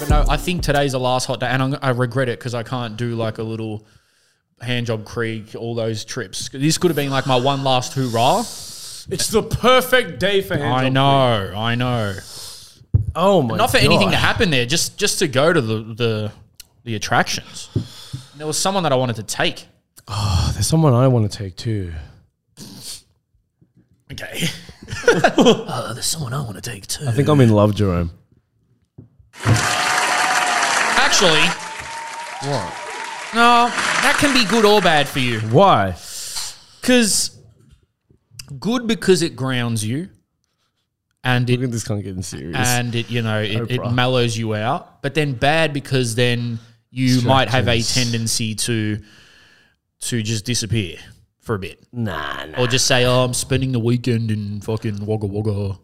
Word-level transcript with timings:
but 0.00 0.08
no, 0.10 0.24
I 0.28 0.36
think 0.36 0.62
today's 0.62 0.92
the 0.92 0.98
last 0.98 1.26
hot 1.26 1.38
day, 1.38 1.46
and 1.46 1.62
I'm, 1.62 1.76
I 1.80 1.90
regret 1.90 2.28
it 2.28 2.38
because 2.38 2.54
I 2.54 2.64
can't 2.64 2.96
do 2.96 3.14
like 3.14 3.38
a 3.38 3.44
little 3.44 3.86
hand 4.60 4.86
job 4.86 5.04
creek, 5.04 5.54
all 5.56 5.76
those 5.76 6.04
trips. 6.04 6.48
This 6.48 6.78
could 6.78 6.88
have 6.88 6.96
been 6.96 7.10
like 7.10 7.26
my 7.28 7.36
one 7.36 7.62
last 7.62 7.92
hoorah. 7.92 8.40
It's 8.40 9.28
the 9.28 9.42
perfect 9.42 10.18
day 10.18 10.40
for 10.40 10.56
hand 10.56 10.72
I 10.72 10.84
job 10.84 10.92
know, 10.92 11.52
I 11.56 11.74
know. 11.76 12.14
Oh 13.14 13.42
my 13.42 13.56
Not 13.56 13.70
for 13.70 13.76
anything 13.76 14.10
to 14.10 14.16
happen 14.16 14.50
there, 14.50 14.66
just 14.66 14.98
just 14.98 15.20
to 15.20 15.28
go 15.28 15.52
to 15.52 15.60
the 15.60 15.82
the, 15.94 16.32
the 16.82 16.94
attractions. 16.96 17.68
And 17.74 18.40
there 18.40 18.48
was 18.48 18.58
someone 18.58 18.82
that 18.82 18.92
I 18.92 18.96
wanted 18.96 19.16
to 19.16 19.22
take. 19.22 19.66
Oh, 20.08 20.50
there's 20.54 20.66
someone 20.66 20.92
I 20.92 21.06
want 21.06 21.30
to 21.30 21.38
take 21.38 21.54
too. 21.56 21.92
Okay. 24.14 24.46
uh, 25.08 25.92
there's 25.92 26.06
someone 26.06 26.32
I 26.32 26.40
want 26.42 26.54
to 26.56 26.60
take 26.62 26.86
too. 26.86 27.06
I 27.06 27.12
think 27.12 27.28
I'm 27.28 27.40
in 27.40 27.50
love, 27.50 27.74
Jerome. 27.74 28.10
Actually, 30.96 31.40
What? 32.50 32.72
no, 33.34 33.68
that 34.02 34.16
can 34.18 34.32
be 34.34 34.44
good 34.48 34.64
or 34.64 34.80
bad 34.80 35.06
for 35.08 35.18
you. 35.20 35.40
Why? 35.40 35.96
Because 36.80 37.36
good 38.58 38.86
because 38.86 39.22
it 39.22 39.36
grounds 39.36 39.84
you, 39.84 40.08
and 41.22 41.48
Look 41.48 41.60
it 41.60 41.64
at 41.64 41.70
this 41.70 41.84
cunt 41.84 42.02
getting 42.04 42.22
serious. 42.22 42.56
and 42.56 42.94
it 42.94 43.10
you 43.10 43.22
know 43.22 43.40
it, 43.40 43.70
it 43.70 43.80
Oprah. 43.80 43.94
mellows 43.94 44.36
you 44.36 44.54
out. 44.54 45.02
But 45.02 45.14
then 45.14 45.32
bad 45.34 45.72
because 45.72 46.14
then 46.14 46.58
you 46.90 47.22
might 47.22 47.48
have 47.48 47.68
a 47.68 47.76
Distractions. 47.78 48.12
tendency 48.12 48.54
to 48.56 49.00
to 50.00 50.22
just 50.22 50.44
disappear 50.44 50.98
for 51.44 51.54
a 51.54 51.58
bit, 51.58 51.82
nah, 51.92 52.44
nah. 52.46 52.60
or 52.62 52.66
just 52.66 52.86
say, 52.86 53.04
"Oh, 53.04 53.24
I'm 53.24 53.34
spending 53.34 53.72
the 53.72 53.78
weekend 53.80 54.30
in 54.30 54.60
fucking 54.60 55.04
Wagga 55.06 55.26
Wagga," 55.26 55.78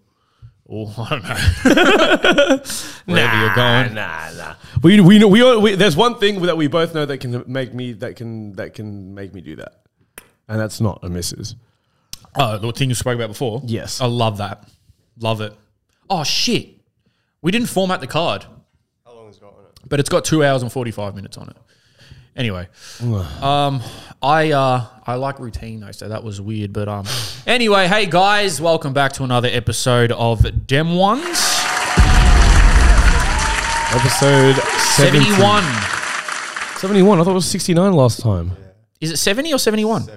or 0.65 0.93
I 0.99 1.09
don't 1.11 1.23
know 1.23 2.61
wherever 3.07 3.37
you're 3.41 3.55
going. 3.55 3.95
Nah, 3.95 4.31
nah. 4.37 4.55
We 4.83 5.01
we 5.01 5.19
know 5.19 5.29
we, 5.29 5.43
all- 5.43 5.61
we 5.61 5.75
there's 5.75 5.97
one 5.97 6.17
thing 6.19 6.41
that 6.43 6.57
we 6.57 6.67
both 6.67 6.95
know 6.95 7.05
that 7.07 7.19
can 7.19 7.45
make 7.47 7.75
me 7.75 7.93
that 7.95 8.17
can 8.17 8.53
that 8.55 8.75
can 8.75 9.15
make 9.15 9.35
me 9.35 9.41
do 9.41 9.57
that, 9.57 9.83
and 10.49 10.59
that's 10.59 10.81
not 10.81 11.01
a 11.03 11.09
missus. 11.09 11.55
Oh, 12.37 12.59
the 12.59 12.73
thing 12.73 12.89
you 12.89 12.95
spoke 12.95 13.17
about 13.17 13.29
before. 13.29 13.61
Yes. 13.65 14.01
I 14.01 14.07
love 14.07 14.37
that. 14.39 14.69
Love 15.19 15.41
it. 15.41 15.53
Oh 16.09 16.23
shit, 16.25 16.81
we 17.43 17.51
didn't 17.53 17.69
format 17.69 18.01
the 18.01 18.07
card. 18.07 18.45
How 19.05 19.15
long 19.15 19.27
has 19.27 19.37
it 19.37 19.41
got 19.41 19.55
on 19.55 19.65
it? 19.65 19.81
but 19.89 19.99
it's 20.01 20.09
got 20.09 20.25
two 20.25 20.45
hours 20.45 20.63
and 20.63 20.73
45 20.73 21.15
minutes 21.17 21.37
on 21.37 21.49
it. 21.51 21.57
Anyway, 22.37 22.69
um, 23.43 23.83
I 24.23 24.53
uh, 24.53 24.87
I 25.07 25.15
like 25.17 25.39
routine 25.41 25.81
though, 25.81 25.91
so 25.93 26.09
that 26.09 26.23
was 26.23 26.41
weird. 26.41 26.73
But 26.73 26.89
um, 26.89 27.07
anyway, 27.47 27.89
hey 27.89 28.07
guys, 28.07 28.61
welcome 28.61 28.93
back 28.93 29.13
to 29.15 29.25
another 29.25 29.49
episode 29.51 30.13
of 30.13 30.67
Dem 30.67 30.95
Ones 30.95 31.25
Episode 33.93 34.55
70. 34.55 35.25
71. 35.25 35.65
71. 36.77 37.21
I 37.21 37.25
thought 37.25 37.31
it 37.33 37.35
was 37.35 37.47
69 37.47 37.93
last 37.93 38.21
time. 38.21 38.53
Is 39.01 39.11
it 39.11 39.17
70 39.17 39.53
or 39.53 39.59
71? 39.59 40.09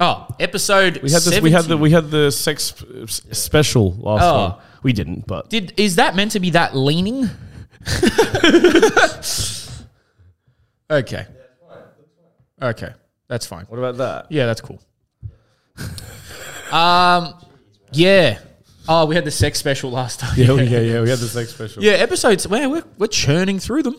Oh, 0.00 0.26
episode. 0.40 1.00
We 1.02 1.10
had 1.12 1.22
this. 1.22 1.40
We 1.40 1.50
had 1.52 1.64
the 1.66 1.76
we 1.76 1.90
had 1.92 2.10
the 2.10 2.32
sex 2.32 2.74
s- 3.04 3.22
special 3.32 3.92
last 3.92 4.22
Oh. 4.24 4.48
time. 4.50 4.54
We 4.82 4.92
didn't, 4.94 5.26
but 5.26 5.50
Did 5.50 5.74
is 5.76 5.96
that 5.96 6.16
meant 6.16 6.32
to 6.32 6.40
be 6.40 6.50
that 6.50 6.74
leaning? 6.74 7.28
okay. 10.90 11.26
Okay, 12.62 12.92
that's 13.28 13.46
fine. 13.46 13.64
what 13.66 13.78
about 13.78 13.96
that? 13.98 14.26
Yeah, 14.30 14.46
that's 14.46 14.60
cool. 14.60 14.80
um, 16.72 17.34
yeah. 17.92 18.38
Oh, 18.88 19.06
we 19.06 19.14
had 19.14 19.24
the 19.24 19.30
sex 19.30 19.58
special 19.58 19.90
last 19.90 20.20
time. 20.20 20.34
Yeah, 20.36 20.52
we- 20.52 20.62
yeah, 20.64 20.80
yeah. 20.80 21.00
We 21.00 21.10
had 21.10 21.18
the 21.18 21.28
sex 21.28 21.50
special. 21.50 21.82
Yeah, 21.82 21.92
episodes. 21.92 22.48
Man, 22.48 22.70
we're 22.70 22.84
we're 22.98 23.06
churning 23.06 23.58
through 23.58 23.82
them. 23.84 23.96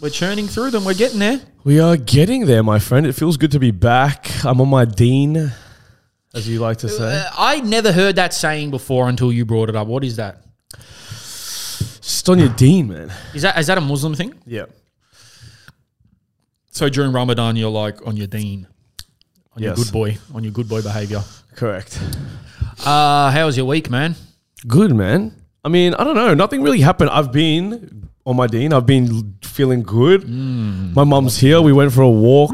We're 0.00 0.10
churning 0.10 0.48
through 0.48 0.70
them. 0.70 0.84
We're 0.84 0.94
getting 0.94 1.20
there. 1.20 1.40
We 1.64 1.78
are 1.78 1.96
getting 1.96 2.46
there, 2.46 2.62
my 2.64 2.78
friend. 2.80 3.06
It 3.06 3.12
feels 3.12 3.36
good 3.36 3.52
to 3.52 3.60
be 3.60 3.70
back. 3.70 4.44
I'm 4.44 4.60
on 4.60 4.68
my 4.68 4.84
deen, 4.84 5.52
as 6.34 6.48
you 6.48 6.58
like 6.58 6.78
to 6.78 6.88
say. 6.88 7.18
Uh, 7.20 7.30
I 7.38 7.60
never 7.60 7.92
heard 7.92 8.16
that 8.16 8.34
saying 8.34 8.70
before 8.72 9.08
until 9.08 9.32
you 9.32 9.44
brought 9.44 9.68
it 9.68 9.76
up. 9.76 9.86
What 9.86 10.02
is 10.02 10.16
that? 10.16 10.42
Just 10.72 12.28
on 12.28 12.38
your 12.38 12.48
deen, 12.48 12.88
man. 12.88 13.12
Is 13.34 13.42
that 13.42 13.58
is 13.58 13.66
that 13.68 13.78
a 13.78 13.80
Muslim 13.80 14.14
thing? 14.14 14.34
Yeah. 14.46 14.64
So 16.72 16.88
during 16.88 17.12
Ramadan, 17.12 17.56
you're 17.56 17.70
like 17.70 18.04
on 18.06 18.16
your 18.16 18.26
deen, 18.26 18.66
on 19.54 19.62
your 19.62 19.72
Yes. 19.72 19.84
good 19.84 19.92
boy, 19.92 20.18
on 20.34 20.42
your 20.42 20.52
good 20.52 20.68
boy 20.68 20.80
behavior. 20.82 21.22
Correct. 21.54 22.00
Uh, 22.84 23.30
how 23.30 23.44
was 23.46 23.56
your 23.56 23.66
week, 23.66 23.90
man? 23.90 24.16
Good, 24.66 24.94
man. 24.94 25.34
I 25.64 25.68
mean, 25.68 25.94
I 25.94 26.02
don't 26.02 26.14
know. 26.16 26.32
Nothing 26.34 26.62
really 26.62 26.80
happened. 26.80 27.10
I've 27.10 27.30
been 27.30 28.08
on 28.24 28.36
my 28.36 28.46
deen. 28.46 28.72
I've 28.72 28.86
been 28.86 29.36
feeling 29.44 29.82
good. 29.82 30.26
My 30.28 31.04
mum's 31.04 31.36
here. 31.38 31.60
We 31.60 31.72
went 31.72 31.92
for 31.92 32.02
a 32.02 32.10
walk. 32.10 32.52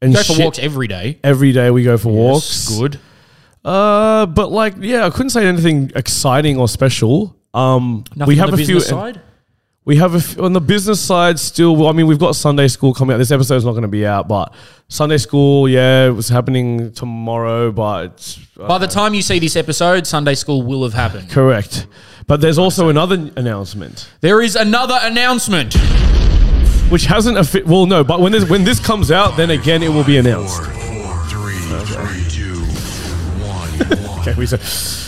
And 0.00 0.14
Go 0.14 0.22
for 0.22 0.32
shit, 0.34 0.44
walks 0.44 0.58
every 0.60 0.86
day. 0.86 1.18
every 1.24 1.50
day. 1.52 1.70
We 1.72 1.82
go 1.82 1.98
for 1.98 2.10
walks. 2.12 2.68
Good. 2.78 3.00
Uh, 3.64 4.26
but 4.26 4.52
like, 4.52 4.74
yeah, 4.78 5.04
I 5.06 5.10
couldn't 5.10 5.30
say 5.30 5.44
anything 5.44 5.90
exciting 5.96 6.56
or 6.56 6.68
special. 6.68 7.34
Um, 7.52 8.04
Nothing 8.14 8.28
we 8.28 8.36
have 8.36 8.50
on 8.50 8.56
the 8.56 8.62
a 8.62 8.66
few. 8.66 8.76
business 8.76 8.90
side. 8.90 9.20
We 9.88 9.96
have 9.96 10.12
a 10.14 10.18
f- 10.18 10.38
on 10.38 10.52
the 10.52 10.60
business 10.60 11.00
side 11.00 11.38
still. 11.38 11.74
Well, 11.74 11.88
I 11.88 11.92
mean, 11.92 12.06
we've 12.06 12.18
got 12.18 12.36
Sunday 12.36 12.68
school 12.68 12.92
coming 12.92 13.14
out. 13.14 13.18
This 13.18 13.30
episode's 13.30 13.64
not 13.64 13.70
going 13.72 13.82
to 13.82 13.88
be 13.88 14.04
out, 14.04 14.28
but 14.28 14.52
Sunday 14.88 15.16
school, 15.16 15.66
yeah, 15.66 16.06
it 16.08 16.10
was 16.10 16.28
happening 16.28 16.92
tomorrow. 16.92 17.72
But 17.72 18.38
uh, 18.60 18.68
By 18.68 18.76
the 18.76 18.86
time 18.86 19.14
you 19.14 19.22
see 19.22 19.38
this 19.38 19.56
episode, 19.56 20.06
Sunday 20.06 20.34
school 20.34 20.62
will 20.62 20.82
have 20.84 20.92
happened. 20.92 21.30
correct. 21.30 21.86
But 22.26 22.42
there's 22.42 22.58
also 22.58 22.90
another 22.90 23.30
announcement. 23.36 24.10
There 24.20 24.42
is 24.42 24.56
another 24.56 24.98
announcement. 25.00 25.72
which 26.90 27.06
hasn't 27.06 27.38
a 27.38 27.40
affi- 27.40 27.64
well 27.64 27.86
no 27.86 28.02
but 28.04 28.18
when 28.20 28.32
this 28.32 28.48
when 28.48 28.64
this 28.64 28.80
comes 28.80 29.10
out 29.10 29.36
then 29.36 29.50
again 29.50 29.82
it 29.82 29.88
will 29.88 30.04
be 30.04 30.16
announced 30.18 30.56
Four, 30.62 30.72
four, 30.72 31.24
three, 31.32 31.58
three, 31.84 32.24
two, 32.30 32.60
one, 33.44 33.68
one. 33.78 34.18
okay 34.20 34.34
we 34.38 34.46
said 34.46 34.60
fuck 34.60 35.07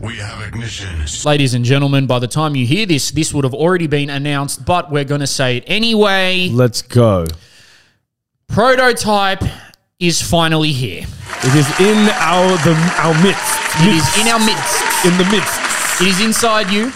We 0.00 0.16
have 0.16 0.40
ignition. 0.48 1.04
Ladies 1.28 1.52
and 1.52 1.62
gentlemen, 1.64 2.06
by 2.06 2.18
the 2.18 2.26
time 2.26 2.56
you 2.56 2.66
hear 2.66 2.86
this, 2.86 3.10
this 3.10 3.34
would 3.34 3.44
have 3.44 3.52
already 3.52 3.86
been 3.86 4.08
announced, 4.08 4.64
but 4.64 4.90
we're 4.90 5.04
going 5.04 5.20
to 5.20 5.26
say 5.26 5.58
it 5.58 5.64
anyway. 5.66 6.48
let's 6.50 6.80
go 6.82 7.26
Prototype 8.48 9.42
is 9.98 10.22
finally 10.22 10.72
here. 10.72 11.02
it 11.44 11.54
is 11.54 11.68
in 11.80 12.08
our 12.14 12.48
the 12.64 12.74
our 12.98 13.14
midst 13.22 13.58
It 13.82 13.94
is 13.94 14.18
in 14.20 14.28
our 14.28 14.38
midst. 14.40 15.04
in 15.04 15.16
the 15.18 15.24
midst 15.30 16.00
It 16.00 16.08
is 16.08 16.20
inside 16.20 16.70
you, 16.70 16.92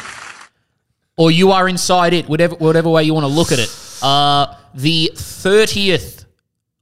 or 1.19 1.31
you 1.31 1.51
are 1.53 1.69
inside 1.69 2.15
it, 2.15 2.27
whatever 2.29 2.55
whatever 2.57 2.89
way 2.89 3.05
you 3.05 3.13
want 3.13 3.25
to 3.25 3.33
look 3.33 3.53
at 3.53 3.59
it. 3.59 3.71
Uh, 4.03 4.55
the 4.75 5.11
thirtieth 5.15 6.25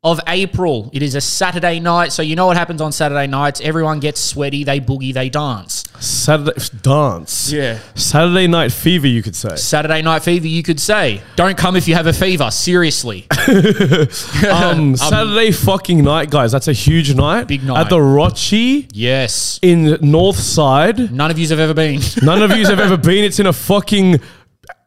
of 0.04 0.20
April. 0.26 0.88
It 0.92 1.02
is 1.02 1.14
a 1.16 1.20
Saturday 1.20 1.78
night, 1.80 2.12
so 2.12 2.22
you 2.22 2.34
know 2.36 2.46
what 2.46 2.56
happens 2.56 2.80
on 2.80 2.90
Saturday 2.92 3.26
nights. 3.26 3.60
Everyone 3.60 4.00
gets 4.00 4.20
sweaty, 4.20 4.64
they 4.64 4.80
boogie, 4.80 5.12
they 5.14 5.28
dance. 5.28 5.81
Saturday 6.02 6.52
dance 6.82 7.52
Yeah. 7.52 7.78
saturday 7.94 8.46
night 8.46 8.72
fever 8.72 9.06
you 9.06 9.22
could 9.22 9.36
say 9.36 9.56
Saturday 9.56 10.02
night 10.02 10.22
fever, 10.22 10.46
you 10.46 10.62
could 10.62 10.80
say. 10.80 11.22
Don't 11.36 11.56
come 11.56 11.76
if 11.76 11.86
you 11.88 11.94
have 11.94 12.06
a 12.06 12.12
fever. 12.12 12.50
Seriously. 12.50 13.26
um 14.50 14.96
saturday 14.96 15.50
fucking 15.52 16.02
night 16.02 16.30
guys 16.30 16.52
that's 16.52 16.68
a 16.68 16.72
huge 16.72 17.14
night 17.14 17.46
Big 17.48 17.62
night. 17.64 17.80
at 17.82 17.90
the 17.90 17.96
rochi 17.98 18.88
Yes. 18.92 19.58
in 19.62 19.96
north 20.00 20.36
side 20.38 21.12
None 21.12 21.30
of 21.30 21.38
yous 21.38 21.50
have 21.50 21.58
ever 21.60 21.74
been. 21.74 22.00
none 22.22 22.42
of 22.42 22.50
you 22.56 22.66
have 22.66 22.80
ever 22.80 22.96
been 22.96 23.24
it's 23.24 23.38
in 23.38 23.46
a 23.46 23.52
fucking 23.52 24.20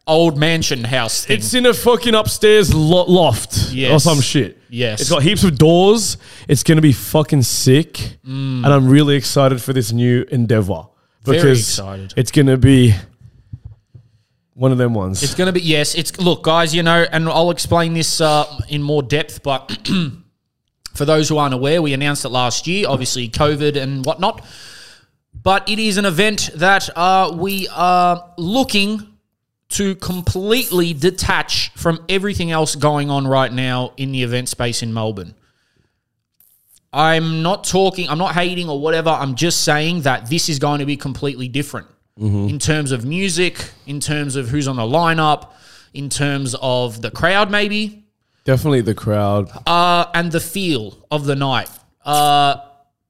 Old 0.07 0.37
mansion 0.37 0.83
house 0.83 1.25
thing. 1.25 1.37
It's 1.37 1.55
in 1.55 1.65
a 1.65 1.73
fucking 1.73 2.13
upstairs 2.13 2.71
lo- 2.75 3.05
loft 3.05 3.73
or 3.89 3.99
some 3.99 4.21
shit. 4.21 4.59
Yes. 4.69 5.01
It's 5.01 5.09
got 5.09 5.23
heaps 5.23 5.43
of 5.43 5.57
doors. 5.57 6.17
It's 6.47 6.61
going 6.61 6.75
to 6.75 6.81
be 6.83 6.91
fucking 6.93 7.41
sick. 7.41 8.17
And 8.23 8.63
I'm 8.67 8.87
really 8.87 9.15
excited 9.15 9.63
for 9.63 9.73
this 9.73 9.91
new 9.91 10.23
endeavor. 10.29 10.83
Because 11.25 11.79
it's 12.15 12.31
going 12.31 12.47
to 12.47 12.57
be 12.57 12.93
one 14.53 14.71
of 14.71 14.77
them 14.77 14.93
ones. 14.93 15.21
It's 15.21 15.35
going 15.35 15.47
to 15.47 15.53
be 15.53 15.61
yes. 15.61 15.95
It's 15.95 16.17
look, 16.19 16.43
guys. 16.43 16.73
You 16.73 16.83
know, 16.83 17.05
and 17.11 17.27
I'll 17.29 17.51
explain 17.51 17.93
this 17.93 18.21
uh, 18.21 18.45
in 18.69 18.81
more 18.81 19.03
depth. 19.03 19.43
But 19.43 19.77
for 20.93 21.05
those 21.05 21.29
who 21.29 21.37
aren't 21.37 21.53
aware, 21.53 21.81
we 21.81 21.93
announced 21.93 22.25
it 22.25 22.29
last 22.29 22.65
year. 22.67 22.87
Obviously, 22.87 23.29
COVID 23.29 23.75
and 23.75 24.05
whatnot. 24.05 24.45
But 25.33 25.69
it 25.69 25.77
is 25.77 25.97
an 25.97 26.05
event 26.05 26.49
that 26.55 26.89
uh, 26.97 27.35
we 27.37 27.67
are 27.67 28.31
looking 28.37 29.15
to 29.69 29.95
completely 29.95 30.93
detach 30.93 31.71
from 31.75 32.03
everything 32.07 32.51
else 32.51 32.75
going 32.75 33.09
on 33.09 33.27
right 33.27 33.51
now 33.51 33.93
in 33.97 34.11
the 34.11 34.23
event 34.23 34.49
space 34.49 34.81
in 34.81 34.93
Melbourne. 34.93 35.35
I'm 36.95 37.41
not 37.43 37.65
talking, 37.65 38.07
I'm 38.09 38.17
not 38.17 38.33
hating 38.35 38.69
or 38.69 38.79
whatever. 38.79 39.09
I'm 39.09 39.35
just 39.35 39.61
saying 39.65 40.01
that 40.03 40.29
this 40.29 40.47
is 40.47 40.59
going 40.59 40.79
to 40.79 40.85
be 40.85 40.95
completely 40.95 41.47
different 41.49 41.87
in 42.17 42.59
terms 42.59 42.93
of 42.93 43.03
music, 43.03 43.71
in 43.85 43.99
terms 43.99 44.37
of 44.37 44.47
who's 44.47 44.69
on 44.69 44.77
the 44.77 44.83
lineup, 44.83 45.51
in 45.93 46.07
terms 46.09 46.55
of 46.61 47.01
the 47.01 47.11
crowd, 47.11 47.51
maybe, 47.51 48.05
Definitely 48.45 48.81
the 48.81 48.93
crowd. 48.95 49.51
uh, 49.67 50.05
and 50.13 50.31
the 50.31 50.39
feel 50.39 51.05
of 51.11 51.25
the 51.25 51.35
night. 51.35 51.69
Uh, 52.05 52.55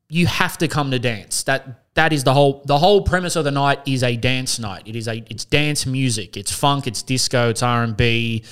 you 0.09 0.25
have 0.25 0.57
to 0.57 0.67
come 0.67 0.89
to 0.89 0.97
dance. 0.97 1.43
That 1.43 1.93
that 1.93 2.13
is 2.13 2.23
the 2.23 2.33
whole 2.33 2.63
the 2.65 2.79
whole 2.79 3.01
premise 3.03 3.35
of 3.35 3.43
the 3.43 3.51
night 3.51 3.79
is 3.85 4.01
a 4.01 4.15
dance 4.17 4.57
night. 4.59 4.83
It 4.87 4.95
is 4.95 5.07
a 5.07 5.23
it's 5.29 5.45
dance 5.45 5.85
music. 5.85 6.35
It's 6.35 6.51
funk. 6.51 6.87
It's 6.87 7.03
disco. 7.03 7.49
It's 7.49 7.61
R 7.61 7.83
and 7.83 7.95
B. 7.95 8.43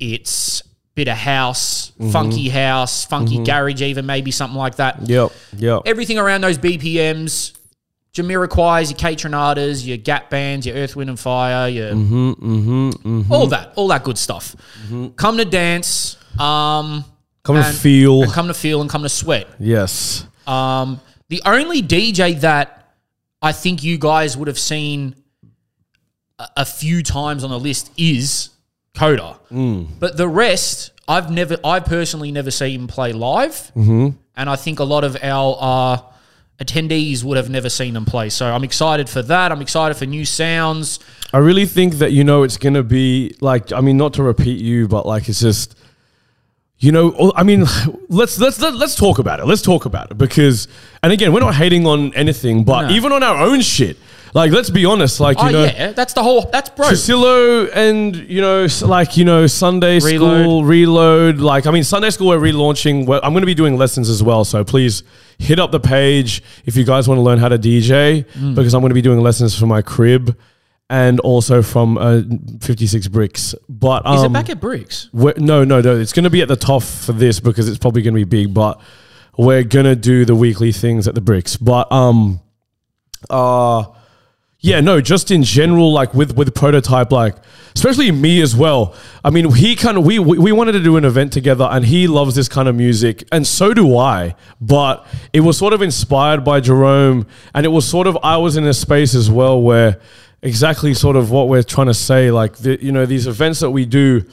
It's 0.00 0.62
bit 1.00 1.08
of 1.08 1.16
house, 1.16 1.92
mm-hmm. 1.92 2.10
funky 2.10 2.50
house, 2.50 3.06
funky 3.06 3.36
mm-hmm. 3.36 3.44
garage, 3.44 3.80
even 3.80 4.04
maybe 4.04 4.30
something 4.30 4.58
like 4.58 4.76
that. 4.76 5.08
Yep. 5.08 5.32
Yep. 5.56 5.82
Everything 5.86 6.18
around 6.18 6.42
those 6.42 6.58
BPMs. 6.58 7.56
Jamiroquai's, 8.12 8.90
your 8.90 8.98
Kaytranadas, 8.98 9.86
your 9.86 9.96
Gap 9.96 10.30
bands, 10.30 10.66
your 10.66 10.74
Earth, 10.74 10.96
Wind 10.96 11.08
and 11.08 11.18
Fire, 11.18 11.68
your 11.68 11.92
mm-hmm, 11.92 13.32
all 13.32 13.46
that, 13.46 13.72
all 13.76 13.86
that 13.88 14.02
good 14.02 14.18
stuff. 14.18 14.56
Come 15.14 15.36
to 15.38 15.44
dance, 15.44 16.16
um, 16.38 17.04
Come 17.44 17.56
to 17.56 17.62
and- 17.62 17.76
feel. 17.76 18.24
and 18.24 18.32
come 18.32 18.48
to 18.48 18.54
feel, 18.54 18.80
and 18.80 18.90
come 18.90 19.04
to 19.04 19.08
sweat. 19.08 19.46
yes. 19.60 20.26
Um, 20.46 21.00
the 21.28 21.40
only 21.46 21.82
DJ 21.82 22.40
that 22.40 22.96
I 23.40 23.52
think 23.52 23.84
you 23.84 23.96
guys 23.96 24.36
would 24.36 24.48
have 24.48 24.58
seen 24.58 25.14
a, 26.40 26.48
a 26.58 26.64
few 26.64 27.04
times 27.04 27.44
on 27.44 27.50
the 27.50 27.60
list 27.60 27.92
is 27.96 28.49
Coda. 28.94 29.38
But 29.50 30.16
the 30.16 30.28
rest, 30.28 30.92
I've 31.08 31.30
never, 31.30 31.56
I 31.64 31.80
personally 31.80 32.32
never 32.32 32.50
seen 32.50 32.80
him 32.80 32.86
play 32.88 33.12
live, 33.12 33.54
mm-hmm. 33.76 34.08
and 34.36 34.50
I 34.50 34.56
think 34.56 34.78
a 34.80 34.84
lot 34.84 35.04
of 35.04 35.16
our 35.22 35.56
uh, 35.60 35.98
attendees 36.64 37.24
would 37.24 37.36
have 37.36 37.48
never 37.50 37.68
seen 37.68 37.94
them 37.94 38.04
play. 38.04 38.28
So 38.28 38.46
I'm 38.46 38.64
excited 38.64 39.08
for 39.08 39.22
that. 39.22 39.52
I'm 39.52 39.62
excited 39.62 39.96
for 39.96 40.06
new 40.06 40.24
sounds. 40.24 40.98
I 41.32 41.38
really 41.38 41.66
think 41.66 41.94
that 41.94 42.12
you 42.12 42.24
know 42.24 42.42
it's 42.42 42.56
gonna 42.56 42.82
be 42.82 43.34
like 43.40 43.72
I 43.72 43.80
mean 43.80 43.96
not 43.96 44.14
to 44.14 44.22
repeat 44.22 44.60
you, 44.60 44.88
but 44.88 45.06
like 45.06 45.28
it's 45.28 45.40
just 45.40 45.76
you 46.78 46.92
know 46.92 47.32
I 47.36 47.44
mean 47.44 47.64
let's 48.08 48.38
let's 48.38 48.60
let, 48.60 48.74
let's 48.74 48.96
talk 48.96 49.18
about 49.18 49.40
it. 49.40 49.46
Let's 49.46 49.62
talk 49.62 49.84
about 49.86 50.10
it 50.10 50.18
because 50.18 50.68
and 51.02 51.12
again 51.12 51.32
we're 51.32 51.40
not 51.40 51.54
hating 51.54 51.86
on 51.86 52.12
anything, 52.14 52.64
but 52.64 52.88
No. 52.88 52.94
even 52.94 53.12
on 53.12 53.22
our 53.22 53.38
own 53.44 53.60
shit. 53.62 53.96
Like 54.32 54.52
let's 54.52 54.70
be 54.70 54.84
honest, 54.84 55.18
like 55.18 55.38
you 55.40 55.48
oh 55.48 55.50
know. 55.50 55.64
yeah, 55.64 55.90
that's 55.92 56.12
the 56.12 56.22
whole. 56.22 56.42
That's 56.52 56.70
bro. 56.70 56.86
Tresillo 56.86 57.68
and 57.74 58.14
you 58.14 58.40
know 58.40 58.62
s- 58.64 58.80
like 58.82 59.16
you 59.16 59.24
know 59.24 59.46
Sunday 59.48 59.98
Reload. 59.98 60.42
school 60.44 60.64
reload 60.64 61.38
like 61.40 61.66
I 61.66 61.72
mean 61.72 61.82
Sunday 61.82 62.10
school 62.10 62.28
we're 62.28 62.38
relaunching 62.38 63.06
we're, 63.06 63.18
I'm 63.24 63.32
going 63.32 63.42
to 63.42 63.46
be 63.46 63.54
doing 63.54 63.76
lessons 63.76 64.08
as 64.08 64.22
well 64.22 64.44
so 64.44 64.62
please 64.62 65.02
hit 65.38 65.58
up 65.58 65.72
the 65.72 65.80
page 65.80 66.42
if 66.64 66.76
you 66.76 66.84
guys 66.84 67.08
want 67.08 67.18
to 67.18 67.22
learn 67.22 67.38
how 67.38 67.48
to 67.48 67.58
DJ 67.58 68.24
Mm. 68.24 68.54
because 68.54 68.72
I'm 68.72 68.80
going 68.82 68.90
to 68.90 68.94
be 68.94 69.02
doing 69.02 69.20
lessons 69.20 69.58
from 69.58 69.68
my 69.68 69.82
crib 69.82 70.38
and 70.88 71.18
also 71.20 71.60
from 71.62 71.98
uh, 71.98 72.20
56 72.60 73.08
bricks 73.08 73.54
but 73.68 74.06
um, 74.06 74.16
Is 74.16 74.22
it 74.22 74.32
back 74.32 74.48
at 74.50 74.60
Bricks? 74.60 75.08
we're, 75.12 75.34
no, 75.38 75.64
no, 75.64 75.80
no. 75.80 75.96
It's 75.98 76.12
going 76.12 76.24
to 76.24 76.30
be 76.30 76.42
at 76.42 76.48
the 76.48 76.56
top 76.56 76.82
for 76.84 77.12
this 77.12 77.40
because 77.40 77.68
it's 77.68 77.78
probably 77.78 78.02
going 78.02 78.14
to 78.14 78.24
be 78.24 78.44
big. 78.44 78.52
But 78.54 78.80
we're 79.36 79.62
going 79.64 79.86
to 79.86 79.96
do 79.96 80.24
the 80.24 80.34
weekly 80.36 80.70
things 80.72 81.06
at 81.08 81.14
the 81.14 81.20
bricks. 81.20 81.56
But 81.56 81.90
um, 81.92 82.40
uh, 83.28 83.84
yeah, 84.60 84.80
no. 84.80 85.00
Just 85.00 85.30
in 85.30 85.42
general, 85.42 85.92
like 85.92 86.12
with 86.12 86.36
with 86.36 86.54
prototype, 86.54 87.10
like 87.10 87.34
especially 87.74 88.12
me 88.12 88.42
as 88.42 88.54
well. 88.54 88.94
I 89.24 89.30
mean, 89.30 89.52
he 89.52 89.74
kind 89.74 89.96
of 89.96 90.04
we 90.04 90.18
we 90.18 90.52
wanted 90.52 90.72
to 90.72 90.82
do 90.82 90.96
an 90.98 91.04
event 91.04 91.32
together, 91.32 91.66
and 91.70 91.84
he 91.84 92.06
loves 92.06 92.34
this 92.34 92.48
kind 92.48 92.68
of 92.68 92.74
music, 92.74 93.26
and 93.32 93.46
so 93.46 93.72
do 93.72 93.96
I. 93.96 94.34
But 94.60 95.06
it 95.32 95.40
was 95.40 95.56
sort 95.56 95.72
of 95.72 95.80
inspired 95.80 96.44
by 96.44 96.60
Jerome, 96.60 97.26
and 97.54 97.64
it 97.64 97.70
was 97.70 97.88
sort 97.88 98.06
of 98.06 98.18
I 98.22 98.36
was 98.36 98.56
in 98.56 98.66
a 98.66 98.74
space 98.74 99.14
as 99.14 99.30
well 99.30 99.60
where 99.60 99.98
exactly 100.42 100.92
sort 100.92 101.16
of 101.16 101.30
what 101.30 101.48
we're 101.48 101.62
trying 101.62 101.86
to 101.86 101.94
say, 101.94 102.30
like 102.30 102.58
the, 102.58 102.82
you 102.84 102.92
know 102.92 103.06
these 103.06 103.26
events 103.26 103.60
that 103.60 103.70
we 103.70 103.86
do 103.86 104.26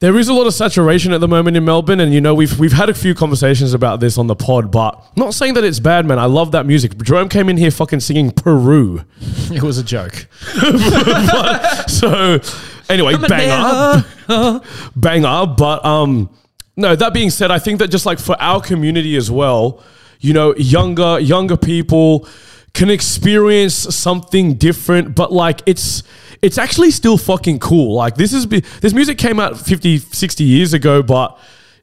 there 0.00 0.18
is 0.18 0.28
a 0.28 0.34
lot 0.34 0.46
of 0.46 0.54
saturation 0.54 1.12
at 1.12 1.20
the 1.20 1.28
moment 1.28 1.56
in 1.56 1.64
Melbourne, 1.64 2.00
and 2.00 2.12
you 2.12 2.20
know 2.20 2.34
we've 2.34 2.58
we've 2.58 2.72
had 2.72 2.88
a 2.88 2.94
few 2.94 3.14
conversations 3.14 3.74
about 3.74 4.00
this 4.00 4.18
on 4.18 4.26
the 4.26 4.34
pod, 4.34 4.70
but 4.70 5.00
not 5.16 5.34
saying 5.34 5.54
that 5.54 5.64
it's 5.64 5.80
bad, 5.80 6.04
man. 6.04 6.18
I 6.18 6.26
love 6.26 6.52
that 6.52 6.66
music. 6.66 6.96
Jerome 7.02 7.28
came 7.28 7.48
in 7.48 7.56
here 7.56 7.70
fucking 7.70 8.00
singing 8.00 8.30
Peru, 8.30 9.02
It 9.50 9.62
was 9.62 9.78
a 9.78 9.84
joke. 9.84 10.28
so 11.88 12.40
anyway, 12.88 13.16
banger, 13.16 14.04
banger. 14.96 15.46
But 15.46 15.84
um, 15.84 16.28
no. 16.76 16.96
That 16.96 17.14
being 17.14 17.30
said, 17.30 17.50
I 17.50 17.58
think 17.58 17.78
that 17.78 17.88
just 17.88 18.04
like 18.04 18.18
for 18.18 18.36
our 18.40 18.60
community 18.60 19.16
as 19.16 19.30
well, 19.30 19.82
you 20.20 20.32
know, 20.32 20.54
younger 20.56 21.20
younger 21.20 21.56
people 21.56 22.28
can 22.74 22.90
experience 22.90 23.74
something 23.74 24.54
different, 24.54 25.14
but 25.14 25.32
like 25.32 25.62
it's 25.64 26.02
it's 26.42 26.58
actually 26.58 26.90
still 26.90 27.16
fucking 27.18 27.58
cool. 27.58 27.94
Like 27.94 28.16
this 28.16 28.32
is 28.32 28.46
this 28.48 28.92
music 28.94 29.18
came 29.18 29.38
out 29.40 29.58
50, 29.58 29.98
60 29.98 30.44
years 30.44 30.72
ago, 30.72 31.02
but 31.02 31.38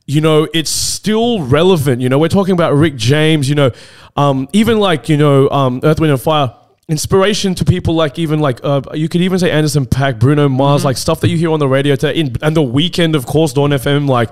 you 0.08 0.20
know, 0.22 0.48
it's 0.54 0.72
still 0.72 1.44
relevant. 1.44 2.02
You 2.02 2.10
know, 2.10 2.18
we're 2.20 2.28
talking 2.28 2.54
about 2.54 2.74
Rick 2.74 2.96
James, 2.96 3.48
you 3.48 3.56
know, 3.56 3.72
um, 4.18 4.50
even 4.52 4.80
like, 4.80 5.08
you 5.10 5.16
know, 5.18 5.50
um, 5.50 5.80
Earth, 5.84 6.00
Wind, 6.00 6.12
and 6.12 6.22
Fire. 6.22 6.54
Inspiration 6.90 7.56
to 7.56 7.64
people 7.64 7.94
like 7.96 8.20
even 8.20 8.40
like 8.42 8.60
uh, 8.64 8.82
you 8.94 9.08
could 9.08 9.22
even 9.22 9.40
say 9.40 9.50
Anderson 9.50 9.86
.Paak, 9.86 10.20
Bruno 10.20 10.50
Mars, 10.50 10.84
like 10.84 10.98
stuff 10.98 11.22
that 11.22 11.30
you 11.30 11.38
hear 11.38 11.50
on 11.52 11.60
the 11.60 11.68
radio 11.68 11.96
today. 11.96 12.20
In, 12.20 12.36
and 12.42 12.54
the 12.58 12.62
Weeknd, 12.62 13.16
of 13.16 13.26
course, 13.26 13.54
Dawn 13.54 13.70
FM, 13.70 14.10
like 14.10 14.30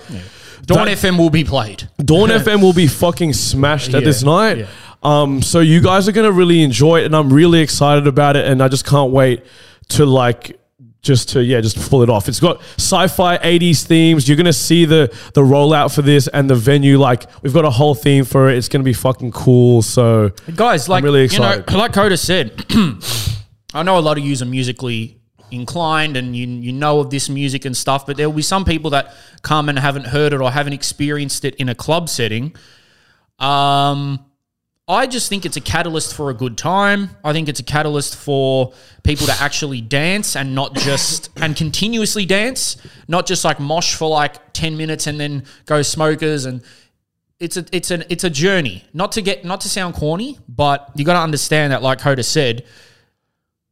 Dawn 0.66 0.88
that- 0.88 0.98
FM 0.98 1.18
will 1.18 1.30
be 1.30 1.46
played. 1.46 1.88
Dawn 2.04 2.28
FM 2.40 2.62
will 2.62 2.74
be 2.74 2.88
fucking 2.88 3.32
smashed 3.32 3.94
at 3.94 4.02
Yeah, 4.02 4.06
this 4.08 4.24
night. 4.24 4.58
yeah. 4.58 4.68
Um, 5.02 5.42
so 5.42 5.62
you 5.62 5.80
guys 5.80 6.10
are 6.10 6.12
gonna 6.12 6.34
really 6.34 6.62
enjoy 6.62 7.00
it, 7.02 7.06
and 7.06 7.16
I'm 7.16 7.32
really 7.32 7.62
excited 7.62 8.08
about 8.08 8.36
it, 8.36 8.46
and 8.46 8.62
I 8.62 8.68
just 8.68 8.86
can't 8.86 9.12
wait 9.14 9.44
to 9.90 10.06
like 10.06 10.60
just 11.02 11.30
to 11.30 11.44
yeah 11.44 11.62
just 11.62 11.90
pull 11.90 12.04
it 12.04 12.10
off. 12.10 12.28
It's 12.28 12.40
got 12.40 12.62
sci-fi 12.78 13.38
80s 13.38 13.84
themes. 13.86 14.28
You're 14.28 14.38
gonna 14.38 14.52
see 14.54 14.86
the 14.86 15.08
the 15.34 15.42
rollout 15.42 15.94
for 15.94 16.02
this 16.02 16.28
and 16.28 16.50
the 16.50 16.56
venue. 16.56 16.98
Like 17.00 17.26
we've 17.42 17.54
got 17.54 17.66
a 17.66 17.70
whole 17.70 17.96
theme 17.96 18.26
for 18.26 18.50
it. 18.50 18.58
It's 18.58 18.68
gonna 18.68 18.84
be 18.84 18.94
fucking 18.94 19.32
cool. 19.32 19.82
So 19.82 20.32
Guys, 20.56 20.90
like 20.90 21.04
really 21.04 21.22
you 21.24 21.40
know, 21.40 21.50
excited. 21.52 21.74
like 21.74 21.94
Coda 21.94 22.18
said, 22.18 22.66
I 23.74 23.84
know 23.84 23.98
a 23.98 24.02
lot 24.02 24.18
of 24.18 24.24
you 24.26 24.36
are 24.42 24.46
musically 24.46 25.18
inclined 25.52 26.16
and 26.16 26.36
you 26.36 26.46
you 26.46 26.72
know 26.72 27.00
of 27.00 27.10
this 27.10 27.30
music 27.30 27.66
and 27.66 27.76
stuff, 27.76 28.06
but 28.06 28.18
there 28.18 28.28
will 28.30 28.36
be 28.36 28.42
some 28.42 28.66
people 28.66 28.90
that 28.92 29.14
come 29.42 29.70
and 29.70 29.80
haven't 29.80 30.06
heard 30.08 30.34
it 30.34 30.42
or 30.42 30.52
haven't 30.52 30.74
experienced 30.74 31.46
it 31.46 31.56
in 31.56 31.70
a 31.70 31.76
club 31.76 32.10
setting. 32.10 32.54
Um, 33.40 34.26
I 34.90 35.06
just 35.06 35.30
think 35.30 35.46
it's 35.46 35.56
a 35.56 35.62
catalyst 35.62 36.16
for 36.16 36.32
a 36.32 36.34
good 36.34 36.58
time. 36.58 37.12
I 37.24 37.32
think 37.32 37.48
it's 37.48 37.60
a 37.60 37.64
catalyst 37.64 38.16
for 38.16 38.74
people 39.04 39.28
to 39.28 39.34
actually 39.34 39.82
dance 39.82 40.36
and 40.36 40.56
not 40.56 40.74
just 40.74 41.30
and 41.38 41.56
continuously 41.56 42.26
dance, 42.26 42.76
not 43.08 43.28
just 43.28 43.46
like 43.46 43.60
mosh 43.60 43.94
for 43.94 44.10
like 44.10 44.52
10 44.54 44.78
minutes 44.78 45.06
and 45.06 45.20
then 45.20 45.44
go 45.68 45.84
smokers 45.84 46.46
and 46.46 46.64
it's 47.40 47.56
a 47.56 47.66
it's 47.72 47.92
an 47.92 48.04
it's 48.10 48.24
a 48.24 48.32
journey. 48.32 48.84
Not 48.92 49.12
to 49.12 49.22
get 49.22 49.46
not 49.46 49.62
to 49.62 49.70
sound 49.70 49.94
corny, 49.94 50.40
but 50.50 50.90
you 50.96 51.06
got 51.06 51.14
to 51.14 51.20
understand 51.20 51.72
that 51.72 51.84
like 51.84 52.00
Coda 52.00 52.24
said, 52.24 52.66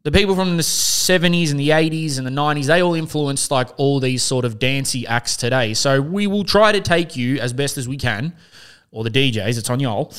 the 0.03 0.11
people 0.11 0.35
from 0.35 0.55
the 0.55 0.63
70s 0.63 1.49
and 1.49 1.59
the 1.59 1.69
80s 1.69 2.19
and 2.19 2.27
the 2.27 2.31
90s, 2.31 2.67
they 2.67 2.81
all 2.83 2.93
influenced 2.93 3.49
like 3.49 3.69
all 3.77 3.99
these 3.99 4.21
sort 4.21 4.45
of 4.45 4.59
dancey 4.59 5.07
acts 5.07 5.35
today. 5.35 5.73
So 5.73 5.99
we 5.99 6.27
will 6.27 6.43
try 6.43 6.71
to 6.71 6.79
take 6.79 7.15
you 7.17 7.39
as 7.39 7.53
best 7.53 7.77
as 7.77 7.87
we 7.87 7.97
can, 7.97 8.35
or 8.91 9.03
the 9.03 9.09
DJs, 9.09 9.57
it's 9.57 9.69
on 9.69 9.79
y'all, 9.79 10.13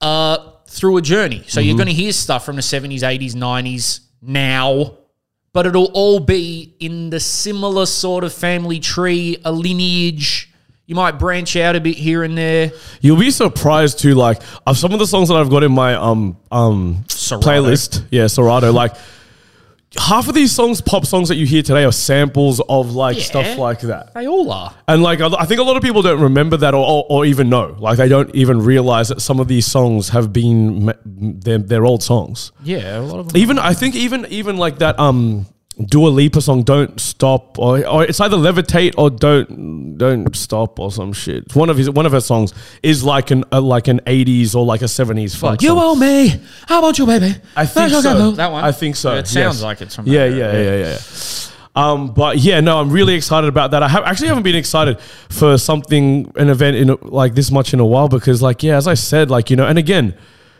uh, 0.00 0.50
through 0.66 0.96
a 0.96 1.02
journey. 1.02 1.44
So 1.48 1.60
you're 1.60 1.76
going 1.76 1.88
to 1.88 1.94
hear 1.94 2.12
stuff 2.12 2.44
from 2.44 2.56
the 2.56 2.62
70s, 2.62 3.00
80s, 3.00 3.32
90s 3.34 4.00
now, 4.22 4.98
but 5.52 5.66
it'll 5.66 5.90
all 5.94 6.20
be 6.20 6.74
in 6.80 7.10
the 7.10 7.20
similar 7.20 7.86
sort 7.86 8.24
of 8.24 8.32
family 8.32 8.80
tree, 8.80 9.38
a 9.44 9.52
lineage. 9.52 10.52
You 10.86 10.94
might 10.94 11.12
branch 11.12 11.56
out 11.56 11.74
a 11.74 11.80
bit 11.80 11.96
here 11.96 12.22
and 12.22 12.36
there. 12.38 12.70
you'll 13.00 13.18
be 13.18 13.30
surprised 13.32 13.98
too. 13.98 14.14
Like 14.14 14.40
of 14.66 14.78
some 14.78 14.92
of 14.92 14.98
the 15.00 15.06
songs 15.06 15.28
that 15.30 15.34
I've 15.34 15.50
got 15.50 15.64
in 15.64 15.72
my 15.72 15.94
um 15.94 16.36
um 16.52 17.04
Serato. 17.08 17.44
playlist. 17.48 18.04
Yeah, 18.10 18.28
Serato. 18.28 18.70
Like 18.72 18.94
half 19.98 20.28
of 20.28 20.34
these 20.34 20.52
songs, 20.52 20.80
pop 20.80 21.06
songs 21.06 21.28
that 21.28 21.36
you 21.36 21.46
hear 21.46 21.62
today, 21.62 21.84
are 21.84 21.92
samples 21.92 22.60
of 22.68 22.94
like 22.94 23.16
Yeah. 23.16 23.22
stuff 23.24 23.58
like 23.58 23.80
that. 23.80 24.14
They 24.14 24.26
all 24.26 24.50
are. 24.50 24.74
And 24.88 25.02
like, 25.02 25.20
I 25.20 25.44
think 25.44 25.60
a 25.60 25.64
lot 25.64 25.76
of 25.76 25.82
people 25.82 26.02
don't 26.02 26.20
remember 26.20 26.56
that 26.58 26.74
or, 26.74 26.86
or, 26.86 27.06
or 27.08 27.24
even 27.26 27.48
know. 27.48 27.76
Like, 27.78 27.98
they 27.98 28.08
don't 28.08 28.34
even 28.34 28.62
realize 28.62 29.08
that 29.08 29.20
some 29.20 29.40
of 29.40 29.48
these 29.48 29.66
songs 29.66 30.10
have 30.10 30.32
been 30.32 30.92
they're, 31.04 31.58
they're 31.58 31.84
old 31.86 32.02
songs. 32.02 32.52
Yeah, 32.62 32.98
a 32.98 33.00
lot 33.00 33.20
of 33.20 33.32
them. 33.32 33.40
Even 33.40 33.58
I 33.58 33.74
think 33.74 33.94
even 33.94 34.26
even 34.30 34.56
like 34.56 34.78
that 34.78 34.98
um 34.98 35.46
Dua 35.84 36.08
Lipa 36.08 36.40
song, 36.40 36.62
"Don't 36.62 36.98
Stop," 36.98 37.58
or, 37.58 37.86
or 37.86 38.02
it's 38.02 38.18
either 38.18 38.36
"Levitate" 38.36 38.94
or 38.96 39.10
"Don't 39.10 39.98
Don't 39.98 40.34
Stop" 40.34 40.80
or 40.80 40.90
some 40.90 41.12
shit. 41.12 41.54
One 41.54 41.68
of 41.68 41.76
his 41.76 41.90
one 41.90 42.06
of 42.06 42.12
her 42.12 42.20
songs 42.20 42.54
is 42.82 43.04
like 43.04 43.30
an 43.30 43.44
uh, 43.52 43.60
like 43.60 43.86
an 43.86 44.00
eighties 44.06 44.54
or 44.54 44.64
like 44.64 44.80
a 44.80 44.88
seventies 44.88 45.34
funk. 45.34 45.60
you 45.60 45.68
song. 45.68 45.78
owe 45.78 45.94
me. 45.94 46.40
How 46.66 46.78
about 46.78 46.98
you, 46.98 47.04
baby? 47.04 47.34
I 47.54 47.66
think 47.66 47.90
That's 47.90 48.02
so. 48.04 48.30
That 48.32 48.50
one. 48.50 48.64
I 48.64 48.72
think 48.72 48.96
so. 48.96 49.14
It 49.16 49.26
sounds 49.26 49.56
yes. 49.56 49.62
like 49.62 49.82
it's 49.82 49.94
from. 49.94 50.06
Yeah, 50.06 50.24
yeah, 50.24 50.52
yeah, 50.52 50.62
yeah, 50.62 50.76
yeah. 50.76 50.98
Um, 51.76 52.14
but 52.14 52.38
yeah, 52.38 52.60
no, 52.60 52.80
I'm 52.80 52.90
really 52.90 53.14
excited 53.14 53.48
about 53.48 53.72
that. 53.72 53.82
I 53.82 53.88
have 53.88 54.04
actually 54.04 54.28
haven't 54.28 54.44
been 54.44 54.56
excited 54.56 54.98
for 55.28 55.58
something, 55.58 56.32
an 56.36 56.48
event 56.48 56.78
in 56.78 56.96
like 57.02 57.34
this 57.34 57.50
much 57.50 57.74
in 57.74 57.80
a 57.80 57.84
while 57.84 58.08
because, 58.08 58.40
like, 58.40 58.62
yeah, 58.62 58.78
as 58.78 58.88
I 58.88 58.94
said, 58.94 59.30
like 59.30 59.50
you 59.50 59.56
know, 59.56 59.66
and 59.66 59.78
again, 59.78 60.14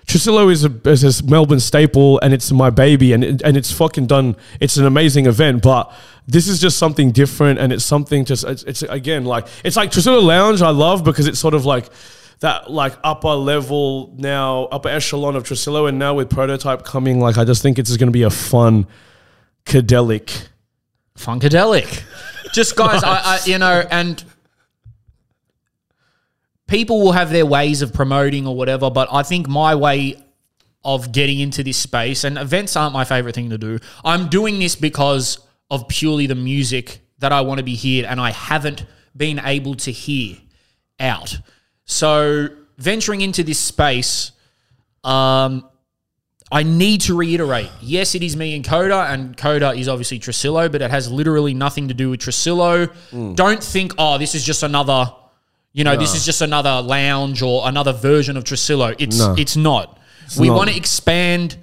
Tresillo 0.06 0.52
is 0.52 0.64
a, 0.64 0.72
is 0.88 1.20
a 1.20 1.24
Melbourne 1.24 1.58
staple, 1.58 2.20
and 2.20 2.32
it's 2.32 2.52
my 2.52 2.70
baby, 2.70 3.12
and 3.12 3.24
it, 3.24 3.42
and 3.42 3.56
it's 3.56 3.72
fucking 3.72 4.06
done. 4.06 4.36
It's 4.60 4.76
an 4.76 4.86
amazing 4.86 5.26
event, 5.26 5.62
but 5.62 5.92
this 6.28 6.46
is 6.46 6.60
just 6.60 6.78
something 6.78 7.10
different, 7.10 7.58
and 7.58 7.72
it's 7.72 7.84
something 7.84 8.24
just 8.24 8.44
it's, 8.44 8.62
it's 8.64 8.82
again 8.82 9.24
like 9.24 9.48
it's 9.64 9.76
like 9.76 9.90
Tresillo 9.90 10.22
Lounge. 10.22 10.62
I 10.62 10.70
love 10.70 11.02
because 11.02 11.26
it's 11.26 11.40
sort 11.40 11.54
of 11.54 11.64
like 11.64 11.90
that 12.40 12.70
like 12.70 12.96
upper 13.02 13.30
level 13.30 14.14
now, 14.16 14.66
upper 14.66 14.88
echelon 14.88 15.34
of 15.34 15.42
Tresillo, 15.42 15.88
and 15.88 15.98
now 15.98 16.14
with 16.14 16.30
prototype 16.30 16.84
coming, 16.84 17.18
like 17.18 17.36
I 17.36 17.44
just 17.44 17.62
think 17.62 17.78
it's 17.78 17.96
going 17.96 18.08
to 18.08 18.12
be 18.12 18.22
a 18.22 18.30
fun 18.30 18.86
cadelic. 19.64 20.48
Funkadelic. 21.16 22.04
Just 22.52 22.76
guys, 22.76 23.02
I, 23.02 23.20
I 23.24 23.40
you 23.44 23.58
know, 23.58 23.84
and 23.90 24.22
people 26.66 27.02
will 27.02 27.12
have 27.12 27.30
their 27.30 27.46
ways 27.46 27.82
of 27.82 27.92
promoting 27.92 28.46
or 28.46 28.56
whatever, 28.56 28.90
but 28.90 29.08
I 29.12 29.22
think 29.22 29.48
my 29.48 29.74
way 29.74 30.22
of 30.84 31.12
getting 31.12 31.40
into 31.40 31.62
this 31.62 31.76
space 31.76 32.24
and 32.24 32.38
events 32.38 32.76
aren't 32.76 32.92
my 32.92 33.04
favorite 33.04 33.34
thing 33.34 33.50
to 33.50 33.58
do. 33.58 33.78
I'm 34.04 34.28
doing 34.28 34.58
this 34.58 34.76
because 34.76 35.38
of 35.70 35.88
purely 35.88 36.26
the 36.26 36.34
music 36.36 37.00
that 37.18 37.32
I 37.32 37.40
want 37.40 37.58
to 37.58 37.64
be 37.64 37.76
heard 37.76 38.08
and 38.08 38.20
I 38.20 38.30
haven't 38.30 38.84
been 39.16 39.40
able 39.40 39.74
to 39.76 39.90
hear 39.90 40.36
out. 41.00 41.38
So 41.86 42.48
venturing 42.78 43.20
into 43.20 43.42
this 43.42 43.58
space, 43.58 44.32
um, 45.02 45.68
I 46.52 46.62
need 46.62 47.00
to 47.02 47.16
reiterate 47.16 47.70
yes, 47.80 48.14
it 48.14 48.22
is 48.22 48.36
me 48.36 48.54
and 48.54 48.64
Coda, 48.64 49.06
and 49.10 49.36
Coda 49.36 49.72
is 49.72 49.88
obviously 49.88 50.20
Tresillo, 50.20 50.70
but 50.70 50.82
it 50.82 50.90
has 50.90 51.10
literally 51.10 51.54
nothing 51.54 51.88
to 51.88 51.94
do 51.94 52.10
with 52.10 52.20
Tresillo. 52.20 52.92
Don't 53.34 53.62
think, 53.62 53.94
oh, 53.98 54.18
this 54.18 54.34
is 54.36 54.44
just 54.44 54.62
another, 54.62 55.12
you 55.76 55.84
know, 55.84 55.94
this 55.94 56.14
is 56.14 56.24
just 56.24 56.40
another 56.40 56.80
lounge 56.80 57.42
or 57.42 57.68
another 57.68 57.92
version 57.92 58.38
of 58.38 58.44
Tresillo. 58.44 58.94
It's 58.98 59.18
No. 59.18 59.34
it's 59.36 59.56
not. 59.56 59.98
we 60.38 60.48
want 60.50 60.70
to 60.70 60.76
expand 60.76 61.56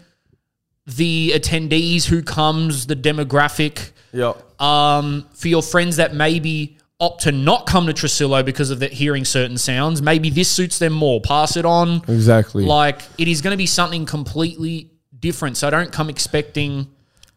the 0.86 1.34
attendees 1.36 2.06
who 2.06 2.22
comes, 2.22 2.86
the 2.86 2.96
demographic 2.96 3.90
Yeah. 4.14 4.34
um, 4.60 5.26
for 5.34 5.48
your 5.48 5.64
friends 5.64 5.96
that 5.96 6.14
maybe 6.14 6.78
opt 7.00 7.24
to 7.24 7.32
not 7.32 7.66
come 7.66 7.88
to 7.88 7.94
Tresillo 7.94 8.46
because 8.46 8.70
of 8.70 8.80
the, 8.80 8.88
hearing 8.88 9.26
certain 9.26 9.58
sounds. 9.58 10.02
Maybe 10.02 10.30
this 10.30 10.48
suits 10.50 10.78
them 10.78 10.94
more. 10.94 11.20
Pass 11.20 11.58
it 11.58 11.66
on. 11.66 12.04
Exactly. 12.08 12.66
Like 12.66 13.02
it 13.18 13.28
is 13.28 13.42
going 13.42 13.52
to 13.52 13.58
be 13.58 13.66
something 13.66 14.06
completely 14.06 14.92
different. 15.20 15.58
So 15.58 15.70
don't 15.72 15.92
come 15.92 16.10
expecting 16.10 16.88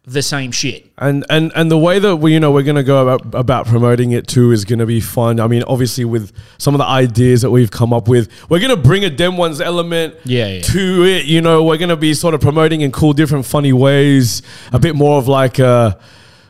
the 0.09 0.23
same 0.23 0.53
shit. 0.53 0.91
And 0.99 1.27
and 1.29 1.51
and 1.57 1.69
the 1.71 1.77
way 1.77 1.99
that 1.99 2.17
we 2.17 2.33
you 2.33 2.41
know 2.41 2.53
we're 2.53 2.63
going 2.63 2.77
to 2.77 2.85
go 2.85 3.03
about, 3.09 3.35
about 3.35 3.67
promoting 3.67 4.13
it 4.13 4.27
too 4.29 4.53
is 4.53 4.65
going 4.65 4.79
to 4.79 4.87
be 4.87 5.01
fun. 5.01 5.41
I 5.41 5.49
mean, 5.49 5.65
obviously 5.65 6.05
with 6.05 6.33
some 6.59 6.75
of 6.75 6.79
the 6.79 6.85
ideas 6.87 7.43
that 7.43 7.51
we've 7.51 7.71
come 7.71 7.93
up 7.93 8.07
with, 8.09 8.31
we're 8.49 8.61
going 8.61 8.71
to 8.71 8.77
bring 8.81 9.05
a 9.05 9.11
dem 9.11 9.37
ones 9.37 9.61
element 9.61 10.15
Yeah, 10.25 10.47
yeah. 10.47 10.61
to 10.63 11.05
it. 11.05 11.25
You 11.27 11.41
know, 11.43 11.65
we're 11.65 11.77
going 11.79 11.89
to 11.89 11.97
be 11.97 12.15
sort 12.15 12.35
of 12.35 12.41
promoting 12.41 12.83
in 12.83 12.93
cool, 12.93 13.13
different, 13.15 13.47
funny 13.47 13.73
ways. 13.73 14.43
A 14.73 14.79
bit 14.79 14.95
more 14.95 15.19
of 15.19 15.27
like 15.29 15.59
a 15.59 15.99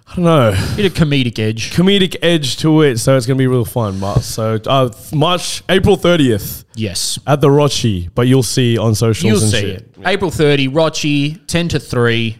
I 0.09 0.15
don't 0.15 0.25
know 0.25 0.51
Bit 0.77 0.87
of 0.87 0.95
comedic 0.95 1.39
edge. 1.41 1.73
comedic 1.73 2.15
edge 2.23 2.59
to 2.59 2.83
it. 2.83 2.99
So 2.99 3.17
it's 3.17 3.27
going 3.27 3.37
to 3.39 3.43
be 3.43 3.49
real 3.49 3.65
fun. 3.65 3.99
But 3.99 4.21
so 4.21 4.61
uh, 4.67 4.91
March 5.15 5.63
April 5.69 5.97
thirtieth 5.97 6.65
Yes. 6.77 7.19
at 7.27 7.41
the 7.41 7.49
Rochi, 7.49 8.11
but 8.15 8.29
you'll 8.29 8.43
see 8.45 8.77
on 8.79 8.95
socials. 8.95 9.25
You'll 9.25 9.41
and 9.43 9.51
see 9.51 9.61
shit. 9.63 9.81
it. 9.81 9.95
April 10.05 10.31
30, 10.31 10.69
Rochi, 10.69 11.41
10 11.47 11.69
to 11.69 11.81
3. 11.81 12.37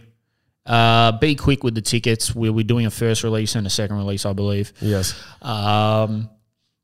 Uh, 0.67 1.13
be 1.13 1.33
quick 1.35 1.63
with 1.63 1.75
the 1.75 1.81
tickets. 1.81 2.35
We'll 2.35 2.53
be 2.53 2.63
doing 2.63 2.85
a 2.85 2.91
first 2.91 3.23
release 3.23 3.55
and 3.55 3.65
a 3.65 3.69
second 3.69 3.97
release, 3.97 4.25
I 4.25 4.33
believe. 4.33 4.73
Yes. 4.81 5.17
Um, 5.41 6.29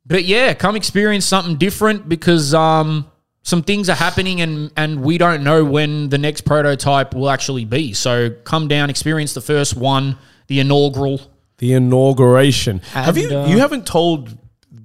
but 0.05 0.23
yeah, 0.23 0.53
come 0.53 0.75
experience 0.75 1.25
something 1.25 1.57
different 1.57 2.07
because 2.07 2.53
um, 2.53 3.05
some 3.41 3.61
things 3.61 3.89
are 3.89 3.95
happening 3.95 4.41
and 4.41 4.71
and 4.77 5.01
we 5.03 5.17
don't 5.17 5.43
know 5.43 5.65
when 5.65 6.09
the 6.09 6.17
next 6.17 6.41
prototype 6.41 7.13
will 7.13 7.29
actually 7.29 7.65
be. 7.65 7.93
So 7.93 8.29
come 8.29 8.67
down, 8.67 8.89
experience 8.89 9.33
the 9.33 9.41
first 9.41 9.75
one, 9.75 10.17
the 10.47 10.59
inaugural. 10.61 11.19
The 11.57 11.73
inauguration. 11.73 12.79
Have 12.93 13.17
you? 13.17 13.29
uh, 13.37 13.47
you 13.47 13.59
haven't 13.59 13.85
told. 13.85 14.37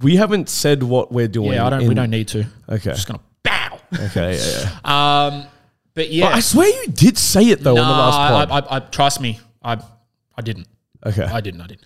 We 0.02 0.16
haven't 0.16 0.48
said 0.48 0.82
what 0.82 1.10
we're 1.10 1.28
doing. 1.28 1.52
Yeah, 1.52 1.66
I 1.66 1.70
don't. 1.70 1.82
in- 1.82 1.88
we 1.88 1.94
don't 1.94 2.10
need 2.10 2.28
to. 2.28 2.40
Okay. 2.68 2.90
I'm 2.90 2.96
Just 2.96 3.06
gonna 3.08 3.20
bow. 3.42 3.80
Okay. 3.92 4.36
Yeah, 4.36 4.70
yeah. 4.84 5.28
Um, 5.28 5.46
but 5.98 6.12
yeah, 6.12 6.28
I 6.28 6.38
swear 6.38 6.68
you 6.68 6.92
did 6.92 7.18
say 7.18 7.46
it 7.46 7.60
though 7.60 7.76
on 7.76 7.76
the 7.76 7.82
last 7.82 8.48
pod. 8.48 8.50
I, 8.52 8.58
I, 8.58 8.76
I 8.76 8.78
trust 8.78 9.20
me. 9.20 9.40
I 9.60 9.82
I 10.36 10.42
didn't. 10.42 10.68
okay. 11.04 11.24
I 11.24 11.40
didn't. 11.40 11.60
I 11.60 11.66
didn't. 11.66 11.82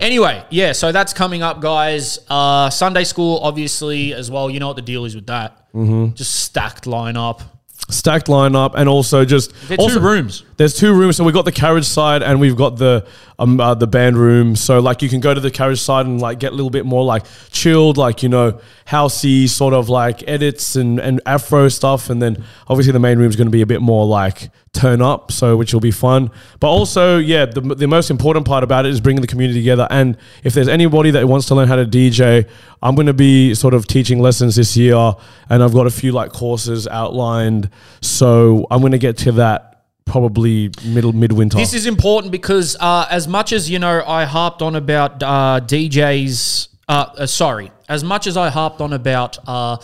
Anyway, 0.00 0.42
yeah. 0.48 0.72
So 0.72 0.92
that's 0.92 1.12
coming 1.12 1.42
up, 1.42 1.60
guys. 1.60 2.20
Uh, 2.30 2.70
Sunday 2.70 3.04
school, 3.04 3.38
obviously, 3.42 4.14
as 4.14 4.30
well. 4.30 4.48
You 4.48 4.60
know 4.60 4.68
what 4.68 4.76
the 4.76 4.82
deal 4.82 5.04
is 5.04 5.14
with 5.14 5.26
that. 5.26 5.70
Mm-hmm. 5.74 6.14
Just 6.14 6.40
stacked 6.40 6.86
lineup. 6.86 7.42
Stacked 7.90 8.28
lineup 8.28 8.72
and 8.76 8.88
also 8.88 9.26
just 9.26 9.52
They're 9.68 9.76
also, 9.76 9.96
two 9.96 10.00
rooms. 10.00 10.44
There's 10.56 10.74
two 10.74 10.94
rooms. 10.94 11.18
So 11.18 11.24
we've 11.24 11.34
got 11.34 11.44
the 11.44 11.52
carriage 11.52 11.84
side 11.84 12.22
and 12.22 12.40
we've 12.40 12.56
got 12.56 12.78
the 12.78 13.06
um 13.40 13.58
uh, 13.58 13.74
the 13.74 13.86
band 13.86 14.16
room. 14.16 14.54
So 14.54 14.78
like 14.78 15.02
you 15.02 15.08
can 15.08 15.20
go 15.20 15.34
to 15.34 15.40
the 15.40 15.50
carriage 15.50 15.80
side 15.80 16.06
and 16.06 16.20
like 16.20 16.38
get 16.38 16.52
a 16.52 16.54
little 16.54 16.70
bit 16.70 16.86
more 16.86 17.04
like 17.04 17.24
chilled, 17.50 17.96
like 17.96 18.22
you 18.22 18.28
know 18.28 18.60
housey 18.86 19.48
sort 19.48 19.74
of 19.74 19.88
like 19.88 20.22
edits 20.28 20.76
and 20.76 21.00
and 21.00 21.20
afro 21.26 21.68
stuff. 21.68 22.10
And 22.10 22.22
then 22.22 22.44
obviously 22.68 22.92
the 22.92 23.00
main 23.00 23.18
room 23.18 23.30
is 23.30 23.36
going 23.36 23.48
to 23.48 23.52
be 23.52 23.62
a 23.62 23.66
bit 23.66 23.80
more 23.80 24.06
like 24.06 24.50
turn 24.72 25.02
up, 25.02 25.32
so 25.32 25.56
which 25.56 25.72
will 25.72 25.80
be 25.80 25.90
fun. 25.90 26.30
But 26.60 26.68
also, 26.68 27.18
yeah, 27.18 27.46
the 27.46 27.60
the 27.60 27.88
most 27.88 28.10
important 28.10 28.46
part 28.46 28.62
about 28.62 28.86
it 28.86 28.90
is 28.90 29.00
bringing 29.00 29.22
the 29.22 29.26
community 29.26 29.60
together. 29.60 29.88
And 29.90 30.16
if 30.44 30.54
there's 30.54 30.68
anybody 30.68 31.10
that 31.12 31.26
wants 31.26 31.46
to 31.46 31.54
learn 31.54 31.66
how 31.66 31.76
to 31.76 31.86
DJ, 31.86 32.48
I'm 32.82 32.94
going 32.94 33.06
to 33.06 33.14
be 33.14 33.54
sort 33.54 33.74
of 33.74 33.86
teaching 33.86 34.20
lessons 34.20 34.56
this 34.56 34.76
year, 34.76 35.14
and 35.48 35.62
I've 35.62 35.72
got 35.72 35.86
a 35.86 35.90
few 35.90 36.12
like 36.12 36.32
courses 36.32 36.86
outlined. 36.86 37.70
So 38.02 38.66
I'm 38.70 38.80
going 38.80 38.92
to 38.92 38.98
get 38.98 39.16
to 39.18 39.32
that 39.32 39.69
probably 40.10 40.70
middle 40.84 41.12
midwinter. 41.12 41.56
This 41.56 41.72
is 41.72 41.86
important 41.86 42.32
because 42.32 42.76
uh, 42.80 43.06
as 43.10 43.28
much 43.28 43.52
as 43.52 43.70
you 43.70 43.78
know, 43.78 44.02
I 44.04 44.24
harped 44.24 44.60
on 44.60 44.74
about 44.74 45.22
uh, 45.22 45.60
DJs. 45.62 46.68
Uh, 46.88 46.92
uh, 47.16 47.26
sorry, 47.26 47.70
as 47.88 48.02
much 48.02 48.26
as 48.26 48.36
I 48.36 48.50
harped 48.50 48.80
on 48.80 48.92
about 48.92 49.38
uh, 49.48 49.76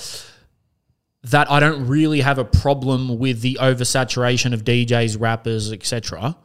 that, 1.22 1.48
I 1.50 1.60
don't 1.60 1.86
really 1.86 2.20
have 2.22 2.38
a 2.38 2.44
problem 2.44 3.18
with 3.18 3.40
the 3.40 3.58
oversaturation 3.60 4.52
of 4.52 4.64
DJs, 4.64 5.20
rappers, 5.20 5.72
etc. 5.72 6.36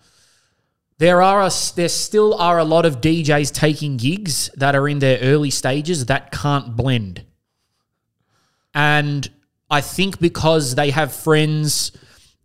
There 1.00 1.24
are 1.24 1.42
a, 1.42 1.52
there 1.76 1.90
still 1.90 2.36
are 2.36 2.60
a 2.60 2.64
lot 2.64 2.86
of 2.86 3.02
DJs 3.02 3.52
taking 3.52 3.98
gigs 3.98 4.52
that 4.56 4.76
are 4.76 4.88
in 4.88 5.00
their 5.00 5.18
early 5.22 5.50
stages 5.50 6.06
that 6.06 6.32
can't 6.32 6.76
blend. 6.76 7.26
And 8.76 9.28
I 9.72 9.82
think 9.82 10.20
because 10.20 10.76
they 10.76 10.92
have 10.92 11.12
friends 11.12 11.92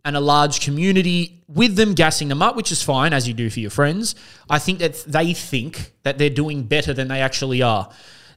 and 0.07 0.15
a 0.15 0.21
large 0.21 0.61
community 0.61 1.43
with 1.49 1.75
them 1.75 1.93
gassing 1.93 2.29
them 2.29 2.41
up, 2.41 2.55
which 2.55 2.71
is 2.71 2.81
fine 2.81 3.11
as 3.11 3.27
you 3.27 3.33
do 3.33 3.49
for 3.49 3.59
your 3.59 3.69
friends, 3.69 4.15
I 4.49 4.57
think 4.57 4.79
that 4.79 5.03
they 5.05 5.33
think 5.33 5.91
that 6.03 6.17
they're 6.17 6.29
doing 6.29 6.63
better 6.63 6.93
than 6.93 7.09
they 7.09 7.19
actually 7.19 7.61
are. 7.61 7.89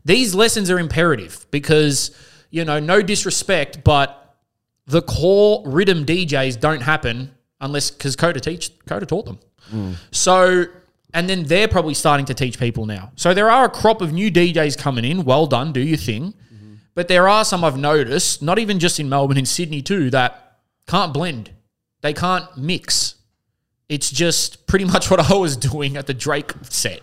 These 0.04 0.34
lessons 0.34 0.68
are 0.68 0.80
imperative 0.80 1.46
because, 1.52 2.10
you 2.50 2.64
know, 2.64 2.80
no 2.80 3.02
disrespect, 3.02 3.84
but 3.84 4.36
the 4.86 5.00
core 5.00 5.62
rhythm 5.64 6.04
DJs 6.04 6.58
don't 6.58 6.80
happen 6.80 7.32
unless 7.60 7.92
because 7.92 8.16
Coda 8.16 8.40
teach 8.40 8.72
Coda 8.86 9.06
taught 9.06 9.26
them. 9.26 9.38
Hmm. 9.70 9.92
So 10.10 10.64
and 11.14 11.30
then 11.30 11.44
they're 11.44 11.68
probably 11.68 11.94
starting 11.94 12.26
to 12.26 12.34
teach 12.34 12.58
people 12.58 12.84
now. 12.84 13.12
So 13.14 13.32
there 13.32 13.48
are 13.48 13.66
a 13.66 13.70
crop 13.70 14.00
of 14.00 14.12
new 14.12 14.28
DJs 14.28 14.76
coming 14.76 15.04
in. 15.04 15.24
Well 15.24 15.46
done, 15.46 15.72
do 15.72 15.80
your 15.80 15.98
thing. 15.98 16.34
Mm-hmm. 16.52 16.74
But 16.96 17.06
there 17.06 17.28
are 17.28 17.44
some 17.44 17.62
I've 17.62 17.78
noticed, 17.78 18.42
not 18.42 18.58
even 18.58 18.80
just 18.80 18.98
in 18.98 19.08
Melbourne, 19.08 19.38
in 19.38 19.46
Sydney 19.46 19.82
too, 19.82 20.10
that 20.10 20.58
can't 20.88 21.14
blend. 21.14 21.50
They 22.02 22.12
can't 22.12 22.44
mix. 22.56 23.16
It's 23.88 24.10
just 24.10 24.66
pretty 24.66 24.84
much 24.84 25.10
what 25.10 25.18
I 25.30 25.34
was 25.34 25.56
doing 25.56 25.96
at 25.96 26.06
the 26.06 26.14
Drake 26.14 26.52
set. 26.62 27.00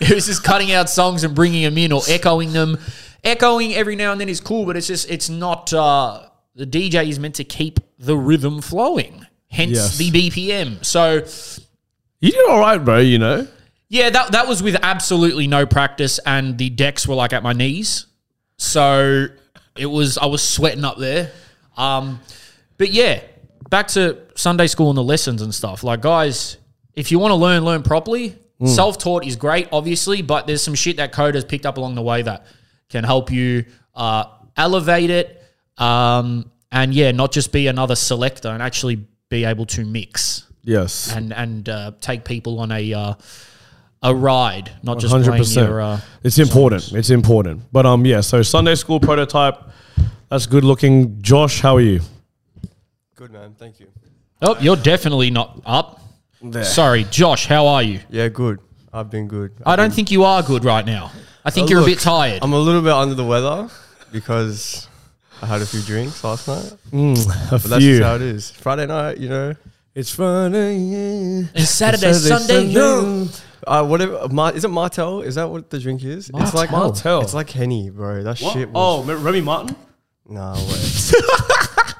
It 0.00 0.10
was 0.14 0.26
just 0.26 0.42
cutting 0.42 0.72
out 0.72 0.88
songs 0.88 1.24
and 1.24 1.34
bringing 1.34 1.62
them 1.62 1.76
in 1.76 1.92
or 1.92 2.00
echoing 2.08 2.52
them. 2.52 2.78
Echoing 3.22 3.74
every 3.74 3.94
now 3.96 4.12
and 4.12 4.20
then 4.20 4.28
is 4.28 4.40
cool, 4.40 4.64
but 4.66 4.76
it's 4.76 4.86
just 4.88 5.10
it's 5.10 5.28
not. 5.28 5.72
Uh, 5.72 6.26
the 6.56 6.66
DJ 6.66 7.08
is 7.08 7.18
meant 7.18 7.36
to 7.36 7.44
keep 7.44 7.78
the 7.98 8.16
rhythm 8.16 8.60
flowing. 8.60 9.26
Hence 9.48 9.72
Yes. 9.72 9.98
the 9.98 10.10
BPM. 10.10 10.84
So 10.84 11.24
you 12.20 12.32
did 12.32 12.50
all 12.50 12.58
right, 12.60 12.78
bro. 12.78 12.98
You 12.98 13.18
know. 13.18 13.46
yeah, 13.88 14.10
that 14.10 14.32
that 14.32 14.48
was 14.48 14.62
with 14.62 14.76
absolutely 14.82 15.46
no 15.46 15.66
practice, 15.66 16.18
and 16.26 16.56
the 16.58 16.70
decks 16.70 17.06
were 17.06 17.14
like 17.14 17.32
at 17.32 17.42
my 17.42 17.52
knees, 17.52 18.06
so 18.56 19.26
it 19.76 19.86
was 19.86 20.18
I 20.18 20.26
was 20.26 20.42
sweating 20.42 20.84
up 20.84 20.98
there. 20.98 21.30
Um, 21.76 22.20
but 22.78 22.90
yeah, 22.92 23.20
back 23.72 23.88
to 23.88 24.18
Sunday 24.36 24.66
school 24.68 24.90
and 24.90 24.96
the 24.98 25.02
lessons 25.02 25.40
and 25.42 25.52
stuff. 25.52 25.82
Like, 25.82 26.02
guys, 26.02 26.58
if 26.94 27.10
you 27.10 27.18
want 27.18 27.32
to 27.32 27.36
learn, 27.36 27.64
learn 27.64 27.82
properly. 27.82 28.36
Self 28.64 28.96
taught 28.98 29.26
is 29.26 29.34
great, 29.34 29.66
obviously, 29.72 30.22
but 30.22 30.46
there's 30.46 30.62
some 30.62 30.74
shit 30.76 30.98
that 30.98 31.10
code 31.10 31.34
has 31.34 31.44
picked 31.44 31.66
up 31.66 31.78
along 31.78 31.96
the 31.96 32.02
way 32.02 32.22
that 32.22 32.46
can 32.90 33.02
help 33.02 33.32
you 33.32 33.64
uh, 33.96 34.24
elevate 34.56 35.10
it, 35.10 35.42
um, 35.78 36.48
and 36.70 36.94
yeah, 36.94 37.10
not 37.10 37.32
just 37.32 37.50
be 37.50 37.66
another 37.66 37.96
selector 37.96 38.50
and 38.50 38.62
actually 38.62 39.04
be 39.30 39.44
able 39.44 39.66
to 39.66 39.84
mix 39.84 40.46
Yes. 40.62 41.12
and 41.12 41.32
and 41.32 41.68
uh, 41.68 41.90
take 42.00 42.24
people 42.24 42.60
on 42.60 42.70
a 42.70 42.94
uh, 42.94 43.14
a 44.04 44.14
ride, 44.14 44.70
not 44.84 45.00
just 45.00 45.10
Hundred 45.10 45.30
playing 45.30 45.42
percent. 45.42 45.68
your. 45.68 45.80
Uh, 45.80 46.00
It's 46.22 46.38
important. 46.38 46.92
It's 46.92 47.10
important. 47.10 47.62
But 47.72 47.84
um, 47.84 48.06
yeah. 48.06 48.20
So 48.20 48.42
Sunday 48.42 48.76
school 48.76 49.00
prototype. 49.00 49.56
That's 50.28 50.46
good 50.46 50.62
looking. 50.62 51.20
Josh, 51.20 51.60
how 51.60 51.74
are 51.78 51.80
you? 51.80 52.00
Good 53.22 53.30
man, 53.30 53.54
thank 53.56 53.78
you. 53.78 53.86
oh, 54.42 54.56
you're 54.58 54.74
definitely 54.74 55.30
not 55.30 55.62
up. 55.64 56.00
Sorry, 56.64 57.04
Josh. 57.04 57.46
How 57.46 57.68
are 57.68 57.80
you? 57.80 58.00
Yeah, 58.10 58.26
good. 58.26 58.58
I've 58.92 59.10
been 59.10 59.28
good. 59.28 59.52
I 59.64 59.76
don't 59.76 59.94
think 59.94 60.10
you 60.10 60.24
are 60.24 60.42
good 60.42 60.64
right 60.64 60.84
now. 60.84 61.12
I 61.44 61.50
think 61.50 61.68
Oh, 61.68 61.70
you're 61.70 61.82
a 61.82 61.84
bit 61.84 62.00
tired. 62.00 62.40
I'm 62.42 62.52
a 62.52 62.58
little 62.58 62.82
bit 62.82 62.90
under 62.90 63.14
the 63.14 63.24
weather 63.24 63.68
because 64.10 64.88
I 65.40 65.46
had 65.46 65.62
a 65.62 65.66
few 65.66 65.82
drinks 65.82 66.24
last 66.24 66.48
night. 66.48 66.72
A 66.92 67.14
But 67.48 67.62
that's 67.62 67.84
just 67.84 68.02
how 68.02 68.16
it 68.16 68.22
is. 68.22 68.50
Friday 68.50 68.86
night, 68.86 69.18
you 69.18 69.28
know. 69.28 69.54
It's 69.94 70.10
Friday. 70.10 70.78
Yeah. 70.78 71.46
And 71.54 71.64
Saturday, 71.64 72.14
Sunday, 72.14 72.64
yo. 72.64 73.28
Uh, 73.64 73.86
whatever. 73.86 74.26
Mar- 74.32 74.52
is 74.52 74.64
it 74.64 74.68
Martell? 74.68 75.22
Is 75.22 75.36
that 75.36 75.48
what 75.48 75.70
the 75.70 75.78
drink 75.78 76.02
is? 76.02 76.28
It's 76.34 76.54
like 76.54 76.72
Martell. 76.72 77.20
It's 77.20 77.34
like 77.34 77.50
Henny, 77.50 77.88
bro. 77.88 78.24
That 78.24 78.38
shit. 78.38 78.68
Oh, 78.74 79.04
Remy 79.04 79.42
Martin. 79.42 79.76
no 80.28 80.54
way. 80.54 80.58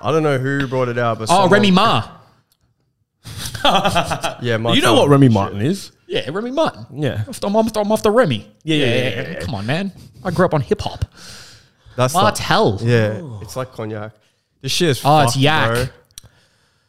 I 0.03 0.11
don't 0.13 0.23
know 0.25 0.37
who 0.39 0.67
brought 0.67 0.89
it 0.89 0.99
out, 0.99 1.19
but 1.19 1.25
Oh, 1.25 1.27
someone- 1.35 1.51
Remy 1.51 1.71
Ma. 1.71 2.09
Yeah, 4.43 4.57
Martell. 4.57 4.75
You 4.77 4.83
know 4.83 4.95
what 4.95 5.09
Remy 5.09 5.29
Martin 5.29 5.61
is? 5.61 5.93
Yeah, 6.09 6.29
Remy 6.31 6.51
Martin. 6.51 6.87
Yeah. 6.93 7.23
I'm 7.45 7.55
off, 7.57 7.75
I'm 7.77 7.93
off 7.93 8.03
the 8.03 8.11
Remy. 8.11 8.47
Yeah, 8.65 8.77
yeah, 8.77 8.85
yeah, 8.87 8.95
yeah, 9.23 9.31
yeah. 9.31 9.41
Come 9.41 9.55
on, 9.55 9.65
man. 9.67 9.93
I 10.25 10.31
grew 10.33 10.45
up 10.45 10.53
on 10.55 10.61
hip 10.61 10.81
hop. 10.81 11.05
That's 11.97 12.15
like, 12.15 12.23
Martell. 12.25 12.79
yeah, 12.83 13.39
it's 13.41 13.55
like 13.57 13.73
cognac. 13.73 14.13
This 14.61 14.73
shit 14.73 14.89
is. 14.91 15.03
Oh, 15.05 15.21
it's 15.21 15.33
fucked, 15.35 15.37
yak. 15.43 15.69
Bro. 15.75 15.87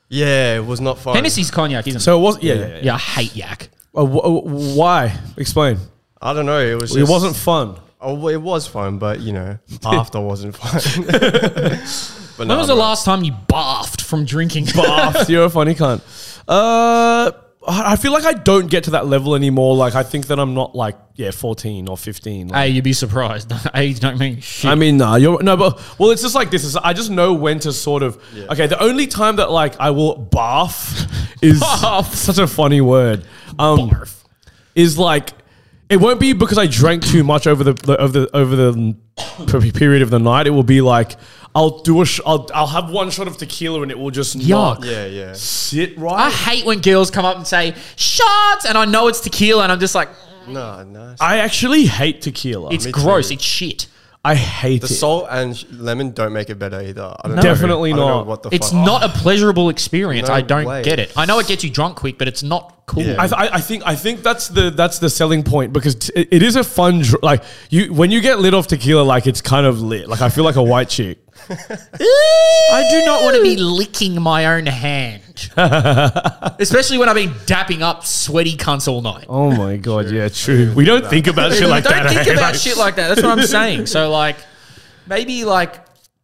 Yeah, 0.09 0.55
it 0.57 0.65
was 0.65 0.81
not 0.81 0.97
fun. 0.99 1.15
Hennessy's 1.15 1.51
cognac, 1.51 1.87
isn't 1.87 1.99
So 2.01 2.15
it? 2.15 2.19
it 2.19 2.23
was. 2.23 2.43
Yeah. 2.43 2.53
yeah, 2.55 2.67
yeah. 2.67 2.79
Yeah, 2.83 2.95
I 2.95 2.97
hate 2.97 3.35
yak. 3.35 3.69
Uh, 3.95 4.05
wh- 4.05 4.25
uh, 4.25 4.29
why? 4.75 5.17
Explain. 5.37 5.77
I 6.21 6.33
don't 6.33 6.45
know. 6.45 6.59
It 6.59 6.81
was. 6.81 6.95
it 6.95 6.99
Just, 6.99 7.11
wasn't 7.11 7.35
fun. 7.35 7.75
Oh, 8.01 8.15
well, 8.15 8.33
it 8.33 8.41
was 8.41 8.65
fun, 8.67 8.97
but 8.97 9.19
you 9.19 9.33
know, 9.33 9.57
after 9.85 10.19
wasn't 10.19 10.55
fun. 10.57 10.81
but 12.37 12.39
When 12.39 12.47
nah, 12.49 12.57
was 12.57 12.67
the 12.67 12.73
bro. 12.73 12.81
last 12.81 13.05
time 13.05 13.23
you 13.23 13.31
bathed 13.47 14.01
from 14.01 14.25
drinking? 14.25 14.65
Bath, 14.75 15.29
you're 15.29 15.45
a 15.45 15.49
funny 15.49 15.75
cunt. 15.75 16.01
Uh, 16.47 17.31
I 17.65 17.95
feel 17.95 18.11
like 18.11 18.25
I 18.25 18.33
don't 18.33 18.67
get 18.69 18.83
to 18.85 18.91
that 18.91 19.07
level 19.07 19.35
anymore. 19.35 19.75
Like 19.75 19.95
I 19.95 20.03
think 20.03 20.27
that 20.27 20.37
I'm 20.39 20.53
not 20.53 20.75
like 20.75 20.97
yeah, 21.15 21.31
14 21.31 21.87
or 21.87 21.95
15. 21.97 22.49
Like, 22.49 22.57
hey, 22.57 22.67
you'd 22.69 22.83
be 22.83 22.91
surprised. 22.91 23.53
Age 23.75 23.99
don't 24.01 24.17
mean 24.19 24.41
shit. 24.41 24.69
I 24.69 24.75
mean, 24.75 24.97
nah, 24.97 25.15
you're 25.15 25.41
no, 25.41 25.55
but 25.55 25.81
well, 25.97 26.11
it's 26.11 26.21
just 26.21 26.35
like 26.35 26.51
this. 26.51 26.65
Is 26.65 26.75
I 26.75 26.91
just 26.91 27.09
know 27.09 27.33
when 27.33 27.59
to 27.59 27.71
sort 27.71 28.03
of. 28.03 28.21
Okay, 28.51 28.67
the 28.67 28.81
only 28.83 29.07
time 29.07 29.37
that 29.37 29.49
like 29.49 29.79
I 29.79 29.91
will 29.91 30.17
bath 30.17 31.09
is 31.41 31.61
Bath. 31.61 32.13
such 32.15 32.37
a 32.37 32.47
funny 32.47 32.81
word. 32.81 33.25
Um, 33.57 33.89
Barf. 33.89 34.23
is 34.75 34.97
like 34.97 35.29
it 35.93 35.99
won't 36.01 36.19
be 36.19 36.33
because 36.33 36.57
I 36.57 36.67
drank 36.67 37.03
too 37.05 37.23
much 37.23 37.47
over 37.47 37.63
the, 37.63 37.73
the 37.73 37.97
over 38.01 38.19
the 38.19 38.29
over 38.33 38.55
the 38.55 39.71
period 39.73 40.01
of 40.01 40.09
the 40.09 40.19
night. 40.19 40.47
It 40.47 40.51
will 40.51 40.63
be 40.63 40.81
like 40.81 41.15
I'll 41.55 41.79
do 41.81 42.01
a 42.01 42.05
sh- 42.05 42.19
I'll 42.25 42.49
I'll 42.53 42.67
have 42.67 42.89
one 42.89 43.09
shot 43.11 43.27
of 43.27 43.37
tequila 43.37 43.81
and 43.83 43.91
it 43.91 43.97
will 43.99 44.09
just 44.11 44.35
not 44.35 44.83
Yeah, 44.83 45.05
yeah. 45.05 45.33
sit 45.33 45.97
right. 45.97 46.25
I 46.27 46.29
hate 46.31 46.65
when 46.65 46.81
girls 46.81 47.11
come 47.11 47.25
up 47.25 47.37
and 47.37 47.45
say 47.47 47.75
shots, 47.95 48.65
and 48.65 48.77
I 48.77 48.85
know 48.85 49.07
it's 49.07 49.19
tequila, 49.21 49.63
and 49.63 49.71
I'm 49.71 49.79
just 49.79 49.93
like, 49.95 50.09
No, 50.47 50.83
no. 50.83 51.15
I 51.21 51.37
actually 51.39 51.85
hate 51.85 52.21
tequila. 52.21 52.73
it's 52.73 52.85
Me 52.85 52.91
gross, 52.91 53.27
too. 53.29 53.35
it's 53.35 53.43
shit. 53.43 53.87
I 54.25 54.35
hate 54.35 54.79
The 54.81 54.87
it. 54.87 54.95
salt 54.95 55.27
and 55.29 55.55
sh- 55.55 55.65
lemon 55.71 56.11
don't 56.11 56.31
make 56.33 56.49
it 56.49 56.55
better 56.57 56.79
either. 56.81 57.13
I 57.23 57.27
don't 57.27 57.41
Definitely 57.41 57.91
know. 57.93 57.97
I 57.97 57.99
don't 57.99 58.07
know 58.09 58.17
not. 58.19 58.27
what 58.27 58.43
the 58.43 58.49
It's 58.55 58.71
fuck. 58.71 58.85
not 58.85 59.03
a 59.03 59.09
pleasurable 59.09 59.67
experience. 59.69 60.29
No 60.29 60.33
I 60.35 60.41
don't 60.41 60.65
way. 60.65 60.81
get 60.81 60.97
it. 60.97 61.11
I 61.17 61.25
know 61.25 61.39
it 61.39 61.47
gets 61.47 61.63
you 61.63 61.69
drunk 61.69 61.97
quick, 61.97 62.17
but 62.17 62.27
it's 62.29 62.41
not 62.41 62.72
cool. 62.85 63.03
Yeah. 63.03 63.15
I, 63.19 63.27
th- 63.27 63.51
I 63.53 63.61
think 63.61 63.83
I 63.85 63.95
think 63.95 64.23
that's 64.23 64.47
the 64.47 64.69
that's 64.69 64.99
the 64.99 65.09
selling 65.09 65.43
point 65.43 65.73
because 65.73 65.95
t- 65.95 66.13
it, 66.15 66.27
it 66.31 66.43
is 66.43 66.55
a 66.55 66.63
fun 66.63 66.99
dr- 67.01 67.23
like 67.23 67.43
you 67.69 67.93
when 67.93 68.11
you 68.11 68.21
get 68.21 68.39
lit 68.39 68.53
off 68.53 68.67
tequila 68.67 69.01
like 69.01 69.27
it's 69.27 69.41
kind 69.41 69.65
of 69.65 69.81
lit 69.81 70.07
like 70.09 70.21
I 70.21 70.29
feel 70.29 70.43
like 70.43 70.55
a 70.55 70.63
white 70.63 70.89
chick. 70.89 71.19
I 71.49 72.87
do 72.89 73.05
not 73.05 73.23
want 73.23 73.35
to 73.35 73.41
be 73.41 73.57
licking 73.57 74.21
my 74.21 74.45
own 74.45 74.65
hand, 74.67 75.49
especially 76.59 76.97
when 76.99 77.09
I've 77.09 77.15
been 77.15 77.31
dapping 77.31 77.81
up 77.81 78.05
sweaty 78.05 78.55
cunts 78.55 78.87
all 78.87 79.01
night. 79.01 79.25
Oh 79.27 79.51
my 79.51 79.77
god, 79.77 80.11
yeah, 80.11 80.29
true. 80.29 80.71
We 80.75 80.85
don't 80.85 81.05
think 81.07 81.27
about 81.27 81.53
shit 81.53 81.67
like 81.67 81.83
don't 81.83 81.93
that. 81.93 82.09
think 82.09 82.27
eh? 82.27 82.33
about 82.33 82.53
Like, 82.53 82.55
shit 82.55 82.77
like 82.77 82.95
that. 82.95 83.09
That's 83.09 83.23
what 83.23 83.37
I'm 83.37 83.45
saying. 83.45 83.87
So 83.87 84.09
like, 84.21 84.37
maybe 85.07 85.43
like, 85.43 85.83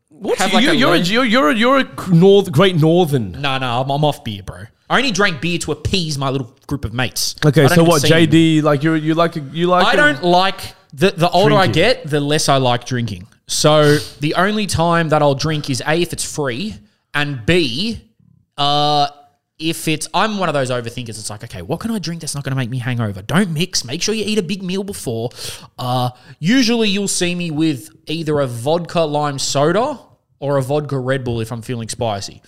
What's, 0.09 0.39
have 0.41 0.53
like 0.53 0.63
you, 0.63 0.71
a 0.71 0.73
you're, 0.73 0.93
a, 0.93 0.99
you're 0.99 1.25
you're 1.25 1.49
a 1.49 1.55
you're 1.55 1.77
a 1.79 2.09
north 2.09 2.51
great 2.51 2.75
northern. 2.75 3.31
no, 3.33 3.57
no, 3.57 3.81
I'm, 3.81 3.89
I'm 3.89 4.05
off 4.05 4.23
beer, 4.23 4.43
bro. 4.43 4.65
I 4.89 4.98
only 4.98 5.12
drank 5.12 5.39
beer 5.41 5.60
to 5.60 5.72
appease 5.72 6.17
my 6.17 6.29
little 6.29 6.55
group 6.67 6.84
of 6.86 6.93
mates. 6.93 7.36
Okay, 7.46 7.67
so 7.67 7.84
what. 7.84 8.02
JD 8.02 8.63
like 8.63 8.84
you 8.84 8.93
you 8.95 9.13
like 9.13 9.36
you 9.52 9.67
like 9.67 9.86
I 9.86 9.93
a- 9.93 9.97
don't 9.97 10.23
like 10.23 10.73
the 10.93 11.12
the 11.12 11.30
older 11.30 11.56
I 11.56 11.65
Drinking. 11.67 11.73
get, 11.73 12.10
the 12.10 12.19
less 12.19 12.49
I 12.49 12.58
like 12.58 12.86
drinking. 12.86 13.28
So 13.47 13.97
the 14.19 14.36
only 14.36 14.65
time 14.67 15.10
that 15.10 15.21
I'll 15.21 15.36
drink 15.36 15.69
is 15.69 15.82
a 15.86 16.02
if 16.02 16.13
it's 16.13 16.23
free, 16.23 16.75
and 17.13 17.45
b 17.45 18.02
uh, 18.58 19.08
if 19.60 19.88
it's 19.88 20.08
I'm 20.13 20.38
one 20.39 20.49
of 20.49 20.54
those 20.54 20.71
overthinkers. 20.71 21.10
It's 21.10 21.30
like 21.30 21.43
okay, 21.43 21.62
what 21.62 21.80
can 21.80 21.91
I 21.91 21.99
drink 21.99 22.21
that's 22.21 22.34
not 22.34 22.43
going 22.43 22.52
to 22.52 22.58
make 22.58 22.69
me 22.69 22.80
hangover? 22.80 23.21
Don't 23.21 23.52
mix. 23.52 23.86
Make 23.86 24.02
sure 24.02 24.15
you 24.15 24.23
eat 24.25 24.39
a 24.39 24.43
big 24.43 24.63
meal 24.63 24.84
before. 24.84 25.30
Uh, 25.78 26.10
usually 26.39 26.89
you'll 26.89 27.08
see 27.08 27.36
me 27.36 27.52
with 27.52 27.89
either 28.08 28.39
a 28.39 28.47
vodka 28.47 29.02
lime 29.02 29.38
soda 29.38 29.99
or 30.39 30.58
a 30.58 30.62
vodka 30.63 30.97
Red 30.97 31.23
Bull 31.23 31.41
if 31.41 31.52
I'm 31.52 31.62
feeling 31.62 31.89
spicy. 31.89 32.41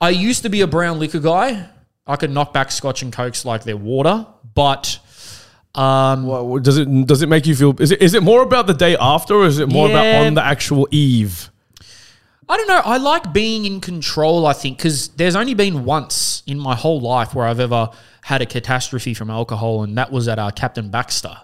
I 0.00 0.10
used 0.10 0.42
to 0.42 0.48
be 0.48 0.60
a 0.60 0.66
brown 0.66 0.98
liquor 0.98 1.20
guy. 1.20 1.68
I 2.06 2.16
could 2.16 2.30
knock 2.30 2.52
back 2.52 2.70
scotch 2.70 3.02
and 3.02 3.12
cokes 3.12 3.44
like 3.44 3.64
they're 3.64 3.76
water, 3.76 4.26
but 4.54 4.98
um, 5.74 6.24
what- 6.26 6.62
does 6.62 6.78
it 6.78 7.06
does 7.06 7.22
it 7.22 7.28
make 7.28 7.46
you 7.46 7.54
feel 7.56 7.74
is 7.80 7.90
it 7.90 8.00
is 8.00 8.14
it 8.14 8.22
more 8.22 8.42
about 8.42 8.66
the 8.66 8.74
day 8.74 8.96
after 8.98 9.34
or 9.34 9.46
is 9.46 9.58
it 9.58 9.68
more 9.68 9.88
Yeah. 9.88 10.00
about 10.00 10.26
on 10.26 10.34
the 10.34 10.44
actual 10.44 10.86
eve? 10.90 11.50
I 12.48 12.56
don't 12.56 12.68
know. 12.68 12.80
I 12.84 12.98
like 12.98 13.32
being 13.32 13.64
in 13.64 13.80
control, 13.80 14.46
I 14.46 14.52
think, 14.52 14.78
because 14.78 15.08
there's 15.08 15.34
only 15.34 15.54
been 15.54 15.84
once 15.84 16.44
in 16.46 16.60
my 16.60 16.76
whole 16.76 17.00
life 17.00 17.34
where 17.34 17.44
I've 17.44 17.58
ever 17.58 17.90
had 18.22 18.40
a 18.40 18.46
catastrophe 18.46 19.14
from 19.14 19.30
alcohol, 19.30 19.82
and 19.82 19.98
that 19.98 20.12
was 20.12 20.28
at 20.28 20.38
uh, 20.38 20.52
Captain 20.52 20.88
Baxter. 20.88 21.36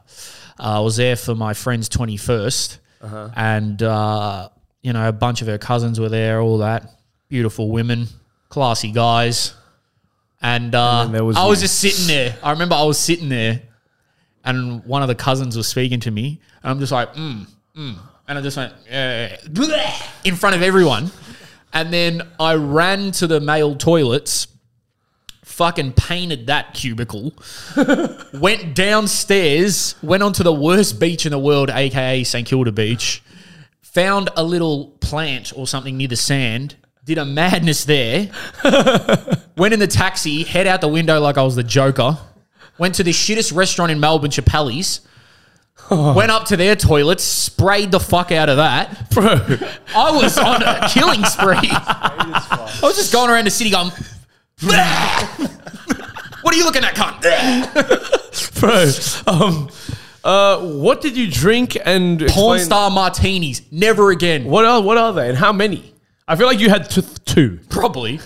Uh, 0.60 0.76
I 0.76 0.78
was 0.78 0.96
there 0.96 1.16
for 1.16 1.34
my 1.34 1.54
friend's 1.54 1.88
21st, 1.88 2.78
and, 3.34 3.82
uh, 3.82 4.48
you 4.82 4.92
know, 4.92 5.08
a 5.08 5.12
bunch 5.12 5.42
of 5.42 5.48
her 5.48 5.58
cousins 5.58 5.98
were 5.98 6.08
there, 6.08 6.40
all 6.40 6.58
that. 6.58 6.88
Beautiful 7.28 7.68
women, 7.68 8.06
classy 8.52 8.92
guys. 8.92 9.54
And, 10.42 10.74
uh, 10.74 11.04
then 11.04 11.12
there 11.12 11.24
was 11.24 11.36
I 11.36 11.46
was 11.46 11.60
just 11.60 11.80
sitting 11.80 12.06
there. 12.06 12.36
I 12.42 12.50
remember 12.50 12.74
I 12.74 12.84
was 12.84 12.98
sitting 12.98 13.28
there, 13.28 13.62
and 14.44 14.84
one 14.84 15.02
of 15.02 15.08
the 15.08 15.14
cousins 15.14 15.56
was 15.56 15.66
speaking 15.66 16.00
to 16.00 16.10
me, 16.10 16.40
and 16.62 16.70
I'm 16.70 16.78
just 16.78 16.92
like, 16.92 17.14
mm, 17.14 17.46
mm. 17.76 17.98
And 18.28 18.38
I 18.38 18.42
just 18.42 18.56
went, 18.56 18.72
bleh, 18.84 20.10
in 20.24 20.36
front 20.36 20.54
of 20.54 20.62
everyone. 20.62 21.10
And 21.72 21.92
then 21.92 22.22
I 22.38 22.54
ran 22.54 23.12
to 23.12 23.26
the 23.26 23.40
male 23.40 23.74
toilets, 23.74 24.46
fucking 25.44 25.94
painted 25.94 26.48
that 26.48 26.74
cubicle, 26.74 27.32
went 28.34 28.74
downstairs, 28.74 29.94
went 30.02 30.22
onto 30.22 30.42
the 30.42 30.52
worst 30.52 31.00
beach 31.00 31.24
in 31.24 31.32
the 31.32 31.38
world, 31.38 31.70
aka 31.70 32.22
St. 32.24 32.46
Kilda 32.46 32.72
Beach, 32.72 33.22
found 33.80 34.28
a 34.36 34.44
little 34.44 34.88
plant 35.00 35.52
or 35.56 35.66
something 35.66 35.96
near 35.96 36.08
the 36.08 36.16
sand, 36.16 36.76
did 37.04 37.18
a 37.18 37.24
madness 37.24 37.84
there, 37.84 38.30
went 39.56 39.74
in 39.74 39.80
the 39.80 39.86
taxi, 39.88 40.44
head 40.44 40.66
out 40.66 40.80
the 40.80 40.88
window 40.88 41.20
like 41.20 41.36
I 41.36 41.42
was 41.42 41.56
the 41.56 41.62
Joker, 41.64 42.16
went 42.78 42.94
to 42.96 43.02
the 43.02 43.10
shittest 43.12 43.54
restaurant 43.54 43.90
in 43.90 44.00
Melbourne, 44.00 44.30
Chappelle's. 44.30 45.00
Went 45.90 46.30
up 46.30 46.44
to 46.46 46.56
their 46.56 46.74
toilets, 46.76 47.24
sprayed 47.24 47.90
the 47.90 47.98
fuck 48.00 48.30
out 48.32 48.48
of 48.48 48.56
that. 48.56 49.10
Bro, 49.10 49.24
I 49.94 50.10
was 50.12 50.38
on 50.38 50.62
a 50.62 50.88
killing 50.90 51.22
spree. 51.24 51.56
I 51.70 52.78
was 52.82 52.96
just 52.96 53.12
going 53.12 53.28
around 53.30 53.44
the 53.44 53.50
city 53.50 53.70
going, 53.70 53.90
What 56.42 56.54
are 56.54 56.56
you 56.56 56.64
looking 56.64 56.84
at, 56.84 56.94
cunt? 56.94 57.20
bro. 59.26 59.34
Um 59.34 59.68
uh 60.24 60.58
what 60.78 61.00
did 61.00 61.16
you 61.16 61.28
drink 61.30 61.76
and 61.84 62.20
Porn 62.20 62.58
explain- 62.58 62.60
star 62.60 62.90
martinis. 62.90 63.62
Never 63.72 64.10
again. 64.12 64.44
What 64.44 64.64
are 64.64 64.80
what 64.80 64.96
are 64.96 65.12
they 65.12 65.28
and 65.28 65.36
how 65.36 65.52
many? 65.52 65.91
I 66.28 66.36
feel 66.36 66.46
like 66.46 66.60
you 66.60 66.68
had 66.68 66.88
t- 66.90 67.02
two. 67.24 67.58
Probably. 67.68 68.20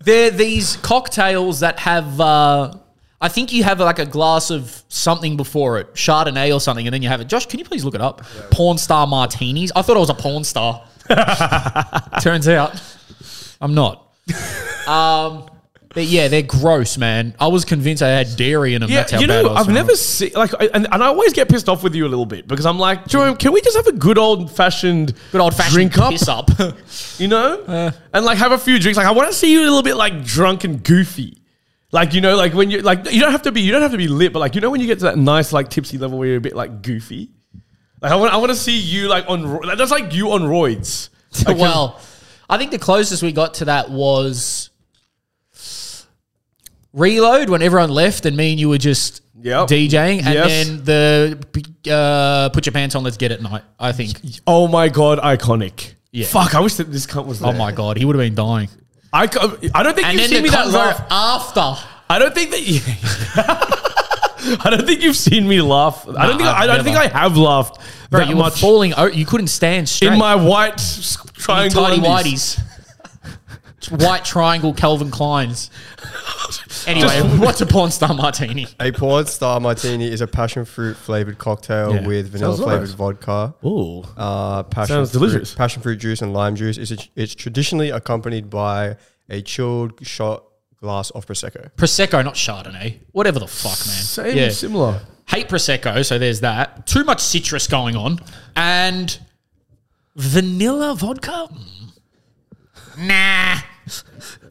They're 0.00 0.30
these 0.30 0.76
cocktails 0.76 1.60
that 1.60 1.78
have, 1.80 2.20
uh, 2.20 2.74
I 3.20 3.28
think 3.28 3.52
you 3.52 3.64
have 3.64 3.80
like 3.80 3.98
a 3.98 4.06
glass 4.06 4.50
of 4.50 4.82
something 4.88 5.36
before 5.36 5.78
it, 5.78 5.94
Chardonnay 5.94 6.54
or 6.54 6.60
something, 6.60 6.86
and 6.86 6.92
then 6.92 7.02
you 7.02 7.08
have 7.08 7.20
it. 7.20 7.28
Josh, 7.28 7.46
can 7.46 7.58
you 7.58 7.64
please 7.64 7.84
look 7.84 7.94
it 7.94 8.00
up? 8.00 8.22
Porn 8.50 8.78
star 8.78 9.06
martinis. 9.06 9.72
I 9.74 9.82
thought 9.82 9.96
I 9.96 10.00
was 10.00 10.10
a 10.10 10.14
porn 10.14 10.44
star. 10.44 10.86
Turns 12.20 12.48
out 12.48 12.80
I'm 13.60 13.74
not. 13.74 14.14
Um, 14.86 15.46
but 15.94 16.04
yeah, 16.04 16.28
they're 16.28 16.42
gross, 16.42 16.98
man. 16.98 17.34
I 17.38 17.46
was 17.46 17.64
convinced 17.64 18.02
I 18.02 18.08
had 18.08 18.36
dairy 18.36 18.74
in 18.74 18.80
them. 18.80 18.90
Yeah, 18.90 18.96
That's 19.00 19.12
how 19.12 19.20
you 19.20 19.26
bad 19.28 19.44
know, 19.44 19.50
I 19.50 19.52
was 19.60 19.68
I've 19.68 19.74
never 19.74 19.94
seen 19.96 20.32
like, 20.34 20.52
I- 20.58 20.68
and, 20.74 20.86
and 20.92 21.02
I 21.02 21.06
always 21.06 21.32
get 21.32 21.48
pissed 21.48 21.68
off 21.68 21.82
with 21.82 21.94
you 21.94 22.04
a 22.06 22.08
little 22.08 22.26
bit 22.26 22.46
because 22.48 22.66
I'm 22.66 22.78
like, 22.78 23.06
Jerome, 23.06 23.36
can 23.36 23.52
we 23.52 23.60
just 23.60 23.76
have 23.76 23.86
a 23.86 23.92
good 23.92 24.18
old 24.18 24.50
fashioned, 24.50 25.14
good 25.32 25.40
old 25.40 25.54
fashioned 25.54 25.74
drink 25.92 25.98
up, 25.98 26.10
piss 26.10 26.28
up. 26.28 26.50
you 27.18 27.28
know, 27.28 27.62
uh. 27.62 27.90
and 28.12 28.24
like 28.24 28.38
have 28.38 28.52
a 28.52 28.58
few 28.58 28.78
drinks. 28.78 28.96
Like 28.96 29.06
I 29.06 29.12
want 29.12 29.28
to 29.30 29.34
see 29.34 29.52
you 29.52 29.60
a 29.60 29.64
little 29.64 29.82
bit 29.82 29.96
like 29.96 30.24
drunk 30.24 30.64
and 30.64 30.82
goofy, 30.82 31.38
like 31.92 32.12
you 32.12 32.20
know, 32.20 32.36
like 32.36 32.54
when 32.54 32.70
you 32.70 32.80
like 32.82 33.10
you 33.12 33.20
don't 33.20 33.32
have 33.32 33.42
to 33.42 33.52
be, 33.52 33.60
you 33.60 33.70
don't 33.72 33.82
have 33.82 33.92
to 33.92 33.98
be 33.98 34.08
lit, 34.08 34.32
but 34.32 34.40
like 34.40 34.54
you 34.54 34.60
know 34.60 34.70
when 34.70 34.80
you 34.80 34.86
get 34.86 34.98
to 34.98 35.04
that 35.04 35.18
nice 35.18 35.52
like 35.52 35.70
tipsy 35.70 35.96
level 35.98 36.18
where 36.18 36.28
you're 36.28 36.38
a 36.38 36.40
bit 36.40 36.56
like 36.56 36.82
goofy. 36.82 37.30
Like 38.02 38.12
I 38.12 38.16
want, 38.16 38.34
I 38.34 38.36
want 38.36 38.50
to 38.50 38.56
see 38.56 38.76
you 38.78 39.08
like 39.08 39.24
on, 39.28 39.46
ro- 39.46 39.60
like, 39.60 39.78
that's 39.78 39.90
like 39.90 40.12
you 40.12 40.32
on 40.32 40.42
roids. 40.42 41.08
Like, 41.46 41.56
well, 41.56 42.00
I 42.48 42.58
think 42.58 42.70
the 42.70 42.78
closest 42.78 43.22
we 43.22 43.32
got 43.32 43.54
to 43.54 43.64
that 43.64 43.90
was 43.90 44.70
reload 46.94 47.50
when 47.50 47.60
everyone 47.60 47.90
left 47.90 48.24
and 48.24 48.34
me 48.36 48.52
and 48.52 48.60
you 48.60 48.68
were 48.70 48.78
just 48.78 49.20
Yep. 49.42 49.68
DJing, 49.68 50.24
and 50.24 50.34
Yes. 50.34 50.66
then 50.68 50.84
the 50.84 51.92
uh, 51.92 52.48
put 52.48 52.64
your 52.64 52.72
pants 52.72 52.94
on, 52.94 53.04
let's 53.04 53.18
get 53.18 53.30
it 53.30 53.42
night. 53.42 53.62
I 53.78 53.92
think. 53.92 54.18
oh 54.46 54.68
my 54.68 54.88
god, 54.88 55.18
iconic. 55.18 55.94
Yeah. 56.12 56.26
Fuck, 56.26 56.54
I 56.54 56.60
wish 56.60 56.74
that 56.76 56.90
this 56.90 57.06
cunt 57.06 57.26
was 57.26 57.40
there. 57.40 57.50
Oh 57.50 57.52
my 57.52 57.72
god, 57.72 57.98
he 57.98 58.06
would 58.06 58.16
have 58.16 58.24
been 58.24 58.34
dying. 58.34 58.70
I, 59.12 59.26
co- 59.26 59.58
I 59.74 59.82
don't 59.82 59.94
think 59.94 60.06
And 60.06 60.14
you've 60.18 60.22
then 60.22 60.28
seen 60.30 60.36
the 60.38 60.42
me 60.44 60.48
that 60.50 60.70
laugh. 60.70 61.04
after. 61.10 61.84
I 62.08 62.18
don't 62.18 62.34
think 62.34 62.50
that. 62.52 64.60
I 64.64 64.70
don't 64.70 64.86
think 64.86 65.02
you've 65.02 65.16
seen 65.16 65.46
me 65.48 65.60
laugh. 65.60 66.06
I 66.08 66.26
don't 66.26 66.36
think. 66.38 66.48
I've 66.48 66.62
I, 66.62 66.66
don't 66.66 66.84
think 66.84 66.96
I 66.96 67.04
never. 67.06 67.18
have 67.18 67.36
laughed 67.36 67.80
Bro, 68.10 68.20
that 68.20 68.28
you 68.28 68.36
were 68.36 68.42
much 68.44 68.60
falling. 68.60 68.94
Oh, 68.96 69.06
you 69.06 69.26
couldn't 69.26 69.48
stand 69.48 69.88
straight. 69.88 70.12
in 70.12 70.18
my 70.18 70.36
white 70.36 70.74
s- 70.74 71.18
triangle. 71.34 71.82
tidy 71.84 72.06
undies. 72.06 72.56
whiteys. 72.56 74.02
White 74.04 74.24
triangle 74.24 74.72
Calvin 74.72 75.10
Kleins. 75.10 75.68
Anyway, 76.86 77.20
what's 77.38 77.60
a 77.60 77.66
porn 77.66 77.90
star 77.90 78.14
martini? 78.14 78.66
A 78.80 78.92
porn 78.92 79.26
star 79.26 79.60
martini 79.60 80.06
is 80.10 80.20
a 80.20 80.26
passion 80.26 80.64
fruit 80.64 80.96
flavored 80.96 81.38
cocktail 81.38 81.94
Yeah. 81.94 82.06
with 82.06 82.28
vanilla 82.30 82.56
Sounds 82.56 82.64
flavored 82.64 82.88
nice. 82.88 82.94
vodka. 82.96 83.54
Ooh. 83.64 84.02
Uh, 84.16 84.62
passion 84.64 84.94
Sounds 84.96 85.10
fruit, 85.12 85.20
delicious. 85.30 85.54
Passion 85.54 85.82
fruit 85.82 85.96
juice 85.96 86.20
and 86.22 86.32
lime 86.32 86.56
juice. 86.56 86.76
It's, 86.78 87.08
it's 87.16 87.34
traditionally 87.34 87.90
accompanied 87.90 88.50
by 88.50 88.96
a 89.28 89.40
chilled 89.42 90.06
shot 90.06 90.44
glass 90.80 91.10
of 91.10 91.26
prosecco. 91.26 91.70
Prosecco, 91.76 92.22
not 92.22 92.34
Chardonnay. 92.34 92.98
Whatever 93.12 93.38
the 93.38 93.46
fuck, 93.48 93.70
man. 93.86 93.96
Same, 93.96 94.36
Yeah. 94.36 94.48
similar. 94.50 95.00
Hate 95.26 95.48
Prosecco, 95.48 96.04
so 96.04 96.18
there's 96.18 96.40
that. 96.40 96.86
Too 96.86 97.02
much 97.04 97.20
citrus 97.20 97.66
going 97.66 97.96
on. 97.96 98.18
And 98.54 99.18
vanilla 100.16 100.94
vodka? 100.94 101.48
Mm. 101.50 103.08
Nah. 103.08 103.56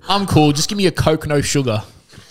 I'm 0.10 0.26
cool. 0.26 0.52
Just 0.52 0.68
give 0.70 0.78
me 0.78 0.88
a 0.88 0.92
Coke, 0.92 1.28
no 1.28 1.42
sugar. 1.42 1.84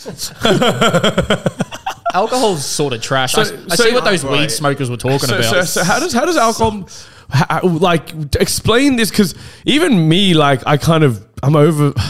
Alcohol's 2.15 2.65
sort 2.65 2.93
of 2.93 3.01
trash. 3.01 3.35
I, 3.37 3.43
I 3.43 3.45
so- 3.45 3.85
see 3.85 3.93
what 3.95 4.05
those 4.05 4.23
Right. 4.25 4.41
weed 4.41 4.51
smokers 4.51 4.91
were 4.91 4.97
talking 4.99 5.21
So, 5.21 5.39
about. 5.39 5.51
so, 5.51 5.63
so 5.63 5.85
how 5.85 5.99
does 5.99 6.13
how 6.13 6.27
does 6.27 6.37
alcohol 6.37 6.87
how, 7.31 7.61
like 7.67 8.13
explain 8.37 8.97
this? 8.97 9.11
Because 9.11 9.35
even 9.65 10.09
me, 10.09 10.35
like, 10.35 10.63
I 10.67 10.77
kind 10.77 11.05
of 11.05 11.27
I'm 11.43 11.57
over. 11.57 11.93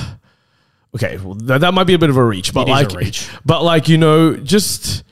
Okay, 0.94 1.16
well, 1.16 1.33
that, 1.37 1.62
that 1.62 1.72
might 1.72 1.85
be 1.85 1.94
a 1.94 1.98
bit 1.98 2.11
of 2.11 2.18
a 2.18 2.22
reach, 2.22 2.52
but 2.52 2.68
It 2.68 2.72
is 2.72 2.81
a 2.81 2.85
like, 2.88 2.92
reach. 2.98 3.26
but 3.46 3.64
like 3.64 3.88
you 3.88 3.96
know, 3.96 4.37
just 4.37 5.05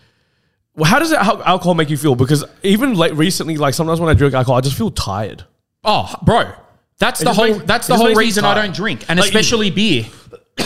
how 0.85 0.99
does 0.99 1.11
it, 1.11 1.19
how 1.19 1.40
alcohol 1.40 1.73
make 1.73 1.88
you 1.88 1.97
feel? 1.97 2.14
Because 2.14 2.45
even 2.62 2.97
like 2.97 3.14
recently, 3.14 3.57
like 3.57 3.73
sometimes 3.73 3.99
when 3.99 4.11
I 4.11 4.12
drink 4.12 4.35
alcohol, 4.35 4.59
I 4.59 4.61
just 4.61 4.77
feel 4.77 4.90
tired. 4.90 5.43
Oh, 5.83 6.14
bro, 6.21 6.53
that's 6.99 7.21
the 7.21 7.33
whole. 7.33 7.47
makes- 7.55 7.64
that's 7.64 7.87
the 7.87 7.97
whole 7.97 8.14
reason 8.14 8.45
I 8.45 8.55
don't 8.57 8.75
drink, 8.75 9.07
and 9.09 9.19
Like, 9.19 9.29
especially 9.29 9.71
beer. 9.71 10.05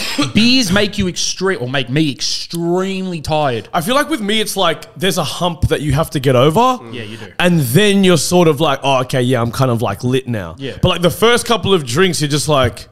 Beers 0.35 0.73
make 0.73 0.99
you 0.99 1.09
extreme, 1.09 1.59
or 1.61 1.69
make 1.69 1.89
me 1.89 2.11
extremely 2.11 3.21
tired. 3.21 3.69
I 3.73 3.81
feel 3.81 3.95
like 3.95 4.09
with 4.09 4.21
me, 4.21 4.41
it's 4.41 4.57
like 4.57 4.93
there's 4.95 5.19
a 5.19 5.25
hump 5.25 5.69
that 5.69 5.81
you 5.81 5.93
have 5.93 6.11
to 6.11 6.21
get 6.21 6.37
over. 6.37 6.79
Yeah, 6.91 7.03
you 7.03 7.17
do. 7.17 7.33
And 7.39 7.61
then 7.61 8.05
you're 8.05 8.17
sort 8.17 8.49
of 8.49 8.61
like, 8.61 8.81
oh, 8.83 9.01
okay, 9.03 9.23
yeah, 9.23 9.41
I'm 9.41 9.53
kind 9.53 9.71
of 9.71 9.83
like 9.83 10.05
lit 10.05 10.29
now. 10.29 10.57
Yeah. 10.59 10.79
But 10.81 10.89
like 10.89 11.03
the 11.03 11.11
first 11.11 11.47
couple 11.47 11.75
of 11.75 11.85
drinks, 11.85 12.21
you're 12.21 12.31
just 12.31 12.49
like, 12.49 12.89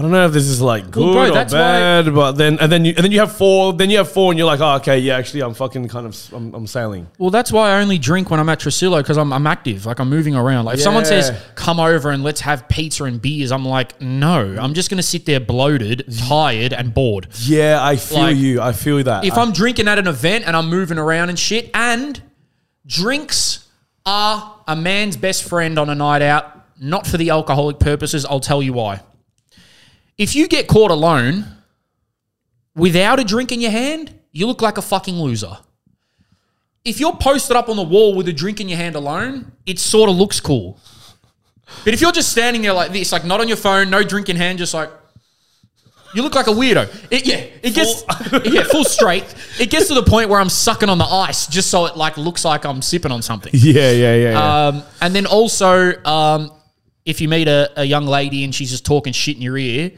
I 0.00 0.02
don't 0.02 0.12
know 0.12 0.24
if 0.24 0.32
this 0.32 0.46
is 0.46 0.62
like 0.62 0.90
good 0.90 1.04
Well, 1.04 1.12
bro, 1.12 1.22
or 1.24 1.30
that's 1.34 1.52
why- 1.52 1.58
bad, 1.58 2.14
but 2.14 2.32
then 2.32 2.58
and 2.58 2.72
then 2.72 2.86
you 2.86 2.94
and 2.96 3.04
then 3.04 3.12
you 3.12 3.20
have 3.20 3.36
four, 3.36 3.74
then 3.74 3.90
you 3.90 3.98
have 3.98 4.10
four, 4.10 4.32
and 4.32 4.38
you're 4.38 4.46
like, 4.46 4.60
oh, 4.60 4.76
okay, 4.76 4.98
yeah, 4.98 5.18
actually, 5.18 5.42
I'm 5.42 5.52
fucking 5.52 5.88
kind 5.88 6.06
of, 6.06 6.32
I'm, 6.32 6.54
I'm 6.54 6.66
sailing. 6.66 7.06
Well, 7.18 7.28
that's 7.28 7.52
why 7.52 7.72
I 7.72 7.82
only 7.82 7.98
drink 7.98 8.30
when 8.30 8.40
I'm 8.40 8.48
at 8.48 8.60
Tresillo 8.60 9.00
because 9.00 9.18
I'm, 9.18 9.30
I'm 9.30 9.46
active. 9.46 9.84
Like 9.84 9.98
I'm 10.00 10.08
moving 10.08 10.34
around. 10.34 10.64
Like 10.64 10.76
if 10.76 10.80
someone 10.80 11.04
says, 11.04 11.38
come 11.54 11.78
over 11.78 12.08
and 12.10 12.22
let's 12.24 12.40
have 12.40 12.66
pizza 12.66 13.04
and 13.04 13.20
beers, 13.20 13.52
I'm 13.52 13.66
like, 13.66 14.00
no, 14.00 14.56
I'm 14.58 14.72
just 14.72 14.88
going 14.88 14.96
to 14.96 15.02
sit 15.02 15.26
there 15.26 15.38
bloated, 15.38 16.06
tired, 16.26 16.72
and 16.72 16.94
bored. 16.94 17.28
Yeah, 17.42 17.84
I 17.84 17.96
feel 17.96 18.18
Like, 18.20 18.36
you. 18.38 18.62
I 18.62 18.72
feel 18.72 19.02
that. 19.04 19.26
If 19.26 19.36
I'm 19.36 19.52
drinking 19.52 19.86
at 19.86 19.98
an 19.98 20.06
event 20.06 20.46
and 20.46 20.56
I'm 20.56 20.70
moving 20.70 20.96
around 20.96 21.28
and 21.28 21.38
shit, 21.38 21.70
and 21.74 22.22
drinks 22.86 23.68
are 24.06 24.62
a 24.66 24.74
man's 24.74 25.18
best 25.18 25.44
friend 25.44 25.78
on 25.78 25.90
a 25.90 25.94
night 25.94 26.22
out, 26.22 26.56
not 26.80 27.06
for 27.06 27.18
the 27.18 27.28
alcoholic 27.28 27.78
purposes, 27.78 28.24
I'll 28.24 28.40
tell 28.40 28.62
you 28.62 28.72
why. 28.72 29.02
If 30.20 30.36
you 30.36 30.48
get 30.48 30.68
caught 30.68 30.90
alone 30.90 31.46
without 32.76 33.18
a 33.18 33.24
drink 33.24 33.52
in 33.52 33.60
your 33.62 33.70
hand, 33.70 34.12
you 34.32 34.46
look 34.46 34.60
like 34.60 34.76
a 34.76 34.82
fucking 34.82 35.14
loser. 35.14 35.56
If 36.84 37.00
you're 37.00 37.16
posted 37.16 37.56
up 37.56 37.70
on 37.70 37.76
the 37.76 37.82
wall 37.82 38.14
with 38.14 38.28
a 38.28 38.32
drink 38.34 38.60
in 38.60 38.68
your 38.68 38.76
hand 38.76 38.96
alone, 38.96 39.52
it 39.64 39.78
sort 39.78 40.10
of 40.10 40.16
looks 40.16 40.38
cool. 40.38 40.78
But 41.86 41.94
if 41.94 42.02
you're 42.02 42.12
just 42.12 42.30
standing 42.30 42.60
there 42.60 42.74
like 42.74 42.92
this, 42.92 43.12
like 43.12 43.24
not 43.24 43.40
on 43.40 43.48
your 43.48 43.56
phone, 43.56 43.88
no 43.88 44.02
drink 44.02 44.28
in 44.28 44.36
hand, 44.36 44.58
just 44.58 44.74
like 44.74 44.90
you 46.14 46.20
look 46.20 46.34
like 46.34 46.48
a 46.48 46.50
weirdo. 46.50 46.94
It, 47.10 47.26
yeah, 47.26 47.46
it 47.62 47.74
gets 47.74 48.04
yeah 48.44 48.64
full 48.64 48.84
straight. 48.84 49.24
It 49.58 49.70
gets 49.70 49.88
to 49.88 49.94
the 49.94 50.02
point 50.02 50.28
where 50.28 50.38
I'm 50.38 50.50
sucking 50.50 50.90
on 50.90 50.98
the 50.98 51.04
ice 51.06 51.46
just 51.46 51.70
so 51.70 51.86
it 51.86 51.96
like 51.96 52.18
looks 52.18 52.44
like 52.44 52.66
I'm 52.66 52.82
sipping 52.82 53.10
on 53.10 53.22
something. 53.22 53.52
yeah, 53.54 53.90
yeah, 53.90 54.14
yeah. 54.16 54.30
yeah. 54.32 54.66
Um, 54.66 54.82
and 55.00 55.14
then 55.14 55.24
also, 55.24 55.94
um, 56.04 56.52
if 57.06 57.22
you 57.22 57.28
meet 57.30 57.48
a, 57.48 57.72
a 57.80 57.84
young 57.84 58.04
lady 58.04 58.44
and 58.44 58.54
she's 58.54 58.70
just 58.70 58.84
talking 58.84 59.14
shit 59.14 59.36
in 59.36 59.42
your 59.42 59.56
ear, 59.56 59.92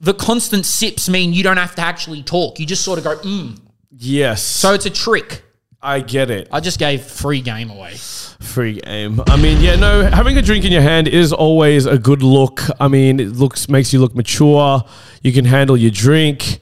the 0.00 0.14
constant 0.14 0.66
sips 0.66 1.08
mean 1.08 1.32
you 1.32 1.42
don't 1.42 1.58
have 1.58 1.74
to 1.76 1.82
actually 1.82 2.22
talk. 2.22 2.58
You 2.58 2.66
just 2.66 2.82
sort 2.82 2.98
of 2.98 3.04
go, 3.04 3.16
mm. 3.16 3.58
yes. 3.90 4.42
So 4.42 4.74
it's 4.74 4.86
a 4.86 4.90
trick. 4.90 5.42
I 5.82 6.00
get 6.00 6.30
it. 6.30 6.48
I 6.52 6.60
just 6.60 6.78
gave 6.78 7.02
free 7.02 7.40
game 7.40 7.70
away. 7.70 7.94
Free 7.96 8.80
game. 8.80 9.22
I 9.26 9.36
mean, 9.36 9.60
yeah, 9.62 9.76
no, 9.76 10.02
having 10.02 10.36
a 10.36 10.42
drink 10.42 10.64
in 10.64 10.72
your 10.72 10.82
hand 10.82 11.08
is 11.08 11.32
always 11.32 11.86
a 11.86 11.98
good 11.98 12.22
look. 12.22 12.62
I 12.78 12.88
mean, 12.88 13.18
it 13.18 13.28
looks 13.28 13.68
makes 13.68 13.92
you 13.92 14.00
look 14.00 14.14
mature. 14.14 14.84
You 15.22 15.32
can 15.32 15.44
handle 15.44 15.76
your 15.76 15.90
drink. 15.90 16.60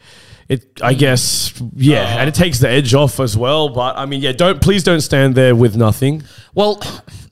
It, 0.48 0.80
I 0.82 0.94
guess, 0.94 1.52
yeah, 1.74 2.20
and 2.20 2.28
it 2.28 2.34
takes 2.34 2.58
the 2.58 2.70
edge 2.70 2.94
off 2.94 3.20
as 3.20 3.36
well. 3.36 3.68
But 3.68 3.98
I 3.98 4.06
mean, 4.06 4.22
yeah, 4.22 4.32
don't 4.32 4.62
please 4.62 4.82
don't 4.82 5.02
stand 5.02 5.34
there 5.34 5.54
with 5.54 5.76
nothing. 5.76 6.22
Well, 6.54 6.80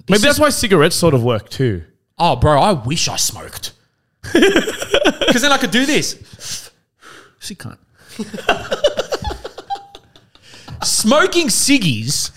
Maybe 0.08 0.22
that's 0.22 0.38
why 0.38 0.50
cigarettes 0.50 0.96
sort 0.96 1.14
of 1.14 1.24
work 1.24 1.48
too. 1.48 1.84
oh, 2.18 2.36
bro, 2.36 2.60
I 2.60 2.72
wish 2.72 3.08
I 3.08 3.16
smoked. 3.16 3.72
Because 5.26 5.42
then 5.42 5.52
I 5.52 5.58
could 5.58 5.70
do 5.70 5.84
this. 5.86 6.70
She 7.40 7.54
can't. 7.54 7.78
Smoking 10.82 11.48
ciggies 11.48 12.30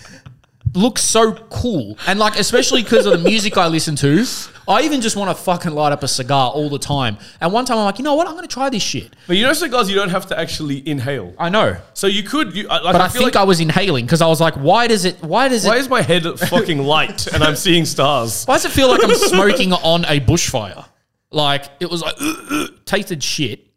looks 0.74 1.02
so 1.02 1.34
cool. 1.34 1.98
And 2.08 2.20
like, 2.20 2.38
especially 2.38 2.84
because 2.84 3.06
of 3.06 3.14
the 3.14 3.30
music 3.30 3.58
I 3.58 3.68
listen 3.68 3.96
to, 3.98 4.26
I 4.68 4.82
even 4.84 5.02
just 5.02 5.16
want 5.16 5.36
to 5.36 5.44
fucking 5.44 5.72
light 5.72 5.92
up 5.92 6.04
a 6.04 6.08
cigar 6.08 6.52
all 6.52 6.70
the 6.70 6.78
time. 6.80 7.18
And 7.42 7.52
one 7.52 7.66
time 7.66 7.78
I'm 7.78 7.86
like, 7.86 7.98
you 8.00 8.04
know 8.04 8.16
what? 8.16 8.28
I'm 8.28 8.34
going 8.34 8.48
to 8.48 8.54
try 8.54 8.70
this 8.70 8.84
shit. 8.84 9.16
But 9.28 9.38
you 9.38 9.44
know, 9.44 9.54
cigars 9.54 9.90
you 9.90 9.96
don't 9.96 10.10
have 10.10 10.28
to 10.28 10.40
actually 10.40 10.88
inhale. 10.88 11.34
I 11.40 11.50
know. 11.50 11.78
So 11.94 12.08
you 12.08 12.24
could, 12.24 12.56
you, 12.56 12.68
I- 12.70 12.80
like, 12.82 12.94
But 12.94 13.02
I, 13.02 13.08
feel 13.08 13.22
think 13.24 13.36
like, 13.36 13.42
I 13.42 13.46
was 13.46 13.60
inhaling 13.60 14.06
because 14.06 14.22
I 14.22 14.28
was 14.28 14.40
like, 14.42 14.56
why 14.56 14.88
does 14.88 15.06
it, 15.06 15.22
why 15.24 15.48
does 15.48 15.66
it, 15.66 15.70
why 15.70 15.78
is 15.78 15.90
my 15.90 16.02
head 16.02 16.24
fucking 16.40 16.80
light 16.80 17.28
and 17.28 17.44
I'm 17.44 17.56
seeing 17.56 17.86
stars? 17.86 18.46
Why 18.46 18.56
does 18.56 18.66
it 18.66 18.72
feel 18.72 18.90
like 18.90 19.04
I'm 19.04 19.16
smoking 19.16 19.74
on 19.74 20.06
a 20.06 20.20
bushfire? 20.20 20.86
Like 21.32 21.66
it 21.80 21.90
was 21.90 22.02
like 22.02 22.16
tasted 22.86 23.24
shit. 23.24 23.68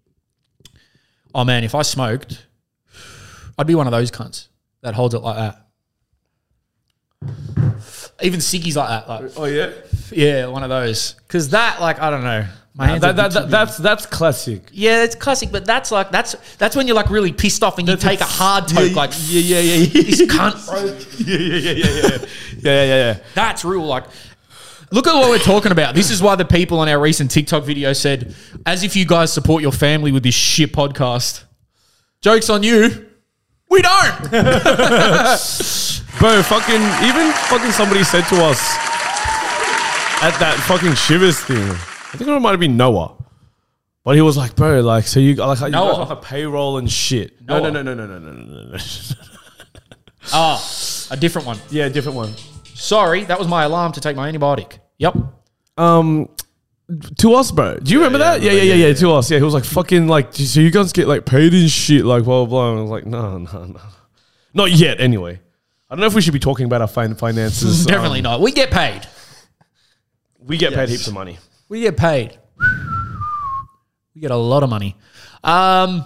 Oh 1.34 1.44
man, 1.44 1.64
if 1.64 1.74
I 1.74 1.82
smoked, 1.82 2.46
I'd 3.58 3.66
be 3.66 3.74
one 3.74 3.86
of 3.86 3.90
those 3.92 4.10
cunts 4.10 4.48
that 4.82 4.94
holds 4.94 5.14
it 5.14 5.20
like 5.20 5.36
that. 5.36 5.58
Even 8.22 8.40
ciggies 8.40 8.76
like 8.76 8.88
that, 8.88 9.08
like 9.08 9.32
Oh 9.36 9.44
yeah, 9.46 9.70
yeah, 10.10 10.46
one 10.46 10.62
of 10.62 10.68
those. 10.70 11.14
Because 11.26 11.50
that, 11.50 11.80
like, 11.80 12.00
I 12.00 12.10
don't 12.10 12.22
know, 12.24 12.46
my 12.74 12.86
hands. 12.86 13.00
that, 13.02 13.16
that, 13.16 13.32
that, 13.32 13.50
that's 13.50 13.76
that's 13.78 14.06
classic. 14.06 14.62
yeah, 14.72 15.02
it's 15.02 15.14
classic, 15.16 15.50
but 15.50 15.64
that's 15.64 15.90
like 15.90 16.10
that's 16.10 16.36
that's 16.56 16.76
when 16.76 16.86
you're 16.86 16.96
like 16.96 17.10
really 17.10 17.32
pissed 17.32 17.62
off 17.64 17.78
and 17.78 17.88
you 17.88 17.96
take 17.96 18.20
a 18.20 18.24
hard 18.24 18.70
Yeah, 18.70 18.80
toke, 18.88 18.96
like 18.96 19.10
yeah, 19.26 19.40
yeah, 19.40 19.60
yeah, 19.60 19.74
yeah. 19.74 20.02
this 20.02 20.22
cunt, 20.22 21.18
yeah, 21.26 21.36
yeah, 21.36 21.58
yeah, 21.58 21.84
yeah, 21.84 22.08
yeah, 22.08 22.18
yeah, 22.60 22.84
yeah, 22.84 23.12
yeah. 23.12 23.18
That's 23.34 23.64
real. 23.64 23.84
Like, 23.84 24.04
look 24.92 25.06
at 25.08 25.14
what 25.14 25.28
we're 25.30 25.38
talking 25.38 25.72
about. 25.72 25.94
This 25.96 26.10
is 26.10 26.22
why 26.22 26.36
the 26.36 26.44
people 26.44 26.78
on 26.78 26.88
our 26.88 27.00
recent 27.00 27.30
TikTok 27.30 27.64
video 27.64 27.92
said, 27.92 28.34
as 28.64 28.84
if 28.84 28.94
you 28.94 29.04
guys 29.04 29.32
support 29.32 29.62
your 29.62 29.72
family 29.72 30.12
with 30.12 30.22
this 30.22 30.34
shit 30.34 30.72
podcast. 30.72 31.42
Joke's 32.20 32.48
on 32.50 32.62
you. 32.62 33.08
We 33.68 33.82
don't. 33.82 34.30
Bro, 34.30 34.42
fucking 36.44 36.82
even 37.08 37.32
fucking 37.48 37.72
somebody 37.72 38.04
said 38.04 38.22
to 38.28 38.44
us 38.44 38.60
at 40.22 40.36
that 40.38 40.54
fucking 40.68 40.94
Shivers 40.94 41.40
thing. 41.40 41.68
I 41.70 42.16
think 42.16 42.30
it 42.30 42.40
might 42.40 42.50
have 42.50 42.60
been 42.60 42.76
Noah. 42.76 43.16
But 44.04 44.16
he 44.16 44.20
was 44.20 44.36
like, 44.36 44.54
bro, 44.56 44.80
like, 44.82 45.06
so 45.06 45.20
you 45.20 45.34
like, 45.36 45.58
you 45.58 45.64
guys 45.64 45.72
Noah. 45.72 45.92
like 46.02 46.10
a 46.10 46.16
payroll 46.16 46.76
and 46.78 46.90
shit. 46.90 47.40
No, 47.40 47.60
no, 47.60 47.70
Noah. 47.70 47.84
no, 47.84 47.94
no, 47.94 48.06
no, 48.06 48.18
no, 48.18 48.32
no, 48.32 48.44
no, 48.44 48.64
no. 48.72 48.78
Ah, 50.32 50.60
a 51.10 51.16
different 51.16 51.46
one. 51.46 51.58
yeah, 51.70 51.88
different 51.88 52.16
one. 52.16 52.34
Sorry, 52.74 53.24
that 53.24 53.38
was 53.38 53.48
my 53.48 53.64
alarm 53.64 53.92
to 53.92 54.00
take 54.00 54.16
my 54.16 54.30
antibiotic. 54.30 54.78
Yep. 54.98 55.16
Um, 55.76 56.28
to 57.18 57.34
us, 57.34 57.50
bro. 57.50 57.76
Do 57.76 57.90
you 57.92 57.98
remember 57.98 58.18
yeah, 58.18 58.32
that? 58.32 58.42
Yeah, 58.42 58.52
yeah, 58.52 58.62
yeah, 58.62 58.74
yeah, 58.74 58.86
yeah, 58.88 58.94
To 58.94 59.12
us, 59.12 59.30
yeah. 59.30 59.38
He 59.38 59.44
was 59.44 59.54
like, 59.54 59.64
fucking, 59.64 60.08
like, 60.08 60.32
so 60.34 60.60
you 60.60 60.70
guys 60.70 60.92
get 60.92 61.08
like 61.08 61.24
paid 61.24 61.52
and 61.54 61.70
shit, 61.70 62.04
like, 62.04 62.24
blah, 62.24 62.44
blah, 62.44 62.46
blah. 62.46 62.70
And 62.70 62.78
I 62.78 62.82
was 62.82 62.90
like, 62.90 63.06
no, 63.06 63.38
no, 63.38 63.64
no. 63.64 63.80
Not 64.54 64.70
yet, 64.72 65.00
anyway. 65.00 65.40
I 65.88 65.94
don't 65.94 66.00
know 66.00 66.06
if 66.06 66.14
we 66.14 66.20
should 66.22 66.32
be 66.32 66.38
talking 66.38 66.66
about 66.66 66.80
our 66.80 66.88
fin- 66.88 67.14
finances. 67.14 67.84
Definitely 67.86 68.20
Um, 68.20 68.24
not. 68.24 68.40
We 68.40 68.52
get 68.52 68.70
paid. 68.70 69.02
We 70.38 70.56
get 70.56 70.74
paid 70.74 70.88
heaps 70.88 71.06
of 71.06 71.14
money. 71.14 71.38
We 71.68 71.82
get 71.82 71.96
paid. 71.96 72.38
We 74.14 74.20
get 74.20 74.30
a 74.30 74.36
lot 74.36 74.62
of 74.62 74.70
money. 74.70 74.96
Um, 75.44 76.04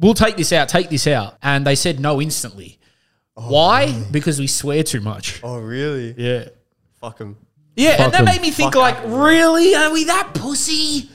we'll 0.00 0.14
take 0.14 0.36
this 0.36 0.52
out, 0.52 0.68
take 0.68 0.90
this 0.90 1.06
out. 1.06 1.36
And 1.42 1.66
they 1.66 1.74
said 1.74 2.00
no 2.00 2.20
instantly. 2.20 2.78
Why? 3.34 3.92
Because 4.10 4.38
we 4.38 4.46
swear 4.46 4.82
too 4.82 5.00
much. 5.00 5.40
Oh, 5.42 5.58
really? 5.58 6.14
Yeah. 6.16 6.48
Fuck 7.00 7.18
him. 7.18 7.36
Yeah, 7.76 7.90
and 8.04 8.12
that 8.12 8.20
Fucking- 8.20 8.24
made 8.26 8.42
me 8.42 8.50
think 8.50 8.74
like, 8.74 8.98
really? 9.06 9.74
Are 9.74 9.90
we 9.92 10.04
that 10.04 10.34
pussy? 10.34 11.08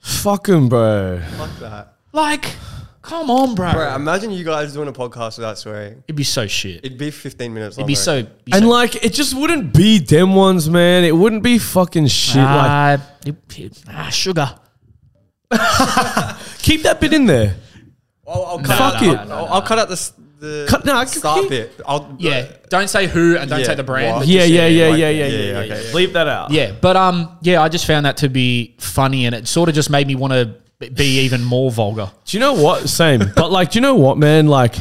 Fuck 0.00 0.48
'em, 0.48 0.68
bro. 0.68 1.20
Fuck 1.36 1.58
that. 1.58 1.94
Like, 2.12 2.54
come 3.02 3.30
on, 3.30 3.56
bro. 3.56 3.72
Bro, 3.72 3.94
imagine 3.96 4.30
you 4.30 4.44
guys 4.44 4.72
doing 4.72 4.86
a 4.88 4.92
podcast 4.92 5.36
without 5.38 5.58
swearing. 5.58 6.04
It'd 6.06 6.14
be 6.16 6.22
so 6.24 6.46
shit. 6.46 6.84
It'd 6.84 6.96
be 6.96 7.10
15 7.10 7.52
minutes 7.52 7.76
long. 7.76 7.82
It'd 7.82 7.88
be 7.88 7.94
I 7.94 8.02
so. 8.02 8.22
Be 8.22 8.52
And 8.52 8.62
so 8.62 8.68
like, 8.70 9.04
it 9.04 9.12
just 9.12 9.34
wouldn't 9.34 9.74
be 9.74 9.98
them 9.98 10.34
ones, 10.36 10.70
man. 10.70 11.02
It 11.04 11.16
wouldn't 11.16 11.42
be 11.42 11.58
fucking 11.58 12.06
shit. 12.06 12.36
Like, 12.36 12.46
ah, 12.46 12.92
it- 13.26 13.58
it- 13.58 13.82
ah, 13.88 14.08
sugar. 14.10 14.54
keep 16.62 16.82
that 16.82 16.98
bit 17.00 17.12
in 17.12 17.26
there. 17.26 17.56
I'll, 18.26 18.44
I'll 18.44 18.58
cut 18.58 18.78
Fuck 18.78 18.94
out, 18.96 19.02
it. 19.02 19.16
I'll, 19.18 19.32
I'll, 19.32 19.46
I'll 19.54 19.62
cut 19.62 19.78
out 19.78 19.88
the, 19.88 19.92
s- 19.94 20.12
the 20.38 20.66
Cut- 20.68 20.84
no, 20.84 20.94
I 20.94 21.04
can 21.04 21.12
start 21.14 21.40
keep- 21.40 21.48
bit. 21.50 21.80
I'll, 21.86 22.14
Yeah, 22.18 22.46
don't 22.68 22.88
say 22.88 23.06
who 23.06 23.36
and 23.36 23.50
don't 23.50 23.60
Yeah, 23.60 23.66
say 23.66 23.74
the 23.74 23.82
brand. 23.82 24.12
what? 24.12 24.18
but 24.20 24.28
Yeah, 24.28 24.40
just- 24.42 24.52
yeah, 24.52 24.66
yeah, 24.68 24.88
like- 24.88 24.98
yeah, 24.98 25.08
yeah, 25.10 25.26
yeah, 25.26 25.26
yeah, 25.26 25.36
yeah, 25.38 25.52
yeah, 25.52 25.58
okay, 25.58 25.68
yeah. 25.68 25.88
yeah. 25.88 25.94
Leave 25.94 26.12
that 26.12 26.28
out. 26.28 26.50
Yeah, 26.50 26.72
but 26.80 26.96
um, 26.96 27.36
yeah, 27.42 27.62
I 27.62 27.68
just 27.68 27.86
found 27.86 28.06
that 28.06 28.18
to 28.18 28.28
be 28.28 28.74
funny, 28.78 29.26
and 29.26 29.34
it 29.34 29.48
sort 29.48 29.68
of 29.68 29.74
just 29.74 29.90
made 29.90 30.06
me 30.06 30.14
want 30.14 30.32
to 30.32 30.54
be 30.90 31.20
even 31.20 31.42
more 31.42 31.70
vulgar. 31.70 32.10
Do 32.24 32.36
you 32.36 32.40
know 32.40 32.52
what? 32.54 32.88
Same. 32.88 33.20
but 33.36 33.50
like, 33.50 33.72
do 33.72 33.78
you 33.78 33.80
know 33.80 33.96
what, 33.96 34.16
man? 34.18 34.46
Like, 34.46 34.76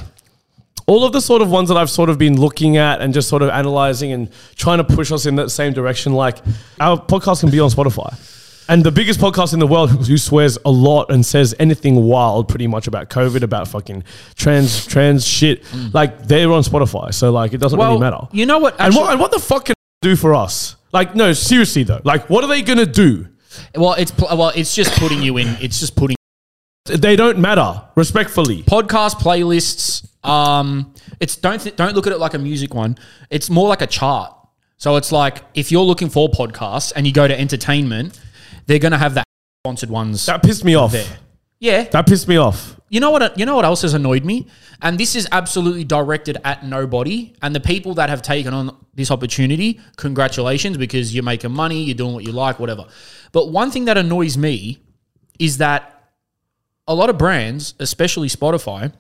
all 0.86 1.04
of 1.04 1.12
the 1.12 1.20
sort 1.22 1.42
of 1.42 1.50
ones 1.52 1.70
that 1.70 1.76
I've 1.76 1.90
sort 1.90 2.10
of 2.10 2.18
been 2.18 2.40
looking 2.40 2.78
at 2.78 3.02
and 3.02 3.14
just 3.14 3.28
sort 3.28 3.42
of 3.42 3.50
analyzing 3.50 4.12
and 4.14 4.30
trying 4.56 4.78
to 4.78 4.84
push 4.84 5.12
us 5.12 5.26
in 5.26 5.36
that 5.36 5.50
same 5.50 5.74
direction, 5.74 6.14
like, 6.14 6.38
our 6.80 6.98
podcast 7.02 7.42
can 7.42 7.50
be 7.50 7.60
on 7.60 7.70
Spotify. 7.70 8.14
And 8.70 8.84
the 8.84 8.92
biggest 8.92 9.20
podcast 9.20 9.54
in 9.54 9.60
the 9.60 9.68
world 9.68 9.92
who 9.92 10.18
swears 10.18 10.58
a 10.66 10.70
lot 10.72 11.10
and 11.10 11.26
says 11.26 11.56
anything 11.60 11.96
wild 12.04 12.50
pretty 12.50 12.68
much 12.68 12.88
about 12.88 13.10
COVID, 13.10 13.42
about 13.42 13.68
fucking 13.70 14.04
trans 14.36 14.86
trans 14.86 15.26
shit, 15.26 15.64
like 15.94 16.28
they're 16.28 16.52
on 16.52 16.64
Spotify. 16.64 17.14
So 17.14 17.32
like 17.32 17.54
it 17.54 17.60
doesn't 17.60 17.80
really 17.80 17.98
matter. 17.98 18.28
you 18.32 18.46
know 18.46 18.60
what? 18.60 18.76
and 18.80 18.94
what 18.96 19.12
and 19.12 19.20
what 19.20 19.32
the 19.32 19.40
fuck 19.40 19.66
can 19.66 19.76
do 20.02 20.16
for 20.16 20.36
us? 20.36 20.76
Like, 20.92 21.16
no, 21.16 21.34
seriously 21.34 21.84
though. 21.84 22.02
Like, 22.04 22.30
what 22.30 22.44
are 22.44 22.48
they 22.48 22.62
gonna 22.62 22.86
do? 22.86 23.28
well, 23.76 23.94
it's 23.94 24.12
pl- 24.12 24.38
well, 24.38 24.52
it's 24.56 24.76
just 24.76 24.92
putting 25.00 25.22
you 25.22 25.38
in. 25.38 25.48
It's 25.62 25.80
just 25.80 25.96
putting 25.96 26.16
They 26.86 27.16
don't 27.16 27.40
matter, 27.40 27.82
respectfully. 27.96 28.64
podcast 28.64 29.16
playlists. 29.22 30.06
Um, 30.28 30.94
it's 31.22 31.36
don't 31.38 31.62
th- 31.62 31.76
don't 31.78 31.96
look 31.96 32.06
at 32.08 32.14
it 32.14 32.20
like 32.20 32.34
a 32.34 32.40
music 32.40 32.74
one. 32.74 32.98
It's 33.30 33.50
more 33.50 33.68
like 33.70 33.82
a 33.82 33.88
chart. 33.88 34.34
So 34.78 34.96
it's 34.98 35.12
like 35.12 35.42
if 35.56 35.72
you're 35.72 35.84
looking 35.84 36.10
for 36.10 36.30
podcasts 36.30 36.92
and 36.96 37.08
you 37.08 37.14
go 37.14 37.28
to 37.28 37.40
entertainment, 37.40 38.20
they're 38.68 38.80
gonna 38.80 38.98
have 38.98 39.16
the 39.16 39.24
sponsored 39.66 39.90
ones 39.90 40.26
That 40.28 40.44
pissed 40.44 40.64
me 40.64 40.76
off. 40.76 40.92
there. 40.92 41.08
Yeah, 41.60 41.84
That 41.86 42.06
pissed 42.06 42.28
me 42.28 42.38
off. 42.38 42.76
You 42.90 43.00
know 43.00 43.10
what? 43.10 43.38
You 43.38 43.46
know 43.46 43.56
what 43.56 43.66
else 43.66 43.82
has 43.82 43.94
annoyed 43.94 44.24
me, 44.24 44.48
and 44.82 44.98
this 44.98 45.16
is 45.16 45.28
absolutely 45.32 45.84
directed 45.84 46.38
at 46.46 46.64
nobody. 46.66 47.34
And 47.42 47.54
the 47.54 47.60
people 47.60 47.96
that 47.96 48.10
have 48.10 48.22
taken 48.22 48.54
on 48.54 48.78
this 48.94 49.12
opportunity, 49.12 49.80
congratulations, 49.98 50.78
because 50.78 51.14
you're 51.14 51.24
making 51.24 51.52
money, 51.52 51.84
you're 51.84 51.96
doing 51.96 52.14
what 52.14 52.24
you 52.24 52.32
like, 52.32 52.60
whatever. 52.60 52.86
But 53.34 53.52
one 53.52 53.72
thing 53.72 53.86
that 53.86 53.98
annoys 53.98 54.38
me 54.38 54.78
is 55.38 55.58
that 55.58 56.12
a 56.88 56.96
lot 56.96 57.10
of 57.10 57.18
brands, 57.18 57.74
especially 57.80 58.30
Spotify, 58.30 58.94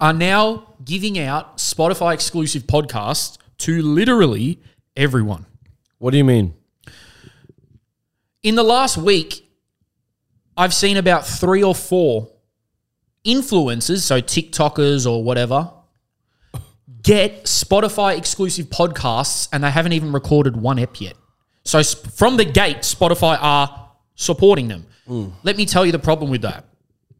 are 0.00 0.12
now 0.12 0.74
giving 0.84 1.16
out 1.18 1.58
Spotify 1.58 2.12
exclusive 2.14 2.64
podcasts 2.64 3.38
to 3.58 3.80
literally 3.82 4.58
everyone. 4.96 5.46
What 5.98 6.10
do 6.10 6.16
you 6.18 6.24
mean? 6.24 6.54
In 8.46 8.54
the 8.54 8.62
last 8.62 8.96
week, 8.96 9.44
I've 10.56 10.72
seen 10.72 10.98
about 10.98 11.26
three 11.26 11.64
or 11.64 11.74
four 11.74 12.30
influencers, 13.24 14.02
so 14.02 14.20
TikTokers 14.20 15.04
or 15.04 15.24
whatever, 15.24 15.72
get 17.02 17.46
Spotify 17.46 18.16
exclusive 18.16 18.66
podcasts 18.66 19.48
and 19.52 19.64
they 19.64 19.70
haven't 19.72 19.94
even 19.94 20.12
recorded 20.12 20.56
one 20.56 20.78
ep 20.78 21.00
yet. 21.00 21.16
So 21.64 21.82
from 21.82 22.36
the 22.36 22.44
gate, 22.44 22.82
Spotify 22.82 23.36
are 23.40 23.90
supporting 24.14 24.68
them. 24.68 24.86
Let 25.42 25.56
me 25.56 25.66
tell 25.66 25.84
you 25.84 25.90
the 25.90 25.98
problem 25.98 26.30
with 26.30 26.42
that. 26.42 26.66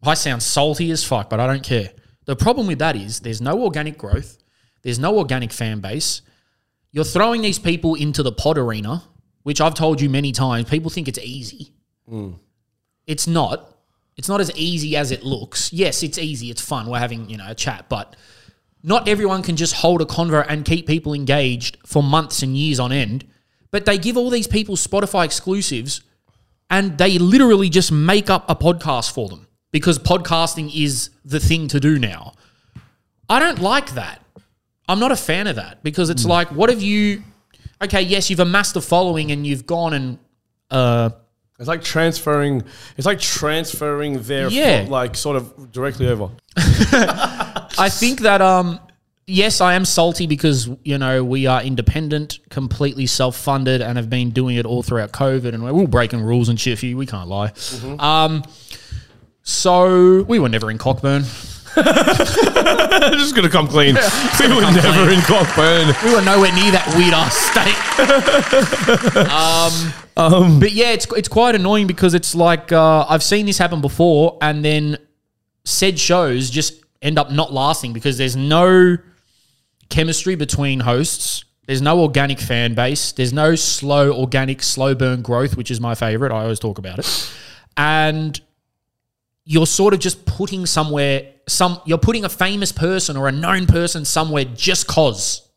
I 0.04 0.14
sound 0.14 0.44
salty 0.44 0.92
as 0.92 1.02
fuck, 1.02 1.28
but 1.28 1.40
I 1.40 1.48
don't 1.48 1.64
care. 1.64 1.90
The 2.26 2.36
problem 2.36 2.68
with 2.68 2.78
that 2.78 2.94
is 2.94 3.18
there's 3.18 3.40
no 3.40 3.64
organic 3.64 3.98
growth, 3.98 4.38
there's 4.82 5.00
no 5.00 5.18
organic 5.18 5.50
fan 5.50 5.80
base. 5.80 6.22
You're 6.92 7.02
throwing 7.02 7.42
these 7.42 7.58
people 7.58 7.96
into 7.96 8.22
the 8.22 8.30
pod 8.30 8.58
arena, 8.58 9.02
which 9.46 9.60
I've 9.60 9.74
told 9.74 10.00
you 10.00 10.10
many 10.10 10.32
times. 10.32 10.68
People 10.68 10.90
think 10.90 11.06
it's 11.06 11.20
easy. 11.20 11.72
Hmm. 12.08 12.30
It's 13.06 13.28
not. 13.28 13.78
It's 14.16 14.28
not 14.28 14.40
as 14.40 14.50
easy 14.56 14.96
as 14.96 15.12
it 15.12 15.22
looks. 15.22 15.72
Yes, 15.72 16.02
it's 16.02 16.18
easy. 16.18 16.50
It's 16.50 16.60
fun. 16.60 16.90
We're 16.90 16.98
having 16.98 17.30
you 17.30 17.36
know 17.36 17.46
a 17.46 17.54
chat, 17.54 17.88
but 17.88 18.16
not 18.82 19.06
everyone 19.08 19.44
can 19.44 19.54
just 19.54 19.74
hold 19.74 20.02
a 20.02 20.04
convo 20.04 20.44
and 20.48 20.64
keep 20.64 20.88
people 20.88 21.14
engaged 21.14 21.78
for 21.86 22.02
months 22.02 22.42
and 22.42 22.56
years 22.56 22.80
on 22.80 22.90
end. 22.90 23.24
But 23.70 23.86
they 23.86 23.98
give 23.98 24.16
all 24.16 24.30
these 24.30 24.48
people 24.48 24.74
Spotify 24.74 25.24
exclusives, 25.24 26.00
and 26.68 26.98
they 26.98 27.16
literally 27.16 27.68
just 27.68 27.92
make 27.92 28.28
up 28.28 28.50
a 28.50 28.56
podcast 28.56 29.12
for 29.12 29.28
them 29.28 29.46
because 29.70 29.96
podcasting 30.00 30.74
is 30.74 31.10
the 31.24 31.38
thing 31.38 31.68
to 31.68 31.78
do 31.78 32.00
now. 32.00 32.32
I 33.28 33.38
don't 33.38 33.60
like 33.60 33.94
that. 33.94 34.20
I'm 34.88 34.98
not 34.98 35.12
a 35.12 35.16
fan 35.16 35.46
of 35.46 35.54
that 35.54 35.84
because 35.84 36.10
it's 36.10 36.24
hmm. 36.24 36.30
like, 36.30 36.48
what 36.48 36.68
have 36.68 36.82
you? 36.82 37.22
Okay, 37.82 38.02
yes, 38.02 38.30
you've 38.30 38.40
amassed 38.40 38.76
a 38.76 38.80
following 38.80 39.30
and 39.32 39.46
you've 39.46 39.66
gone 39.66 39.92
and 39.92 40.18
uh, 40.70 41.10
It's 41.58 41.68
like 41.68 41.82
transferring. 41.82 42.62
It's 42.96 43.06
like 43.06 43.20
transferring 43.20 44.22
their 44.22 44.48
Yeah. 44.48 44.84
fo- 44.84 44.90
like 44.90 45.16
sort 45.16 45.36
of 45.36 45.72
directly 45.72 46.08
over. 46.08 46.30
I 46.56 47.88
think 47.90 48.20
that 48.20 48.40
um 48.40 48.80
yes, 49.26 49.60
I 49.60 49.74
am 49.74 49.84
salty 49.84 50.26
because 50.26 50.68
you 50.84 50.96
know 50.98 51.22
we 51.22 51.46
are 51.46 51.62
independent, 51.62 52.38
completely 52.48 53.06
self-funded, 53.06 53.82
and 53.82 53.98
have 53.98 54.08
been 54.08 54.30
doing 54.30 54.56
it 54.56 54.64
all 54.66 54.82
throughout 54.82 55.12
COVID, 55.12 55.52
and 55.52 55.62
we're 55.62 55.72
all 55.72 55.86
breaking 55.86 56.22
rules 56.22 56.48
and 56.48 56.58
shit 56.58 56.78
for 56.78 56.86
you. 56.86 56.96
We 56.96 57.06
can't 57.06 57.28
lie. 57.28 57.52
Um, 57.98 58.42
so 59.42 60.22
we 60.22 60.38
were 60.38 60.48
never 60.48 60.70
in 60.70 60.78
Cockburn. 60.78 61.24
just 63.18 63.34
gonna 63.34 63.50
come 63.50 63.68
clean. 63.68 63.94
we 63.94 64.48
were 64.48 64.60
never 64.62 65.10
in 65.10 65.20
Cockburn. 65.20 65.94
We 66.04 66.14
were 66.14 66.22
nowhere 66.22 66.52
near 66.52 66.72
that 66.72 66.86
weird 66.96 67.12
ass 67.12 67.36
state. 67.36 67.76
um, 70.16 70.58
but 70.58 70.72
yeah, 70.72 70.92
it's 70.92 71.06
it's 71.12 71.28
quite 71.28 71.54
annoying 71.54 71.86
because 71.86 72.14
it's 72.14 72.34
like 72.34 72.72
uh, 72.72 73.04
I've 73.08 73.22
seen 73.22 73.44
this 73.44 73.58
happen 73.58 73.82
before, 73.82 74.38
and 74.40 74.64
then 74.64 74.96
said 75.64 75.98
shows 75.98 76.48
just 76.48 76.82
end 77.02 77.18
up 77.18 77.30
not 77.30 77.52
lasting 77.52 77.92
because 77.92 78.16
there's 78.16 78.36
no 78.36 78.96
chemistry 79.90 80.34
between 80.34 80.80
hosts. 80.80 81.44
There's 81.66 81.82
no 81.82 82.00
organic 82.00 82.38
fan 82.38 82.74
base. 82.74 83.12
There's 83.12 83.32
no 83.32 83.54
slow, 83.54 84.12
organic, 84.12 84.62
slow 84.62 84.94
burn 84.94 85.20
growth, 85.20 85.56
which 85.56 85.70
is 85.70 85.80
my 85.80 85.94
favorite. 85.94 86.32
I 86.32 86.42
always 86.42 86.60
talk 86.60 86.78
about 86.78 87.00
it. 87.00 87.32
And 87.76 88.40
you're 89.46 89.66
sort 89.66 89.94
of 89.94 90.00
just 90.00 90.26
putting 90.26 90.66
somewhere 90.66 91.32
some 91.48 91.80
you're 91.86 91.98
putting 91.98 92.24
a 92.24 92.28
famous 92.28 92.72
person 92.72 93.16
or 93.16 93.28
a 93.28 93.32
known 93.32 93.66
person 93.66 94.04
somewhere 94.04 94.44
just 94.44 94.86
cause. 94.86 95.48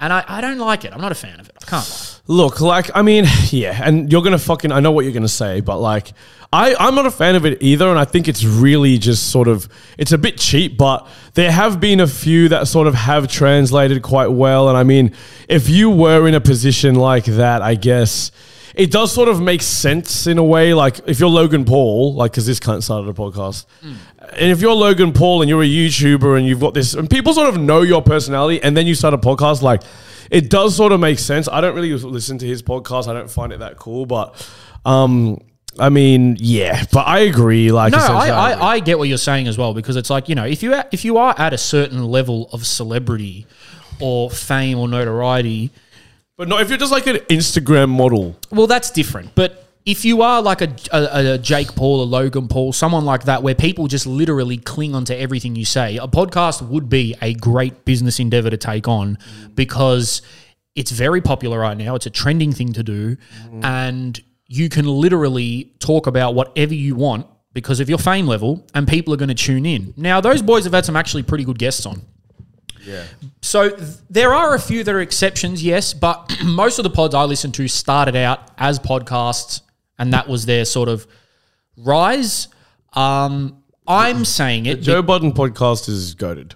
And 0.00 0.12
I, 0.12 0.24
I 0.26 0.40
don't 0.40 0.58
like 0.58 0.84
it. 0.84 0.92
I'm 0.92 1.00
not 1.00 1.12
a 1.12 1.14
fan 1.14 1.38
of 1.40 1.48
it. 1.48 1.54
I 1.62 1.64
can't 1.64 1.88
lie. 1.88 2.14
Look, 2.26 2.60
like 2.60 2.90
I 2.94 3.02
mean, 3.02 3.24
yeah, 3.50 3.80
and 3.82 4.10
you're 4.10 4.22
gonna 4.22 4.38
fucking. 4.38 4.72
I 4.72 4.80
know 4.80 4.90
what 4.90 5.04
you're 5.04 5.14
gonna 5.14 5.28
say, 5.28 5.60
but 5.60 5.78
like, 5.78 6.12
I 6.52 6.74
I'm 6.74 6.94
not 6.96 7.06
a 7.06 7.10
fan 7.10 7.36
of 7.36 7.46
it 7.46 7.62
either, 7.62 7.88
and 7.88 7.98
I 7.98 8.04
think 8.04 8.26
it's 8.26 8.44
really 8.44 8.98
just 8.98 9.30
sort 9.30 9.46
of 9.46 9.68
it's 9.96 10.12
a 10.12 10.18
bit 10.18 10.36
cheap. 10.36 10.76
But 10.76 11.06
there 11.34 11.52
have 11.52 11.80
been 11.80 12.00
a 12.00 12.06
few 12.08 12.48
that 12.48 12.66
sort 12.66 12.88
of 12.88 12.94
have 12.94 13.28
translated 13.28 14.02
quite 14.02 14.28
well, 14.28 14.68
and 14.68 14.76
I 14.76 14.82
mean, 14.82 15.14
if 15.48 15.68
you 15.68 15.90
were 15.90 16.26
in 16.26 16.34
a 16.34 16.40
position 16.40 16.96
like 16.96 17.24
that, 17.26 17.62
I 17.62 17.76
guess. 17.76 18.32
It 18.74 18.90
does 18.90 19.12
sort 19.12 19.28
of 19.28 19.40
make 19.40 19.62
sense 19.62 20.26
in 20.26 20.36
a 20.38 20.42
way, 20.44 20.74
like 20.74 21.00
if 21.06 21.20
you're 21.20 21.28
Logan 21.28 21.64
Paul, 21.64 22.14
like 22.14 22.32
because 22.32 22.46
this 22.46 22.58
kind 22.58 22.76
of 22.76 22.84
started 22.84 23.08
a 23.08 23.12
podcast, 23.12 23.66
and 23.82 24.50
if 24.50 24.60
you're 24.60 24.74
Logan 24.74 25.12
Paul 25.12 25.42
and 25.42 25.48
you're 25.48 25.62
a 25.62 25.66
YouTuber 25.66 26.36
and 26.36 26.46
you've 26.46 26.60
got 26.60 26.74
this, 26.74 26.94
and 26.94 27.08
people 27.08 27.32
sort 27.34 27.48
of 27.48 27.60
know 27.60 27.82
your 27.82 28.02
personality, 28.02 28.60
and 28.62 28.76
then 28.76 28.86
you 28.86 28.94
start 28.94 29.14
a 29.14 29.18
podcast, 29.18 29.62
like 29.62 29.82
it 30.30 30.50
does 30.50 30.74
sort 30.74 30.90
of 30.92 30.98
make 31.00 31.18
sense. 31.18 31.48
I 31.48 31.60
don't 31.60 31.74
really 31.74 31.92
listen 31.92 32.38
to 32.38 32.46
his 32.46 32.62
podcast. 32.62 33.06
I 33.06 33.12
don't 33.12 33.30
find 33.30 33.52
it 33.52 33.60
that 33.60 33.76
cool, 33.76 34.06
but 34.06 34.44
um, 34.84 35.38
I 35.78 35.88
mean, 35.88 36.36
yeah, 36.40 36.84
but 36.92 37.06
I 37.06 37.20
agree. 37.20 37.70
Like, 37.72 37.92
No, 37.92 37.98
I. 37.98 38.28
I, 38.28 38.66
I 38.74 38.80
get 38.80 38.98
what 38.98 39.08
you're 39.08 39.18
saying 39.18 39.48
as 39.48 39.56
well 39.58 39.74
because 39.74 39.96
it's 39.96 40.10
like 40.10 40.28
you 40.28 40.34
know 40.34 40.44
if 40.44 40.62
you 40.62 40.74
if 40.92 41.04
you 41.04 41.16
are 41.16 41.34
at 41.38 41.52
a 41.52 41.58
certain 41.58 42.04
level 42.04 42.48
of 42.52 42.66
celebrity 42.66 43.46
or 44.00 44.30
fame 44.30 44.78
or 44.78 44.88
notoriety, 44.88 45.70
but 46.36 46.48
no, 46.48 46.58
if 46.58 46.68
you're 46.68 46.78
just 46.78 46.92
like 46.92 47.06
an 47.06 47.16
Instagram 47.16 47.88
model, 47.88 48.36
well 48.50 48.66
that's 48.66 48.90
different. 48.90 49.34
But 49.34 49.60
if 49.86 50.04
you 50.04 50.22
are 50.22 50.40
like 50.40 50.62
a, 50.62 50.74
a, 50.92 51.34
a 51.34 51.38
Jake 51.38 51.74
Paul, 51.74 52.02
a 52.02 52.04
Logan 52.04 52.48
Paul, 52.48 52.72
someone 52.72 53.04
like 53.04 53.24
that, 53.24 53.42
where 53.42 53.54
people 53.54 53.86
just 53.86 54.06
literally 54.06 54.56
cling 54.56 54.94
onto 54.94 55.12
everything 55.12 55.56
you 55.56 55.64
say, 55.64 55.98
a 55.98 56.06
podcast 56.06 56.62
would 56.62 56.88
be 56.88 57.14
a 57.20 57.34
great 57.34 57.84
business 57.84 58.18
endeavor 58.18 58.50
to 58.50 58.56
take 58.56 58.88
on 58.88 59.18
because 59.54 60.22
it's 60.74 60.90
very 60.90 61.20
popular 61.20 61.58
right 61.60 61.76
now. 61.76 61.94
It's 61.94 62.06
a 62.06 62.10
trending 62.10 62.52
thing 62.52 62.72
to 62.72 62.82
do, 62.82 63.16
and 63.62 64.20
you 64.46 64.68
can 64.68 64.86
literally 64.86 65.72
talk 65.78 66.06
about 66.06 66.34
whatever 66.34 66.74
you 66.74 66.94
want 66.94 67.26
because 67.52 67.78
of 67.78 67.88
your 67.88 67.98
fame 67.98 68.26
level, 68.26 68.66
and 68.74 68.88
people 68.88 69.14
are 69.14 69.16
going 69.16 69.28
to 69.28 69.34
tune 69.34 69.66
in. 69.66 69.94
Now, 69.96 70.20
those 70.20 70.42
boys 70.42 70.64
have 70.64 70.72
had 70.72 70.84
some 70.84 70.96
actually 70.96 71.22
pretty 71.22 71.44
good 71.44 71.58
guests 71.58 71.86
on. 71.86 72.02
Yeah. 72.86 73.04
So 73.42 73.70
th- 73.70 73.88
there 74.10 74.32
are 74.34 74.54
a 74.54 74.60
few 74.60 74.84
that 74.84 74.94
are 74.94 75.00
exceptions, 75.00 75.62
yes, 75.62 75.94
but 75.94 76.36
most 76.44 76.78
of 76.78 76.82
the 76.82 76.90
pods 76.90 77.14
I 77.14 77.24
listen 77.24 77.52
to 77.52 77.68
started 77.68 78.16
out 78.16 78.50
as 78.58 78.78
podcasts, 78.78 79.62
and 79.98 80.12
that 80.12 80.28
was 80.28 80.46
their 80.46 80.64
sort 80.64 80.88
of 80.88 81.06
rise. 81.76 82.48
Um, 82.92 83.62
I'm 83.86 84.24
saying 84.24 84.66
it. 84.66 84.80
Joe 84.82 85.02
Budden 85.02 85.32
podcast 85.32 85.88
is 85.88 86.14
goaded. 86.14 86.54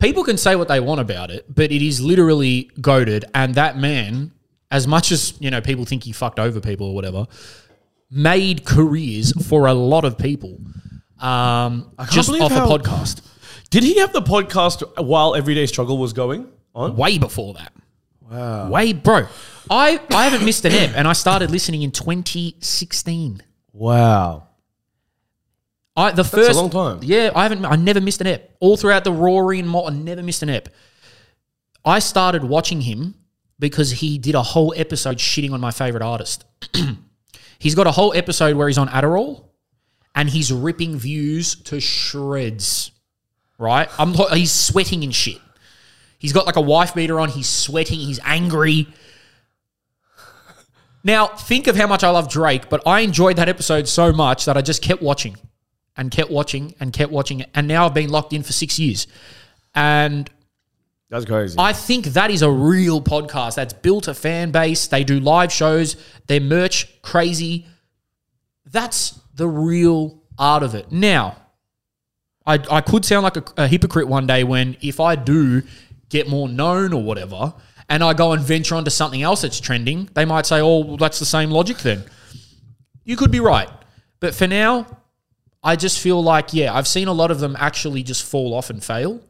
people 0.00 0.24
can 0.24 0.36
say 0.36 0.56
what 0.56 0.68
they 0.68 0.80
want 0.80 1.00
about 1.00 1.30
it, 1.30 1.44
but 1.52 1.70
it 1.70 1.82
is 1.82 2.00
literally 2.00 2.70
goaded. 2.80 3.24
And 3.34 3.54
that 3.54 3.76
man, 3.76 4.32
as 4.70 4.86
much 4.86 5.12
as 5.12 5.34
you 5.40 5.50
know, 5.50 5.60
people 5.60 5.84
think 5.84 6.04
he 6.04 6.12
fucked 6.12 6.38
over 6.40 6.60
people 6.60 6.88
or 6.88 6.94
whatever, 6.94 7.26
made 8.10 8.64
careers 8.64 9.32
for 9.46 9.66
a 9.66 9.74
lot 9.74 10.04
of 10.04 10.18
people. 10.18 10.58
Um, 11.20 11.92
just 12.10 12.28
off 12.30 12.50
how- 12.50 12.64
a 12.68 12.78
podcast, 12.78 13.20
Did 13.72 13.84
he 13.84 13.98
have 14.00 14.12
the 14.12 14.20
podcast 14.20 15.02
while 15.02 15.34
Everyday 15.34 15.64
Struggle 15.64 15.96
was 15.96 16.12
going 16.12 16.46
on? 16.74 16.94
way 16.94 17.16
before 17.16 17.54
that. 17.54 17.72
Wow, 18.20 18.68
way, 18.68 18.92
bro. 18.92 19.26
I 19.70 19.98
I 20.10 20.24
haven't 20.24 20.44
missed 20.44 20.66
an 20.66 20.72
ep, 20.72 20.90
and 20.94 21.08
I 21.08 21.14
started 21.14 21.50
listening 21.50 21.80
in 21.80 21.90
2016. 21.90 23.42
Wow. 23.72 24.48
I 25.96 26.12
the 26.12 26.22
first 26.22 26.54
long 26.54 26.68
time. 26.68 27.00
Yeah, 27.02 27.30
I 27.34 27.44
haven't. 27.44 27.64
I 27.64 27.76
never 27.76 28.02
missed 28.02 28.20
an 28.20 28.26
ep. 28.26 28.54
All 28.60 28.76
throughout 28.76 29.04
the 29.04 29.12
Rory 29.12 29.58
and 29.58 29.70
Mal, 29.70 29.88
I 29.88 29.90
never 29.90 30.22
missed 30.22 30.42
an 30.42 30.50
ep. 30.50 30.68
I 31.82 31.98
started 31.98 32.44
watching 32.44 32.82
him 32.82 33.14
because 33.58 33.90
he 33.90 34.18
did 34.18 34.34
a 34.34 34.42
whole 34.42 34.74
episode 34.76 35.16
shitting 35.16 35.52
on 35.52 35.62
my 35.62 35.70
favorite 35.70 36.02
artist. 36.02 36.44
he's 37.58 37.74
got 37.74 37.86
a 37.86 37.92
whole 37.92 38.12
episode 38.14 38.54
where 38.54 38.68
he's 38.68 38.76
on 38.76 38.88
Adderall, 38.88 39.44
and 40.14 40.28
he's 40.28 40.52
ripping 40.52 40.98
views 40.98 41.54
to 41.54 41.80
shreds. 41.80 42.90
Right? 43.58 43.88
I'm. 43.98 44.14
He's 44.32 44.52
sweating 44.52 45.04
and 45.04 45.14
shit. 45.14 45.40
He's 46.18 46.32
got 46.32 46.46
like 46.46 46.56
a 46.56 46.60
wife 46.60 46.94
beater 46.94 47.18
on. 47.20 47.28
He's 47.28 47.48
sweating. 47.48 47.98
He's 47.98 48.20
angry. 48.24 48.88
Now, 51.04 51.26
think 51.26 51.66
of 51.66 51.74
how 51.74 51.86
much 51.88 52.04
I 52.04 52.10
love 52.10 52.28
Drake, 52.28 52.68
but 52.68 52.80
I 52.86 53.00
enjoyed 53.00 53.36
that 53.36 53.48
episode 53.48 53.88
so 53.88 54.12
much 54.12 54.44
that 54.44 54.56
I 54.56 54.62
just 54.62 54.82
kept 54.82 55.02
watching 55.02 55.36
and 55.96 56.10
kept 56.10 56.30
watching 56.30 56.74
and 56.78 56.92
kept 56.92 57.10
watching. 57.10 57.44
And 57.54 57.66
now 57.66 57.86
I've 57.86 57.94
been 57.94 58.08
locked 58.08 58.32
in 58.32 58.42
for 58.44 58.52
six 58.52 58.78
years. 58.78 59.08
And 59.74 60.30
That's 61.10 61.24
crazy. 61.24 61.56
I 61.58 61.72
think 61.72 62.06
that 62.06 62.30
is 62.30 62.42
a 62.42 62.50
real 62.50 63.02
podcast 63.02 63.56
that's 63.56 63.72
built 63.72 64.06
a 64.06 64.14
fan 64.14 64.52
base. 64.52 64.86
They 64.86 65.02
do 65.02 65.18
live 65.18 65.52
shows, 65.52 65.96
their 66.28 66.40
merch 66.40 67.02
crazy. 67.02 67.66
That's 68.64 69.18
the 69.34 69.48
real 69.48 70.22
art 70.38 70.62
of 70.62 70.76
it. 70.76 70.92
Now, 70.92 71.36
I, 72.46 72.58
I 72.70 72.80
could 72.80 73.04
sound 73.04 73.22
like 73.24 73.36
a, 73.36 73.44
a 73.56 73.68
hypocrite 73.68 74.08
one 74.08 74.26
day 74.26 74.44
when 74.44 74.76
if 74.80 75.00
I 75.00 75.14
do 75.16 75.62
get 76.08 76.28
more 76.28 76.48
known 76.48 76.92
or 76.92 77.02
whatever, 77.02 77.54
and 77.88 78.02
I 78.02 78.14
go 78.14 78.32
and 78.32 78.42
venture 78.42 78.74
onto 78.74 78.90
something 78.90 79.22
else 79.22 79.42
that's 79.42 79.60
trending, 79.60 80.08
they 80.14 80.24
might 80.24 80.46
say, 80.46 80.60
oh, 80.60 80.78
well, 80.78 80.96
that's 80.96 81.18
the 81.18 81.26
same 81.26 81.50
logic 81.50 81.78
then. 81.78 82.04
You 83.04 83.16
could 83.16 83.30
be 83.30 83.40
right. 83.40 83.68
But 84.20 84.34
for 84.34 84.46
now, 84.46 84.86
I 85.62 85.76
just 85.76 86.00
feel 86.00 86.22
like, 86.22 86.52
yeah, 86.52 86.74
I've 86.74 86.88
seen 86.88 87.08
a 87.08 87.12
lot 87.12 87.30
of 87.30 87.40
them 87.40 87.56
actually 87.58 88.02
just 88.02 88.24
fall 88.24 88.54
off 88.54 88.70
and 88.70 88.82
fail 88.82 89.20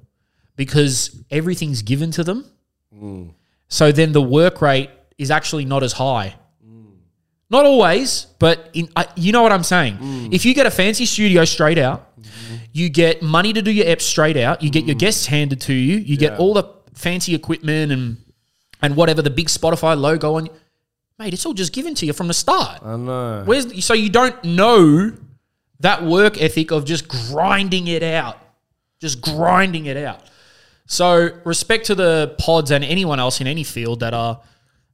because 0.57 1.23
everything's 1.31 1.83
given 1.83 2.11
to 2.13 2.25
them. 2.25 2.45
Mm. 2.95 3.35
So 3.69 3.91
then 3.91 4.13
the 4.13 4.23
work 4.23 4.63
rate 4.63 4.91
is 5.19 5.31
actually 5.31 5.65
not 5.65 5.83
as 5.83 5.93
high. 5.95 6.37
Mm. 6.65 6.93
Not 7.51 7.65
always, 7.67 8.27
but 8.39 8.71
in, 8.75 8.89
I 8.95 9.09
you 9.17 9.33
know 9.33 9.43
what 9.43 9.53
I'm 9.53 9.63
saying. 9.63 9.97
Mm. 9.97 10.35
If 10.35 10.45
you 10.45 10.55
get 10.55 10.67
a 10.67 10.71
fancy 10.71 11.07
studio 11.07 11.45
straight 11.45 11.79
out, 11.79 12.12
you 12.73 12.89
get 12.89 13.23
money 13.23 13.53
to 13.53 13.63
do 13.63 13.71
your 13.71 13.87
eps 13.87 14.03
straight 14.03 14.37
out, 14.37 14.63
you 14.63 14.71
get 14.71 14.85
your 14.85 14.95
guests 14.95 15.27
handed 15.27 15.61
to 15.63 15.73
you, 15.73 15.97
you 15.97 16.17
get 16.17 16.39
all 16.39 16.55
the 16.55 16.65
fancy 16.95 17.35
equipment 17.35 17.93
and 17.93 18.17
and 18.81 18.97
whatever 18.97 19.23
the 19.23 19.31
big 19.31 19.47
Spotify 19.47 19.99
logo 19.99 20.35
on. 20.37 20.49
Mate, 21.19 21.33
it's 21.35 21.47
all 21.47 21.55
just 21.55 21.73
given 21.73 21.95
to 21.97 22.07
you 22.07 22.13
from 22.13 22.27
the 22.27 22.35
start. 22.35 22.83
I 22.83 22.97
know. 22.97 23.43
Where's 23.45 23.85
so 23.85 23.95
you 23.95 24.11
don't 24.11 24.43
know 24.45 25.13
that 25.81 26.05
work 26.05 26.41
ethic 26.41 26.71
of 26.71 26.85
just 26.85 27.09
grinding 27.09 27.87
it 27.89 28.03
out, 28.03 28.39
just 29.01 29.21
grinding 29.21 29.87
it 29.87 29.97
out. 29.97 30.21
So 30.87 31.31
respect 31.45 31.87
to 31.87 31.95
the 31.95 32.35
pods 32.39 32.71
and 32.71 32.85
anyone 32.85 33.21
else 33.21 33.41
in 33.41 33.47
any 33.47 33.65
field 33.65 34.01
that 34.01 34.15
are 34.15 34.41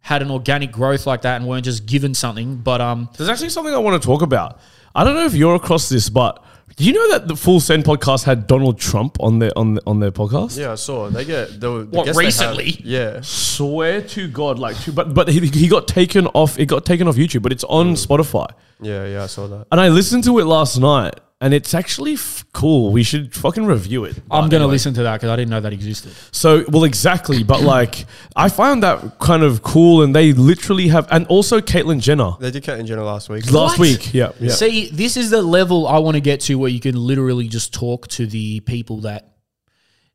had 0.00 0.22
an 0.22 0.30
organic 0.30 0.70
growth 0.70 1.06
like 1.06 1.22
that 1.22 1.36
and 1.36 1.46
weren't 1.48 1.64
just 1.64 1.86
given 1.86 2.14
something. 2.14 2.56
But 2.56 2.80
um, 2.80 3.08
There's 3.16 3.28
actually 3.28 3.50
something 3.50 3.74
I 3.74 3.78
want 3.78 4.00
to 4.00 4.06
talk 4.06 4.22
about. 4.22 4.60
I 4.94 5.04
don't 5.04 5.14
know 5.14 5.26
if 5.26 5.34
you're 5.34 5.54
across 5.54 5.88
this, 5.88 6.08
but 6.08 6.42
do 6.78 6.84
you 6.84 6.92
know 6.92 7.10
that 7.10 7.26
the 7.26 7.34
Full 7.34 7.58
Send 7.58 7.84
podcast 7.84 8.22
had 8.22 8.46
Donald 8.46 8.78
Trump 8.78 9.16
on 9.20 9.40
their 9.40 9.50
on 9.56 9.74
the, 9.74 9.82
on 9.84 9.98
their 9.98 10.12
podcast? 10.12 10.56
Yeah, 10.56 10.72
I 10.72 10.76
saw. 10.76 11.10
They 11.10 11.24
get 11.24 11.60
the, 11.60 11.84
the 11.84 11.96
What, 11.96 12.06
guests 12.06 12.18
they 12.18 12.44
have- 12.46 12.56
recently? 12.56 12.80
yeah, 12.84 13.20
Swear 13.22 14.00
to 14.02 14.28
God, 14.28 14.60
like, 14.60 14.78
to, 14.84 14.92
but 14.92 15.12
but 15.12 15.28
he, 15.28 15.40
he 15.48 15.66
got 15.68 15.88
taken 15.88 16.28
off. 16.28 16.56
It 16.58 16.66
got 16.66 16.86
taken 16.86 17.08
off 17.08 17.16
YouTube, 17.16 17.42
but 17.42 17.50
it's 17.52 17.64
on 17.64 17.94
mm. 17.94 18.06
Spotify. 18.06 18.48
yeah, 18.80 19.04
yeah. 19.06 19.24
I 19.24 19.26
saw 19.26 19.48
that. 19.48 19.66
And 19.72 19.80
I 19.80 19.88
listened 19.88 20.22
to 20.24 20.38
it 20.38 20.44
last 20.44 20.78
night, 20.78 21.18
and 21.40 21.54
it's 21.54 21.72
actually 21.72 22.14
f- 22.14 22.44
cool. 22.52 22.90
We 22.90 23.04
should 23.04 23.32
fucking 23.34 23.64
review 23.64 24.04
it. 24.04 24.16
I'm 24.30 24.48
gonna 24.48 24.64
anyway. 24.64 24.72
listen 24.72 24.94
to 24.94 25.02
that 25.04 25.14
because 25.14 25.30
I 25.30 25.36
didn't 25.36 25.50
know 25.50 25.60
that 25.60 25.72
existed. 25.72 26.12
So, 26.32 26.64
well, 26.68 26.82
exactly. 26.84 27.44
But 27.44 27.62
like, 27.62 28.06
I 28.34 28.48
found 28.48 28.82
that 28.82 29.18
kind 29.20 29.42
of 29.44 29.62
cool, 29.62 30.02
and 30.02 30.14
they 30.16 30.32
literally 30.32 30.88
have, 30.88 31.06
and 31.12 31.26
also 31.28 31.60
Caitlyn 31.60 32.00
Jenner 32.00 32.32
They 32.40 32.50
did 32.50 32.64
Caitlyn 32.64 32.86
Jenner 32.86 33.04
last 33.04 33.28
week. 33.28 33.44
last 33.52 33.78
What? 33.78 33.80
week. 33.80 34.12
Yeah, 34.12 34.32
yeah. 34.40 34.50
See, 34.50 34.90
this 34.90 35.16
is 35.16 35.30
the 35.30 35.40
level 35.42 35.86
I 35.86 35.98
want 35.98 36.16
to 36.16 36.20
get 36.20 36.40
to 36.42 36.56
where 36.58 36.70
you 36.70 36.80
can 36.80 36.96
literally 36.96 37.46
just 37.48 37.72
talk 37.72 38.08
to 38.08 38.26
the 38.26 38.60
people 38.60 39.02
that 39.02 39.34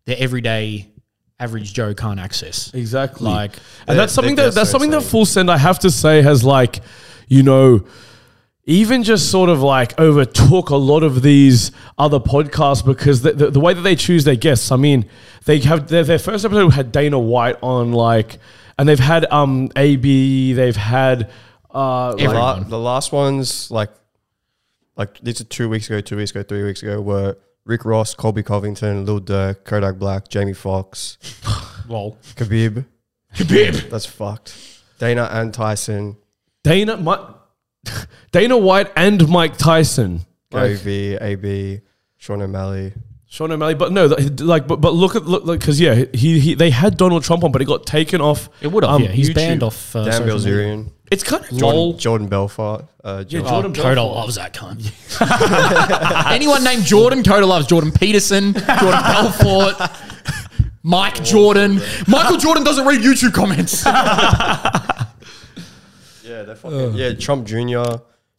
the 0.06 0.20
everyday 0.20 0.90
average 1.40 1.74
Joe 1.74 1.94
can't 1.94 2.20
access. 2.20 2.74
Exactly. 2.74 3.30
Like, 3.30 3.54
and 3.88 3.98
that's 3.98 4.12
Their- 4.12 4.16
something 4.16 4.36
their 4.36 4.46
that 4.48 4.56
that's 4.56 4.56
guests 4.56 4.70
are 4.70 4.72
something 4.74 4.92
that 4.92 4.98
insane. 4.98 5.10
Full 5.12 5.26
Send 5.26 5.50
I 5.52 5.58
have 5.58 5.80
to 5.80 5.90
say 5.92 6.22
has 6.22 6.44
like, 6.44 6.82
you 7.30 7.44
know, 7.44 7.86
even 8.66 9.04
just 9.04 9.30
sort 9.30 9.50
of 9.50 9.62
like 9.62 10.00
overtook 10.00 10.70
a 10.70 10.76
lot 10.76 11.04
of 11.04 11.22
these 11.22 11.72
other 11.98 12.20
podcasts 12.20 12.86
because 12.86 13.22
the, 13.22 13.34
the, 13.34 13.52
the 13.52 13.60
way 13.60 13.74
that 13.74 13.82
they 13.82 13.96
choose 13.96 14.24
their 14.24 14.38
guests. 14.38 14.72
I 14.72 14.78
mean, 14.78 15.06
they 15.46 15.60
have 15.60 15.88
their, 15.90 16.04
their 16.04 16.20
first 16.20 16.46
episode 16.46 16.70
had 16.70 16.92
Dana 16.92 17.20
White 17.20 17.58
on 17.62 17.92
like, 17.92 18.38
and 18.80 18.88
they've 18.88 19.00
had 19.00 19.26
um 19.32 19.70
AB, 19.76 20.54
they've 20.54 20.76
had 20.78 21.30
uh 21.72 22.16
The, 22.16 22.24
like, 22.26 22.34
la- 22.36 22.60
the 22.64 22.80
last 22.80 23.12
ones, 23.12 23.70
like, 23.70 23.90
like 24.96 25.20
these 25.20 25.42
are 25.42 25.46
two 25.46 25.68
weeks 25.70 25.88
ago, 25.88 26.00
two 26.02 26.16
weeks 26.18 26.32
ago, 26.32 26.44
three 26.44 26.64
weeks 26.64 26.82
ago, 26.84 27.02
were 27.02 27.38
Rick 27.66 27.84
Ross, 27.84 28.14
Colby 28.14 28.44
Covington, 28.44 29.06
Lil 29.06 29.20
Durk, 29.22 29.64
Kodak 29.66 29.98
Black, 29.98 30.28
Jamie 30.30 30.54
Foxx, 30.54 31.18
lol. 31.90 32.18
Khabib. 32.36 32.86
Khabib. 33.36 33.90
That's 33.90 34.06
fucked. 34.06 34.56
Dana 35.00 35.28
and 35.32 35.54
Tyson, 35.54 36.16
Dana 36.64 36.96
Mi- 36.98 37.36
Dana 38.32 38.58
White 38.58 38.92
and 38.96 39.28
Mike 39.30 39.58
Tyson. 39.58 40.22
Gary 40.52 40.74
Like, 40.74 40.82
V, 40.82 41.18
AB, 41.20 41.82
Sean 42.18 42.42
O'Malley. 42.42 42.94
Sean 43.28 43.52
O'Malley, 43.52 43.74
but 43.74 43.92
no, 43.92 44.06
like, 44.42 44.68
but, 44.68 44.80
but 44.80 44.94
look 44.94 45.16
at 45.16 45.26
look 45.26 45.46
because 45.60 45.80
yeah, 45.80 46.06
he, 46.14 46.40
he 46.40 46.54
they 46.54 46.70
had 46.70 46.98
Donald 46.98 47.24
Trump 47.24 47.44
on, 47.44 47.52
but 47.52 47.64
it 47.64 47.66
got 47.66 47.84
taken 47.88 48.22
off. 48.22 48.48
It 48.62 48.68
would 48.72 48.84
have, 48.84 48.94
um, 48.94 49.02
yeah. 49.04 49.10
He's 49.10 49.32
YouTube. 49.32 49.36
banned 49.36 49.64
off. 49.64 49.96
Uh, 49.96 50.04
Dan 50.04 50.14
social 50.14 50.38
media. 50.38 50.52
Bilzerian. 50.54 50.90
It's 51.10 51.24
kind 51.24 51.44
of 51.44 51.52
Lol. 51.52 51.60
Jordan, 51.94 52.00
Jordan 52.00 52.28
Belfort. 52.28 52.86
Uh, 53.04 53.24
Yeah, 53.28 53.40
Jordan- 53.42 53.46
Oh, 53.48 53.50
Jordan 53.52 53.74
Coda 53.74 53.96
Belfort. 53.96 54.16
loves 54.16 54.36
that 54.36 54.54
cunt. 54.54 56.26
Anyone 56.32 56.64
named 56.64 56.84
Jordan, 56.86 57.24
Coda 57.24 57.46
loves 57.48 57.66
Jordan 57.68 57.92
Peterson, 57.92 58.54
Jordan 58.54 59.02
Belfort, 59.02 59.92
Mike 60.84 61.24
Jordan. 61.24 61.82
Michael 62.08 62.38
Jordan 62.38 62.64
doesn't 62.64 62.86
read 62.86 63.02
YouTube 63.02 63.34
comments. 63.34 63.84
Yeah, 66.34 66.44
they're 66.44 66.56
fucking. 66.56 66.94
yeah, 66.96 67.14
Trump 67.14 67.46
Jr., 67.46 67.84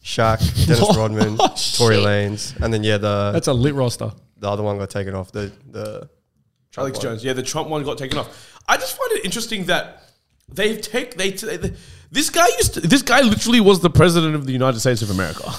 Shaq, 0.03 0.39
Dennis 0.67 0.83
oh, 0.83 0.95
Rodman, 0.99 1.37
Oh, 1.41 1.55
Tory 1.77 1.97
shit. 1.97 2.05
Lanez, 2.05 2.61
and 2.63 2.73
then 2.73 2.83
yeah, 2.85 2.99
the 2.99 3.31
That's 3.33 3.49
a 3.49 3.55
lit 3.55 3.75
roster. 3.75 4.13
the 4.39 4.51
other 4.51 4.63
one 4.63 4.79
got 4.79 4.91
taken 4.91 5.15
off. 5.15 5.33
The 5.33 5.53
the 5.71 6.09
Trump 6.73 6.85
Alex 6.87 6.99
one. 6.99 7.03
Jones. 7.05 7.25
Yeah, 7.25 7.33
the 7.33 7.43
Trump 7.43 7.69
one 7.69 7.85
got 7.85 7.99
taken 7.99 8.19
off. 8.19 8.61
I 8.69 8.77
just 8.77 8.97
find 8.97 9.13
it 9.13 9.25
interesting 9.25 9.67
that 9.67 10.03
they 10.53 10.77
take 10.77 11.17
they, 11.17 11.31
they 11.31 11.73
this 12.11 12.31
guy 12.31 12.47
used 12.59 12.75
to, 12.75 12.81
this 12.81 13.03
guy 13.03 13.21
literally 13.23 13.61
was 13.61 13.81
the 13.81 13.91
president 13.91 14.35
of 14.35 14.45
the 14.47 14.53
United 14.53 14.81
States 14.81 15.01
of 15.03 15.11
America. 15.11 15.51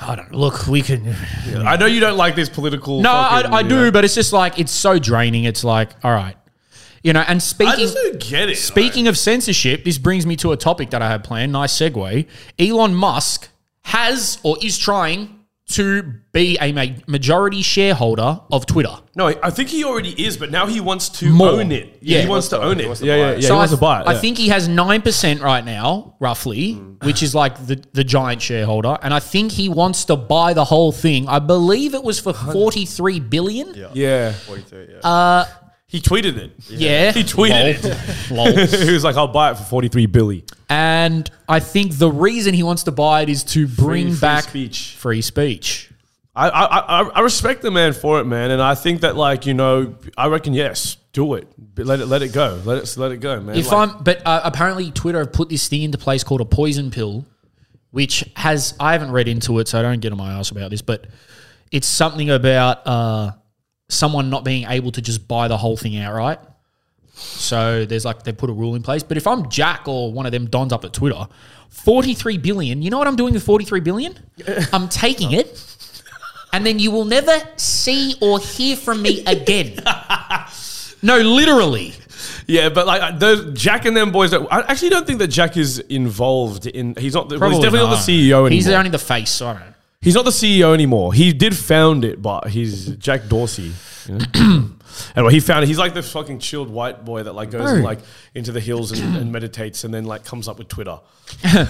I 0.00 0.14
don't 0.14 0.32
look. 0.32 0.68
We 0.68 0.82
can. 0.82 1.12
I 1.56 1.76
know 1.76 1.86
you 1.86 1.98
don't 2.00 2.16
like 2.16 2.36
this 2.36 2.48
political. 2.48 3.00
No, 3.00 3.12
I, 3.12 3.42
fucking, 3.42 3.52
I 3.54 3.60
you 3.60 3.68
do, 3.68 3.74
know. 3.86 3.90
but 3.90 4.04
it's 4.04 4.14
just 4.14 4.32
like 4.32 4.58
it's 4.58 4.70
so 4.70 4.98
draining. 4.98 5.44
It's 5.44 5.64
like, 5.64 5.90
all 6.04 6.12
right, 6.12 6.36
you 7.02 7.12
know. 7.12 7.20
And 7.20 7.36
I 7.36 7.38
speaking, 7.38 7.76
just 7.78 7.94
don't 7.94 8.20
get 8.20 8.48
it. 8.50 8.56
speaking 8.58 9.08
of 9.08 9.16
censorship, 9.18 9.84
this 9.84 9.98
brings 9.98 10.26
me 10.26 10.36
to 10.36 10.52
a 10.52 10.56
topic 10.56 10.90
that 10.90 11.02
I 11.02 11.08
had 11.08 11.24
planned. 11.24 11.52
Nice 11.52 11.72
segue. 11.78 12.26
Elon 12.58 12.94
Musk 12.94 13.48
has 13.82 14.38
or 14.42 14.56
is 14.62 14.78
trying 14.78 15.34
to 15.70 16.02
be 16.32 16.56
a 16.62 16.72
ma- 16.72 16.86
majority 17.06 17.60
shareholder 17.60 18.40
of 18.50 18.64
Twitter. 18.64 18.94
no, 19.14 19.26
I 19.42 19.50
think 19.50 19.68
he 19.68 19.84
already 19.84 20.12
is, 20.24 20.38
but 20.38 20.50
now 20.50 20.66
he 20.66 20.80
wants 20.80 21.10
to 21.20 21.28
More. 21.28 21.48
own 21.50 21.72
it. 21.72 21.98
Yeah. 22.00 22.22
he 22.22 22.26
wants 22.26 22.48
to 22.48 22.58
own 22.58 22.78
He 22.78 22.86
it. 22.86 23.00
yeah, 23.02 23.16
yeah, 23.16 23.34
yeah. 23.34 23.40
so 23.42 23.48
he 23.48 23.58
wants 23.58 23.72
I, 23.74 23.76
to 23.76 23.80
buy 23.80 24.00
it. 24.00 24.08
I 24.08 24.14
think 24.18 24.38
he 24.38 24.48
has 24.48 24.66
nine 24.66 25.02
percent 25.02 25.42
right 25.42 25.62
now, 25.62 26.14
roughly, 26.20 26.72
which 27.02 27.22
is 27.22 27.34
like 27.34 27.66
the 27.66 27.82
the 27.92 28.02
giant 28.02 28.40
shareholder, 28.40 28.96
and 29.02 29.12
I 29.12 29.20
think 29.20 29.52
he 29.52 29.68
wants 29.68 30.06
to 30.06 30.16
buy 30.16 30.54
the 30.54 30.64
whole 30.64 30.90
thing. 30.90 31.28
I 31.28 31.38
believe 31.38 31.92
it 31.94 32.02
was 32.02 32.18
for 32.18 32.32
forty 32.32 32.86
three 32.86 33.20
billion. 33.20 33.74
Yeah, 33.74 33.88
Yeah. 33.92 34.32
forty 34.32 34.62
three. 34.62 34.86
Yeah, 34.90 35.06
Uh, 35.06 35.44
He 35.88 36.02
tweeted 36.02 36.36
it. 36.36 36.52
Yeah. 36.68 37.12
He 37.12 37.22
tweeted 37.22 37.82
it. 37.82 38.30
Lol. 38.30 38.52
Lol. 38.52 38.66
he 38.86 38.92
was 38.92 39.02
like, 39.02 39.16
"I'll 39.16 39.26
buy 39.26 39.52
it 39.52 39.56
for 39.56 39.64
forty 39.64 39.88
three 39.88 40.04
billy." 40.04 40.44
And 40.68 41.28
I 41.48 41.60
think 41.60 41.96
the 41.96 42.10
reason 42.10 42.52
he 42.52 42.62
wants 42.62 42.82
to 42.84 42.92
buy 42.92 43.22
it 43.22 43.30
is 43.30 43.42
to 43.44 43.66
bring 43.66 44.10
free 44.10 44.20
back 44.20 44.44
speech. 44.44 44.96
free 44.98 45.22
speech. 45.22 45.90
I, 46.36 46.50
I 46.50 46.78
I 46.78 47.02
I 47.08 47.20
respect 47.20 47.62
the 47.62 47.70
man 47.70 47.94
for 47.94 48.20
it, 48.20 48.24
man, 48.24 48.50
and 48.50 48.60
I 48.60 48.74
think 48.74 49.00
that 49.00 49.16
like 49.16 49.46
you 49.46 49.54
know, 49.54 49.94
I 50.16 50.28
reckon 50.28 50.52
yes, 50.52 50.98
do 51.12 51.34
it, 51.34 51.48
let 51.78 52.00
it 52.00 52.06
let 52.06 52.20
it 52.20 52.34
go, 52.34 52.60
let 52.66 52.76
it 52.76 52.96
let 52.98 53.10
it 53.10 53.18
go, 53.18 53.40
man. 53.40 53.56
If 53.56 53.72
Like, 53.72 53.88
I'm, 53.88 54.02
but 54.02 54.22
uh, 54.26 54.42
apparently 54.44 54.90
Twitter 54.90 55.20
have 55.20 55.32
put 55.32 55.48
this 55.48 55.68
thing 55.68 55.82
into 55.82 55.96
place 55.96 56.22
called 56.22 56.42
a 56.42 56.44
poison 56.44 56.90
pill, 56.90 57.24
which 57.92 58.30
has 58.36 58.74
I 58.78 58.92
haven't 58.92 59.10
read 59.10 59.26
into 59.26 59.58
it, 59.58 59.68
so 59.68 59.78
I 59.78 59.82
don't 59.82 60.00
get 60.00 60.12
on 60.12 60.18
my 60.18 60.34
ass 60.34 60.50
about 60.50 60.70
this, 60.70 60.82
but 60.82 61.06
it's 61.72 61.88
something 61.88 62.28
about 62.28 62.86
uh, 62.86 63.32
someone 63.88 64.30
not 64.30 64.44
being 64.44 64.68
able 64.68 64.92
to 64.92 65.00
just 65.00 65.26
buy 65.26 65.48
the 65.48 65.56
whole 65.56 65.76
thing 65.76 65.96
outright. 65.98 66.38
So 67.14 67.84
there's 67.84 68.04
like 68.04 68.22
they 68.22 68.32
put 68.32 68.50
a 68.50 68.52
rule 68.52 68.74
in 68.74 68.82
place. 68.82 69.02
But 69.02 69.16
if 69.16 69.26
I'm 69.26 69.48
Jack 69.48 69.88
or 69.88 70.12
one 70.12 70.26
of 70.26 70.32
them 70.32 70.46
dons 70.46 70.72
up 70.72 70.84
at 70.84 70.92
Twitter, 70.92 71.26
43 71.70 72.38
billion, 72.38 72.82
you 72.82 72.90
know 72.90 72.98
what 72.98 73.08
I'm 73.08 73.16
doing 73.16 73.34
with 73.34 73.42
43 73.42 73.80
billion? 73.80 74.18
I'm 74.72 74.88
taking 74.88 75.32
it. 75.32 75.64
And 76.52 76.64
then 76.64 76.78
you 76.78 76.90
will 76.90 77.04
never 77.04 77.36
see 77.56 78.14
or 78.22 78.38
hear 78.38 78.76
from 78.76 79.02
me 79.02 79.24
again. 79.26 79.78
No, 81.00 81.16
literally. 81.18 81.94
yeah, 82.48 82.70
but 82.70 82.84
like 82.86 83.00
uh, 83.00 83.16
those 83.16 83.56
Jack 83.56 83.84
and 83.84 83.96
them 83.96 84.10
boys, 84.10 84.34
I 84.34 84.62
actually 84.62 84.88
don't 84.88 85.06
think 85.06 85.20
that 85.20 85.28
Jack 85.28 85.56
is 85.56 85.78
involved 85.78 86.66
in. 86.66 86.96
He's 86.96 87.14
not. 87.14 87.28
The, 87.28 87.38
well, 87.38 87.50
he's 87.50 87.60
definitely 87.60 87.88
not 87.88 88.04
the 88.04 88.12
CEO 88.12 88.30
anymore. 88.30 88.50
He's 88.50 88.68
only 88.68 88.90
the 88.90 88.98
face. 88.98 89.30
So 89.30 89.46
I 89.46 89.52
don't 89.52 89.60
know. 89.62 89.74
He's 90.00 90.14
not 90.14 90.24
the 90.24 90.30
CEO 90.30 90.74
anymore. 90.74 91.12
He 91.12 91.32
did 91.32 91.56
found 91.56 92.04
it, 92.04 92.22
but 92.22 92.48
he's 92.48 92.86
Jack 92.96 93.28
Dorsey. 93.28 93.72
you 94.06 94.18
know? 94.18 94.24
and 95.16 95.30
he 95.32 95.40
found 95.40 95.64
it. 95.64 95.66
He's 95.66 95.78
like 95.78 95.92
this 95.92 96.12
fucking 96.12 96.38
chilled 96.38 96.70
white 96.70 97.04
boy 97.04 97.24
that 97.24 97.32
like 97.34 97.50
goes 97.50 97.68
Oh. 97.68 97.74
and, 97.74 97.84
like 97.84 97.98
into 98.34 98.52
the 98.52 98.60
hills 98.60 98.92
and, 98.92 99.16
and 99.16 99.32
meditates, 99.32 99.82
and 99.84 99.92
then 99.92 100.04
like 100.04 100.24
comes 100.24 100.46
up 100.48 100.58
with 100.58 100.68
Twitter. 100.68 100.98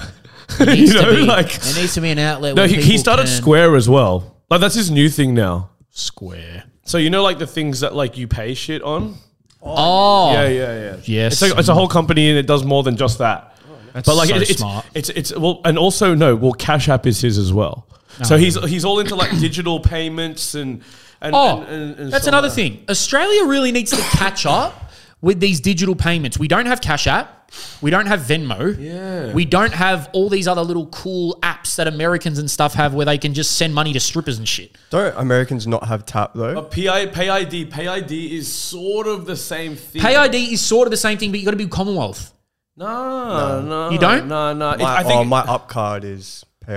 You 0.61 0.95
know, 0.95 1.15
be, 1.15 1.21
like- 1.23 1.53
there 1.53 1.75
needs 1.75 1.95
to 1.95 2.01
be 2.01 2.11
an 2.11 2.19
outlet. 2.19 2.55
No, 2.55 2.67
he, 2.67 2.77
he 2.81 2.97
started 2.99 3.27
Square 3.29 3.77
as 3.77 3.89
well. 3.89 4.37
Like 4.51 4.61
that's 4.63 4.75
his 4.75 4.91
new 4.91 5.09
thing 5.11 5.35
now. 5.35 5.71
Square. 5.91 6.65
So 6.85 6.97
you 6.97 7.11
know, 7.11 7.23
like 7.23 7.39
the 7.39 7.47
things 7.47 7.81
that 7.81 7.95
like 7.95 8.17
you 8.17 8.29
pay 8.29 8.55
shit 8.55 8.83
on. 8.83 9.17
Oh, 9.63 10.33
Yeah, 10.33 10.49
yeah, 10.49 10.79
yeah. 10.81 10.97
Yes. 11.05 11.33
It's 11.35 11.43
like 11.43 11.59
it's 11.59 11.69
a 11.69 11.75
whole 11.75 11.89
company 11.89 12.31
and 12.31 12.39
it 12.39 12.47
does 12.47 12.65
more 12.65 12.83
than 12.83 12.97
just 12.97 13.19
that. 13.19 13.57
Oh, 13.69 13.77
that's 13.93 14.07
But 14.09 14.15
like 14.17 14.29
so 14.31 14.37
it, 14.37 14.43
it's, 14.51 14.59
smart. 14.61 14.87
it's 14.95 15.09
it's 15.11 15.37
well, 15.37 15.61
and 15.67 15.77
also 15.77 16.15
no, 16.15 16.35
well, 16.37 16.53
Cash 16.53 16.89
App 16.89 17.07
is 17.07 17.21
his 17.21 17.37
as 17.37 17.53
well. 17.53 17.87
So 18.25 18.35
Oh. 18.35 18.39
he's 18.39 18.63
he's 18.65 18.85
all 18.85 19.01
into 19.01 19.15
like 19.15 19.31
digital 19.39 19.81
payments 19.81 20.55
and 20.55 20.83
and 21.21 21.35
Oh, 21.35 21.63
and, 21.63 21.69
and, 21.69 21.99
and 21.99 22.13
that's 22.13 22.25
stuff 22.25 22.33
another 22.33 22.49
like 22.49 22.57
thing. 22.57 22.85
Australia 22.89 23.45
really 23.47 23.73
needs 23.73 23.91
to 23.91 24.03
catch 24.17 24.47
up 24.47 24.91
with 25.21 25.41
these 25.41 25.61
digital 25.61 25.95
payments. 25.97 26.39
We 26.39 26.49
don't 26.49 26.67
have 26.67 26.81
Cash 26.81 27.07
App. 27.07 27.35
We 27.81 27.91
don't 27.91 28.07
have 28.07 28.21
Venmo. 28.21 28.77
Yeah. 28.79 29.33
We 29.33 29.47
don't 29.47 29.73
have 29.73 30.11
all 30.13 30.29
these 30.29 30.47
other 30.47 30.61
little 30.61 30.87
cool 30.89 31.39
apps 31.43 31.77
that 31.77 31.89
Americans 31.89 32.39
and 32.39 32.51
stuff 32.51 32.75
have 32.75 32.93
where 32.93 33.07
they 33.07 33.17
can 33.17 33.33
just 33.33 33.53
send 33.57 33.75
money 33.75 33.95
to 33.95 34.01
strippers 34.01 34.37
and 34.39 34.47
shit. 34.47 34.77
Don't 34.91 35.17
Americans 35.17 35.67
not 35.67 35.85
have 35.89 36.05
tap 36.05 36.33
though? 36.35 36.55
But 36.55 36.71
PI, 36.71 37.07
Pay 37.07 37.29
ID, 37.31 37.65
Pay 37.67 37.89
ID 37.89 38.37
is 38.37 38.53
sort 38.53 39.07
of 39.07 39.25
the 39.25 39.35
same 39.37 39.77
thing. 39.77 40.03
Pay 40.03 40.15
ID 40.15 40.53
is 40.53 40.61
sort 40.61 40.87
of 40.87 40.91
the 40.91 40.99
same 40.99 41.17
thing, 41.17 41.31
but 41.31 41.41
you 41.41 41.47
got 41.47 41.53
to 41.53 41.57
be 41.57 41.67
Commonwealth. 41.67 42.33
No, 42.77 42.87
no, 42.87 43.63
no. 43.63 43.91
You 43.91 43.99
don't? 43.99 44.29
No, 44.29 44.53
no. 44.53 44.77
My, 44.77 44.85
I 44.85 45.03
oh, 45.03 45.09
think 45.09 45.21
oh, 45.21 45.25
my 45.25 45.41
up 45.41 45.69
card 45.69 46.05
is 46.05 46.45
pay 46.61 46.77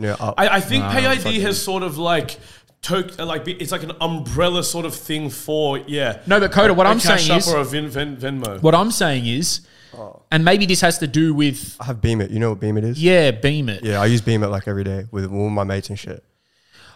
ID. 0.00 0.06
You 0.20 0.26
up. 0.26 0.34
I, 0.38 0.48
I 0.56 0.60
think 0.60 0.84
Pay 0.86 1.06
ID 1.06 1.20
fucking- 1.22 1.40
has 1.42 1.62
sort 1.62 1.82
of 1.82 1.98
like. 1.98 2.38
To, 2.84 3.00
like 3.26 3.46
it's 3.46 3.72
like 3.72 3.82
an 3.82 3.92
umbrella 4.00 4.64
sort 4.64 4.86
of 4.86 4.94
thing 4.94 5.28
for 5.28 5.76
yeah. 5.86 6.22
No, 6.26 6.40
but 6.40 6.50
Coda, 6.50 6.72
what 6.72 6.86
A 6.86 6.88
I'm 6.90 6.98
Cash 6.98 7.26
saying 7.26 7.32
App 7.32 7.38
is- 7.46 7.52
or 7.52 7.58
a 7.58 7.64
Ven, 7.64 7.88
Ven, 7.88 8.16
Venmo. 8.16 8.62
What 8.62 8.74
I'm 8.74 8.90
saying 8.90 9.26
is, 9.26 9.60
Oh. 9.94 10.22
and 10.30 10.46
maybe 10.46 10.64
this 10.64 10.80
has 10.80 10.96
to 11.00 11.06
do 11.06 11.34
with, 11.34 11.76
I 11.78 11.84
have 11.84 12.00
Beem 12.00 12.22
It. 12.22 12.30
You 12.30 12.38
know 12.38 12.48
what 12.50 12.60
Beem 12.60 12.78
It 12.78 12.84
is? 12.84 13.02
yeah, 13.02 13.32
Beem 13.32 13.68
It. 13.68 13.84
Yeah, 13.84 14.00
I 14.00 14.06
use 14.06 14.22
Beem 14.22 14.42
It 14.42 14.46
like 14.48 14.66
every 14.66 14.84
day 14.84 15.04
with 15.10 15.26
all 15.30 15.50
my 15.50 15.64
mates 15.64 15.90
and 15.90 15.98
shit. 15.98 16.24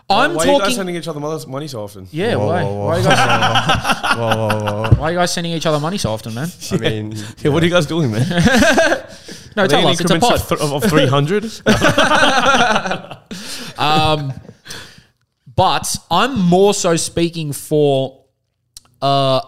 I'm 0.09 0.35
Why 0.35 0.43
are 0.45 0.47
you 0.47 0.53
guys 0.53 0.61
talking. 0.61 0.75
sending 0.77 0.97
each 0.97 1.07
other 1.09 1.21
money 1.21 1.45
money 1.47 1.69
so 1.69 1.83
often? 1.83 2.09
yeah, 2.13 2.35
Whoa, 2.37 2.47
why? 2.47 2.63
whoa, 2.63 2.75
whoa. 2.75 2.87
Why, 2.87 2.95
are 2.95 2.99
you 3.01 3.05
guys, 3.05 4.17
Whoa, 4.17 4.37
whoa, 4.37 4.49
whoa. 4.65 4.91
why 5.01 5.09
are 5.09 5.13
you 5.13 5.19
guys 5.19 5.33
sending 5.35 5.53
each 5.53 5.67
other 5.67 5.81
money 5.81 5.99
so 5.99 6.13
often, 6.13 6.33
man? 6.35 6.49
I 6.73 6.77
mean, 6.79 7.15
Yeah, 7.43 7.51
what 7.51 7.63
are 7.63 7.67
you 7.67 7.73
guys 7.73 7.85
doing, 7.85 8.11
man? 8.11 8.25
No, 9.57 9.67
tell 9.67 9.87
us. 9.87 10.01
It's 10.01 10.11
a 10.11 10.19
pod. 10.19 10.41
of, 10.41 10.49
th- 10.49 10.61
of 10.61 10.85
three 10.85 11.07
hundred. 11.07 11.45
But 15.57 15.97
I'm 16.11 16.39
more 16.39 16.75
so 16.75 16.97
speaking 16.97 17.53
for 17.53 18.25
uh, 19.01 19.41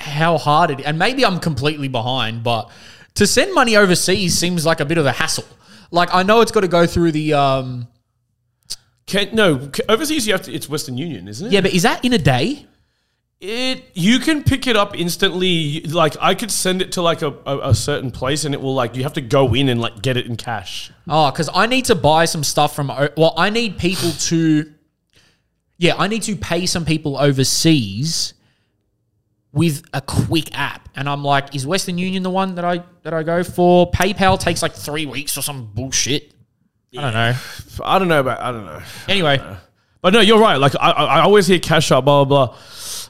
how 0.00 0.38
hard 0.38 0.70
it 0.70 0.80
and 0.84 0.98
maybe 0.98 1.24
I'm 1.24 1.38
completely 1.38 1.88
behind, 1.88 2.42
but 2.42 2.70
to 3.14 3.26
send 3.26 3.54
money 3.54 3.76
overseas 3.76 4.36
seems 4.36 4.66
like 4.66 4.80
a 4.80 4.84
bit 4.84 4.98
of 4.98 5.06
a 5.06 5.12
hassle. 5.12 5.44
Like 5.90 6.12
I 6.12 6.22
know 6.22 6.40
it's 6.40 6.52
got 6.52 6.62
to 6.62 6.68
go 6.68 6.86
through 6.86 7.12
the 7.12 7.34
um, 7.34 7.86
Can, 9.06 9.34
no, 9.34 9.70
overseas 9.88 10.26
you 10.26 10.32
have 10.32 10.42
to. 10.42 10.52
It's 10.52 10.68
Western 10.68 10.98
Union, 10.98 11.28
isn't 11.28 11.46
it? 11.46 11.52
yeah, 11.52 11.60
but 11.60 11.72
is 11.72 11.82
that 11.82 12.04
in 12.04 12.12
a 12.12 12.18
day? 12.18 12.66
It 13.38 13.84
you 13.92 14.18
can 14.18 14.44
pick 14.44 14.66
it 14.66 14.76
up 14.76 14.98
instantly. 14.98 15.80
Like 15.82 16.16
I 16.20 16.34
could 16.34 16.50
send 16.50 16.80
it 16.80 16.92
to 16.92 17.02
like 17.02 17.20
a, 17.20 17.34
a, 17.44 17.70
a 17.70 17.74
certain 17.74 18.10
place, 18.10 18.46
and 18.46 18.54
it 18.54 18.60
will 18.62 18.74
like 18.74 18.96
you 18.96 19.02
have 19.02 19.12
to 19.14 19.20
go 19.20 19.54
in 19.54 19.68
and 19.68 19.78
like 19.78 20.00
get 20.00 20.16
it 20.16 20.24
in 20.26 20.36
cash. 20.36 20.90
Oh, 21.06 21.30
because 21.30 21.50
I 21.52 21.66
need 21.66 21.84
to 21.86 21.94
buy 21.94 22.24
some 22.24 22.42
stuff 22.42 22.74
from. 22.74 22.88
Well, 22.88 23.34
I 23.36 23.50
need 23.50 23.78
people 23.78 24.10
to. 24.18 24.72
Yeah, 25.76 25.96
I 25.98 26.08
need 26.08 26.22
to 26.22 26.36
pay 26.36 26.64
some 26.64 26.86
people 26.86 27.18
overseas 27.18 28.32
with 29.52 29.82
a 29.92 30.00
quick 30.00 30.56
app, 30.58 30.88
and 30.96 31.06
I'm 31.06 31.22
like, 31.22 31.54
is 31.54 31.66
Western 31.66 31.98
Union 31.98 32.22
the 32.22 32.30
one 32.30 32.54
that 32.54 32.64
I 32.64 32.82
that 33.02 33.12
I 33.12 33.22
go 33.22 33.44
for? 33.44 33.90
PayPal 33.90 34.40
takes 34.40 34.62
like 34.62 34.72
three 34.72 35.04
weeks 35.04 35.36
or 35.36 35.42
some 35.42 35.66
bullshit. 35.74 36.32
I 36.96 37.02
don't 37.02 37.12
know. 37.12 37.34
I 37.84 37.98
don't 37.98 38.08
know 38.08 38.20
about. 38.20 38.40
I 38.40 38.50
don't 38.52 38.64
know. 38.64 38.82
Anyway, 39.08 39.38
But 40.00 40.14
no, 40.14 40.20
you're 40.20 40.38
right. 40.40 40.56
Like 40.56 40.74
I, 40.80 40.90
I 40.90 41.04
I 41.04 41.20
always 41.20 41.46
hear 41.46 41.58
Cash 41.58 41.92
App, 41.92 42.04
blah 42.04 42.24
blah 42.24 42.46
blah. 42.46 42.56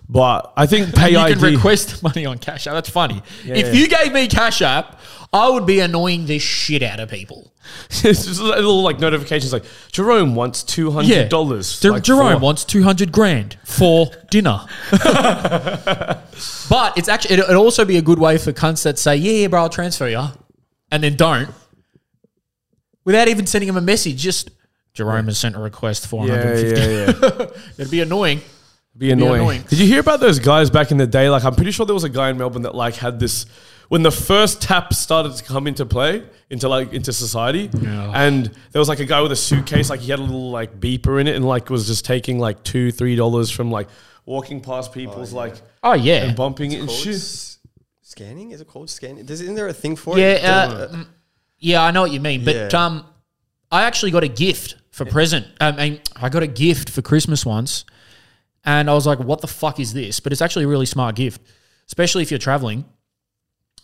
But 0.09 0.53
I 0.57 0.67
think 0.67 0.95
pay 0.95 1.11
you 1.11 1.35
can 1.35 1.41
request 1.41 2.03
money 2.03 2.27
on 2.27 2.39
Cash 2.39 2.67
App. 2.67 2.75
That's 2.75 2.91
funny. 2.91 3.23
if 3.45 3.47
yeah. 3.47 3.73
you 3.73 3.89
gave 3.89 4.13
me 4.13 4.29
Cash 4.29 4.63
App, 4.63 5.01
I 5.33 5.51
would 5.51 5.67
be 5.67 5.81
annoying 5.81 6.27
the 6.27 6.39
shit 6.39 6.83
out 6.83 7.01
of 7.01 7.11
people. 7.11 7.53
it's 7.91 8.25
just 8.25 8.41
little 8.41 8.83
like 8.83 9.01
notifications 9.01 9.53
like 9.53 9.65
Jerome 9.91 10.35
wants 10.35 10.63
two 10.63 10.93
hundred 10.93 11.29
dollars. 11.29 11.81
Jer- 11.81 11.99
Jerome 12.01 12.41
wants 12.41 12.65
200 12.65 13.11
grand 13.11 13.59
for 13.65 14.11
dinner. 14.31 14.61
but 14.91 16.23
it's 16.97 17.09
actually, 17.09 17.35
it, 17.35 17.41
it'd 17.41 17.57
also 17.57 17.85
be 17.85 17.97
a 17.97 18.03
good 18.03 18.19
way 18.19 18.39
for 18.39 18.53
cunts 18.53 18.85
that 18.85 18.99
say, 18.99 19.17
yeah, 19.17 19.33
yeah, 19.33 19.47
bro, 19.49 19.63
I'll 19.63 19.69
transfer 19.69 20.09
you. 20.09 20.25
And 20.93 21.03
then 21.03 21.17
don't. 21.17 21.51
Without 23.05 23.29
even 23.29 23.47
sending 23.47 23.69
him 23.69 23.77
a 23.77 23.81
message, 23.81 24.17
just 24.17 24.51
Jerome 24.95 25.27
has 25.27 25.39
sent 25.39 25.57
a 25.57 25.61
request 25.61 26.07
for 26.07 26.27
Yeah, 26.27 26.45
150. 26.45 26.81
yeah, 26.81 27.39
yeah. 27.39 27.63
It'd 27.79 27.91
be 27.91 28.01
annoying. 28.01 28.41
Be 28.99 29.11
annoying. 29.11 29.41
annoying. 29.41 29.65
Did 29.69 29.79
you 29.79 29.87
hear 29.87 30.01
about 30.01 30.21
those 30.21 30.39
guys 30.39 30.71
back 30.71 30.91
in 30.91 30.97
the 30.97 31.07
day? 31.07 31.29
Like, 31.31 31.45
I'm 31.45 31.55
pretty 31.55 31.71
sure 31.71 31.85
there 31.87 31.95
was 31.95 32.05
a 32.05 32.09
guy 32.09 32.31
in 32.31 32.39
Melbourne 32.39 32.63
that 32.63 32.75
like 32.75 32.95
had 32.97 33.19
this 33.21 33.47
when 33.89 34.03
the 34.03 34.11
first 34.11 34.61
tap 34.63 34.93
started 34.95 35.35
to 35.37 35.45
come 35.45 35.67
into 35.69 35.87
play 35.87 36.25
into 36.51 36.69
like 36.69 36.93
into 36.93 37.13
society, 37.13 37.71
Yeah. 37.73 38.11
and 38.15 38.47
there 38.73 38.81
was 38.81 38.89
like 38.89 39.01
a 39.01 39.05
guy 39.05 39.21
with 39.21 39.33
a 39.33 39.37
suitcase, 39.37 39.91
like 39.91 40.01
he 40.01 40.11
had 40.11 40.19
a 40.19 40.23
little 40.23 40.51
like 40.51 40.81
beeper 40.81 41.21
in 41.21 41.27
it, 41.29 41.37
and 41.37 41.45
like 41.45 41.71
was 41.71 41.87
just 41.87 42.05
taking 42.05 42.39
like 42.39 42.63
two, 42.65 42.91
three 42.91 43.15
dollars 43.17 43.51
from 43.51 43.71
like 43.71 43.89
walking 44.25 44.61
past 44.61 44.93
people's 44.93 45.33
like 45.33 45.55
Oh, 45.85 45.93
yeah. 45.95 46.25
and 46.25 46.37
bumping 46.37 46.73
it 46.73 46.81
and 46.81 46.89
Called 46.89 46.99
shit. 47.01 47.57
Scanning? 48.03 48.51
Is 48.53 48.61
it 48.61 48.67
called 48.67 48.89
scanning? 48.91 49.25
Does, 49.25 49.41
isn't 49.41 49.55
there 49.55 49.69
a 49.69 49.73
thing 49.73 49.95
for 49.97 50.19
Yeah, 50.19 50.25
it? 50.33 50.45
uh, 50.45 51.05
yeah, 51.59 51.83
I 51.83 51.91
know 51.91 52.03
what 52.03 52.13
you 52.13 52.21
mean. 52.21 52.45
But 52.45 52.73
Yeah. 52.73 52.85
um, 52.87 53.05
I 53.71 53.83
actually 53.83 54.11
got 54.13 54.25
a 54.25 54.29
gift 54.29 54.77
for 54.91 55.05
present. 55.05 55.47
I 55.61 55.73
mean, 55.73 56.01
I 56.15 56.29
got 56.29 56.43
a 56.43 56.47
gift 56.47 56.89
for 56.91 57.03
Christmas 57.03 57.45
once, 57.45 57.85
and 58.67 58.91
I 58.91 58.95
was 58.95 59.07
like, 59.07 59.21
"What 59.21 59.41
the 59.41 59.47
fuck 59.47 59.81
is 59.81 59.95
this?" 59.95 60.21
But 60.21 60.33
it's 60.33 60.43
actually 60.43 60.65
a 60.65 60.69
really 60.69 60.87
smart 60.87 61.15
gift, 61.17 61.41
especially 61.87 62.23
if 62.23 62.31
you're 62.31 62.39
traveling. 62.39 62.85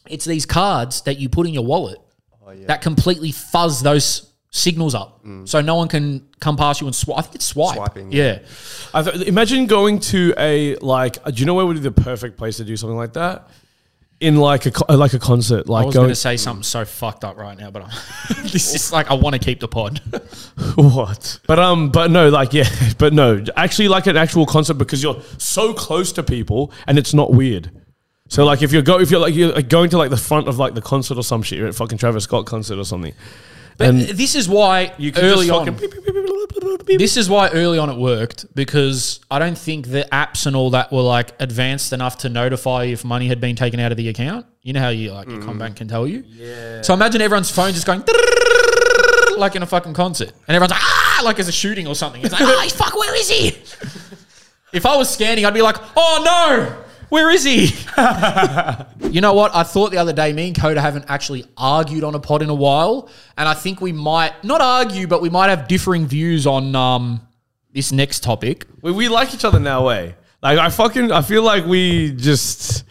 It's 0.09 0.25
these 0.25 0.45
cards 0.45 1.03
that 1.03 1.19
you 1.19 1.29
put 1.29 1.47
in 1.47 1.55
your 1.55 1.65
wallet 1.65 1.99
oh, 2.45 2.55
that 2.67 2.83
completely 2.83 3.31
fuzz 3.31 3.83
those 3.83 4.33
signals 4.51 4.95
up, 4.95 5.25
mm. 5.25 5.49
so 5.49 5.61
no 5.61 5.77
one 5.77 5.89
can 5.89 6.29
come 6.41 6.57
past 6.57 6.81
you 6.81 6.89
and 6.89 6.95
swipe. 6.95 7.21
I 7.21 7.23
think 7.23 7.37
it's 7.37 7.47
swipe. 7.47 7.77
Swiping, 7.77 8.13
yeah. 8.13 8.41
I 8.93 9.03
th- 9.03 9.27
imagine 9.27 9.67
going 9.67 10.01
to 10.01 10.35
a 10.37 10.77
like. 10.77 11.25
Do 11.25 11.33
you 11.35 11.47
know 11.47 11.55
where 11.55 11.65
would 11.65 11.77
be 11.77 11.81
the 11.81 11.93
perfect 11.93 12.37
place 12.37 12.57
to 12.57 12.65
do 12.65 12.77
something 12.77 12.97
like 12.97 13.13
that? 13.15 13.49
In 14.23 14.37
like 14.37 14.67
a 14.67 14.71
co- 14.71 14.95
like 14.95 15.15
a 15.15 15.19
concert, 15.19 15.69
Like 15.69 15.83
I 15.83 15.87
was 15.87 15.95
going 15.95 16.05
going 16.05 16.13
to 16.13 16.15
say 16.15 16.37
something 16.37 16.63
so 16.63 16.85
fucked 16.85 17.25
up 17.25 17.37
right 17.37 17.59
now, 17.59 17.73
but 17.73 17.83
I'm, 17.83 17.91
this 18.45 18.73
is 18.73 18.93
like 18.93 19.11
I 19.11 19.15
want 19.15 19.35
to 19.35 19.41
keep 19.41 19.59
the 19.59 19.67
pod. 19.69 20.01
What? 20.77 21.41
But 21.49 21.59
um, 21.59 21.91
but 21.91 22.11
no, 22.11 22.29
like 22.29 22.53
yeah, 22.53 22.69
but 22.99 23.13
no, 23.13 23.45
actually 23.57 23.89
like 23.89 24.07
an 24.07 24.17
actual 24.17 24.47
concert 24.47 24.75
because 24.75 25.03
you're 25.03 25.21
so 25.39 25.75
close 25.75 26.13
to 26.13 26.23
people 26.23 26.73
and 26.87 26.99
it's 26.99 27.13
not 27.13 27.33
weird. 27.33 27.71
So 28.29 28.45
like 28.45 28.63
if 28.63 28.73
you're 28.73 28.83
go 28.83 29.01
if 29.01 29.11
you're 29.11 29.21
like 29.21 29.35
you're 29.35 29.53
like 29.53 29.69
going 29.69 29.91
to 29.91 29.99
like 29.99 30.11
the 30.11 30.17
front 30.17 30.47
of 30.49 30.59
like 30.59 30.75
the 30.75 30.83
concert 30.83 31.19
or 31.19 31.25
some 31.25 31.43
shit, 31.43 31.59
you're 31.59 31.69
at 31.69 31.75
fucking 31.75 31.99
Travis 31.99 32.25
Scott 32.25 32.47
concert 32.47 32.79
or 32.79 32.85
something. 32.85 33.15
But 33.83 33.89
And 33.89 34.01
this 34.01 34.35
is 34.35 34.49
why 34.49 34.93
you 34.99 35.13
can 35.13 35.25
early 35.25 35.51
on. 35.51 35.77
This 36.87 37.17
is 37.17 37.29
why 37.29 37.49
early 37.51 37.79
on 37.79 37.91
it 37.91 37.97
worked 37.97 38.55
because 38.55 39.21
I 39.31 39.39
don't 39.39 39.59
think 39.59 39.89
the 39.89 40.07
apps 40.13 40.47
and 40.47 40.55
all 40.55 40.71
that 40.71 40.93
were 40.93 41.03
like 41.03 41.33
advanced 41.41 41.93
enough 41.93 42.19
to 42.19 42.29
notify 42.29 42.85
if 42.85 43.05
money 43.05 43.29
had 43.29 43.41
been 43.41 43.57
taken 43.57 43.81
out 43.81 43.91
of 43.93 43.97
the 43.97 44.09
account. 44.09 44.47
You 44.63 44.73
know 44.73 44.81
how 44.81 44.91
you 44.91 45.13
like 45.13 45.29
your 45.29 45.39
CommBank 45.39 45.77
can 45.77 45.89
tell 45.89 46.07
you. 46.07 46.23
Yeah. 46.29 46.83
So 46.83 46.95
imagine 46.95 47.21
everyone's 47.21 47.51
phone 47.51 47.73
just 47.73 47.87
going 47.87 48.05
like 49.37 49.57
in 49.57 49.63
a 49.63 49.67
fucking 49.67 49.95
concert, 49.95 50.33
and 50.47 50.55
everyone's 50.55 50.71
like 50.73 50.83
ah, 50.83 51.23
like 51.25 51.37
there's 51.37 51.49
a 51.49 51.53
shooting 51.53 51.87
or 51.87 51.95
something. 51.95 52.23
It's 52.23 52.33
like 52.33 52.43
oh 52.43 52.69
fuck, 52.75 52.95
where 52.95 53.15
is 53.17 53.29
he? 53.29 53.49
if 54.73 54.87
I 54.87 54.97
was 54.97 55.11
scanning, 55.13 55.45
I'd 55.45 55.55
be 55.55 55.63
like, 55.63 55.77
oh 55.97 56.23
no. 56.25 56.85
Where 57.13 57.29
is 57.29 57.45
he? 57.45 57.67
you 59.11 59.21
know 59.21 59.35
what? 59.35 59.55
I 59.55 59.65
thought 59.65 59.91
the 59.91 59.99
other 59.99 60.15
day, 60.15 60.33
me 60.33 60.47
and 60.47 60.59
Coda 60.59 60.81
haven't 60.81 61.05
actually 61.09 61.45
argued 61.59 62.05
on 62.05 62.15
a 62.15 62.19
pod 62.19 62.41
in 62.41 62.49
a 62.49 62.55
while, 62.55 63.11
and 63.37 63.47
I 63.47 63.53
think 63.53 63.83
we 63.83 63.93
might 63.93 64.43
not 64.43 64.63
argue, 64.63 65.07
but 65.07 65.21
we 65.21 65.29
might 65.29 65.51
have 65.51 65.69
differing 65.69 66.07
views 66.07 66.47
on 66.47 66.75
um, 66.75 67.21
this 67.71 67.93
next 67.93 68.23
topic. 68.23 68.67
we, 68.81 68.93
we 68.93 69.11
like 69.11 69.35
each 69.35 69.45
other 69.45 69.61
now, 69.61 69.87
way. 69.87 70.15
Like 70.43 70.59
I 70.59 70.71
fucking, 70.71 71.13
I 71.13 71.21
feel 71.21 71.43
like 71.43 71.67
we 71.67 72.13
just. 72.13 72.85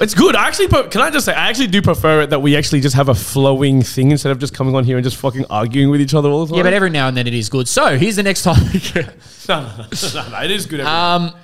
It's 0.00 0.14
good. 0.14 0.34
I 0.34 0.48
actually, 0.48 0.68
can 0.68 1.02
I 1.02 1.10
just 1.10 1.26
say, 1.26 1.34
I 1.34 1.50
actually 1.50 1.66
do 1.66 1.82
prefer 1.82 2.22
it 2.22 2.30
that 2.30 2.40
we 2.40 2.56
actually 2.56 2.80
just 2.80 2.96
have 2.96 3.10
a 3.10 3.14
flowing 3.14 3.82
thing 3.82 4.10
instead 4.10 4.32
of 4.32 4.38
just 4.38 4.54
coming 4.54 4.74
on 4.74 4.84
here 4.84 4.96
and 4.96 5.04
just 5.04 5.18
fucking 5.18 5.44
arguing 5.50 5.90
with 5.90 6.00
each 6.00 6.14
other 6.14 6.30
all 6.30 6.46
the 6.46 6.52
time. 6.52 6.56
Yeah, 6.56 6.62
but 6.62 6.72
every 6.72 6.88
now 6.88 7.08
and 7.08 7.16
then 7.18 7.26
it 7.26 7.34
is 7.34 7.50
good. 7.50 7.68
So 7.68 7.98
here's 7.98 8.16
the 8.16 8.22
next 8.22 8.42
topic. 8.42 8.94
no, 9.50 9.60
no, 9.60 9.86
no, 10.14 10.28
no, 10.30 10.42
it 10.44 10.50
is 10.50 10.64
good. 10.64 10.80
every- 10.80 10.90
um, 10.90 11.34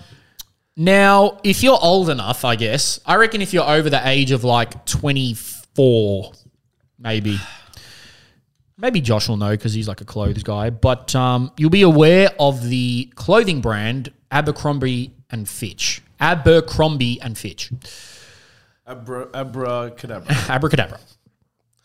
now, 0.79 1.41
if 1.43 1.65
you're 1.65 1.79
old 1.83 2.09
enough, 2.09 2.45
I 2.45 2.55
guess, 2.55 3.01
I 3.05 3.17
reckon 3.17 3.43
if 3.43 3.53
you're 3.53 3.69
over 3.69 3.91
the 3.91 4.01
age 4.09 4.31
of 4.31 4.45
like 4.45 4.87
24, 4.87 6.33
maybe. 7.01 7.37
Maybe 8.77 9.01
Josh 9.01 9.29
will 9.29 9.37
know 9.37 9.51
because 9.51 9.75
he's 9.75 9.89
like 9.89 10.01
a 10.01 10.05
clothes 10.05 10.45
guy, 10.45 10.71
but 10.71 11.13
um, 11.17 11.51
you'll 11.57 11.69
be 11.69 11.83
aware 11.83 12.31
of 12.39 12.63
the 12.69 13.11
clothing 13.17 13.61
brand 13.61 14.13
Abercrombie 14.31 15.15
and 15.31 15.49
Fitch. 15.49 16.01
Abercrombie 16.21 17.21
and 17.23 17.37
Fitch. 17.37 17.73
Abra, 18.87 19.29
abracadabra. 19.35 20.33
Abracadabra. 20.49 21.01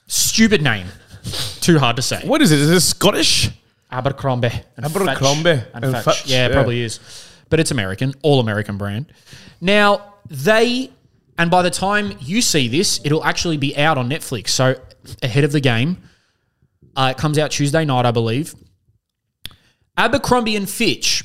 Stupid 0.06 0.62
name. 0.62 0.86
Too 1.62 1.80
hard 1.80 1.96
to 1.96 2.04
say. 2.04 2.22
what 2.28 2.44
is 2.44 2.52
it? 2.52 2.60
Is 2.60 2.70
this 2.70 2.88
Scottish? 2.90 3.50
Abercrombie. 3.92 4.52
And 4.78 4.86
Abercrombie 4.86 5.56
Fitch. 5.56 5.66
And, 5.74 5.86
and 5.86 5.96
Fitch. 5.96 6.04
Fitch, 6.18 6.28
Yeah, 6.28 6.46
it 6.46 6.50
yeah. 6.50 6.54
probably 6.54 6.82
is. 6.82 7.00
But 7.50 7.60
it's 7.60 7.72
American, 7.72 8.14
all 8.22 8.40
American 8.40 8.78
brand. 8.78 9.12
Now, 9.62 10.16
they, 10.30 10.92
and 11.38 11.52
by 11.52 11.62
the 11.62 11.70
time 11.70 12.18
you 12.20 12.42
see 12.42 12.68
this, 12.68 13.00
it'll 13.04 13.24
actually 13.24 13.58
be 13.58 13.78
out 13.78 13.98
on 13.98 14.10
Netflix. 14.10 14.50
So 14.50 14.76
ahead 15.22 15.44
of 15.44 15.52
the 15.52 15.60
game. 15.60 15.98
Uh, 16.96 17.14
it 17.16 17.18
comes 17.20 17.38
out 17.38 17.52
Tuesday 17.52 17.86
night, 17.86 18.06
I 18.06 18.12
believe. 18.12 18.54
Abercrombie 19.98 20.56
and 20.56 20.70
Fitch, 20.70 21.24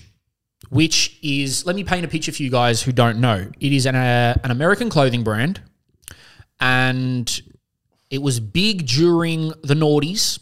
which 0.70 1.18
is, 1.22 1.64
let 1.66 1.76
me 1.76 1.84
paint 1.84 2.04
a 2.04 2.08
picture 2.08 2.32
for 2.32 2.42
you 2.42 2.50
guys 2.50 2.82
who 2.82 2.92
don't 2.92 3.20
know. 3.20 3.50
It 3.60 3.72
is 3.72 3.86
an, 3.86 3.94
uh, 3.94 4.34
an 4.44 4.50
American 4.50 4.90
clothing 4.90 5.24
brand, 5.24 5.62
and 6.60 7.40
it 8.10 8.20
was 8.22 8.40
big 8.40 8.86
during 8.86 9.48
the 9.62 9.74
noughties. 9.74 10.40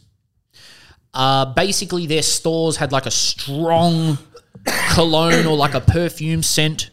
Uh, 1.12 1.46
basically, 1.54 2.06
their 2.06 2.22
stores 2.22 2.76
had 2.76 2.92
like 2.92 3.06
a 3.06 3.10
strong 3.10 4.18
cologne 4.66 5.46
or 5.46 5.56
like 5.56 5.74
a 5.74 5.80
perfume 5.80 6.42
scent. 6.42 6.90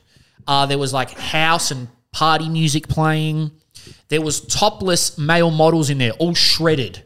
Uh, 0.47 0.65
there 0.65 0.77
was 0.77 0.93
like 0.93 1.11
house 1.11 1.71
and 1.71 1.87
party 2.11 2.49
music 2.49 2.87
playing. 2.87 3.51
There 4.09 4.21
was 4.21 4.41
topless 4.41 5.17
male 5.17 5.51
models 5.51 5.89
in 5.89 5.97
there, 5.97 6.11
all 6.13 6.33
shredded, 6.33 7.03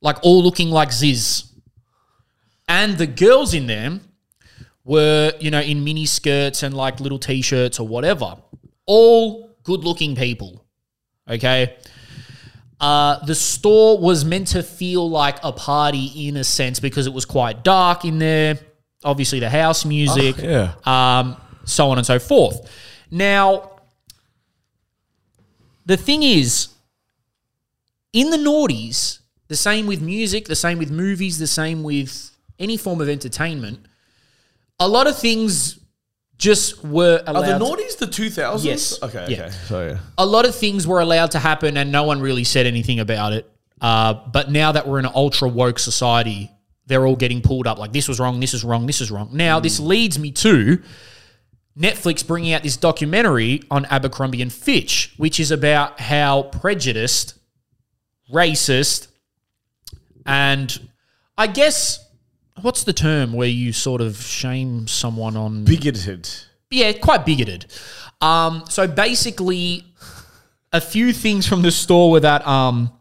like 0.00 0.16
all 0.22 0.42
looking 0.42 0.70
like 0.70 0.88
Zyzz. 0.90 1.50
And 2.68 2.96
the 2.96 3.06
girls 3.06 3.52
in 3.52 3.66
there 3.66 4.00
were, 4.84 5.32
you 5.38 5.50
know, 5.50 5.60
in 5.60 5.84
mini 5.84 6.06
skirts 6.06 6.62
and 6.62 6.74
like 6.74 7.00
little 7.00 7.18
t-shirts 7.18 7.78
or 7.78 7.86
whatever. 7.86 8.36
All 8.86 9.50
good-looking 9.62 10.16
people. 10.16 10.64
Okay. 11.28 11.76
Uh, 12.80 13.24
the 13.24 13.34
store 13.34 13.98
was 13.98 14.24
meant 14.24 14.48
to 14.48 14.62
feel 14.62 15.08
like 15.08 15.38
a 15.42 15.52
party 15.52 16.28
in 16.28 16.36
a 16.36 16.44
sense 16.44 16.80
because 16.80 17.06
it 17.06 17.12
was 17.12 17.24
quite 17.24 17.62
dark 17.62 18.04
in 18.04 18.18
there. 18.18 18.58
Obviously, 19.04 19.38
the 19.38 19.50
house 19.50 19.84
music, 19.84 20.36
yeah. 20.38 20.74
um, 20.84 21.36
so 21.64 21.90
on 21.90 21.98
and 21.98 22.06
so 22.06 22.18
forth. 22.18 22.70
Now, 23.10 23.70
the 25.86 25.96
thing 25.96 26.22
is, 26.22 26.68
in 28.12 28.30
the 28.30 28.38
noughties, 28.38 29.20
the 29.48 29.56
same 29.56 29.86
with 29.86 30.00
music, 30.00 30.46
the 30.46 30.56
same 30.56 30.78
with 30.78 30.90
movies, 30.90 31.38
the 31.38 31.46
same 31.46 31.82
with 31.82 32.30
any 32.58 32.76
form 32.76 33.00
of 33.00 33.08
entertainment, 33.08 33.80
a 34.80 34.88
lot 34.88 35.06
of 35.06 35.18
things 35.18 35.78
just 36.38 36.84
were 36.84 37.22
Are 37.26 37.36
allowed. 37.36 37.58
the 37.58 37.64
noughties 37.64 37.96
the 37.98 38.06
2000s? 38.06 38.64
Yes. 38.64 39.02
Okay, 39.02 39.26
Yeah. 39.28 39.42
okay. 39.42 39.50
So, 39.68 39.86
yeah. 39.86 39.98
a 40.18 40.26
lot 40.26 40.46
of 40.46 40.54
things 40.54 40.86
were 40.86 41.00
allowed 41.00 41.30
to 41.32 41.38
happen 41.38 41.76
and 41.76 41.92
no 41.92 42.04
one 42.04 42.20
really 42.20 42.44
said 42.44 42.66
anything 42.66 43.00
about 43.00 43.32
it. 43.32 43.50
Uh, 43.80 44.14
but 44.14 44.50
now 44.50 44.72
that 44.72 44.86
we're 44.88 44.98
in 44.98 45.04
an 45.04 45.12
ultra 45.14 45.48
woke 45.48 45.78
society, 45.78 46.50
they're 46.86 47.06
all 47.06 47.16
getting 47.16 47.40
pulled 47.40 47.66
up 47.66 47.78
like 47.78 47.92
this 47.92 48.08
was 48.08 48.18
wrong, 48.20 48.40
this 48.40 48.52
is 48.54 48.64
wrong, 48.64 48.86
this 48.86 49.00
is 49.00 49.10
wrong. 49.10 49.30
Now, 49.32 49.60
this 49.60 49.78
leads 49.80 50.18
me 50.18 50.32
to 50.32 50.82
Netflix 51.78 52.26
bringing 52.26 52.52
out 52.52 52.62
this 52.62 52.76
documentary 52.76 53.62
on 53.70 53.84
Abercrombie 53.86 54.42
and 54.42 54.52
Fitch, 54.52 55.12
which 55.16 55.40
is 55.40 55.50
about 55.50 55.98
how 56.00 56.42
prejudiced, 56.44 57.34
racist, 58.32 59.08
and 60.26 60.88
I 61.36 61.46
guess 61.48 62.06
what's 62.60 62.84
the 62.84 62.92
term 62.92 63.32
where 63.32 63.48
you 63.48 63.72
sort 63.72 64.00
of 64.00 64.20
shame 64.20 64.86
someone 64.86 65.36
on 65.36 65.64
Bigoted. 65.64 66.28
yeah, 66.70 66.92
quite 66.92 67.24
bigoted. 67.24 67.66
Um, 68.20 68.64
so 68.68 68.86
basically, 68.86 69.84
a 70.72 70.80
few 70.80 71.12
things 71.12 71.46
from 71.46 71.62
the 71.62 71.70
store 71.70 72.10
were 72.10 72.20
that 72.20 72.46
um, 72.46 72.92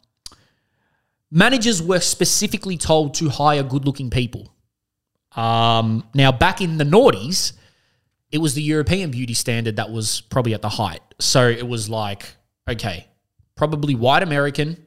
managers 1.32 1.82
were 1.82 2.00
specifically 2.00 2.78
told 2.78 3.16
to 3.16 3.30
hire 3.30 3.64
good-looking 3.64 4.10
people. 4.10 4.54
Um, 5.36 6.08
now, 6.14 6.32
back 6.32 6.62
in 6.62 6.78
the 6.78 6.84
noughties, 6.84 7.54
it 8.32 8.38
was 8.40 8.54
the 8.54 8.62
European 8.62 9.12
beauty 9.12 9.34
standard 9.34 9.78
that 9.78 9.92
was 9.92 10.22
probably 10.22 10.54
at 10.54 10.62
the 10.62 10.70
height. 10.70 11.02
So 11.20 11.48
it 11.48 11.68
was 11.68 11.90
like, 11.90 12.36
okay, 12.70 13.08
probably 13.56 13.96
white 13.96 14.24
American, 14.24 14.78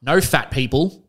no 0.00 0.20
fat 0.20 0.50
people, 0.50 1.01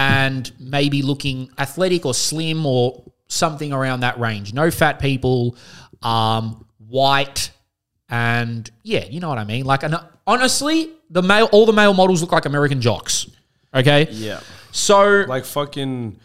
and 0.00 0.50
maybe 0.58 1.02
looking 1.02 1.50
athletic 1.58 2.06
or 2.06 2.14
slim 2.14 2.64
or 2.64 3.02
something 3.28 3.72
around 3.72 4.00
that 4.00 4.18
range. 4.18 4.54
No 4.54 4.70
fat 4.70 4.98
people, 4.98 5.56
um, 6.02 6.64
white, 6.88 7.50
and 8.08 8.68
yeah, 8.82 9.04
you 9.04 9.20
know 9.20 9.28
what 9.28 9.38
I 9.38 9.44
mean. 9.44 9.64
Like, 9.66 9.82
an, 9.82 9.96
honestly, 10.26 10.90
the 11.10 11.22
male, 11.22 11.48
all 11.52 11.66
the 11.66 11.72
male 11.72 11.92
models 11.94 12.22
look 12.22 12.32
like 12.32 12.46
American 12.46 12.80
jocks. 12.80 13.26
Okay, 13.74 14.08
Yeah. 14.10 14.40
so 14.72 15.24
Like 15.28 15.44
fucking 15.44 16.18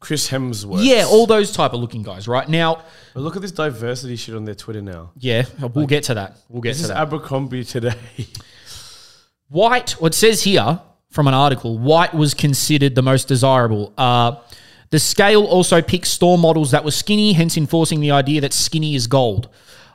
Chris 0.00 0.28
Hemsworth. 0.28 0.84
yeah, 0.84 1.06
all 1.08 1.26
those 1.26 1.52
type 1.52 1.72
of 1.72 1.80
looking 1.80 2.02
guys. 2.02 2.26
Right 2.28 2.48
now, 2.48 2.82
But 3.14 3.20
look 3.20 3.36
at 3.36 3.40
this 3.42 3.52
diversity 3.52 4.16
shit 4.16 4.34
on 4.34 4.44
their 4.44 4.54
Twitter 4.56 4.82
now. 4.82 5.12
yeah, 5.18 5.44
we'll 5.74 5.86
get 5.86 6.04
to 6.04 6.14
that. 6.14 6.36
We'll 6.48 6.60
get 6.60 6.70
This 6.70 6.78
to 6.78 6.82
is 6.84 6.88
that. 6.88 6.98
Abercrombie 6.98 7.64
today. 7.64 7.94
White, 9.48 9.92
what 9.92 10.12
it 10.12 10.16
says 10.16 10.42
here 10.42 10.80
from 11.16 11.26
an 11.26 11.34
article, 11.34 11.78
white 11.78 12.14
was 12.14 12.34
considered 12.34 12.94
the 12.94 13.02
most 13.02 13.26
desirable. 13.26 13.92
Uh, 13.98 14.36
the 14.90 15.00
scale 15.00 15.44
also 15.44 15.82
picked 15.82 16.06
store 16.06 16.38
models 16.38 16.70
that 16.70 16.84
were 16.84 16.90
skinny, 16.92 17.32
hence 17.32 17.56
enforcing 17.56 18.00
the 18.00 18.12
idea 18.12 18.42
that 18.42 18.52
skinny 18.52 18.94
is 18.94 19.08
gold. 19.08 19.48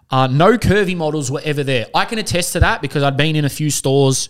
Uh, 0.09 0.27
no 0.27 0.57
curvy 0.57 0.97
models 0.97 1.31
were 1.31 1.39
ever 1.45 1.63
there. 1.63 1.85
I 1.95 2.03
can 2.05 2.17
attest 2.17 2.53
to 2.53 2.59
that 2.59 2.81
because 2.81 3.03
I'd 3.03 3.15
been 3.15 3.37
in 3.37 3.45
a 3.45 3.49
few 3.49 3.69
stores 3.69 4.29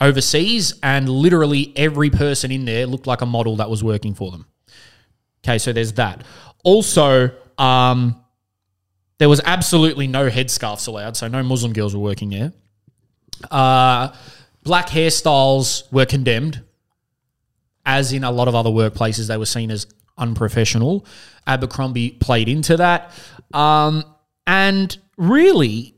overseas 0.00 0.72
and 0.82 1.08
literally 1.08 1.74
every 1.76 2.08
person 2.08 2.50
in 2.50 2.64
there 2.64 2.86
looked 2.86 3.06
like 3.06 3.20
a 3.20 3.26
model 3.26 3.56
that 3.56 3.68
was 3.68 3.84
working 3.84 4.14
for 4.14 4.30
them. 4.30 4.46
Okay, 5.44 5.58
so 5.58 5.72
there's 5.72 5.92
that. 5.94 6.24
Also, 6.64 7.32
um, 7.58 8.22
there 9.18 9.28
was 9.28 9.40
absolutely 9.44 10.06
no 10.06 10.30
headscarves 10.30 10.86
allowed, 10.86 11.16
so 11.16 11.28
no 11.28 11.42
Muslim 11.42 11.72
girls 11.72 11.94
were 11.94 12.00
working 12.00 12.30
there. 12.30 12.52
Uh, 13.50 14.14
black 14.62 14.88
hairstyles 14.88 15.90
were 15.92 16.06
condemned, 16.06 16.62
as 17.86 18.12
in 18.12 18.24
a 18.24 18.30
lot 18.30 18.48
of 18.48 18.54
other 18.54 18.70
workplaces, 18.70 19.28
they 19.28 19.36
were 19.36 19.46
seen 19.46 19.70
as 19.70 19.86
unprofessional. 20.18 21.06
Abercrombie 21.46 22.10
played 22.12 22.48
into 22.48 22.76
that. 22.76 23.12
Um, 23.52 24.04
and 24.46 24.96
really, 25.16 25.94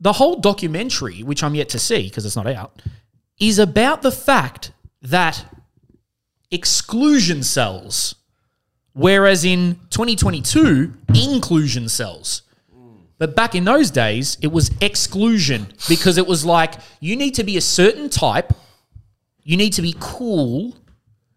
the 0.00 0.12
whole 0.12 0.36
documentary, 0.36 1.22
which 1.22 1.42
I'm 1.42 1.54
yet 1.54 1.70
to 1.70 1.78
see 1.78 2.04
because 2.04 2.26
it's 2.26 2.36
not 2.36 2.46
out, 2.46 2.82
is 3.38 3.58
about 3.58 4.02
the 4.02 4.12
fact 4.12 4.72
that 5.00 5.44
exclusion 6.50 7.42
cells, 7.42 8.14
whereas 8.92 9.44
in 9.44 9.80
2022, 9.90 10.92
inclusion 11.14 11.88
cells. 11.88 12.42
But 13.22 13.36
back 13.36 13.54
in 13.54 13.62
those 13.62 13.92
days, 13.92 14.36
it 14.42 14.50
was 14.50 14.72
exclusion 14.80 15.68
because 15.88 16.18
it 16.18 16.26
was 16.26 16.44
like 16.44 16.74
you 16.98 17.14
need 17.14 17.36
to 17.36 17.44
be 17.44 17.56
a 17.56 17.60
certain 17.60 18.10
type 18.10 18.52
you 19.44 19.56
need 19.56 19.72
to 19.74 19.82
be 19.82 19.94
cool 19.98 20.76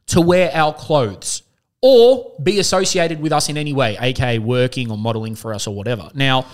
to 0.07 0.21
wear 0.21 0.51
our 0.53 0.73
clothes 0.73 1.43
or 1.81 2.33
be 2.41 2.59
associated 2.59 3.19
with 3.19 3.31
us 3.31 3.49
in 3.49 3.57
any 3.57 3.73
way, 3.73 3.97
aka 3.99 4.39
working 4.39 4.91
or 4.91 4.97
modeling 4.97 5.35
for 5.35 5.53
us 5.53 5.67
or 5.67 5.75
whatever. 5.75 6.09
Now, 6.13 6.45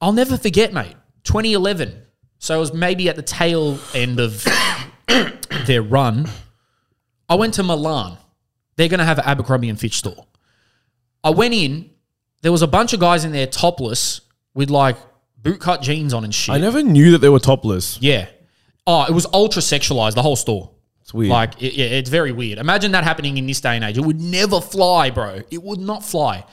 I'll 0.00 0.12
never 0.12 0.36
forget, 0.36 0.72
mate, 0.72 0.94
2011. 1.24 2.02
So 2.38 2.56
it 2.56 2.60
was 2.60 2.72
maybe 2.72 3.08
at 3.08 3.16
the 3.16 3.22
tail 3.22 3.78
end 3.94 4.20
of 4.20 4.46
their 5.66 5.82
run. 5.82 6.28
I 7.28 7.34
went 7.34 7.54
to 7.54 7.62
Milan. 7.62 8.16
They're 8.76 8.88
going 8.88 8.98
to 8.98 9.04
have 9.04 9.18
an 9.18 9.24
Abercrombie 9.26 9.68
and 9.68 9.78
Fitch 9.78 9.98
store. 9.98 10.26
I 11.24 11.30
went 11.30 11.54
in. 11.54 11.90
There 12.42 12.52
was 12.52 12.62
a 12.62 12.66
bunch 12.66 12.92
of 12.92 13.00
guys 13.00 13.24
in 13.24 13.32
there 13.32 13.46
topless 13.46 14.20
with 14.54 14.70
like 14.70 14.96
bootcut 15.42 15.82
jeans 15.82 16.14
on 16.14 16.24
and 16.24 16.34
shit. 16.34 16.54
I 16.54 16.58
never 16.58 16.82
knew 16.82 17.12
that 17.12 17.18
they 17.18 17.28
were 17.28 17.40
topless. 17.40 17.98
Yeah. 18.00 18.28
Oh, 18.86 19.04
it 19.04 19.12
was 19.12 19.26
ultra 19.32 19.60
sexualized, 19.60 20.14
the 20.14 20.22
whole 20.22 20.36
store. 20.36 20.70
It's 21.02 21.12
weird. 21.12 21.30
Like, 21.30 21.62
it, 21.62 21.74
yeah, 21.74 21.86
it's 21.86 22.10
very 22.10 22.32
weird. 22.32 22.58
Imagine 22.58 22.92
that 22.92 23.04
happening 23.04 23.38
in 23.38 23.46
this 23.46 23.60
day 23.60 23.76
and 23.76 23.84
age. 23.84 23.98
It 23.98 24.04
would 24.04 24.20
never 24.20 24.60
fly, 24.60 25.10
bro. 25.10 25.42
It 25.50 25.62
would 25.62 25.80
not 25.80 26.04
fly. 26.04 26.44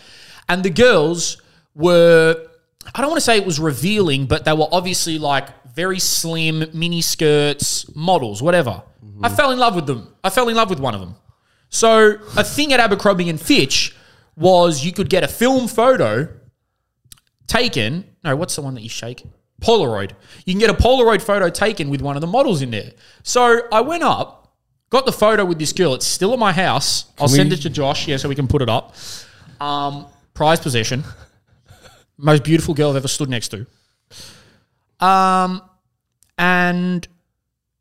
And 0.47 0.63
the 0.63 0.69
girls 0.69 1.41
were, 1.73 2.47
I 2.93 3.01
don't 3.01 3.09
want 3.09 3.17
to 3.17 3.25
say 3.25 3.37
it 3.37 3.45
was 3.45 3.59
revealing, 3.59 4.25
but 4.25 4.45
they 4.45 4.53
were 4.53 4.67
obviously 4.71 5.17
like 5.19 5.49
very 5.73 5.99
slim, 5.99 6.65
mini 6.73 7.01
skirts, 7.01 7.93
models, 7.95 8.41
whatever. 8.41 8.81
I 9.21 9.29
fell 9.29 9.51
in 9.51 9.59
love 9.59 9.75
with 9.75 9.87
them. 9.87 10.13
I 10.23 10.29
fell 10.29 10.49
in 10.49 10.55
love 10.55 10.69
with 10.69 10.79
one 10.79 10.93
of 10.93 10.99
them. 10.99 11.15
So, 11.69 12.17
a 12.37 12.43
thing 12.43 12.73
at 12.73 12.79
Abercrombie 12.79 13.29
and 13.29 13.39
Fitch 13.39 13.95
was 14.35 14.85
you 14.85 14.91
could 14.91 15.09
get 15.09 15.23
a 15.23 15.27
film 15.27 15.67
photo 15.67 16.27
taken. 17.47 18.05
No, 18.23 18.35
what's 18.35 18.55
the 18.55 18.61
one 18.61 18.73
that 18.75 18.81
you 18.81 18.89
shake? 18.89 19.23
Polaroid. 19.61 20.11
You 20.45 20.53
can 20.53 20.59
get 20.59 20.69
a 20.69 20.73
Polaroid 20.73 21.21
photo 21.21 21.49
taken 21.49 21.89
with 21.89 22.01
one 22.01 22.15
of 22.17 22.21
the 22.21 22.27
models 22.27 22.61
in 22.61 22.71
there. 22.71 22.91
So 23.23 23.61
I 23.71 23.81
went 23.81 24.03
up, 24.03 24.55
got 24.89 25.05
the 25.05 25.11
photo 25.11 25.45
with 25.45 25.59
this 25.59 25.71
girl. 25.71 25.93
It's 25.93 26.05
still 26.05 26.33
at 26.33 26.39
my 26.39 26.51
house. 26.51 27.05
I'll 27.19 27.27
send 27.27 27.53
it 27.53 27.57
to 27.57 27.69
Josh, 27.69 28.07
yeah, 28.07 28.17
so 28.17 28.27
we 28.27 28.35
can 28.35 28.47
put 28.47 28.61
it 28.61 28.69
up. 28.69 28.95
Um, 29.61 30.07
prize 30.33 30.59
possession. 30.59 31.03
Most 32.17 32.43
beautiful 32.43 32.73
girl 32.73 32.89
I've 32.91 32.97
ever 32.97 33.07
stood 33.07 33.29
next 33.29 33.49
to. 33.49 33.65
Um, 35.05 35.61
and 36.37 37.07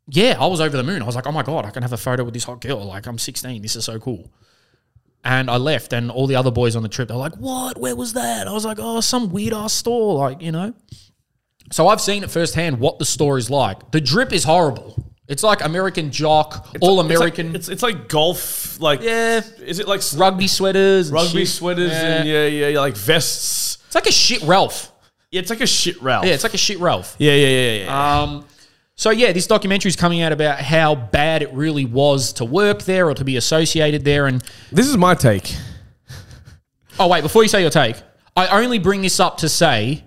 yeah, 0.07 0.37
I 0.39 0.47
was 0.47 0.61
over 0.61 0.75
the 0.75 0.83
moon. 0.83 1.01
I 1.01 1.05
was 1.05 1.15
like, 1.15 1.27
oh 1.27 1.31
my 1.31 1.43
God, 1.43 1.65
I 1.65 1.71
can 1.71 1.83
have 1.83 1.93
a 1.93 1.97
photo 1.97 2.23
with 2.23 2.33
this 2.33 2.43
hot 2.43 2.61
girl. 2.61 2.83
Like, 2.85 3.07
I'm 3.07 3.17
16. 3.17 3.61
This 3.61 3.75
is 3.75 3.85
so 3.85 3.99
cool. 3.99 4.31
And 5.25 5.49
I 5.49 5.57
left, 5.57 5.91
and 5.91 6.11
all 6.11 6.27
the 6.27 6.35
other 6.35 6.51
boys 6.51 6.75
on 6.75 6.83
the 6.83 6.89
trip, 6.89 7.07
they're 7.07 7.17
like, 7.17 7.35
what? 7.35 7.79
Where 7.79 7.95
was 7.95 8.13
that? 8.13 8.47
I 8.47 8.51
was 8.51 8.63
like, 8.63 8.77
oh, 8.79 9.01
some 9.01 9.31
weird 9.31 9.53
ass 9.53 9.73
store. 9.73 10.19
Like, 10.19 10.41
you 10.41 10.51
know? 10.51 10.73
So 11.71 11.87
I've 11.87 11.99
seen 11.99 12.23
it 12.23 12.29
firsthand 12.29 12.79
what 12.79 12.99
the 12.99 13.05
store 13.05 13.39
is 13.39 13.49
like. 13.49 13.91
The 13.91 13.99
drip 13.99 14.31
is 14.31 14.43
horrible. 14.43 14.95
It's 15.27 15.41
like 15.41 15.63
American 15.63 16.11
jock, 16.11 16.67
all 16.81 16.99
American. 16.99 17.55
It's, 17.55 17.67
it's 17.67 17.81
like 17.81 18.07
golf. 18.07 18.79
Like 18.79 19.01
yeah, 19.01 19.41
is 19.65 19.79
it 19.79 19.87
like 19.87 20.01
rugby 20.15 20.47
sweaters, 20.47 21.11
rugby 21.11 21.39
shit. 21.39 21.47
sweaters 21.47 21.91
Yeah. 21.91 22.17
and 22.17 22.29
yeah, 22.29 22.45
yeah, 22.45 22.67
yeah, 22.67 22.79
like 22.79 22.95
vests. 22.95 23.79
It's 23.87 23.95
like 23.95 24.05
a 24.05 24.11
shit 24.11 24.43
Ralph. 24.43 24.91
Yeah, 25.31 25.39
it's 25.39 25.49
like 25.49 25.61
a 25.61 25.67
shit 25.67 25.99
Ralph. 26.01 26.25
Yeah, 26.25 26.33
it's 26.33 26.43
like 26.43 26.53
a 26.53 26.59
shit 26.59 26.77
Ralph. 26.79 27.15
yeah, 27.17 27.33
yeah, 27.33 27.47
yeah, 27.47 27.83
yeah. 27.85 28.21
Um, 28.21 28.45
so 28.95 29.09
yeah, 29.09 29.31
this 29.33 29.45
documentary 29.45 29.89
is 29.89 29.95
coming 29.95 30.21
out 30.21 30.31
about 30.31 30.59
how 30.59 30.95
bad 30.95 31.41
it 31.41 31.53
really 31.53 31.85
was 31.85 32.33
to 32.33 32.45
work 32.45 32.83
there 32.83 33.09
or 33.09 33.13
to 33.13 33.25
be 33.25 33.35
associated 33.35 34.05
there. 34.05 34.25
And 34.25 34.41
this 34.71 34.87
is 34.87 34.97
my 34.97 35.15
take. 35.15 35.53
oh 36.99 37.07
wait, 37.09 37.21
before 37.21 37.43
you 37.43 37.49
say 37.49 37.61
your 37.61 37.69
take, 37.69 37.97
I 38.35 38.47
only 38.63 38.79
bring 38.79 39.01
this 39.01 39.19
up 39.19 39.37
to 39.39 39.49
say 39.49 40.03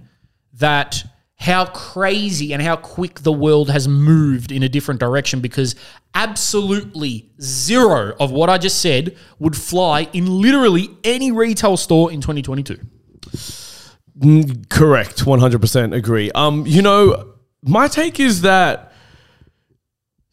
that 0.55 1.05
how 1.36 1.66
crazy 1.66 2.53
and 2.53 2.61
how 2.61 2.76
quick 2.76 3.20
the 3.20 3.32
world 3.32 3.70
has 3.70 3.86
moved 3.86 4.51
in 4.51 4.62
a 4.62 4.68
different 4.68 4.99
direction 4.99 5.41
because 5.41 5.76
absolutely 6.14 7.30
zero 7.41 8.14
of 8.18 8.32
what 8.32 8.51
I 8.51 8.59
just 8.59 8.80
said 8.80 9.16
would 9.39 9.57
fly 9.57 10.09
in 10.12 10.26
literally 10.26 10.91
any 11.05 11.30
retail 11.30 11.76
store 11.76 12.11
in 12.11 12.20
2022. 12.20 12.80
Correct, 14.68 15.26
one 15.26 15.39
hundred 15.39 15.61
percent 15.61 15.95
agree. 15.95 16.32
Um, 16.32 16.66
you 16.66 16.82
know, 16.82 17.34
my 17.62 17.88
take 17.88 18.20
is 18.20 18.42
that. 18.42 18.92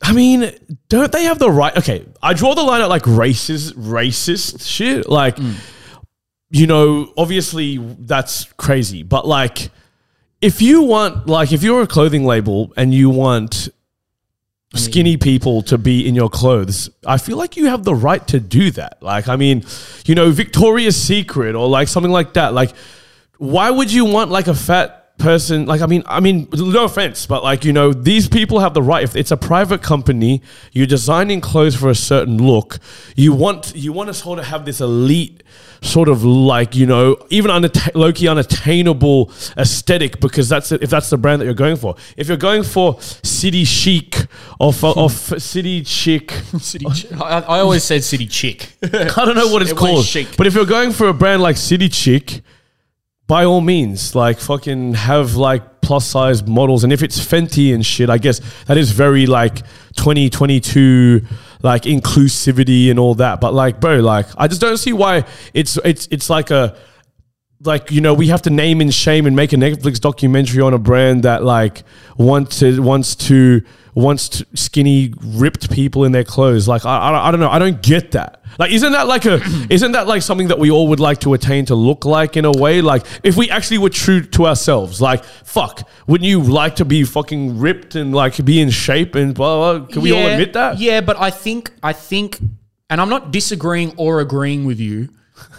I 0.02 0.14
mean, 0.14 0.52
don't 0.90 1.12
they 1.12 1.24
have 1.24 1.40
the 1.40 1.50
right? 1.50 1.76
Okay, 1.78 2.06
I 2.22 2.34
draw 2.34 2.54
the 2.54 2.62
line 2.62 2.82
at 2.82 2.90
like 2.90 3.04
racist, 3.04 3.74
racist 3.74 4.68
shit. 4.68 5.10
Like, 5.10 5.38
mm. 5.38 5.56
you 6.52 6.68
know, 6.68 7.12
obviously 7.18 7.78
that's 7.78 8.44
crazy, 8.54 9.02
but 9.04 9.28
like, 9.28 9.72
if 10.42 10.62
you 10.62 10.84
want, 10.84 11.28
like, 11.28 11.52
if 11.52 11.64
you're 11.64 11.82
a 11.82 11.88
clothing 11.88 12.26
label 12.26 12.72
and 12.78 12.94
you 12.94 13.10
want 13.10 13.70
skinny 14.76 15.18
people 15.18 15.62
to 15.64 15.78
be 15.78 16.08
in 16.08 16.14
your 16.14 16.30
clothes, 16.30 16.90
I 17.06 17.18
feel 17.18 17.38
like 17.38 17.58
you 17.58 17.68
have 17.68 17.84
the 17.84 17.96
right 17.96 18.26
to 18.28 18.40
do 18.40 18.70
that. 18.72 19.02
Like, 19.02 19.28
I 19.28 19.38
mean, 19.38 19.64
you 20.06 20.14
know, 20.14 20.30
Victoria's 20.32 21.02
Secret 21.02 21.56
or 21.56 21.68
like 21.68 21.88
something 21.88 22.12
like 22.12 22.34
that. 22.34 22.54
Like, 22.54 22.72
why 23.38 23.72
would 23.72 23.92
you 23.92 24.06
want 24.06 24.30
like 24.30 24.48
a 24.48 24.54
fat 24.54 25.05
person 25.18 25.66
like 25.66 25.80
i 25.82 25.86
mean 25.86 26.04
i 26.08 26.20
mean 26.20 26.46
no 26.54 26.84
offense 26.84 27.26
but 27.26 27.42
like 27.42 27.64
you 27.64 27.72
know 27.72 27.94
these 27.94 28.28
people 28.28 28.60
have 28.60 28.74
the 28.74 28.82
right. 28.82 29.04
If 29.04 29.16
it's 29.16 29.32
a 29.32 29.38
private 29.38 29.82
company 29.82 30.42
you're 30.74 30.86
designing 30.88 31.40
clothes 31.42 31.76
for 31.76 31.90
a 31.90 31.96
certain 31.96 32.38
look 32.38 32.80
you 33.16 33.32
want 33.34 33.74
you 33.76 33.94
want 33.94 34.08
to 34.08 34.14
sort 34.14 34.40
of 34.40 34.46
have 34.46 34.66
this 34.66 34.82
elite 34.82 35.42
sort 35.82 36.10
of 36.10 36.24
like 36.26 36.76
you 36.76 36.86
know 36.86 37.16
even 37.30 37.50
unatta- 37.50 37.96
low-key 37.96 38.28
unattainable 38.28 39.32
aesthetic 39.58 40.20
because 40.20 40.50
that's 40.50 40.72
if 40.72 40.90
that's 40.90 41.10
the 41.10 41.18
brand 41.18 41.40
that 41.42 41.46
you're 41.46 41.54
going 41.54 41.76
for. 41.76 41.96
If 42.18 42.28
you're 42.28 42.38
going 42.38 42.64
for 42.64 43.00
city 43.02 43.64
chic 43.66 44.26
or 44.60 44.74
for, 44.74 44.98
or 44.98 45.06
f- 45.06 45.40
city 45.42 45.84
chic. 45.84 46.32
City, 46.60 46.86
I, 47.22 47.40
I 47.42 47.60
always 47.60 47.84
said 47.84 48.04
city 48.04 48.28
chic. 48.28 48.74
I 48.84 48.90
don't 49.26 49.36
know 49.36 49.48
what 49.48 49.62
it's 49.62 49.72
It 49.72 49.78
called. 49.78 50.06
chic. 50.06 50.36
But 50.38 50.48
if 50.48 50.56
you're 50.56 50.66
going 50.66 50.92
for 50.92 51.08
a 51.08 51.14
brand 51.14 51.42
like 51.42 51.56
City 51.58 51.90
Chic, 51.90 52.42
by 53.28 53.46
all 53.46 53.62
means, 53.62 54.16
like 54.16 54.40
fucking 54.40 54.94
have 54.94 55.36
like 55.36 55.82
plus 55.82 56.06
size 56.06 56.46
models. 56.46 56.84
And 56.84 56.92
if 56.92 57.04
it's 57.04 57.20
Fenty 57.20 57.74
and 57.74 57.86
shit, 57.86 58.10
I 58.10 58.18
guess 58.18 58.42
that 58.66 58.78
is 58.78 58.92
very 58.92 59.26
like 59.26 59.58
2022 59.96 61.22
like 61.64 61.84
inclusivity 61.84 62.90
and 62.90 63.00
all 63.00 63.16
that. 63.16 63.42
But 63.42 63.54
like, 63.54 63.80
bro, 63.80 64.00
like 64.00 64.28
I 64.38 64.48
just 64.48 64.62
don't 64.62 64.78
see 64.78 64.94
why 64.94 65.26
it's 65.54 65.78
it's 65.84 66.08
it's 66.12 66.30
like 66.30 66.52
a 66.52 66.78
like 67.66 67.92
you 67.92 68.02
know 68.02 68.14
we 68.14 68.28
have 68.28 68.42
to 68.44 68.50
name 68.50 68.82
and 68.82 68.94
shame 68.94 69.26
and 69.26 69.36
make 69.36 69.54
a 69.54 69.56
Netflix 69.56 70.00
documentary 70.00 70.62
on 70.62 70.74
a 70.74 70.80
brand 70.80 71.24
that 71.24 71.44
like 71.44 71.84
wants 72.18 72.60
to 72.60 72.82
wants 72.82 73.16
to 73.16 73.62
wants 73.94 74.28
to 74.28 74.46
skinny 74.54 75.14
ripped 75.22 75.72
people 75.72 76.04
in 76.04 76.12
their 76.12 76.24
clothes. 76.24 76.68
Like 76.68 76.86
I, 76.86 76.98
I, 76.98 77.28
I 77.28 77.32
don't 77.32 77.40
know. 77.40 77.50
I 77.50 77.60
don't 77.60 77.82
get 77.82 78.12
that. 78.12 78.42
Like 78.60 78.72
isn't 78.72 78.92
that 78.92 79.08
like 79.08 79.26
a 79.26 79.42
isn't 79.70 79.94
that 79.94 80.08
like 80.08 80.22
something 80.22 80.50
that 80.50 80.60
we 80.60 80.70
all 80.70 80.90
would 80.90 81.00
like 81.00 81.20
to 81.22 81.34
attain 81.34 81.66
to 81.66 81.76
look 81.76 82.06
like 82.06 82.38
in 82.38 82.46
a 82.46 82.52
way? 82.52 82.82
Like 82.82 83.06
if 83.24 83.38
we 83.38 83.50
actually 83.50 83.78
were 83.78 83.90
true 83.90 84.22
to 84.22 84.48
ourselves 84.48 85.02
like 85.02 85.24
fuck 85.24 85.88
wouldn't 86.08 86.28
you 86.28 86.42
like 86.42 86.76
to 86.78 86.86
be 86.86 87.04
fucking 87.04 87.60
ripped 87.60 87.96
and 87.96 88.14
like 88.14 88.44
be 88.44 88.62
in 88.62 88.70
shape 88.70 89.16
and 89.16 89.34
blah, 89.34 89.56
blah, 89.56 89.80
blah? 89.80 89.88
can 89.88 90.02
we 90.02 90.12
all 90.12 90.26
admit 90.26 90.54
that? 90.54 90.78
Yeah, 90.78 91.02
but 91.02 91.20
I 91.20 91.32
think 91.32 91.72
I 91.82 91.94
think, 91.94 92.40
and 92.90 93.02
I'm 93.02 93.10
not 93.10 93.32
disagreeing 93.32 93.94
or 93.98 94.20
agreeing 94.20 94.66
with 94.66 94.80
you, 94.80 95.10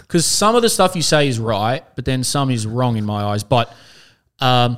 because 0.07 0.25
some 0.25 0.55
of 0.55 0.61
the 0.61 0.69
stuff 0.69 0.95
you 0.95 1.01
say 1.01 1.27
is 1.27 1.39
right, 1.39 1.83
but 1.95 2.05
then 2.05 2.23
some 2.23 2.49
is 2.49 2.65
wrong 2.65 2.97
in 2.97 3.05
my 3.05 3.23
eyes. 3.23 3.43
But 3.43 3.73
um, 4.39 4.77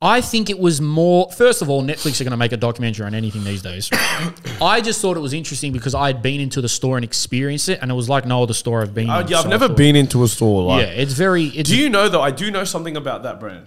I 0.00 0.20
think 0.20 0.50
it 0.50 0.58
was 0.58 0.80
more. 0.80 1.30
First 1.32 1.62
of 1.62 1.68
all, 1.70 1.82
Netflix 1.82 2.20
are 2.20 2.24
going 2.24 2.32
to 2.32 2.36
make 2.36 2.52
a 2.52 2.56
documentary 2.56 3.06
on 3.06 3.14
anything 3.14 3.44
these 3.44 3.62
days. 3.62 3.88
I 4.60 4.80
just 4.80 5.00
thought 5.00 5.16
it 5.16 5.20
was 5.20 5.32
interesting 5.32 5.72
because 5.72 5.94
I 5.94 6.06
had 6.08 6.22
been 6.22 6.40
into 6.40 6.60
the 6.60 6.68
store 6.68 6.96
and 6.96 7.04
experienced 7.04 7.68
it, 7.68 7.78
and 7.82 7.90
it 7.90 7.94
was 7.94 8.08
like 8.08 8.26
no 8.26 8.42
other 8.42 8.54
store 8.54 8.82
I've 8.82 8.94
been. 8.94 9.08
Uh, 9.10 9.20
in. 9.20 9.28
yeah 9.28 9.36
I've 9.38 9.42
So 9.44 9.48
never 9.48 9.68
thought- 9.68 9.76
been 9.76 9.96
into 9.96 10.22
a 10.24 10.28
store 10.28 10.62
like 10.64 10.86
Yeah, 10.86 10.92
it's 10.92 11.12
very. 11.12 11.44
It's 11.46 11.70
Do 11.70 11.76
you 11.76 11.88
know 11.88 12.08
though? 12.08 12.22
I 12.22 12.30
do 12.30 12.50
know 12.50 12.64
something 12.64 12.96
about 12.96 13.22
that 13.24 13.38
brand. 13.40 13.66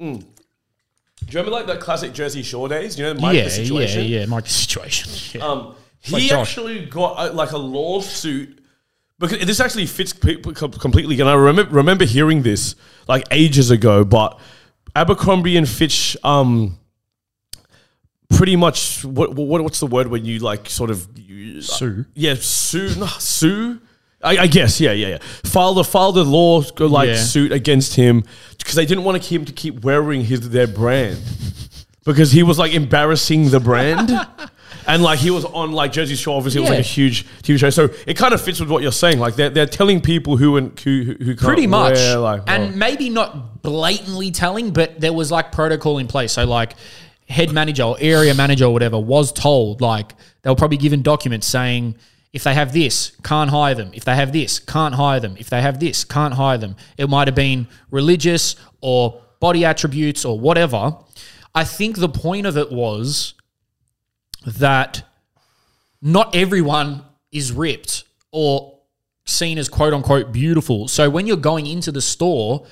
Mm. 0.00 0.20
Do 0.20 0.26
you 1.32 1.40
remember 1.40 1.50
like 1.50 1.66
that 1.66 1.80
classic 1.80 2.12
Jersey 2.14 2.42
Shore 2.42 2.68
days? 2.68 2.98
You 2.98 3.04
know, 3.06 3.14
Mike 3.20 3.36
yeah, 3.36 3.44
the 3.44 3.50
situation. 3.50 4.02
yeah, 4.04 4.20
yeah. 4.20 4.26
My 4.26 4.40
situation. 4.42 5.10
Yeah. 5.40 5.46
Um, 5.46 5.74
he 6.00 6.28
Josh. 6.28 6.48
actually 6.50 6.86
got 6.86 7.18
uh, 7.18 7.32
like 7.34 7.50
a 7.50 7.58
lawsuit 7.58 8.57
because 9.18 9.38
this 9.46 9.60
actually 9.60 9.86
fits 9.86 10.12
completely. 10.12 11.18
And 11.20 11.28
I 11.28 11.34
remember 11.34 11.72
remember 11.74 12.04
hearing 12.04 12.42
this 12.42 12.74
like 13.08 13.24
ages 13.30 13.70
ago, 13.70 14.04
but 14.04 14.38
Abercrombie 14.94 15.56
and 15.56 15.68
Fitch, 15.68 16.16
um, 16.24 16.78
pretty 18.30 18.56
much 18.56 19.04
what, 19.04 19.34
what 19.34 19.62
what's 19.62 19.80
the 19.80 19.86
word 19.86 20.08
when 20.08 20.24
you 20.24 20.38
like 20.38 20.68
sort 20.68 20.90
of 20.90 21.08
you, 21.16 21.60
Sue. 21.62 22.04
yeah, 22.14 22.34
sue, 22.38 22.94
no, 22.96 23.06
sue. 23.06 23.80
I, 24.22 24.36
I 24.38 24.46
guess, 24.48 24.80
yeah, 24.80 24.90
yeah, 24.92 25.08
yeah. 25.08 25.18
Filed 25.44 25.78
a 25.78 25.84
filed 25.84 26.18
a 26.18 26.22
law 26.24 26.62
like 26.88 27.08
Yeah. 27.08 27.16
suit 27.16 27.52
against 27.52 27.94
him 27.94 28.24
because 28.58 28.74
they 28.74 28.84
didn't 28.86 29.04
want 29.04 29.22
to 29.22 29.28
him 29.28 29.44
to 29.44 29.52
keep 29.52 29.84
wearing 29.84 30.24
his 30.24 30.50
their 30.50 30.66
brand 30.66 31.20
because 32.04 32.32
he 32.32 32.42
was 32.42 32.58
like 32.58 32.72
embarrassing 32.74 33.50
the 33.50 33.60
brand. 33.60 34.10
And 34.88 35.02
like 35.02 35.20
he 35.20 35.30
was 35.30 35.44
on 35.44 35.72
like 35.72 35.92
Jersey 35.92 36.16
Shore, 36.16 36.36
obviously 36.36 36.60
it 36.60 36.62
was 36.62 36.70
like 36.70 36.78
a 36.80 36.82
huge 36.82 37.26
TV 37.42 37.58
show. 37.58 37.70
So 37.70 37.90
it 38.06 38.16
kind 38.16 38.34
of 38.34 38.40
fits 38.40 38.58
with 38.58 38.70
what 38.70 38.82
you're 38.82 38.90
saying. 38.90 39.20
Like 39.20 39.36
they're, 39.36 39.50
they're 39.50 39.66
telling 39.66 40.00
people 40.00 40.36
who 40.36 40.56
and 40.56 40.80
who 40.80 41.14
who, 41.18 41.36
can't 41.36 41.40
pretty 41.40 41.66
much 41.66 41.94
wear, 41.94 42.18
like 42.18 42.42
and 42.46 42.72
oh. 42.74 42.76
maybe 42.76 43.10
not 43.10 43.62
blatantly 43.62 44.30
telling 44.30 44.70
but 44.70 44.98
there 44.98 45.12
was 45.12 45.30
like 45.30 45.52
protocol 45.52 45.98
in 45.98 46.06
place 46.06 46.32
so 46.32 46.46
like 46.46 46.74
head 47.28 47.52
manager 47.52 47.82
or 47.82 47.96
area 48.00 48.34
manager 48.34 48.66
or 48.66 48.72
whatever 48.72 48.98
was 48.98 49.32
told, 49.32 49.80
like 49.80 50.14
they 50.42 50.50
were 50.50 50.56
probably 50.56 50.78
given 50.78 51.02
documents 51.02 51.46
saying 51.46 51.94
if 52.32 52.44
they 52.44 52.54
have 52.54 52.72
this, 52.72 53.12
can't 53.22 53.50
hire 53.50 53.74
them. 53.74 53.90
If 53.94 54.04
they 54.04 54.14
have 54.14 54.32
this, 54.32 54.58
can't 54.58 54.94
hire 54.94 55.20
them. 55.20 55.36
If 55.38 55.50
they 55.50 55.62
have 55.62 55.80
this, 55.80 56.04
can't 56.04 56.34
hire 56.34 56.58
them. 56.58 56.76
It 56.96 57.08
might 57.08 57.28
have 57.28 57.34
been 57.34 57.68
religious 57.90 58.56
or 58.80 59.22
body 59.40 59.64
attributes 59.64 60.24
or 60.24 60.38
whatever. 60.38 60.96
I 61.54 61.64
think 61.64 61.96
the 61.96 62.08
point 62.08 62.46
of 62.46 62.56
it 62.56 62.70
was 62.70 63.34
that 64.46 65.02
not 66.00 66.34
everyone 66.34 67.02
is 67.32 67.52
ripped 67.52 68.04
or 68.32 68.78
seen 69.24 69.58
as 69.58 69.68
quote 69.68 69.92
unquote 69.92 70.32
beautiful. 70.32 70.88
So 70.88 71.10
when 71.10 71.26
you're 71.26 71.36
going 71.36 71.66
into 71.66 71.92
the 71.92 72.00
store, 72.00 72.66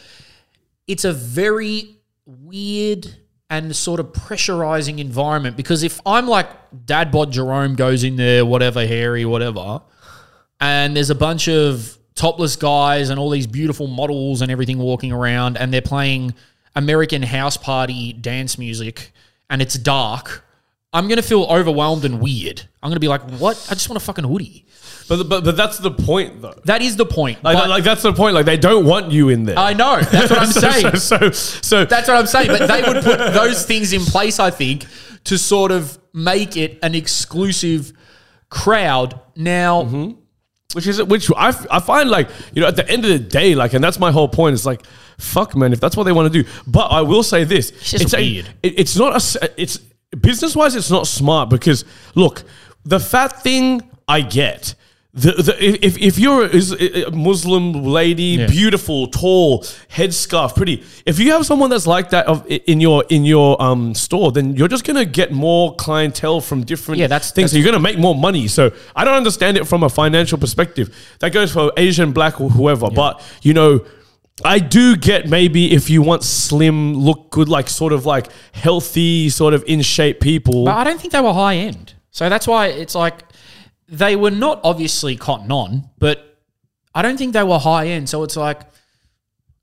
it's 0.87 1.05
a 1.05 1.13
very 1.13 1.97
weird 2.25 3.17
and 3.49 3.75
sort 3.75 4.01
of 4.01 4.07
pressurizing 4.07 4.99
environment 4.99 5.57
because 5.57 5.85
if 5.85 6.01
I'm 6.05 6.27
like 6.27 6.49
dad 6.85 7.13
bod 7.13 7.33
Jerome 7.33 7.77
goes 7.77 8.03
in 8.03 8.17
there, 8.17 8.45
whatever, 8.45 8.87
hairy, 8.87 9.25
whatever, 9.25 9.83
and 10.61 10.97
there's 10.97 11.11
a 11.11 11.15
bunch 11.15 11.49
of 11.49 11.97
topless 12.15 12.57
guys 12.57 13.11
and 13.11 13.21
all 13.21 13.31
these 13.31 13.47
beautiful 13.47 13.87
models 13.87 14.41
and 14.41 14.51
everything 14.51 14.79
walking 14.79 15.13
around 15.13 15.57
and 15.59 15.73
they're 15.73 15.83
playing 15.83 16.35
American 16.75 17.23
house 17.23 17.57
party 17.57 18.13
dance 18.13 18.59
music 18.59 19.13
and 19.49 19.63
it's 19.63 19.75
dark, 19.75 20.45
I'm 20.97 21.09
gonna 21.09 21.23
feel 21.23 21.45
overwhelmed 21.45 22.05
and 22.05 22.21
weird. 22.21 22.63
I'm 22.83 22.91
gonna 22.91 23.01
be 23.01 23.09
like, 23.09 23.23
what? 23.39 23.57
I 23.71 23.75
just 23.75 23.89
want 23.89 24.01
a 24.03 24.05
fucking 24.05 24.25
hoodie. 24.25 24.65
But, 25.09 25.29
but 25.29 25.45
but 25.45 25.57
that's 25.57 25.79
the 25.79 25.91
point 25.91 26.43
though. 26.43 26.55
That 26.65 26.83
is 26.83 26.97
the 26.97 27.07
point. 27.07 27.45
Like, 27.45 27.57
But- 27.57 27.69
like 27.69 27.85
that's 27.85 28.03
the 28.03 28.13
point. 28.13 28.35
Like 28.35 28.47
they 28.47 28.57
don't 28.57 28.85
want 28.87 29.13
you 29.13 29.29
in 29.29 29.45
there. 29.45 29.59
I 29.59 29.73
know. 29.75 30.01
That's 30.01 30.31
what 30.31 30.41
I'm 30.41 30.47
So- 30.53 30.61
saying. 30.71 30.97
So, 30.97 31.19
so, 31.19 31.31
so 31.63 31.85
That's 31.85 32.09
what 32.09 32.17
I'm 32.17 32.27
saying. 32.27 32.49
But 32.49 32.67
they 32.67 32.83
would 32.83 33.05
put 33.05 33.19
those 33.33 33.65
things 33.67 33.93
in 33.93 34.01
place, 34.03 34.41
I 34.41 34.51
think, 34.51 34.87
to 35.25 35.39
sort 35.39 35.71
of 35.71 35.99
make 36.13 36.57
it 36.57 36.79
an 36.83 36.95
exclusive 36.95 37.93
crowd. 38.49 39.21
Now, 39.37 39.83
mm-hmm. 39.83 40.13
which 40.75 40.87
is 40.87 41.03
which 41.03 41.31
I, 41.37 41.49
I 41.71 41.81
find 41.81 42.09
like 42.11 42.29
you 42.55 42.63
know 42.63 42.69
at 42.69 42.77
the 42.77 42.89
end 42.89 43.05
of 43.05 43.11
the 43.11 43.19
day 43.19 43.55
like 43.55 43.75
and 43.75 43.85
that's 43.85 43.99
my 43.99 44.11
whole 44.11 44.29
point 44.29 44.55
it's 44.55 44.65
like 44.67 44.85
fuck 45.19 45.55
man 45.55 45.73
if 45.73 45.81
that's 45.81 45.97
what 45.97 46.05
they 46.05 46.13
want 46.13 46.33
to 46.33 46.43
do 46.43 46.49
but 46.67 46.87
I 46.91 47.03
will 47.03 47.23
say 47.23 47.45
this 47.45 47.71
it's 47.71 47.91
just 47.93 48.15
a- 48.15 48.19
weird. 48.19 48.49
it- 48.63 48.79
it's 48.81 48.97
not 48.97 49.13
a 49.37 49.51
it's 49.63 49.79
business 50.21 50.55
wise 50.55 50.75
it's 50.75 50.91
not 50.91 51.07
smart 51.07 51.51
because 51.51 51.85
look 52.15 52.45
the 52.85 53.01
fat 53.01 53.43
thing 53.43 53.83
I 54.09 54.21
get 54.21 54.75
the, 55.17 55.33
the, 55.33 55.65
if, 55.87 55.97
if 55.97 56.19
you're 56.19 56.45
a, 56.45 57.11
Muslim 57.11 57.73
lady, 57.85 58.47
beautiful, 58.47 59.07
tall, 59.07 59.63
headscarf, 59.89 60.55
pretty. 60.55 60.85
If 61.07 61.19
you 61.19 61.33
have 61.33 61.47
someone 61.47 61.71
that's 61.71 61.87
like 61.87 62.11
that 62.11 62.27
of, 62.27 62.47
in 62.47 62.83
your 62.83 63.03
in 63.09 63.25
your 63.25 63.61
um, 63.63 63.95
store, 63.95 64.31
then 64.31 64.55
you're 64.57 64.69
just 64.69 64.85
gonna 64.85 65.07
get 65.07 65.33
more 65.33 65.75
clientele 65.77 66.43
from 66.43 66.65
different 66.65 66.99
Yeah, 67.01 67.07
that's- 67.07 67.33
things. 67.33 67.53
So 67.53 67.57
you're 67.57 67.65
going 67.65 67.73
to 67.73 67.81
make 67.81 67.99
more 67.99 68.15
money. 68.15 68.47
So 68.47 68.73
I 68.95 69.07
don't 69.07 69.15
understand 69.15 69.57
it 69.57 69.67
from 69.67 69.83
a 69.83 69.89
financial 69.89 70.37
perspective. 70.37 70.95
That 71.21 71.33
goes 71.33 71.51
for 71.51 71.73
Asian, 71.79 72.13
black, 72.13 72.39
or 72.39 72.51
whoever. 72.51 72.91
But 72.91 73.23
you 73.41 73.55
know, 73.55 73.87
I 74.45 74.59
do 74.59 74.97
get 74.97 75.29
maybe 75.29 75.73
if 75.73 75.89
you 75.89 76.03
want 76.03 76.23
slim, 76.23 76.95
look 76.95 77.31
good, 77.31 77.49
like 77.49 77.69
sort 77.69 77.93
of 77.93 78.05
like 78.05 78.29
healthy, 78.53 79.31
sort 79.31 79.55
of 79.55 79.65
in 79.67 79.81
shape 79.83 80.21
people. 80.21 80.65
but 80.65 80.77
I 80.77 80.85
don't 80.85 81.01
think 81.01 81.13
they 81.13 81.21
were 81.21 81.33
high 81.33 81.57
end. 81.57 81.95
So 82.11 82.29
that's 82.29 82.47
why 82.47 82.67
it's 82.69 82.95
like 82.95 83.23
they 83.89 84.17
were 84.17 84.31
not 84.31 84.61
obviously 84.63 85.17
cotton 85.17 85.51
on, 85.53 85.89
but 85.99 86.39
I 86.95 87.03
don't 87.03 87.17
think 87.17 87.33
they 87.33 87.43
were 87.43 87.59
high 87.59 87.89
end. 87.89 88.09
So 88.09 88.23
it's 88.25 88.37
like, 88.37 88.61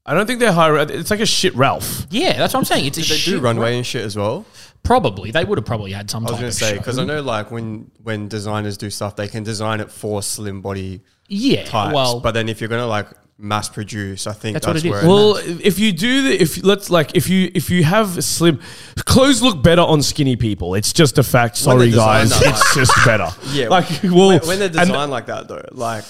I 0.06 0.14
don't 0.14 0.26
think 0.26 0.40
they're 0.40 0.52
high. 0.52 0.82
It's 0.82 1.12
like 1.12 1.20
a 1.20 1.26
shit 1.26 1.56
Ralph. 1.56 2.08
yeah, 2.10 2.34
that's 2.38 2.54
what 2.54 2.60
I'm 2.62 2.66
saying. 2.66 2.86
It's 2.86 2.98
a 2.98 3.02
Did 3.02 3.10
they 3.10 3.16
do 3.16 3.20
shit 3.20 3.42
runway 3.42 3.78
and 3.78 3.86
shit 3.86 4.04
as 4.04 4.18
well? 4.18 4.46
Probably 4.84 5.32
they 5.32 5.46
would 5.46 5.58
have 5.58 5.66
probably 5.66 5.92
had 5.94 6.10
some. 6.10 6.28
I 6.28 6.32
was 6.32 6.32
type 6.32 6.40
gonna 6.40 6.48
of 6.48 6.54
say 6.56 6.72
show. 6.72 6.78
because 6.78 7.00
I 7.00 7.06
know 7.06 7.22
like 7.22 7.52
when 7.52 7.90
when 8.02 8.28
designers 8.28 8.76
do 8.78 8.90
stuff, 8.90 9.16
they 9.16 9.28
can 9.28 9.44
design 9.44 9.80
it 9.80 9.92
for 9.92 10.22
slim 10.22 10.62
body 10.62 11.02
yeah, 11.30 11.64
types. 11.64 11.94
well, 11.96 12.20
but 12.20 12.34
then 12.34 12.50
if 12.50 12.60
you're 12.60 12.68
gonna 12.68 12.86
like 12.86 13.08
mass 13.38 13.70
produce, 13.70 14.28
I 14.28 14.34
think 14.34 14.54
That's 14.54 14.66
that's, 14.66 14.84
what 14.84 14.86
it 14.86 14.90
where 14.90 15.00
is. 15.02 15.08
Well, 15.08 15.36
if 15.62 15.80
you 15.80 15.92
do 15.92 16.24
the, 16.24 16.42
if 16.42 16.64
let's 16.64 16.90
like, 16.90 17.16
if 17.16 17.30
you 17.30 17.52
if 17.54 17.70
you 17.70 17.84
have 17.84 18.24
slim, 18.24 18.60
clothes 19.06 19.42
look 19.42 19.62
better 19.62 19.82
on 19.82 20.02
skinny 20.02 20.36
people. 20.36 20.76
It's 20.76 20.94
just 20.94 21.18
a 21.18 21.24
fact. 21.24 21.58
Sorry, 21.58 21.92
guys, 21.92 22.30
designed 22.30 22.30
that 22.30 22.50
it's 22.52 22.76
just 22.76 23.06
better. 23.06 23.30
yeah, 23.52 23.70
like 23.70 23.88
well, 24.04 24.30
when, 24.30 24.40
when 24.42 24.60
they're 24.60 24.68
and- 24.68 24.78
designed 24.78 25.12
like 25.12 25.26
that 25.28 25.48
though, 25.48 25.66
like 25.72 26.06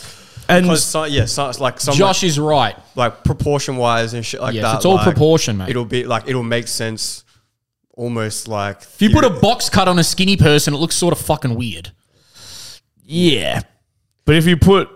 and 0.50 0.66
because 0.66 0.84
so, 0.84 1.06
yeah, 1.06 1.26
so, 1.26 1.50
it's 1.50 1.60
like 1.60 1.80
some 1.80 1.96
Josh 1.96 2.24
is 2.24 2.40
right. 2.40 2.76
like 2.96 3.24
proportion 3.24 3.78
wise 3.78 4.14
and 4.14 4.26
shit 4.26 4.42
like 4.42 4.54
Yes, 4.54 4.64
that. 4.64 4.76
it's 4.78 4.86
all 4.86 4.96
like, 4.96 5.06
proportion, 5.06 5.58
mate. 5.58 5.70
It'll 5.70 5.86
be 5.86 6.04
like 6.06 6.28
it'll 6.28 6.44
make 6.44 6.68
sense. 6.68 7.24
Almost 7.96 8.48
like 8.48 8.82
If 8.82 9.04
you 9.04 9.12
put 9.12 9.24
a 9.24 9.30
box 9.30 9.70
cut 9.70 9.88
on 9.88 10.00
a 10.00 10.04
skinny 10.04 10.36
person, 10.36 10.74
it 10.74 10.78
looks 10.78 10.96
sort 10.96 11.12
of 11.12 11.20
fucking 11.20 11.54
weird. 11.54 11.92
Yeah. 13.04 13.62
But 14.26 14.36
if 14.36 14.48
you 14.48 14.58
put 14.58 14.90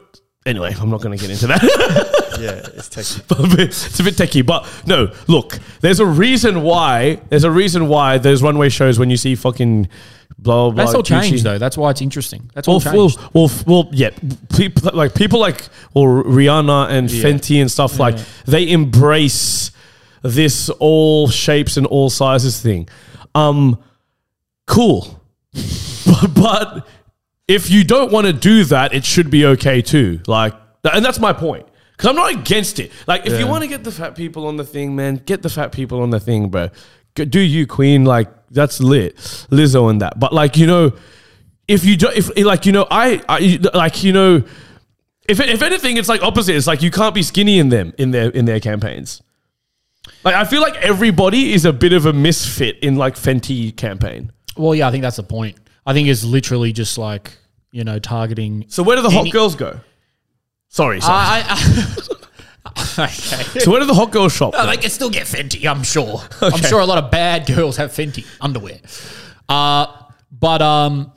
anyway, 0.48 0.74
I'm 0.80 0.89
not 0.89 1.02
going 1.02 1.18
to 1.18 1.22
get 1.22 1.30
into 1.32 1.48
that. 1.48 1.62
yeah, 2.39 2.78
it's 2.78 2.89
techy. 2.89 3.22
it's 3.62 4.00
a 4.00 4.04
bit 4.04 4.16
techie, 4.16 4.45
but 4.45 4.68
no. 4.88 5.12
Look, 5.28 5.60
there's 5.82 6.00
a 6.00 6.06
reason 6.06 6.62
why. 6.64 7.16
There's 7.30 7.43
a 7.43 7.52
reason 7.52 7.88
why 7.88 8.18
there's 8.18 8.41
runway 8.41 8.70
shows 8.70 8.98
when 8.98 9.10
you 9.10 9.18
see 9.18 9.36
fucking 9.36 9.88
blah 10.39 10.70
blah. 10.70 10.72
blah 10.72 10.84
That's 10.86 10.95
all 10.95 11.04
Gucci. 11.04 11.22
changed 11.30 11.43
though. 11.43 11.58
That's 11.58 11.78
why 11.78 11.91
it's 11.91 12.02
interesting. 12.02 12.50
That's 12.54 12.68
all 12.68 12.80
Well, 12.84 12.93
well, 12.95 13.10
changed. 13.10 13.34
well, 13.34 13.52
well, 13.66 13.89
yeah. 13.91 14.10
People 14.56 14.91
like 14.93 15.14
people 15.14 15.39
like 15.39 15.68
well 15.93 16.06
Rihanna 16.06 16.89
and 16.89 17.10
Fenty 17.10 17.62
and 17.62 17.70
stuff 17.72 18.00
like 18.00 18.18
they 18.45 18.72
embrace 18.72 19.72
this 20.24 20.70
all 20.80 21.28
shapes 21.28 21.78
and 21.78 21.86
all 21.86 22.10
sizes 22.10 22.60
thing. 22.62 22.88
Um, 23.36 23.78
cool, 24.66 25.22
but, 25.54 26.34
but 26.34 26.88
if 27.48 27.70
you 27.70 27.84
don't 27.84 28.12
want 28.12 28.28
to 28.28 28.34
do 28.34 28.64
that, 28.66 28.93
it 28.93 29.06
should 29.06 29.30
be 29.30 29.45
okay 29.45 29.82
too. 29.82 30.22
Like, 30.28 30.54
and 30.84 31.04
that's 31.04 31.20
my 31.20 31.34
point. 31.34 31.68
Because 31.91 32.10
I'm 32.10 32.16
not 32.16 32.32
against 32.32 32.80
it. 32.80 32.91
Like, 33.08 33.26
if 33.26 33.39
you 33.39 33.48
want 33.48 33.64
to 33.64 33.68
get 33.68 33.84
the 33.84 33.91
fat 33.91 34.16
people 34.16 34.45
on 34.45 34.58
the 34.58 34.64
thing, 34.64 34.95
man, 34.95 35.16
get 35.16 35.41
the 35.41 35.50
fat 35.50 35.72
people 35.72 36.02
on 36.02 36.12
the 36.12 36.20
thing, 36.20 36.50
bro. 36.50 36.70
Do 37.16 37.39
you, 37.39 37.66
Queen? 37.66 38.06
Like, 38.06 38.30
that's 38.52 38.80
lit. 38.80 39.16
Lizzo 39.16 39.89
and 39.89 40.02
that. 40.02 40.20
But 40.20 40.32
like, 40.32 40.58
you 40.58 40.68
know, 40.68 40.93
if 41.68 41.84
you 41.84 41.98
don't, 41.98 42.16
if 42.16 42.38
like, 42.38 42.66
you 42.68 42.72
know, 42.72 42.86
I, 42.91 43.22
I 43.28 43.60
like, 43.74 44.04
you 44.04 44.14
know, 44.14 44.43
if 45.28 45.39
if 45.39 45.62
anything, 45.62 45.98
it's 45.98 46.08
like 46.08 46.22
opposite. 46.22 46.56
It's 46.56 46.68
like 46.68 46.82
you 46.82 46.91
can't 46.91 47.16
be 47.16 47.24
skinny 47.24 47.60
in 47.60 47.70
them 47.70 47.93
in 47.98 48.12
their 48.12 48.30
in 48.30 48.45
their 48.45 48.60
campaigns. 48.60 49.22
Like, 50.24 50.36
I 50.36 50.45
feel 50.45 50.62
like 50.62 50.76
everybody 50.78 51.54
is 51.54 51.66
a 51.66 51.74
bit 51.74 51.93
of 51.93 52.06
a 52.06 52.14
misfit 52.14 52.80
in 52.80 52.95
like 52.95 53.16
Fenty 53.16 53.76
campaign. 53.76 54.32
Well, 54.56 54.74
yeah, 54.74 54.88
I 54.88 54.91
think 54.91 55.02
that's 55.02 55.18
the 55.18 55.24
point. 55.24 55.58
I 55.88 55.94
think 55.94 56.10
it's 56.10 56.26
literally 56.26 56.74
just 56.74 56.98
like 56.98 57.32
you 57.72 57.84
know 57.86 57.98
targeting. 57.98 58.66
So 58.68 58.84
where 58.84 58.98
do 58.98 59.02
the 59.02 59.10
hot 59.10 59.22
Any- 59.22 59.32
girls 59.32 59.56
go? 59.56 59.80
Sorry, 60.68 61.00
sorry. 61.00 61.14
I, 61.18 61.44
I, 61.48 62.04
okay. 63.00 63.60
so 63.60 63.72
where 63.72 63.80
do 63.80 63.88
the 63.88 63.94
hot 63.94 64.12
girls 64.12 64.34
shop? 64.34 64.54
Oh, 64.56 64.68
they 64.68 64.76
can 64.76 64.90
still 64.90 65.10
get 65.10 65.26
Fenty, 65.26 65.66
I'm 65.66 65.84
sure. 65.84 66.22
I'm 66.42 66.62
sure 66.62 66.82
a 66.82 66.86
lot 66.86 67.02
of 67.02 67.10
bad 67.10 67.48
girls 67.48 67.78
have 67.78 67.92
Fenty 67.92 68.26
underwear. 68.42 68.80
Uh, 69.48 69.88
but 70.30 70.62
um, 70.62 71.14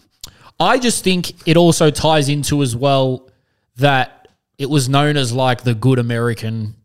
I 0.61 0.79
just 0.79 1.03
think 1.03 1.49
it 1.49 1.57
also 1.57 1.91
ties 1.91 2.29
into 2.29 2.62
as 2.62 2.77
well 2.77 3.29
that 3.77 4.29
it 4.57 4.71
was 4.71 4.89
known 4.89 5.16
as 5.16 5.33
like 5.33 5.64
the 5.64 5.75
good 5.75 5.99
American 5.99 6.77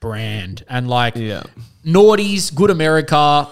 brand 0.00 0.64
and 0.70 0.88
like 0.88 1.16
yeah. 1.16 1.42
naughties, 1.84 2.54
good 2.54 2.70
America. 2.70 3.46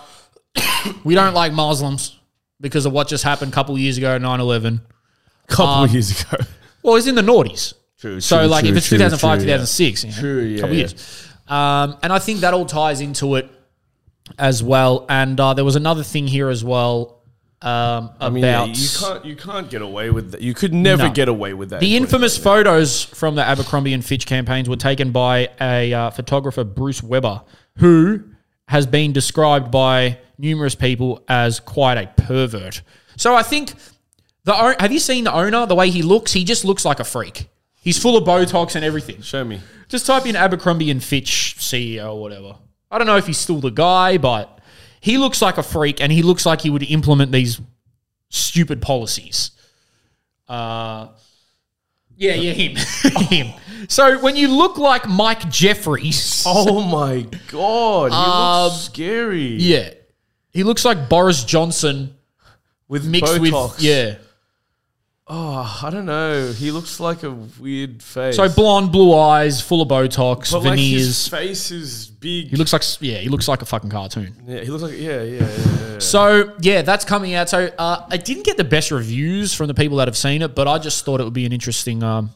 we 1.04 1.14
don't 1.14 1.34
like 1.34 1.52
Muslims 1.52 2.17
because 2.60 2.86
of 2.86 2.92
what 2.92 3.08
just 3.08 3.24
happened 3.24 3.52
a 3.52 3.54
couple 3.54 3.74
of 3.74 3.80
years 3.80 3.98
ago, 3.98 4.16
9 4.18 4.40
11. 4.40 4.80
couple 5.48 5.66
Um, 5.84 5.90
years 5.90 6.20
ago. 6.20 6.36
Well, 6.82 6.96
it's 6.96 7.06
in 7.06 7.14
the 7.14 7.22
noughties. 7.22 7.74
True, 8.00 8.20
So, 8.20 8.38
true, 8.38 8.46
like, 8.48 8.62
true, 8.64 8.70
if 8.72 8.76
it's 8.78 8.86
true, 8.88 8.98
2005, 8.98 9.38
true, 9.40 9.48
yeah. 9.48 9.54
2006, 9.56 10.04
you 10.04 10.10
know, 10.10 10.16
True, 10.16 10.42
yeah, 10.44 10.60
couple 10.60 10.76
yeah. 10.76 10.78
years. 10.80 11.28
Um, 11.48 11.96
and 12.02 12.12
I 12.12 12.18
think 12.18 12.40
that 12.40 12.54
all 12.54 12.66
ties 12.66 13.00
into 13.00 13.34
it 13.36 13.50
as 14.38 14.62
well. 14.62 15.04
And 15.08 15.38
uh, 15.40 15.54
there 15.54 15.64
was 15.64 15.76
another 15.76 16.02
thing 16.02 16.26
here 16.26 16.48
as 16.48 16.62
well 16.64 17.14
um, 17.60 18.10
I 18.20 18.28
mean, 18.30 18.44
yeah, 18.44 18.62
about 18.62 18.78
you 18.78 18.88
can't 19.00 19.24
you 19.24 19.34
can't 19.34 19.68
get 19.68 19.82
away 19.82 20.10
with 20.10 20.30
that. 20.30 20.40
You 20.40 20.54
could 20.54 20.72
never 20.72 21.08
No. 21.08 21.10
get 21.12 21.26
away 21.28 21.54
with 21.54 21.70
that. 21.70 21.80
the 21.80 21.96
infamous 21.96 22.38
photos 22.38 23.02
from 23.02 23.34
the 23.34 23.42
Abercrombie 23.42 23.92
and 23.92 24.04
Fitch 24.04 24.26
campaigns 24.26 24.68
were 24.68 24.76
taken 24.76 25.10
by 25.10 25.48
a 25.60 25.92
uh, 25.92 26.10
photographer, 26.10 26.62
Bruce 26.62 27.02
Weber, 27.02 27.42
who 27.78 28.22
has 28.68 28.86
been 28.86 29.12
described 29.12 29.72
by 29.72 30.18
numerous 30.38 30.74
people 30.74 31.22
as 31.28 31.60
quite 31.60 31.98
a 31.98 32.06
pervert. 32.22 32.82
So 33.16 33.34
I 33.34 33.42
think 33.42 33.74
the 34.44 34.54
have 34.54 34.92
you 34.92 34.98
seen 35.00 35.24
the 35.24 35.32
owner? 35.34 35.66
The 35.66 35.74
way 35.74 35.90
he 35.90 36.02
looks, 36.02 36.32
he 36.32 36.44
just 36.44 36.64
looks 36.64 36.84
like 36.84 37.00
a 37.00 37.04
freak. 37.04 37.48
He's 37.80 37.98
full 38.00 38.16
of 38.16 38.24
Botox 38.24 38.74
and 38.74 38.84
everything. 38.84 39.20
Show 39.22 39.44
me. 39.44 39.60
Just 39.88 40.06
type 40.06 40.26
in 40.26 40.36
Abercrombie 40.36 40.90
and 40.90 41.02
Fitch 41.02 41.56
CEO 41.58 42.14
or 42.14 42.20
whatever. 42.20 42.56
I 42.90 42.98
don't 42.98 43.06
know 43.06 43.16
if 43.16 43.26
he's 43.26 43.38
still 43.38 43.60
the 43.60 43.70
guy, 43.70 44.18
but 44.18 44.58
he 45.00 45.16
looks 45.18 45.40
like 45.40 45.58
a 45.58 45.62
freak 45.62 46.00
and 46.00 46.12
he 46.12 46.22
looks 46.22 46.44
like 46.44 46.60
he 46.62 46.70
would 46.70 46.82
implement 46.82 47.32
these 47.32 47.60
stupid 48.30 48.82
policies. 48.82 49.52
Uh, 50.48 51.08
yeah, 52.16 52.34
yeah, 52.34 52.52
him. 52.52 52.76
him. 53.28 53.54
So 53.88 54.18
when 54.18 54.36
you 54.36 54.48
look 54.48 54.76
like 54.76 55.08
Mike 55.08 55.48
Jeffries, 55.50 56.42
Oh 56.46 56.80
my 56.82 57.26
god, 57.50 58.10
he 58.10 58.16
Um, 58.16 58.64
looks 58.72 58.76
scary. 58.84 59.54
yeah. 59.56 59.90
He 60.52 60.62
looks 60.62 60.84
like 60.84 61.08
Boris 61.08 61.44
Johnson 61.44 62.16
with 62.88 63.06
mixed 63.06 63.34
Botox. 63.34 63.76
with 63.76 63.82
yeah. 63.82 64.16
Oh, 65.30 65.80
I 65.82 65.90
don't 65.90 66.06
know. 66.06 66.52
He 66.52 66.70
looks 66.70 67.00
like 67.00 67.22
a 67.22 67.30
weird 67.30 68.02
face. 68.02 68.36
So 68.36 68.48
blonde, 68.48 68.92
blue 68.92 69.14
eyes, 69.14 69.60
full 69.60 69.82
of 69.82 69.88
Botox, 69.88 70.50
but 70.50 70.64
like 70.64 70.78
his 70.78 70.88
veneers. 70.88 71.28
face 71.28 71.70
is 71.70 72.06
big. 72.06 72.48
he 72.48 72.56
looks 72.56 72.72
like 72.72 72.82
yeah, 73.00 73.18
he 73.18 73.28
looks 73.28 73.46
like 73.46 73.60
a 73.60 73.66
fucking 73.66 73.90
cartoon. 73.90 74.34
yeah, 74.46 74.60
he 74.60 74.70
looks 74.70 74.84
like 74.84 74.94
yeah, 74.94 75.22
yeah, 75.22 75.40
yeah. 75.40 75.92
yeah. 75.92 75.98
So 75.98 76.56
yeah, 76.60 76.80
that's 76.80 77.04
coming 77.04 77.34
out. 77.34 77.50
So 77.50 77.70
uh, 77.78 78.06
I 78.08 78.16
didn't 78.16 78.44
get 78.46 78.56
the 78.56 78.64
best 78.64 78.90
reviews 78.90 79.52
from 79.52 79.66
the 79.66 79.74
people 79.74 79.98
that 79.98 80.08
have 80.08 80.16
seen 80.16 80.40
it, 80.40 80.54
but 80.54 80.66
I 80.66 80.78
just 80.78 81.04
thought 81.04 81.20
it 81.20 81.24
would 81.24 81.34
be 81.34 81.44
an 81.44 81.52
interesting 81.52 82.02
um 82.02 82.30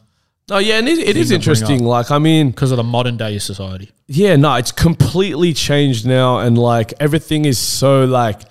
Oh 0.51 0.57
yeah, 0.57 0.77
and 0.77 0.87
it, 0.89 0.99
it 0.99 1.17
is 1.17 1.31
interesting. 1.31 1.83
Like, 1.83 2.11
I 2.11 2.19
mean, 2.19 2.51
because 2.51 2.71
of 2.71 2.77
the 2.77 2.83
modern 2.83 3.17
day 3.17 3.37
society. 3.39 3.91
yeah, 4.07 4.35
no, 4.35 4.55
it's 4.55 4.71
completely 4.71 5.53
changed 5.53 6.05
now, 6.05 6.39
and 6.39 6.57
like 6.57 6.93
everything 6.99 7.45
is 7.45 7.57
so 7.57 8.05
like. 8.05 8.41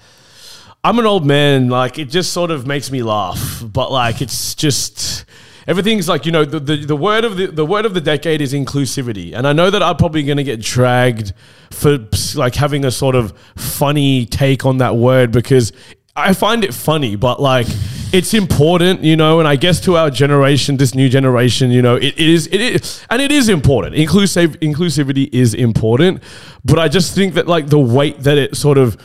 I'm 0.84 0.98
an 0.98 1.06
old 1.06 1.24
man, 1.24 1.68
like 1.68 1.96
it 1.96 2.06
just 2.06 2.32
sort 2.32 2.50
of 2.50 2.66
makes 2.66 2.90
me 2.90 3.04
laugh, 3.04 3.62
but 3.64 3.92
like 3.92 4.20
it's 4.20 4.56
just 4.56 5.24
everything's 5.68 6.08
like 6.08 6.26
you 6.26 6.32
know 6.32 6.44
the, 6.44 6.58
the, 6.58 6.76
the 6.76 6.96
word 6.96 7.24
of 7.24 7.36
the 7.36 7.46
the 7.46 7.64
word 7.64 7.86
of 7.86 7.94
the 7.94 8.00
decade 8.00 8.40
is 8.40 8.52
inclusivity, 8.52 9.32
and 9.32 9.46
I 9.46 9.52
know 9.52 9.70
that 9.70 9.80
I'm 9.80 9.96
probably 9.96 10.24
going 10.24 10.38
to 10.38 10.44
get 10.44 10.60
dragged 10.60 11.34
for 11.70 11.98
like 12.34 12.56
having 12.56 12.84
a 12.84 12.90
sort 12.90 13.14
of 13.14 13.32
funny 13.56 14.26
take 14.26 14.66
on 14.66 14.78
that 14.78 14.96
word 14.96 15.30
because 15.30 15.72
I 16.16 16.34
find 16.34 16.64
it 16.64 16.74
funny, 16.74 17.14
but 17.14 17.40
like 17.40 17.68
it's 18.12 18.34
important, 18.34 19.02
you 19.02 19.16
know, 19.16 19.38
and 19.38 19.48
I 19.48 19.56
guess 19.56 19.80
to 19.82 19.96
our 19.96 20.10
generation, 20.10 20.76
this 20.76 20.94
new 20.94 21.08
generation, 21.08 21.70
you 21.70 21.82
know, 21.82 21.96
it, 21.96 22.14
it 22.18 22.18
is 22.18 22.46
it 22.48 22.60
is 22.60 23.04
and 23.10 23.22
it 23.22 23.32
is 23.32 23.48
important. 23.48 23.94
Inclusive 23.94 24.58
inclusivity 24.60 25.28
is 25.32 25.54
important, 25.54 26.22
but 26.64 26.78
I 26.78 26.88
just 26.88 27.14
think 27.14 27.34
that 27.34 27.46
like 27.46 27.68
the 27.68 27.78
weight 27.78 28.20
that 28.20 28.38
it 28.38 28.56
sort 28.56 28.78
of 28.78 28.96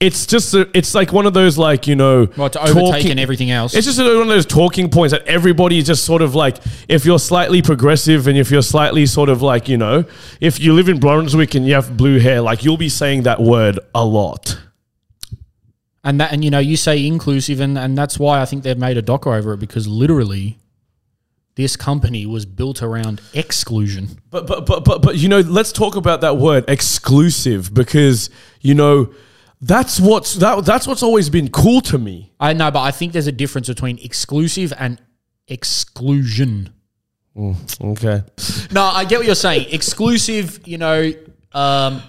it's 0.00 0.26
just 0.26 0.52
a, 0.54 0.68
it's 0.76 0.94
like 0.94 1.12
one 1.12 1.24
of 1.24 1.34
those 1.34 1.56
like 1.56 1.86
you 1.86 1.96
know 1.96 2.26
Right, 2.36 2.52
to 2.52 2.62
overtake 2.62 3.06
and 3.06 3.20
everything 3.20 3.50
else. 3.50 3.74
It's 3.74 3.86
just 3.86 3.98
one 3.98 4.08
of 4.22 4.28
those 4.28 4.46
talking 4.46 4.90
points 4.90 5.12
that 5.12 5.26
everybody 5.26 5.78
is 5.78 5.86
just 5.86 6.04
sort 6.04 6.20
of 6.20 6.34
like 6.34 6.58
if 6.88 7.04
you're 7.04 7.18
slightly 7.18 7.62
progressive 7.62 8.26
and 8.26 8.36
if 8.36 8.50
you're 8.50 8.62
slightly 8.62 9.06
sort 9.06 9.28
of 9.28 9.40
like 9.40 9.68
you 9.68 9.78
know 9.78 10.04
if 10.40 10.60
you 10.60 10.74
live 10.74 10.88
in 10.88 11.00
Brunswick 11.00 11.54
and 11.54 11.66
you 11.66 11.74
have 11.74 11.96
blue 11.96 12.18
hair, 12.18 12.40
like 12.40 12.64
you'll 12.64 12.76
be 12.76 12.88
saying 12.88 13.22
that 13.22 13.40
word 13.40 13.78
a 13.94 14.04
lot. 14.04 14.58
And 16.04 16.20
that, 16.20 16.32
and 16.32 16.44
you 16.44 16.50
know, 16.50 16.58
you 16.58 16.76
say 16.76 17.06
inclusive, 17.06 17.60
and, 17.60 17.78
and 17.78 17.96
that's 17.96 18.18
why 18.18 18.40
I 18.40 18.44
think 18.44 18.62
they've 18.62 18.78
made 18.78 18.98
a 18.98 19.02
doco 19.02 19.36
over 19.36 19.54
it 19.54 19.56
because 19.58 19.88
literally, 19.88 20.58
this 21.54 21.76
company 21.76 22.26
was 22.26 22.44
built 22.44 22.82
around 22.82 23.22
exclusion. 23.32 24.20
But 24.30 24.46
but 24.46 24.66
but 24.66 24.84
but 24.84 25.00
but 25.02 25.16
you 25.16 25.28
know, 25.28 25.40
let's 25.40 25.72
talk 25.72 25.96
about 25.96 26.20
that 26.20 26.36
word 26.36 26.64
exclusive 26.68 27.72
because 27.72 28.28
you 28.60 28.74
know 28.74 29.14
that's 29.60 29.98
what's 29.98 30.34
that 30.34 30.64
that's 30.64 30.86
what's 30.86 31.02
always 31.02 31.30
been 31.30 31.50
cool 31.50 31.80
to 31.82 31.96
me. 31.96 32.32
I 32.38 32.52
know, 32.52 32.70
but 32.70 32.82
I 32.82 32.90
think 32.90 33.12
there's 33.12 33.26
a 33.26 33.32
difference 33.32 33.68
between 33.68 33.98
exclusive 33.98 34.72
and 34.78 35.00
exclusion. 35.48 36.74
Okay. 37.36 38.22
No, 38.70 38.82
I 38.82 39.04
get 39.04 39.18
what 39.18 39.26
you're 39.26 39.34
saying. 39.34 39.68
exclusive, 39.72 40.66
you 40.66 40.78
know, 40.78 41.12
um, 41.52 42.02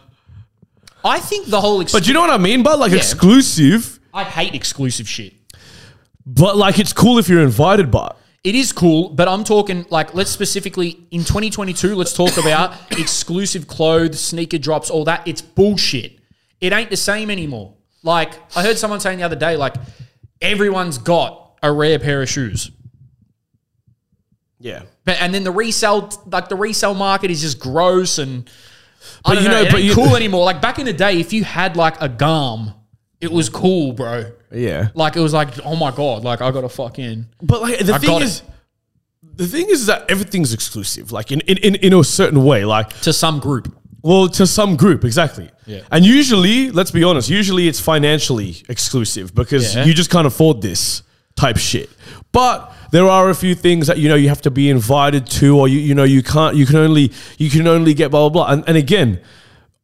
I 1.05 1.19
think 1.19 1.47
the 1.47 1.61
whole. 1.61 1.79
Ex- 1.81 1.91
But 1.93 2.07
you 2.07 2.13
know 2.13 2.21
what 2.21 2.31
I 2.31 2.37
mean? 2.37 2.63
But 2.63 2.79
like 2.79 2.91
Yeah. 2.91 2.97
exclusive, 2.97 3.99
I 4.13 4.23
hate 4.23 4.53
exclusive 4.55 5.07
shit. 5.07 5.33
but 6.25 6.57
like 6.57 6.79
it's 6.79 6.91
cool 6.91 7.19
if 7.19 7.29
you're 7.29 7.43
invited. 7.43 7.91
But 7.91 8.17
It 8.43 8.55
is 8.55 8.71
cool, 8.71 9.09
but 9.09 9.27
I'm 9.27 9.43
talking 9.43 9.85
like 9.89 10.13
let's 10.15 10.31
specifically 10.31 10.99
in 11.11 11.23
2022. 11.23 11.95
Let's 11.95 12.13
talk 12.13 12.35
about 12.43 12.73
exclusive 12.91 13.67
clothes, 13.67 14.19
sneaker 14.19 14.57
drops, 14.57 14.89
all 14.89 15.03
that. 15.05 15.27
It's 15.27 15.41
bullshit. 15.41 16.19
It 16.59 16.73
ain't 16.73 16.89
the 16.89 16.97
same 16.97 17.29
anymore. 17.29 17.73
Like 18.03 18.33
I 18.57 18.63
heard 18.63 18.77
someone 18.79 18.99
saying 18.99 19.19
the 19.19 19.23
other 19.25 19.35
day, 19.35 19.55
like 19.57 19.75
everyone's 20.41 20.97
got 20.97 21.57
a 21.63 21.71
rare 21.71 21.99
pair 21.99 22.21
of 22.21 22.29
shoes, 22.29 22.71
yeah. 24.59 24.83
but 25.03 25.17
and 25.21 25.33
then 25.33 25.43
the 25.43 25.51
resale, 25.51 26.09
like 26.27 26.49
the 26.49 26.55
resale 26.55 26.93
market 26.93 27.29
is 27.31 27.41
just 27.41 27.59
gross 27.59 28.17
and. 28.17 28.49
I 29.23 29.29
But 29.29 29.33
don't 29.35 29.43
you 29.43 29.49
know, 29.49 29.63
know, 29.63 29.71
but 29.71 29.83
you- 29.83 29.93
cool 29.93 30.15
anymore. 30.15 30.43
Like 30.45 30.61
back 30.61 30.79
in 30.79 30.85
the 30.85 30.93
day, 30.93 31.19
if 31.19 31.33
you 31.33 31.43
had 31.43 31.75
like 31.77 31.99
a 32.01 32.09
gum, 32.09 32.73
it 33.21 33.31
was 33.31 33.49
cool, 33.49 33.93
bro. 33.93 34.31
Yeah. 34.51 34.89
Like 34.93 35.15
it 35.15 35.19
was 35.21 35.33
like, 35.33 35.49
oh 35.65 35.75
my 35.75 35.91
god, 35.91 36.23
like 36.23 36.41
I 36.41 36.51
got 36.51 36.61
to 36.61 36.69
fucking. 36.69 37.25
But 37.41 37.61
like 37.61 37.79
the 37.79 37.93
I 37.93 37.97
thing 37.97 38.21
is, 38.21 38.39
it. 38.39 38.45
the 39.37 39.47
thing 39.47 39.67
is 39.69 39.87
that 39.87 40.09
everything's 40.09 40.53
exclusive. 40.53 41.11
Like 41.11 41.31
in, 41.31 41.41
in, 41.41 41.57
in, 41.57 41.75
in 41.75 41.93
a 41.93 42.03
certain 42.03 42.43
way. 42.43 42.65
Like 42.65 42.89
to 43.01 43.11
some 43.13 43.39
group. 43.39 43.75
well, 44.03 44.27
to 44.29 44.45
some 44.47 44.75
group 44.75 45.03
exactly. 45.03 45.49
Yeah. 45.65 45.81
And 45.91 46.05
usually, 46.05 46.69
let's 46.71 46.91
be 46.91 47.03
honest. 47.03 47.29
Usually, 47.29 47.67
it's 47.67 47.79
financially 47.79 48.63
exclusive 48.69 49.33
because 49.33 49.75
Yeah. 49.75 49.85
you 49.85 49.93
just 49.95 50.11
can't 50.11 50.27
afford 50.27 50.61
this 50.61 51.01
type 51.35 51.57
shit. 51.57 51.89
But 52.31 52.71
there 52.91 53.07
are 53.07 53.29
a 53.29 53.35
few 53.35 53.55
things 53.55 53.87
that 53.87 53.97
you 53.97 54.09
know 54.09 54.15
you 54.15 54.29
have 54.29 54.41
to 54.43 54.51
be 54.51 54.69
invited 54.69 55.27
to, 55.27 55.57
or 55.57 55.67
you 55.67 55.79
you 55.79 55.95
know 55.95 56.03
you 56.03 56.23
can't. 56.23 56.55
You 56.55 56.65
can 56.65 56.77
only 56.77 57.11
you 57.37 57.49
can 57.49 57.67
only 57.67 57.93
get 57.93 58.11
blah 58.11 58.29
blah 58.29 58.45
blah. 58.45 58.53
And, 58.53 58.63
and 58.67 58.77
again. 58.77 59.21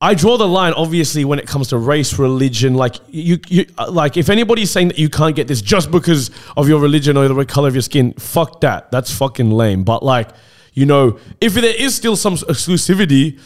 I 0.03 0.15
draw 0.15 0.35
the 0.35 0.47
line, 0.47 0.73
obviously, 0.73 1.25
when 1.25 1.37
it 1.37 1.45
comes 1.45 1.67
to 1.67 1.77
race, 1.77 2.17
religion. 2.17 2.73
Like 2.73 2.95
you, 3.09 3.37
you, 3.47 3.67
like 3.87 4.17
if 4.17 4.29
anybody's 4.29 4.71
saying 4.71 4.87
that 4.87 4.97
you 4.97 5.09
can't 5.09 5.35
get 5.35 5.47
this 5.47 5.61
just 5.61 5.91
because 5.91 6.31
of 6.57 6.67
your 6.67 6.79
religion 6.79 7.17
or 7.17 7.27
the 7.27 7.45
color 7.45 7.67
of 7.67 7.75
your 7.75 7.83
skin, 7.83 8.13
fuck 8.13 8.61
that. 8.61 8.89
That's 8.89 9.15
fucking 9.15 9.51
lame. 9.51 9.83
But 9.83 10.01
like, 10.01 10.29
you 10.73 10.87
know, 10.87 11.19
if 11.39 11.53
there 11.53 11.65
is 11.65 11.93
still 11.93 12.15
some 12.15 12.33
exclusivity, 12.33 13.39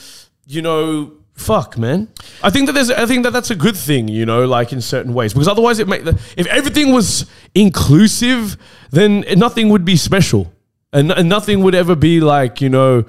you 0.45 0.61
know, 0.61 1.11
fuck, 1.35 1.77
man. 1.77 2.07
I 2.41 2.49
think 2.49 2.65
that 2.65 2.73
there's, 2.73 2.89
I 2.89 3.05
think 3.05 3.23
that 3.23 3.33
that's 3.33 3.51
a 3.51 3.55
good 3.55 3.77
thing, 3.77 4.07
you 4.07 4.25
know, 4.25 4.45
like 4.45 4.73
in 4.73 4.81
certain 4.81 5.13
ways, 5.13 5.33
because 5.33 5.47
otherwise, 5.47 5.79
it 5.79 5.87
make 5.87 6.03
the, 6.03 6.19
if 6.35 6.47
everything 6.47 6.91
was 6.91 7.25
inclusive, 7.53 8.57
then 8.91 9.23
nothing 9.37 9.69
would 9.69 9.85
be 9.85 9.97
special, 9.97 10.51
and, 10.91 11.11
and 11.11 11.29
nothing 11.29 11.61
would 11.61 11.75
ever 11.75 11.95
be 11.95 12.19
like, 12.19 12.61
you 12.61 12.69
know. 12.69 13.05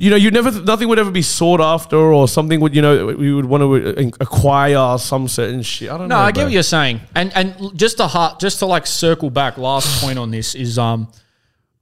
You 0.00 0.10
know, 0.10 0.16
you 0.16 0.30
never, 0.30 0.52
nothing 0.62 0.86
would 0.90 1.00
ever 1.00 1.10
be 1.10 1.22
sought 1.22 1.60
after, 1.60 1.96
or 1.96 2.28
something 2.28 2.60
would, 2.60 2.72
you 2.72 2.82
know, 2.82 3.06
we 3.06 3.34
would 3.34 3.46
want 3.46 3.62
to 3.62 4.12
acquire 4.20 4.96
some 4.96 5.26
certain 5.26 5.62
shit. 5.62 5.90
I 5.90 5.98
don't 5.98 6.08
know. 6.08 6.14
No, 6.14 6.20
know. 6.20 6.26
I 6.26 6.30
get 6.30 6.34
bro. 6.42 6.44
what 6.44 6.52
you're 6.52 6.62
saying, 6.62 7.00
and 7.16 7.32
and 7.34 7.76
just 7.76 7.96
to 7.96 8.06
heart, 8.06 8.38
just 8.38 8.60
to 8.60 8.66
like 8.66 8.86
circle 8.86 9.28
back. 9.28 9.58
Last 9.58 10.00
point 10.00 10.16
on 10.16 10.30
this 10.30 10.54
is, 10.54 10.78
um, 10.78 11.08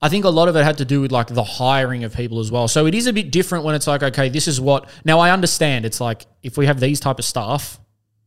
I 0.01 0.09
think 0.09 0.25
a 0.25 0.29
lot 0.29 0.47
of 0.47 0.55
it 0.55 0.63
had 0.63 0.77
to 0.77 0.85
do 0.85 1.01
with 1.01 1.11
like 1.11 1.27
the 1.27 1.43
hiring 1.43 2.03
of 2.03 2.15
people 2.15 2.39
as 2.39 2.51
well. 2.51 2.67
So 2.67 2.85
it 2.85 2.93
is 2.93 3.07
a 3.07 3.13
bit 3.13 3.31
different 3.31 3.65
when 3.65 3.73
it's 3.73 3.87
like, 3.87 4.03
okay, 4.03 4.29
this 4.29 4.47
is 4.47 4.61
what. 4.61 4.89
Now 5.03 5.19
I 5.19 5.31
understand 5.31 5.85
it's 5.85 5.99
like 5.99 6.25
if 6.43 6.57
we 6.57 6.67
have 6.67 6.79
these 6.79 6.99
type 6.99 7.17
of 7.17 7.25
staff, 7.25 7.79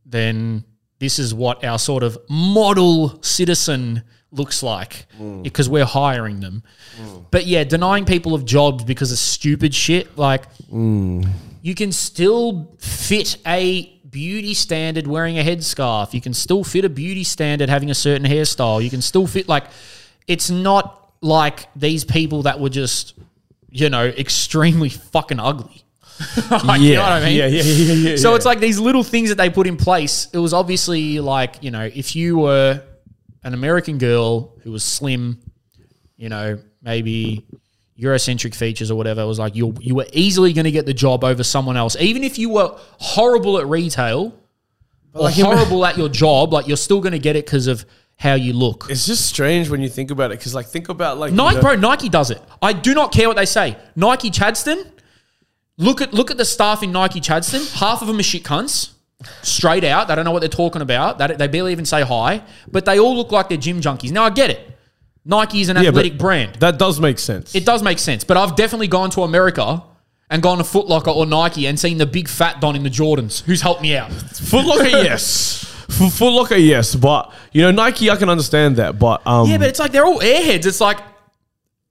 then 0.05 0.65
this 0.99 1.17
is 1.17 1.33
what 1.33 1.63
our 1.63 1.79
sort 1.79 2.03
of 2.03 2.17
model 2.29 3.21
citizen 3.23 4.03
looks 4.31 4.63
like 4.63 5.07
mm. 5.19 5.43
because 5.43 5.69
we're 5.69 5.85
hiring 5.85 6.41
them. 6.41 6.63
Mm. 6.99 7.25
But 7.31 7.45
yeah, 7.47 7.63
denying 7.63 8.05
people 8.05 8.33
of 8.33 8.45
jobs 8.45 8.83
because 8.83 9.11
of 9.11 9.17
stupid 9.17 9.73
shit, 9.73 10.17
like 10.17 10.53
mm. 10.65 11.27
you 11.61 11.75
can 11.75 11.91
still 11.91 12.75
fit 12.79 13.37
a 13.47 13.83
beauty 14.09 14.53
standard 14.53 15.07
wearing 15.07 15.39
a 15.39 15.43
headscarf. 15.43 16.13
You 16.13 16.21
can 16.21 16.33
still 16.33 16.63
fit 16.63 16.83
a 16.83 16.89
beauty 16.89 17.23
standard 17.23 17.69
having 17.69 17.89
a 17.89 17.95
certain 17.95 18.27
hairstyle. 18.27 18.83
You 18.83 18.89
can 18.89 19.01
still 19.01 19.25
fit 19.25 19.47
like 19.47 19.65
it's 20.27 20.49
not 20.49 21.00
like 21.21 21.67
these 21.75 22.03
people 22.03 22.43
that 22.43 22.59
were 22.59 22.69
just 22.69 23.13
you 23.69 23.89
know 23.89 24.05
extremely 24.05 24.89
fucking 24.89 25.39
ugly. 25.39 25.83
Like, 26.63 26.81
you 26.81 26.95
know 26.95 27.01
what 27.01 27.11
I 27.13 27.25
mean? 27.25 27.37
Yeah, 27.37 27.47
yeah, 27.47 27.63
yeah, 27.63 27.93
yeah. 27.93 28.15
So 28.15 28.29
yeah. 28.29 28.35
it's 28.35 28.45
like 28.45 28.59
these 28.59 28.79
little 28.79 29.03
things 29.03 29.29
that 29.29 29.35
they 29.35 29.49
put 29.49 29.65
in 29.65 29.75
place. 29.75 30.27
It 30.31 30.37
was 30.37 30.53
obviously 30.53 31.19
like, 31.19 31.63
you 31.63 31.71
know, 31.71 31.89
if 31.93 32.15
you 32.15 32.37
were 32.37 32.83
an 33.43 33.53
American 33.55 33.97
girl 33.97 34.53
who 34.61 34.71
was 34.71 34.83
slim, 34.83 35.41
you 36.17 36.29
know, 36.29 36.59
maybe 36.83 37.45
Eurocentric 37.99 38.53
features 38.53 38.91
or 38.91 38.95
whatever, 38.95 39.21
it 39.21 39.25
was 39.25 39.39
like 39.39 39.55
you 39.55 39.75
you 39.79 39.95
were 39.95 40.05
easily 40.13 40.53
going 40.53 40.65
to 40.65 40.71
get 40.71 40.85
the 40.85 40.93
job 40.93 41.23
over 41.23 41.43
someone 41.43 41.77
else. 41.77 41.95
Even 41.99 42.23
if 42.23 42.37
you 42.37 42.49
were 42.49 42.77
horrible 42.99 43.57
at 43.57 43.67
retail 43.67 44.35
or 45.13 45.23
like, 45.23 45.35
horrible 45.35 45.85
at 45.85 45.97
your 45.97 46.09
job, 46.09 46.53
like 46.53 46.67
you're 46.67 46.77
still 46.77 47.01
going 47.01 47.13
to 47.13 47.19
get 47.19 47.35
it 47.35 47.45
because 47.45 47.67
of 47.67 47.85
how 48.21 48.35
you 48.35 48.53
look. 48.53 48.85
It's 48.87 49.07
just 49.07 49.25
strange 49.25 49.67
when 49.69 49.81
you 49.81 49.89
think 49.89 50.11
about 50.11 50.31
it, 50.31 50.37
because 50.37 50.53
like 50.53 50.67
think 50.67 50.89
about 50.89 51.17
like 51.17 51.33
Nike, 51.33 51.55
you 51.55 51.55
know- 51.55 51.61
bro, 51.61 51.75
Nike 51.75 52.07
does 52.09 52.29
it. 52.29 52.39
I 52.61 52.71
do 52.71 52.93
not 52.93 53.11
care 53.11 53.27
what 53.27 53.35
they 53.35 53.45
say. 53.47 53.75
Nike 53.95 54.29
Chadstone, 54.29 54.85
look 55.77 56.01
at 56.01 56.13
look 56.13 56.29
at 56.29 56.37
the 56.37 56.45
staff 56.45 56.83
in 56.83 56.91
Nike 56.91 57.19
Chadstone. 57.19 57.79
Half 57.79 58.01
of 58.01 58.07
them 58.07 58.19
are 58.19 58.23
shit 58.23 58.43
cunts, 58.43 58.91
straight 59.41 59.83
out. 59.83 60.07
They 60.07 60.13
don't 60.15 60.25
know 60.25 60.31
what 60.31 60.41
they're 60.41 60.49
talking 60.49 60.83
about. 60.83 61.17
They, 61.17 61.27
they 61.35 61.47
barely 61.47 61.71
even 61.71 61.85
say 61.85 62.03
hi, 62.03 62.43
but 62.71 62.85
they 62.85 62.99
all 62.99 63.15
look 63.15 63.31
like 63.31 63.49
they're 63.49 63.57
gym 63.57 63.81
junkies. 63.81 64.11
Now 64.11 64.23
I 64.23 64.29
get 64.29 64.51
it. 64.51 64.67
Nike 65.25 65.61
is 65.61 65.69
an 65.69 65.77
Yeah, 65.77 65.83
but 65.83 65.87
athletic 66.05 66.17
brand. 66.17 66.55
That 66.55 66.77
does 66.77 66.99
make 66.99 67.17
sense. 67.19 67.55
It 67.55 67.65
does 67.65 67.81
make 67.83 67.99
sense, 67.99 68.23
but 68.23 68.37
I've 68.37 68.55
definitely 68.55 68.87
gone 68.87 69.09
to 69.11 69.21
America 69.23 69.83
and 70.29 70.41
gone 70.43 70.59
to 70.59 70.63
Foot 70.63 70.87
Locker 70.87 71.09
or 71.11 71.25
Nike 71.25 71.65
and 71.67 71.79
seen 71.79 71.97
the 71.97 72.05
big 72.05 72.27
fat 72.27 72.61
don 72.61 72.75
in 72.75 72.83
the 72.83 72.89
Jordans, 72.89 73.43
who's 73.43 73.61
helped 73.61 73.81
me 73.81 73.95
out. 73.97 74.11
Foot 74.11 74.65
Locker, 74.65 74.87
yes. 74.89 75.70
F- 75.91 76.13
Foot 76.13 76.31
Locker, 76.33 76.55
yes. 76.55 76.95
But 76.95 77.31
you 77.51 77.61
know, 77.61 77.71
Nike, 77.71 78.09
I 78.09 78.15
can 78.15 78.29
understand 78.29 78.77
that. 78.77 78.97
But 78.99 79.25
um, 79.25 79.49
Yeah, 79.49 79.57
but 79.57 79.67
it's 79.67 79.79
like 79.79 79.91
they're 79.91 80.05
all 80.05 80.19
airheads. 80.19 80.65
It's 80.65 80.81
like, 80.81 80.99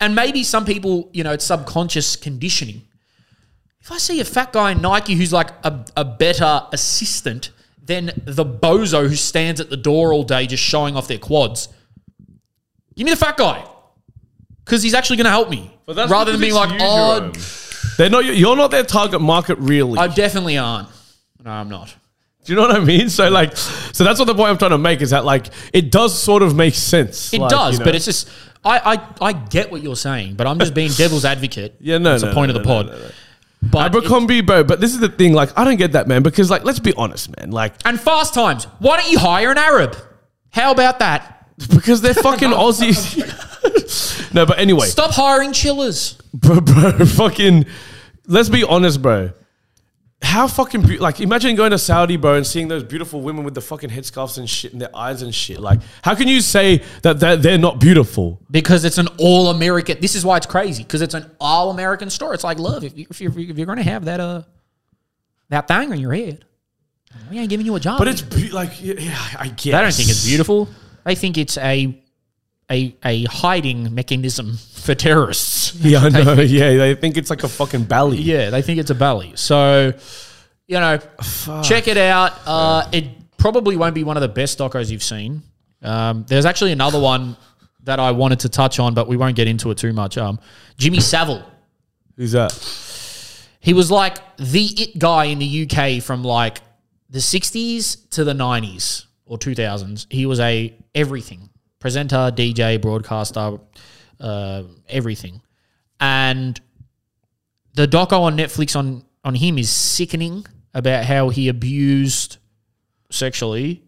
and 0.01 0.15
maybe 0.15 0.43
some 0.43 0.65
people, 0.65 1.11
you 1.13 1.23
know, 1.25 1.33
it's 1.33 1.45
subconscious 1.45 2.17
conditioning. 2.17 2.83
If 3.83 3.91
I 3.93 3.99
see 3.99 4.21
a 4.21 4.25
fat 4.25 4.53
guy 4.53 4.73
in 4.73 4.81
Nike 4.83 5.15
who's 5.15 5.33
like 5.33 5.51
a, 5.65 5.85
a 5.97 6.05
better 6.05 6.63
assistant 6.73 7.51
than 7.83 8.13
the 8.25 8.45
bozo 8.45 9.09
who 9.09 9.17
stands 9.17 9.61
at 9.61 9.71
the 9.71 9.77
door 9.77 10.13
all 10.13 10.23
day 10.23 10.47
just 10.47 10.63
showing 10.63 10.97
off 10.97 11.09
their 11.09 11.19
quads. 11.19 11.69
Give 12.95 13.05
me 13.05 13.11
the 13.11 13.17
fat 13.17 13.37
guy. 13.37 13.65
Because 14.65 14.83
he's 14.83 14.95
actually 14.95 15.17
going 15.17 15.25
to 15.25 15.31
help 15.31 15.51
me. 15.51 15.77
Rather 15.89 16.31
than 16.33 16.41
being 16.41 16.55
like, 16.55 16.79
oh, 16.81 17.33
They're 17.97 18.11
not. 18.11 18.25
You're 18.25 18.55
not 18.57 18.71
their 18.71 18.85
target 18.85 19.21
market, 19.21 19.59
really. 19.59 19.99
I 19.99 20.07
definitely 20.07 20.59
aren't. 20.59 20.89
No, 21.43 21.51
I'm 21.51 21.69
not. 21.69 21.95
Do 22.45 22.53
you 22.53 22.57
know 22.57 22.67
what 22.69 22.77
I 22.77 22.85
mean? 22.85 23.09
So 23.11 23.29
like, 23.29 23.57
so 23.57 24.03
that's 24.05 24.19
what 24.19 24.25
the 24.25 24.35
point 24.35 24.51
I'm 24.51 24.59
trying 24.59 24.71
to 24.71 24.79
make 24.79 25.03
is 25.03 25.11
that 25.11 25.25
like 25.25 25.49
it 25.73 25.91
does 25.91 26.19
sort 26.21 26.43
of 26.43 26.57
make 26.57 26.75
sense. 26.75 27.33
It 27.35 27.41
Like, 27.41 27.51
does, 27.51 27.75
you 27.75 27.79
know? 27.81 27.85
but 27.85 27.95
it's 27.95 28.07
just 28.07 28.29
I, 28.65 28.95
I 29.21 29.29
I 29.29 29.33
get 29.33 29.71
what 29.71 29.83
you're 29.83 29.97
saying, 29.97 30.35
but 30.35 30.47
I'm 30.47 30.59
just 30.59 30.73
being 30.75 30.91
devil's 30.93 31.25
advocate. 31.25 31.77
yeah, 31.81 31.99
no, 31.99 32.15
it's 32.15 32.23
no, 32.23 32.31
the 32.31 32.35
point 32.35 32.51
no, 32.53 32.57
of 32.57 32.63
the 32.63 32.67
pod. 32.67 32.87
no. 32.87 33.11
But 33.63 33.93
Abercrombie, 33.95 34.41
bro. 34.41 34.65
But 34.65 34.81
this 34.81 34.95
is 34.95 35.01
the 35.01 35.11
thing. 35.11 35.35
Like, 35.35 35.57
I 35.59 35.65
don't 35.65 35.77
get 35.77 35.93
that, 35.93 36.09
man. 36.09 36.23
Because 36.23 36.51
like, 36.51 36.65
let's 36.65 36.79
be 36.79 36.95
honest, 36.95 37.37
man. 37.39 37.51
Like, 37.51 37.75
and 37.85 38.01
fast 38.01 38.33
times. 38.33 38.65
Why 38.79 38.97
don't 38.97 39.11
you 39.13 39.19
hire 39.19 39.51
an 39.51 39.59
Arab? 39.59 39.97
How 40.51 40.73
about 40.73 40.99
that? 41.01 41.47
because 41.75 42.01
they're 42.01 42.15
fucking 42.15 42.49
Aussies. 42.65 44.33
no, 44.35 44.47
but 44.47 44.59
anyway, 44.59 44.87
Stop 44.87 45.11
hiring 45.11 45.53
chillers. 45.53 46.17
bro, 46.33 46.61
bro, 46.63 46.93
fucking. 47.05 47.67
Let's 48.27 48.49
be 48.49 48.65
honest, 48.65 49.03
bro. 49.03 49.33
How 50.23 50.47
fucking 50.47 50.83
be- 50.83 50.99
like 50.99 51.21
imagine 51.21 51.57
going 51.57 51.71
to 51.71 51.79
Saudi, 51.79 52.17
bro, 52.17 52.35
and 52.35 52.47
seeing 52.47 52.69
those 52.69 52.85
beautiful 52.85 53.21
women 53.23 53.43
with 53.43 53.55
the 53.55 53.61
fucking 53.61 53.89
headscarves 53.91 54.37
and 54.37 54.49
shit 54.49 54.73
and 54.73 54.81
their 54.81 54.95
eyes 54.95 55.23
and 55.23 55.35
shit. 55.35 55.61
Like, 55.61 55.81
how 56.03 56.15
can 56.15 56.29
you 56.29 56.41
say 56.43 56.83
that 57.03 57.19
they're, 57.19 57.37
they're 57.37 57.59
not 57.59 57.81
beautiful? 57.81 58.39
Because 58.51 58.85
it's 58.85 58.99
an 58.99 59.09
all 59.19 59.49
American. 59.49 59.99
This 60.01 60.15
is 60.15 60.25
why 60.25 60.37
it's 60.37 60.47
crazy. 60.47 60.83
Because 60.83 61.01
it's 61.01 61.15
an 61.15 61.31
all 61.41 61.71
American 61.71 62.11
store. 62.11 62.35
It's 62.35 62.45
like 62.45 62.59
love. 62.59 62.85
If, 62.85 62.97
you, 62.99 63.07
if 63.09 63.21
you're 63.21 63.39
if 63.39 63.57
you're 63.57 63.67
going 63.67 63.79
to 63.79 63.85
have 63.85 64.05
that 64.05 64.21
uh 64.21 64.43
that 65.49 65.67
thing 65.67 65.91
on 65.91 65.99
your 65.99 66.13
head, 66.15 66.45
we 67.31 67.39
ain't 67.39 67.51
giving 67.51 67.67
you 67.67 67.75
a 67.75 67.81
job. 67.81 67.99
But 67.99 68.09
it's 68.09 68.23
be- 68.23 68.51
like, 68.51 68.81
yeah, 68.83 68.95
yeah, 68.99 69.19
I 69.39 69.49
guess. 69.49 69.65
they 69.65 69.71
don't 69.71 69.95
think 69.95 70.11
it's 70.11 70.25
beautiful. 70.27 70.69
They 71.05 71.15
think 71.15 71.39
it's 71.39 71.57
a 71.59 72.00
a 72.71 72.97
a 73.05 73.25
hiding 73.25 73.95
mechanism 73.95 74.57
for 74.57 74.95
terrorists. 74.95 75.75
Yeah, 75.75 76.01
I 76.01 76.09
know. 76.11 76.35
Yeah, 76.35 76.77
they 76.77 76.95
think 76.95 77.17
it's 77.17 77.31
like 77.31 77.43
a 77.43 77.49
fucking 77.49 77.85
belly. 77.85 78.19
Yeah, 78.19 78.51
they 78.51 78.63
think 78.63 78.79
it's 78.79 78.91
a 78.91 78.95
belly. 78.95 79.33
So, 79.35 79.93
you 80.67 80.81
know, 80.81 80.99
check 81.63 81.89
it 81.89 81.97
out. 81.97 82.33
Uh, 82.47 82.89
it 82.93 83.07
probably 83.37 83.77
won't 83.77 83.95
be 83.95 84.05
one 84.05 84.17
of 84.17 84.21
the 84.21 84.29
best 84.29 84.59
docos 84.59 84.91
you've 84.91 85.03
seen. 85.03 85.43
Um, 85.83 86.25
there's 86.29 86.47
actually 86.47 86.73
another 86.73 87.01
one 87.01 87.37
that 87.85 87.99
I 87.99 88.13
wanted 88.13 88.41
to 88.41 88.49
touch 88.49 88.79
on, 88.79 88.95
but 88.95 89.09
we 89.09 89.17
won't 89.17 89.37
get 89.37 89.49
into 89.49 89.71
it 89.71 89.79
too 89.79 89.93
much. 89.93 90.19
Um, 90.19 90.39
Jimmy 90.77 91.01
Savile. 91.01 91.45
Who's 92.17 92.33
that? 92.33 92.53
He 93.61 93.75
was 93.75 93.91
like 93.91 94.19
the 94.39 94.65
it 94.65 94.99
guy 94.99 95.25
in 95.25 95.39
the 95.39 95.69
UK 95.69 96.03
from 96.03 96.23
like 96.25 96.61
the 97.11 97.19
60s 97.19 98.09
to 98.11 98.25
the 98.25 98.33
90s 98.33 99.07
or 99.27 99.39
2000s. 99.39 100.07
He 100.11 100.27
was 100.27 100.41
a 100.41 100.75
everything 100.95 101.50
presenter, 101.81 102.31
DJ, 102.33 102.81
broadcaster, 102.81 103.59
uh, 104.21 104.63
everything. 104.89 105.43
And 105.99 106.61
the 107.75 107.89
doco 107.89 108.21
on 108.21 108.37
Netflix 108.37 108.77
on 108.77 109.05
on 109.25 109.35
him 109.35 109.59
is 109.59 109.69
sickening 109.71 110.47
about 110.73 111.05
how 111.05 111.29
he 111.29 111.49
abused 111.49 112.37
sexually 113.11 113.83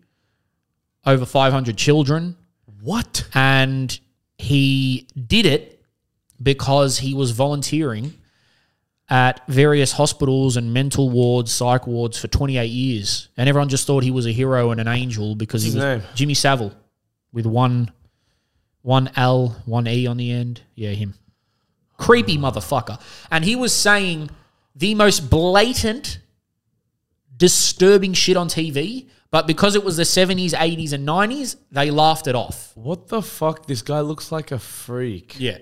over 1.07 1.24
500 1.24 1.76
children 1.76 2.36
What? 2.82 3.26
and 3.34 3.99
he 4.36 5.07
did 5.26 5.47
it 5.47 5.82
because 6.43 6.99
he 6.99 7.14
was 7.14 7.30
volunteering 7.30 8.12
at 9.09 9.47
various 9.47 9.93
hospitals 9.93 10.57
and 10.57 10.74
mental 10.74 11.09
wards, 11.09 11.51
psych 11.53 11.86
wards 11.86 12.18
for 12.18 12.28
28 12.28 12.66
years, 12.66 13.28
and 13.36 13.49
everyone 13.49 13.68
just 13.68 13.86
thought 13.86 14.03
he 14.03 14.11
was 14.11 14.26
a 14.26 14.32
hero 14.32 14.70
and 14.70 14.80
an 14.80 14.88
angel 14.88 15.34
because 15.34 15.62
What's 15.64 15.74
he 15.74 15.78
was 15.78 15.84
name? 16.03 16.03
Jimmy 16.14 16.34
Savile 16.34 16.72
with 17.33 17.47
one 17.47 17.91
one 18.83 19.11
L, 19.16 19.57
one 19.64 19.87
E 19.87 20.07
on 20.07 20.16
the 20.16 20.30
end. 20.30 20.62
Yeah, 20.74 20.91
him. 20.91 21.14
Creepy 21.97 22.37
motherfucker. 22.37 23.01
And 23.30 23.45
he 23.45 23.57
was 23.57 23.72
saying 23.72 24.30
the 24.74 24.95
most 24.95 25.30
blatant, 25.30 26.18
disturbing 27.37 28.12
shit 28.12 28.37
on 28.37 28.49
TV, 28.49 29.09
but 29.30 29.47
because 29.47 29.76
it 29.76 29.85
was 29.85 29.97
the 29.97 30.03
70s, 30.03 30.51
80s, 30.51 30.93
and 30.93 31.07
90s, 31.07 31.57
they 31.70 31.91
laughed 31.91 32.26
it 32.26 32.35
off. 32.35 32.72
What 32.74 33.09
the 33.09 33.22
fuck? 33.22 33.66
This 33.66 33.83
guy 33.83 34.01
looks 34.01 34.30
like 34.33 34.51
a 34.51 34.59
freak. 34.59 35.37
Yeah. 35.39 35.59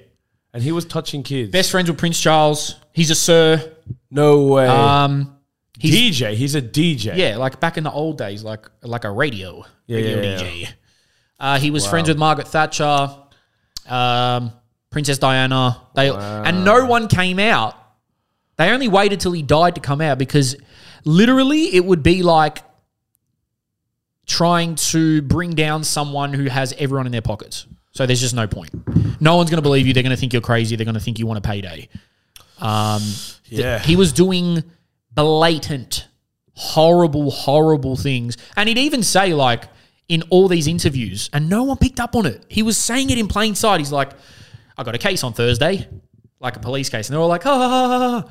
And 0.52 0.62
he 0.62 0.72
was 0.72 0.84
touching 0.84 1.22
kids. 1.22 1.52
Best 1.52 1.70
friends 1.70 1.88
with 1.88 1.98
Prince 1.98 2.20
Charles. 2.20 2.74
He's 2.92 3.10
a 3.10 3.14
sir. 3.14 3.72
no 4.10 4.46
way. 4.46 4.66
Um, 4.66 5.36
he's, 5.78 6.20
DJ. 6.20 6.34
He's 6.34 6.56
a 6.56 6.62
DJ. 6.62 7.16
yeah, 7.16 7.36
like 7.36 7.60
back 7.60 7.76
in 7.76 7.84
the 7.84 7.92
old 7.92 8.18
days, 8.18 8.42
like 8.42 8.68
like 8.82 9.04
a 9.04 9.10
radio, 9.10 9.64
radio 9.88 10.20
yeah, 10.20 10.40
DJ. 10.40 10.72
Uh, 11.40 11.58
he 11.58 11.70
was 11.70 11.86
friends 11.86 12.08
with 12.08 12.18
Margaret 12.18 12.46
Thatcher, 12.48 13.08
um, 13.88 14.52
Princess 14.90 15.16
Diana. 15.18 15.80
They 15.94 16.10
and 16.10 16.64
no 16.64 16.84
one 16.84 17.08
came 17.08 17.38
out. 17.38 17.76
They 18.58 18.68
only 18.70 18.88
waited 18.88 19.20
till 19.20 19.32
he 19.32 19.42
died 19.42 19.76
to 19.76 19.80
come 19.80 20.02
out 20.02 20.18
because 20.18 20.54
literally 21.04 21.74
it 21.74 21.82
would 21.84 22.02
be 22.02 22.22
like 22.22 22.58
trying 24.26 24.74
to 24.76 25.22
bring 25.22 25.50
down 25.54 25.82
someone 25.82 26.32
who 26.32 26.44
has 26.44 26.74
everyone 26.78 27.06
in 27.06 27.12
their 27.12 27.22
pockets. 27.22 27.66
So 27.92 28.06
there's 28.06 28.20
just 28.20 28.34
no 28.34 28.46
point. 28.46 28.70
No 29.20 29.36
one's 29.36 29.50
going 29.50 29.58
to 29.58 29.62
believe 29.62 29.86
you. 29.86 29.92
They're 29.94 30.02
going 30.04 30.10
to 30.14 30.16
think 30.20 30.32
you're 30.32 30.42
crazy. 30.42 30.76
They're 30.76 30.84
going 30.84 30.94
to 30.94 31.00
think 31.00 31.18
you 31.18 31.26
want 31.26 31.38
a 31.38 31.48
payday. 31.48 31.88
Um, 32.58 33.00
th- 33.00 33.60
Yeah. 33.60 33.78
he 33.80 33.96
was 33.96 34.12
doing 34.12 34.62
blatant, 35.12 36.06
horrible, 36.54 37.30
horrible 37.30 37.96
things. 37.96 38.36
And 38.56 38.68
he'd 38.68 38.78
even 38.78 39.02
say, 39.02 39.34
like, 39.34 39.64
in 40.10 40.22
all 40.28 40.48
these 40.48 40.66
interviews, 40.66 41.30
and 41.32 41.48
no 41.48 41.62
one 41.62 41.76
picked 41.76 42.00
up 42.00 42.16
on 42.16 42.26
it. 42.26 42.44
He 42.48 42.64
was 42.64 42.76
saying 42.76 43.10
it 43.10 43.16
in 43.16 43.28
plain 43.28 43.54
sight. 43.54 43.78
He's 43.78 43.92
like, 43.92 44.10
I 44.76 44.82
got 44.82 44.96
a 44.96 44.98
case 44.98 45.22
on 45.22 45.32
Thursday, 45.32 45.88
like 46.40 46.56
a 46.56 46.58
police 46.58 46.88
case. 46.88 47.08
And 47.08 47.14
they're 47.14 47.22
all 47.22 47.28
like, 47.28 47.46
ah. 47.46 48.28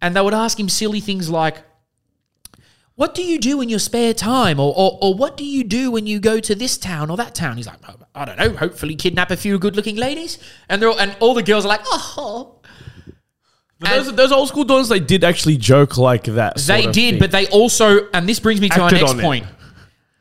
And 0.00 0.16
they 0.16 0.22
would 0.22 0.32
ask 0.32 0.58
him 0.58 0.70
silly 0.70 1.00
things 1.00 1.28
like, 1.28 1.62
what 2.94 3.14
do 3.14 3.22
you 3.22 3.38
do 3.38 3.60
in 3.60 3.68
your 3.68 3.78
spare 3.78 4.14
time? 4.14 4.58
Or, 4.58 4.72
or, 4.74 4.98
or 5.02 5.14
what 5.14 5.36
do 5.36 5.44
you 5.44 5.64
do 5.64 5.90
when 5.90 6.06
you 6.06 6.18
go 6.18 6.40
to 6.40 6.54
this 6.54 6.78
town 6.78 7.10
or 7.10 7.18
that 7.18 7.34
town? 7.34 7.58
He's 7.58 7.66
like, 7.66 7.78
I 8.14 8.24
don't 8.24 8.38
know, 8.38 8.56
hopefully 8.56 8.96
kidnap 8.96 9.30
a 9.30 9.36
few 9.36 9.58
good 9.58 9.76
looking 9.76 9.96
ladies. 9.96 10.38
And 10.70 10.80
they're 10.80 10.88
all, 10.88 10.98
and 10.98 11.14
all 11.20 11.34
the 11.34 11.42
girls 11.42 11.66
are 11.66 11.68
like, 11.68 11.82
oh. 11.84 12.60
But 13.80 13.90
those, 13.90 14.16
those 14.16 14.32
old 14.32 14.48
school 14.48 14.64
dons, 14.64 14.88
they 14.88 14.98
did 14.98 15.24
actually 15.24 15.58
joke 15.58 15.98
like 15.98 16.24
that. 16.24 16.56
They 16.56 16.86
did, 16.86 16.94
thing. 16.94 17.18
but 17.18 17.32
they 17.32 17.46
also, 17.48 18.08
and 18.14 18.26
this 18.26 18.40
brings 18.40 18.62
me 18.62 18.70
to 18.70 18.82
Acted 18.82 19.02
our 19.02 19.14
next 19.14 19.22
it. 19.22 19.44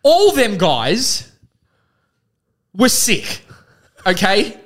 All 0.03 0.31
them 0.31 0.57
guys 0.57 1.31
were 2.73 2.89
sick. 2.89 3.41
Okay? 4.05 4.57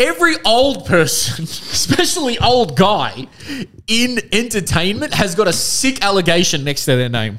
Every 0.00 0.34
old 0.44 0.86
person, 0.86 1.44
especially 1.44 2.38
old 2.38 2.76
guy 2.76 3.26
in 3.86 4.18
entertainment, 4.32 5.14
has 5.14 5.34
got 5.34 5.48
a 5.48 5.52
sick 5.52 6.02
allegation 6.04 6.64
next 6.64 6.84
to 6.84 6.96
their 6.96 7.08
name. 7.08 7.38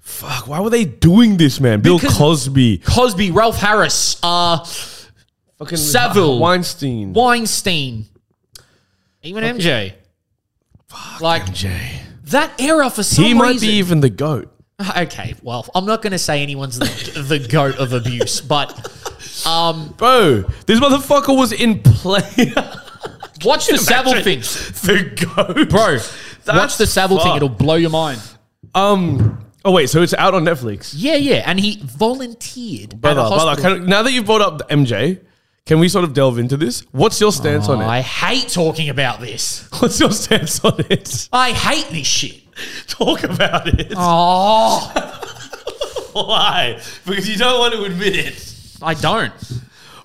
Fuck, 0.00 0.48
why 0.48 0.60
were 0.60 0.70
they 0.70 0.84
doing 0.86 1.36
this, 1.36 1.60
man? 1.60 1.80
Bill 1.82 1.98
Because- 1.98 2.16
Cosby, 2.16 2.78
Cosby, 2.78 3.30
Rolf 3.30 3.56
Harris, 3.58 4.18
uh, 4.22 4.64
fucking 5.58 5.76
Savile. 5.76 6.38
Weinstein. 6.38 7.12
Weinstein, 7.12 8.06
even 9.22 9.44
MJ. 9.44 9.92
like 11.20 11.44
MJ. 11.44 12.00
that 12.24 12.58
era 12.58 12.88
for 12.88 13.02
some 13.02 13.22
He 13.24 13.34
might 13.34 13.48
reason. 13.52 13.68
be 13.68 13.74
even 13.74 14.00
the 14.00 14.08
goat. 14.10 14.50
okay, 14.96 15.34
well, 15.42 15.66
I'm 15.74 15.86
not 15.86 16.02
going 16.02 16.12
to 16.12 16.18
say 16.18 16.42
anyone's 16.42 16.78
the, 16.78 17.20
the 17.22 17.38
goat 17.48 17.78
of 17.78 17.92
abuse, 17.92 18.40
but 18.40 18.70
um, 19.46 19.94
Bro, 19.96 20.42
this 20.66 20.78
motherfucker 20.78 21.36
was 21.36 21.52
in 21.52 21.80
play. 21.82 22.22
watch 23.44 23.66
the 23.66 23.78
Savile 23.78 24.22
thing, 24.22 24.40
the 24.40 25.26
goat. 25.36 25.68
bro. 25.68 25.98
watch 26.56 26.76
the 26.76 26.86
Savile 26.86 27.18
thing; 27.18 27.26
fucked. 27.26 27.36
it'll 27.36 27.48
blow 27.48 27.74
your 27.74 27.90
mind. 27.90 28.20
Um. 28.74 29.44
Oh 29.64 29.72
wait, 29.72 29.90
so 29.90 30.00
it's 30.02 30.14
out 30.14 30.34
on 30.34 30.44
Netflix. 30.44 30.94
Yeah, 30.96 31.16
yeah, 31.16 31.42
and 31.44 31.58
he 31.58 31.80
volunteered. 31.82 32.94
at 32.94 33.00
Brother, 33.00 33.20
a 33.20 33.28
brother, 33.28 33.50
hospital. 33.50 33.76
can, 33.78 33.86
now 33.86 34.02
that 34.04 34.12
you've 34.12 34.26
brought 34.26 34.40
up 34.40 34.58
the 34.58 34.64
MJ, 34.64 35.20
can 35.66 35.80
we 35.80 35.88
sort 35.88 36.04
of 36.04 36.14
delve 36.14 36.38
into 36.38 36.56
this? 36.56 36.82
What's 36.92 37.20
your 37.20 37.32
stance 37.32 37.68
on 37.68 37.82
it? 37.82 37.84
I 37.84 38.00
hate 38.00 38.48
talking 38.48 38.88
about 38.88 39.20
this. 39.20 39.68
What's 39.80 39.98
your 39.98 40.12
stance 40.12 40.64
on 40.64 40.80
it? 40.88 41.28
I 41.32 41.50
hate 41.50 41.88
this 41.90 42.06
shit. 42.06 42.42
Talk 42.86 43.22
about 43.24 43.68
it. 43.68 43.92
Oh, 43.96 44.90
Why? 46.12 46.80
Because 47.06 47.28
you 47.28 47.36
don't 47.36 47.58
want 47.58 47.74
to 47.74 47.84
admit 47.84 48.16
it. 48.16 48.54
I 48.82 48.94
don't. 48.94 49.32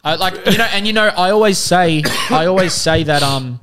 I 0.03 0.15
like 0.15 0.33
you 0.45 0.57
know, 0.57 0.65
and 0.65 0.85
you 0.85 0.93
know, 0.93 1.07
I 1.07 1.29
always 1.31 1.57
say, 1.57 2.03
I 2.29 2.45
always 2.47 2.73
say 2.73 3.03
that 3.03 3.23
um, 3.23 3.59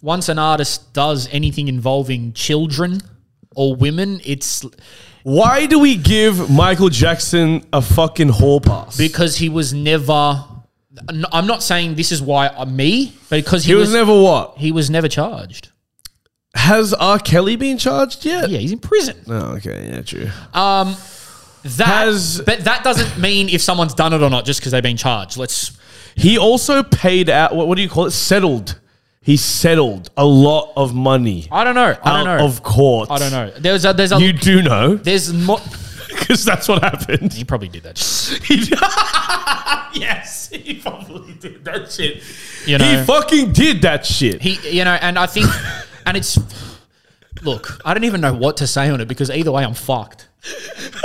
once 0.00 0.28
an 0.28 0.38
artist 0.38 0.92
does 0.94 1.28
anything 1.32 1.68
involving 1.68 2.32
children 2.32 3.00
or 3.54 3.74
women, 3.76 4.20
it's 4.24 4.64
Why 5.22 5.66
do 5.66 5.78
we 5.78 5.96
give 5.96 6.48
Michael 6.50 6.88
Jackson 6.88 7.66
a 7.72 7.82
fucking 7.82 8.30
hall 8.30 8.60
pass? 8.60 8.96
because 8.96 9.36
he 9.36 9.48
was 9.50 9.74
never. 9.74 10.44
n- 11.10 11.26
I'm 11.30 11.46
not 11.46 11.62
saying 11.62 11.96
this 11.96 12.10
is 12.10 12.22
why 12.22 12.46
uh, 12.46 12.64
me, 12.64 13.12
but 13.28 13.44
because 13.44 13.64
he, 13.64 13.72
he 13.72 13.74
was 13.76 13.92
never 13.92 14.12
what? 14.18 14.56
he 14.56 14.72
was 14.72 14.88
never 14.88 15.08
charged. 15.08 15.70
Has 16.56 16.94
R. 16.94 17.18
Kelly 17.18 17.56
been 17.56 17.78
charged 17.78 18.24
yet? 18.24 18.48
Yeah, 18.48 18.58
he's 18.58 18.72
in 18.72 18.78
prison. 18.78 19.16
Oh, 19.28 19.54
okay, 19.56 19.90
yeah, 19.92 20.02
true. 20.02 20.28
Um, 20.54 20.96
that, 21.62 21.86
has 21.86 22.40
but 22.44 22.60
that 22.64 22.82
doesn't 22.82 23.20
mean 23.20 23.48
if 23.48 23.60
someone's 23.60 23.94
done 23.94 24.12
it 24.12 24.22
or 24.22 24.30
not 24.30 24.44
just 24.44 24.60
because 24.60 24.72
they've 24.72 24.82
been 24.82 24.96
charged. 24.96 25.36
Let's. 25.36 25.78
he 26.14 26.38
also 26.38 26.82
paid 26.82 27.28
out? 27.28 27.54
What, 27.54 27.68
what 27.68 27.76
do 27.76 27.82
you 27.82 27.88
call 27.88 28.06
it? 28.06 28.12
Settled. 28.12 28.80
He 29.20 29.36
settled 29.36 30.10
a 30.16 30.24
lot 30.24 30.72
of 30.76 30.94
money 30.94 31.48
I 31.50 31.64
don't 31.64 31.74
know. 31.74 31.96
I 32.02 32.18
don't 32.18 32.28
out 32.28 32.38
know. 32.38 32.44
of 32.46 32.62
court. 32.62 33.10
I 33.10 33.18
don't 33.18 33.32
know. 33.32 33.50
There's 33.58 33.84
a. 33.84 33.92
There's 33.92 34.12
a. 34.12 34.20
You 34.20 34.32
do 34.32 34.62
know 34.62 34.94
there's 34.94 35.32
more. 35.32 35.60
because 36.08 36.44
that's 36.46 36.68
what 36.68 36.82
happened. 36.82 37.32
He 37.32 37.44
probably 37.44 37.68
did 37.68 37.82
that. 37.82 37.98
shit. 37.98 38.70
Yes, 39.94 40.50
he 40.50 40.74
probably 40.74 41.32
did 41.34 41.64
that 41.64 41.90
shit. 41.90 42.22
You 42.66 42.76
know. 42.76 42.84
he 42.84 43.04
fucking 43.04 43.52
did 43.52 43.82
that 43.82 44.04
shit. 44.04 44.42
He, 44.42 44.58
you 44.76 44.84
know, 44.84 44.98
and 45.00 45.18
I 45.18 45.26
think, 45.26 45.46
and 46.06 46.16
it's. 46.16 46.38
Look, 47.42 47.80
I 47.84 47.92
don't 47.92 48.04
even 48.04 48.22
know 48.22 48.32
what 48.32 48.56
to 48.58 48.66
say 48.66 48.88
on 48.88 49.00
it 49.02 49.08
because 49.08 49.30
either 49.30 49.52
way, 49.52 49.62
I'm 49.64 49.74
fucked. 49.74 50.28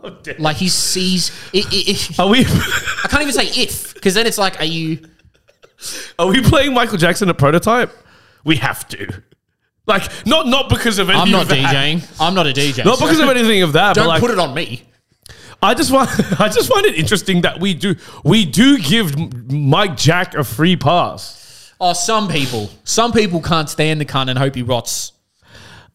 Oh, 0.00 0.16
like 0.38 0.56
he 0.56 0.68
sees. 0.68 1.32
It- 1.52 2.18
Are 2.20 2.28
we 2.28 2.40
I 2.40 3.08
can't 3.08 3.22
even 3.22 3.32
say 3.32 3.46
if 3.62 3.94
because 3.94 4.14
then 4.14 4.26
it's 4.26 4.38
like, 4.38 4.60
are 4.60 4.64
you? 4.64 5.00
are 6.18 6.28
we 6.28 6.40
playing 6.40 6.72
Michael 6.74 6.98
Jackson 6.98 7.28
at 7.28 7.36
prototype? 7.38 7.90
We 8.44 8.56
have 8.56 8.86
to. 8.88 9.22
Like 9.86 10.08
not 10.26 10.46
not 10.46 10.68
because 10.68 10.98
of 10.98 11.10
any 11.10 11.18
I'm 11.18 11.30
not 11.30 11.42
of 11.42 11.48
that. 11.48 11.74
DJing. 11.74 12.20
I'm 12.20 12.34
not 12.34 12.46
a 12.46 12.52
DJ. 12.52 12.84
Not 12.84 12.98
so 12.98 13.06
because 13.06 13.18
of 13.20 13.28
anything 13.28 13.62
of 13.62 13.72
that. 13.72 13.94
Don't 13.96 14.04
but 14.04 14.08
like, 14.08 14.20
put 14.20 14.30
it 14.30 14.38
on 14.38 14.54
me. 14.54 14.84
I 15.60 15.74
just 15.74 15.90
want 15.90 16.10
I 16.40 16.48
just 16.48 16.72
find 16.72 16.86
it 16.86 16.94
interesting 16.94 17.40
that 17.40 17.58
we 17.58 17.74
do 17.74 17.96
we 18.22 18.44
do 18.44 18.78
give 18.78 19.50
Mike 19.50 19.96
Jack 19.96 20.34
a 20.34 20.44
free 20.44 20.76
pass. 20.76 21.47
Oh, 21.80 21.92
some 21.92 22.28
people. 22.28 22.70
Some 22.84 23.12
people 23.12 23.40
can't 23.40 23.68
stand 23.70 24.00
the 24.00 24.04
cunt 24.04 24.28
and 24.28 24.38
hope 24.38 24.54
he 24.54 24.62
rots. 24.62 25.12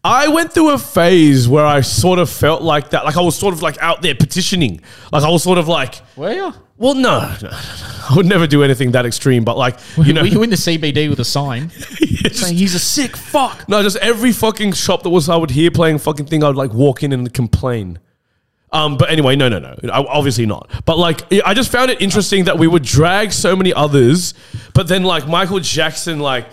I 0.06 0.28
went 0.28 0.52
through 0.52 0.72
a 0.72 0.78
phase 0.78 1.48
where 1.48 1.66
I 1.66 1.80
sort 1.82 2.20
of 2.20 2.30
felt 2.30 2.62
like 2.62 2.90
that. 2.90 3.06
Like 3.06 3.16
I 3.16 3.22
was 3.22 3.38
sort 3.38 3.54
of 3.54 3.62
like 3.62 3.78
out 3.82 4.02
there 4.02 4.16
petitioning. 4.16 4.82
Like 5.14 5.24
I 5.24 5.30
was 5.30 5.44
sort 5.44 5.58
of 5.58 5.68
like, 5.70 5.96
Were 6.18 6.32
you? 6.34 6.54
well, 6.78 6.94
no, 6.94 7.20
no, 7.20 7.28
no, 7.42 7.50
no. 7.50 7.58
I 8.10 8.14
would 8.18 8.26
never 8.26 8.46
do 8.46 8.64
anything 8.64 8.92
that 8.92 9.06
extreme. 9.06 9.46
But 9.46 9.58
like, 9.58 9.78
you 9.98 10.12
know, 10.12 10.22
Were 10.22 10.28
you 10.28 10.44
in 10.44 10.50
the 10.50 10.58
CBD 10.58 11.10
with 11.10 11.20
a 11.20 11.26
sign 11.26 11.70
saying 12.32 12.58
he's 12.58 12.76
a 12.76 12.80
sick 12.80 13.16
fuck? 13.16 13.68
no, 13.70 13.82
just 13.82 13.96
every 13.98 14.34
fucking 14.34 14.74
shop 14.74 15.04
that 15.04 15.10
was 15.10 15.30
I 15.30 15.38
would 15.38 15.52
hear 15.52 15.72
playing 15.72 16.00
fucking 16.00 16.26
thing, 16.26 16.44
I'd 16.44 16.56
like 16.56 16.74
walk 16.74 17.02
in 17.04 17.14
and 17.14 17.34
complain. 17.34 18.00
Um, 18.74 18.98
but 18.98 19.10
anyway, 19.12 19.36
no, 19.36 19.48
no, 19.50 19.60
no, 19.60 19.76
I- 19.92 20.04
obviously 20.06 20.46
not. 20.46 20.70
But 20.86 20.98
like, 20.98 21.22
I 21.46 21.54
just 21.54 21.72
found 21.72 21.92
it 21.92 22.02
interesting 22.02 22.46
that 22.46 22.58
we 22.58 22.68
would 22.68 22.84
drag 22.84 23.32
so 23.32 23.56
many 23.56 23.72
others, 23.74 24.34
but 24.74 24.88
then 24.88 25.04
like 25.04 25.28
Michael 25.28 25.60
Jackson, 25.60 26.20
like, 26.20 26.48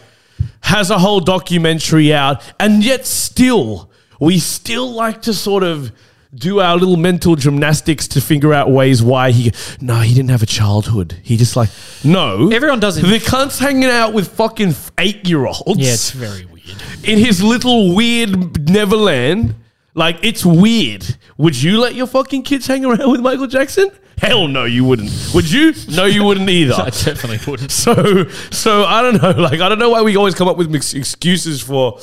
has 0.61 0.91
a 0.91 0.99
whole 0.99 1.21
documentary 1.21 2.12
out, 2.12 2.43
and 2.61 2.85
yet 2.85 3.07
still, 3.07 3.91
we 4.21 4.39
still 4.39 4.93
like 4.93 5.23
to 5.23 5.33
sort 5.35 5.62
of 5.62 5.91
do 6.35 6.61
our 6.61 6.77
little 6.77 6.97
mental 6.97 7.35
gymnastics 7.37 8.07
to 8.07 8.21
figure 8.21 8.53
out 8.55 8.71
ways 8.71 9.03
why 9.03 9.31
he. 9.33 9.51
No, 9.81 9.97
he 10.01 10.14
didn't 10.14 10.31
have 10.31 10.43
a 10.43 10.47
childhood. 10.47 11.16
He 11.23 11.37
just 11.37 11.57
like 11.57 11.71
no. 12.05 12.51
Everyone 12.53 12.79
does 12.81 12.99
it. 12.99 13.03
The 13.07 13.18
cunt's 13.18 13.59
hanging 13.59 13.89
out 13.91 14.12
with 14.12 14.29
fucking 14.29 14.75
eight 14.99 15.27
year 15.27 15.47
olds 15.47 15.79
Yeah, 15.81 15.93
it's 15.95 16.11
very 16.12 16.45
weird. 16.45 16.77
in 17.03 17.18
his 17.18 17.43
little 17.43 17.95
weird 17.97 18.68
Neverland. 18.71 19.55
Like 19.95 20.18
it's 20.22 20.45
weird. 20.45 21.16
Would 21.36 21.61
you 21.61 21.80
let 21.80 21.95
your 21.95 22.07
fucking 22.07 22.43
kids 22.43 22.66
hang 22.66 22.84
around 22.84 23.11
with 23.11 23.20
Michael 23.20 23.47
Jackson? 23.47 23.91
Hell 24.18 24.49
no, 24.49 24.64
you 24.64 24.84
wouldn't. 24.84 25.11
Would 25.34 25.51
you? 25.51 25.72
No, 25.91 26.05
you 26.05 26.24
wouldn't 26.24 26.49
either. 26.49 26.74
I 26.78 26.91
definitely 26.91 27.38
wouldn't. 27.51 27.72
So, 27.72 28.28
so 28.51 28.84
I 28.84 29.01
don't 29.03 29.20
know. 29.20 29.30
Like 29.43 29.61
I 29.61 29.68
don't 29.68 29.78
know 29.78 29.91
why 29.91 30.03
we 30.03 30.16
always 30.16 30.34
come 30.34 30.47
up 30.47 30.59
with 30.59 30.74
excuses 30.74 31.62
for 31.62 31.99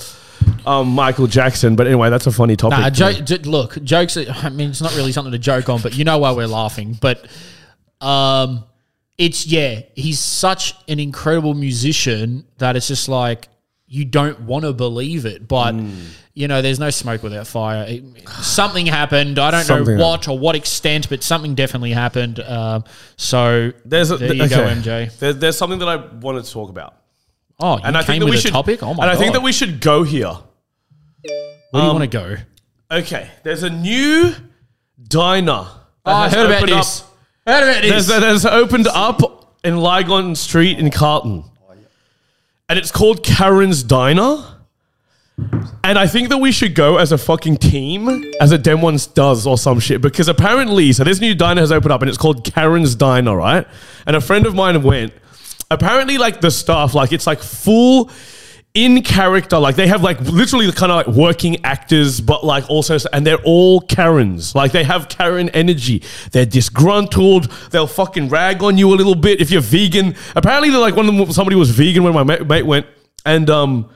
um, 0.65 0.89
Michael 0.89 1.27
Jackson. 1.27 1.75
But 1.75 1.87
anyway, 1.87 2.09
that's 2.09 2.25
a 2.27 2.31
funny 2.31 2.55
topic. 2.55 2.79
Nah, 2.79 2.89
jo- 2.89 3.13
j- 3.13 3.37
look, 3.39 3.81
jokes. 3.83 4.17
I 4.17 4.49
mean, 4.49 4.71
it's 4.71 4.81
not 4.81 4.95
really 4.95 5.11
something 5.11 5.31
to 5.31 5.37
joke 5.39 5.69
on, 5.69 5.81
but 5.81 5.95
you 5.95 6.03
know 6.03 6.17
why 6.17 6.31
we're 6.31 6.47
laughing. 6.47 6.97
But 6.99 7.27
um, 8.01 8.63
it's 9.17 9.45
yeah, 9.45 9.81
he's 9.95 10.19
such 10.19 10.73
an 10.87 10.99
incredible 10.99 11.53
musician 11.53 12.45
that 12.57 12.75
it's 12.75 12.87
just 12.87 13.07
like 13.09 13.47
you 13.87 14.05
don't 14.05 14.41
want 14.41 14.65
to 14.65 14.73
believe 14.73 15.25
it, 15.25 15.47
but. 15.47 15.75
You 16.33 16.47
know, 16.47 16.61
there's 16.61 16.77
no 16.79 16.91
smoke 16.91 17.23
without 17.23 17.47
fire. 17.47 17.83
It- 17.87 18.03
something 18.29 18.85
happened. 18.85 19.39
I 19.39 19.49
don't 19.49 19.63
Something 19.63 19.97
know 19.97 20.05
what 20.07 20.27
or 20.27 20.37
what 20.37 20.55
extent, 20.55 21.09
but 21.09 21.23
something 21.23 21.55
definitely 21.55 21.93
happened. 21.93 22.39
Um, 22.39 22.83
so 23.15 23.71
there's 23.85 24.11
a, 24.11 24.17
there 24.17 24.35
you 24.35 24.47
go. 24.47 24.57
MJ. 24.67 25.17
There's, 25.17 25.37
there's 25.37 25.57
something 25.57 25.79
that 25.79 25.89
I 25.89 25.95
wanted 25.95 26.45
to 26.45 26.51
talk 26.51 26.69
about, 26.69 26.93
Oh, 27.59 27.77
you 27.77 27.81
and 27.85 27.97
I 27.97 28.03
came 28.03 28.19
think 28.19 28.25
that 28.25 28.29
we 28.29 28.37
should 28.37 28.51
topic. 28.51 28.83
Oh 28.83 28.93
my 28.93 29.05
and 29.05 29.11
I 29.11 29.15
think 29.15 29.33
that 29.33 29.41
we 29.41 29.51
should 29.51 29.81
go 29.81 30.03
here. 30.03 30.27
Where 30.27 31.81
do 31.81 31.87
you 31.87 31.91
want 31.93 32.01
to 32.03 32.07
go? 32.07 32.35
Okay, 32.91 33.31
there's 33.41 33.63
a 33.63 33.71
new 33.71 34.35
diner. 35.07 35.65
Oh, 36.05 36.11
I 36.11 36.29
heard 36.29 36.45
about 36.45 36.57
opened 36.57 36.71
up- 36.73 36.77
this. 36.85 37.03
Heard 37.47 37.63
about 37.63 37.81
this. 37.81 38.07
There's, 38.07 38.21
there's 38.21 38.45
opened 38.45 38.87
up 38.87 39.57
in 39.63 39.77
Lygon 39.77 40.35
Street 40.35 40.77
in 40.77 40.91
Carlton. 40.91 41.45
And 42.69 42.77
it's 42.77 42.91
called 42.91 43.23
Karen's 43.23 43.81
Diner. 43.81 44.43
And 45.83 45.97
I 45.97 46.05
think 46.05 46.27
that 46.29 46.39
we 46.39 46.51
should 46.51 46.75
go 46.75 46.97
as 46.97 47.13
a 47.13 47.17
fucking 47.17 47.57
team, 47.57 48.25
as 48.41 48.51
a 48.51 48.57
Dem 48.57 48.81
Ones 48.81 49.07
does 49.07 49.47
or 49.47 49.57
some 49.57 49.79
shit. 49.79 50.01
Because 50.01 50.27
apparently, 50.27 50.91
so 50.91 51.05
this 51.05 51.21
new 51.21 51.33
diner 51.33 51.61
has 51.61 51.71
opened 51.71 51.93
up 51.93 52.01
and 52.01 52.09
it's 52.09 52.17
called 52.17 52.43
Karen's 52.43 52.95
Diner, 52.95 53.37
right? 53.37 53.65
And 54.05 54.17
a 54.17 54.21
friend 54.21 54.45
of 54.45 54.53
mine 54.53 54.83
went. 54.83 55.13
Apparently, 55.71 56.17
like 56.17 56.41
the 56.41 56.51
staff, 56.51 56.93
like 56.93 57.13
it's 57.13 57.27
like 57.27 57.39
full 57.39 58.09
in 58.77 59.01
character. 59.01 59.57
Like 59.57 59.75
they 59.75 59.87
have 59.87 60.03
like 60.03 60.21
literally 60.21 60.67
the 60.67 60.71
kind 60.71 60.91
of 60.91 60.97
like 61.07 61.07
working 61.07 61.63
actors, 61.65 62.21
but 62.21 62.43
like 62.45 62.69
also, 62.69 62.97
and 63.11 63.25
they're 63.25 63.41
all 63.43 63.81
Karens. 63.81 64.53
Like 64.53 64.71
they 64.71 64.83
have 64.83 65.09
Karen 65.09 65.49
energy. 65.49 66.03
They're 66.31 66.45
disgruntled. 66.45 67.45
They'll 67.71 67.87
fucking 67.87 68.29
rag 68.29 68.61
on 68.61 68.77
you 68.77 68.93
a 68.93 68.95
little 68.95 69.15
bit 69.15 69.41
if 69.41 69.49
you're 69.49 69.61
vegan. 69.61 70.15
Apparently, 70.35 70.69
they're 70.69 70.79
like 70.79 70.95
one 70.95 71.09
of 71.09 71.15
them. 71.15 71.31
Somebody 71.31 71.55
was 71.55 71.71
vegan 71.71 72.03
when 72.03 72.13
my 72.13 72.23
mate, 72.23 72.45
mate 72.45 72.65
went, 72.65 72.85
and 73.25 73.49
um, 73.49 73.89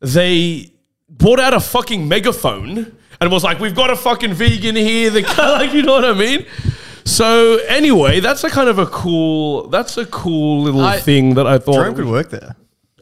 they 0.00 0.72
brought 1.08 1.40
out 1.40 1.54
a 1.54 1.60
fucking 1.60 2.06
megaphone 2.06 2.94
and 3.20 3.32
was 3.32 3.44
like, 3.44 3.58
"We've 3.60 3.74
got 3.74 3.90
a 3.90 3.96
fucking 3.96 4.34
vegan 4.34 4.76
here." 4.76 5.08
The 5.10 5.22
like, 5.38 5.72
you 5.72 5.82
know 5.82 5.94
what 5.94 6.04
I 6.04 6.12
mean? 6.12 6.44
So 7.04 7.56
anyway, 7.68 8.20
that's 8.20 8.44
a 8.44 8.50
kind 8.50 8.68
of 8.68 8.78
a 8.78 8.84
cool. 8.86 9.68
That's 9.68 9.96
a 9.96 10.04
cool 10.04 10.62
little 10.64 10.82
I- 10.82 11.00
thing 11.00 11.34
that 11.34 11.46
I 11.46 11.58
thought. 11.58 11.76
Jerome 11.76 11.94
could 11.94 12.06
work 12.06 12.28
there. 12.28 12.54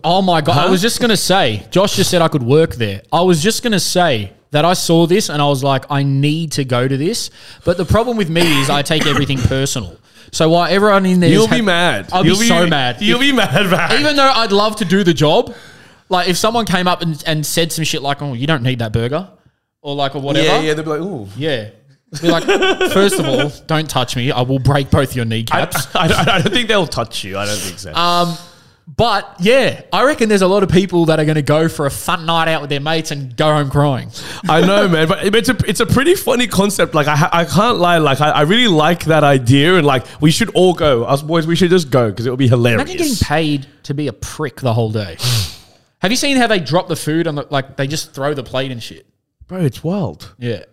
Oh 0.09 0.23
my 0.23 0.41
god! 0.41 0.57
I 0.57 0.71
was 0.71 0.81
just 0.81 1.01
gonna 1.01 1.17
say, 1.17 1.67
Josh 1.73 1.97
just 1.97 2.11
said 2.11 2.23
I 2.23 2.29
could 2.29 2.43
work 2.45 2.77
there. 2.77 3.03
I 3.13 3.23
was 3.23 3.43
just 3.43 3.63
gonna 3.65 3.81
say 3.81 4.33
that 4.53 4.65
I 4.65 4.73
saw 4.75 5.07
this 5.07 5.29
and 5.29 5.43
I 5.43 5.47
was 5.49 5.65
like, 5.65 5.85
I 5.91 6.05
need 6.05 6.53
to 6.53 6.65
go 6.65 6.87
to 6.87 6.97
this. 6.97 7.31
But 7.65 7.77
the 7.77 7.85
problem 7.85 8.17
with 8.17 8.31
me 8.31 8.61
is 8.61 8.71
I 8.71 8.83
take 8.83 9.05
everything 9.05 9.39
personal. 9.39 9.99
So 10.31 10.49
while 10.49 10.71
everyone 10.73 11.07
in 11.07 11.19
there, 11.21 11.31
You'll 11.31 11.49
be 11.49 11.61
mad. 11.61 12.09
I'll 12.13 12.25
You'll 12.25 12.39
be, 12.39 12.47
so 12.47 12.67
mad. 12.67 13.03
You'll 13.03 13.21
If- 13.21 13.27
be 13.27 13.33
mad, 13.33 13.69
man. 13.71 14.01
even 14.01 14.15
though 14.17 14.31
I'd 14.31 14.53
love 14.53 14.77
to 14.77 14.85
do 14.85 15.03
the 15.03 15.13
job. 15.15 15.55
Like 16.09 16.29
if 16.29 16.37
someone 16.37 16.67
came 16.67 16.87
up 16.87 17.03
and, 17.03 17.21
and 17.27 17.45
said 17.45 17.73
some 17.73 17.85
shit 17.85 18.01
like, 18.01 18.23
"Oh, 18.23 18.33
you 18.35 18.47
don't 18.47 18.63
need 18.63 18.79
that 18.79 18.93
burger," 18.93 19.29
or 19.83 19.97
like 19.97 20.15
or 20.15 20.21
whatever. 20.21 20.47
yeah, 20.47 20.61
yeah. 20.61 20.75
They'll 20.75 20.85
be 20.85 20.91
like, 20.91 21.01
ooh. 21.01 21.27
Yeah. 21.37 21.71
Be 22.23 22.29
like, 22.31 22.45
first 22.93 23.19
of 23.19 23.27
all, 23.27 23.51
don't 23.67 23.91
touch 23.91 24.15
me. 24.15 24.31
I 24.31 24.43
will 24.43 24.61
break 24.61 24.89
both 24.93 25.17
your 25.17 25.25
kneecaps. 25.25 25.95
I, 25.97 26.07
I, 26.07 26.37
I 26.37 26.43
don't 26.43 26.53
think 26.53 26.69
they'll 26.69 26.87
touch 26.87 27.25
you. 27.25 27.37
I 27.37 27.45
don't 27.47 27.59
think 27.59 27.81
so. 27.81 27.93
Um, 27.93 28.37
but 28.87 29.37
yeah, 29.41 29.83
I 29.93 30.05
reckon 30.05 30.29
there's 30.29 30.43
a 30.43 30.47
lot 30.47 30.63
of 30.63 30.69
people 30.69 31.07
that 31.07 31.19
are 31.19 31.25
going 31.25 31.35
to 31.35 31.43
go 31.43 31.69
for 31.69 31.87
a 31.87 31.91
fun 31.91 32.25
night 32.25 32.47
out 32.47 32.61
with 32.61 32.71
their 32.71 32.81
mates 32.81 33.11
and 33.11 33.37
go 33.37 33.53
home 33.53 33.69
crying. 33.69 34.11
I 34.49 34.61
know, 34.61 34.87
man, 34.89 35.09
but 35.09 35.35
it's 35.35 35.49
a 35.49 35.57
it's 35.67 35.81
a 35.81 35.87
pretty 35.87 36.15
funny 36.15 36.47
concept. 36.47 36.95
Like 36.95 37.09
I 37.09 37.29
I 37.33 37.45
can't 37.45 37.79
lie, 37.79 37.99
like 37.99 38.21
I, 38.21 38.31
I 38.31 38.41
really 38.43 38.69
like 38.69 39.07
that 39.07 39.25
idea, 39.25 39.75
and 39.77 39.85
like 39.85 40.07
we 40.21 40.31
should 40.31 40.51
all 40.51 40.73
go. 40.73 41.03
Us 41.05 41.21
boys, 41.21 41.49
we 41.49 41.57
should 41.57 41.71
just 41.71 41.91
go 41.91 42.11
because 42.11 42.27
it 42.27 42.31
would 42.31 42.39
be 42.39 42.49
hilarious. 42.49 42.81
Imagine 42.83 42.97
getting 42.97 43.27
paid 43.27 43.67
to 43.85 43.95
be 43.95 44.07
a 44.07 44.13
prick 44.13 44.61
the 44.61 44.73
whole 44.73 44.93
day. 44.93 45.17
Have 46.01 46.13
you 46.13 46.17
seen 46.17 46.37
how 46.37 46.47
they 46.47 46.61
drop 46.61 46.87
the 46.87 46.97
food 46.97 47.27
on 47.27 47.35
the 47.35 47.47
like 47.51 47.77
they 47.77 47.89
just 47.89 48.13
throw 48.15 48.35
the 48.35 48.45
plate 48.45 48.71
and 48.71 48.81
shit? 48.81 49.07
Bro, 49.49 49.63
it's 49.63 49.83
wild. 49.83 50.35
Yeah. 50.39 50.65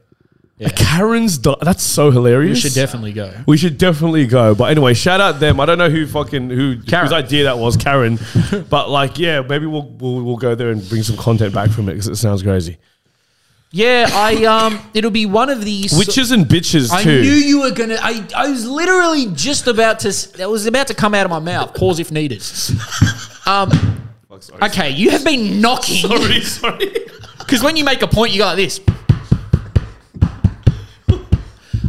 Karen's 0.69 1.37
di- 1.37 1.55
that's 1.61 1.83
so 1.83 2.11
hilarious. 2.11 2.57
We 2.57 2.69
should 2.69 2.75
definitely 2.75 3.13
go. 3.13 3.33
We 3.47 3.57
should 3.57 3.77
definitely 3.77 4.27
go. 4.27 4.53
But 4.55 4.65
anyway, 4.71 4.93
shout 4.93 5.21
out 5.21 5.39
them. 5.39 5.59
I 5.59 5.65
don't 5.65 5.77
know 5.77 5.89
who 5.89 6.05
fucking 6.07 6.49
who 6.49 6.81
Karen. 6.83 7.05
whose 7.05 7.13
idea 7.13 7.45
that 7.45 7.57
was, 7.57 7.77
Karen. 7.77 8.19
but 8.69 8.89
like, 8.89 9.17
yeah, 9.17 9.41
maybe 9.41 9.65
we'll, 9.65 9.89
we'll 9.89 10.21
we'll 10.23 10.37
go 10.37 10.55
there 10.55 10.71
and 10.71 10.87
bring 10.89 11.03
some 11.03 11.17
content 11.17 11.53
back 11.53 11.69
from 11.71 11.89
it 11.89 11.93
because 11.93 12.07
it 12.07 12.15
sounds 12.17 12.43
crazy. 12.43 12.77
Yeah, 13.75 14.07
I 14.11 14.45
um 14.45 14.79
it'll 14.93 15.09
be 15.09 15.25
one 15.25 15.49
of 15.49 15.65
these 15.65 15.97
Witches 15.97 16.29
and 16.29 16.45
bitches 16.45 16.91
I 16.91 17.01
too. 17.01 17.21
knew 17.21 17.31
you 17.31 17.61
were 17.61 17.71
gonna. 17.71 17.97
I, 17.99 18.23
I 18.35 18.49
was 18.51 18.67
literally 18.67 19.27
just 19.33 19.65
about 19.67 19.99
to. 20.01 20.09
s- 20.09 20.27
That 20.27 20.47
was 20.49 20.67
about 20.67 20.87
to 20.87 20.93
come 20.93 21.15
out 21.15 21.25
of 21.25 21.31
my 21.31 21.39
mouth. 21.39 21.73
Pause 21.73 21.99
if 22.01 22.11
needed. 22.11 22.43
Um. 23.45 23.69
Okay, 24.61 24.91
you 24.91 25.09
have 25.11 25.23
been 25.25 25.59
knocking 25.59 25.97
sorry, 26.07 26.41
sorry. 26.41 26.85
because 27.39 27.61
when 27.61 27.75
you 27.75 27.83
make 27.83 28.01
a 28.01 28.07
point, 28.07 28.31
you 28.31 28.39
go 28.39 28.45
like 28.45 28.55
this. 28.55 28.79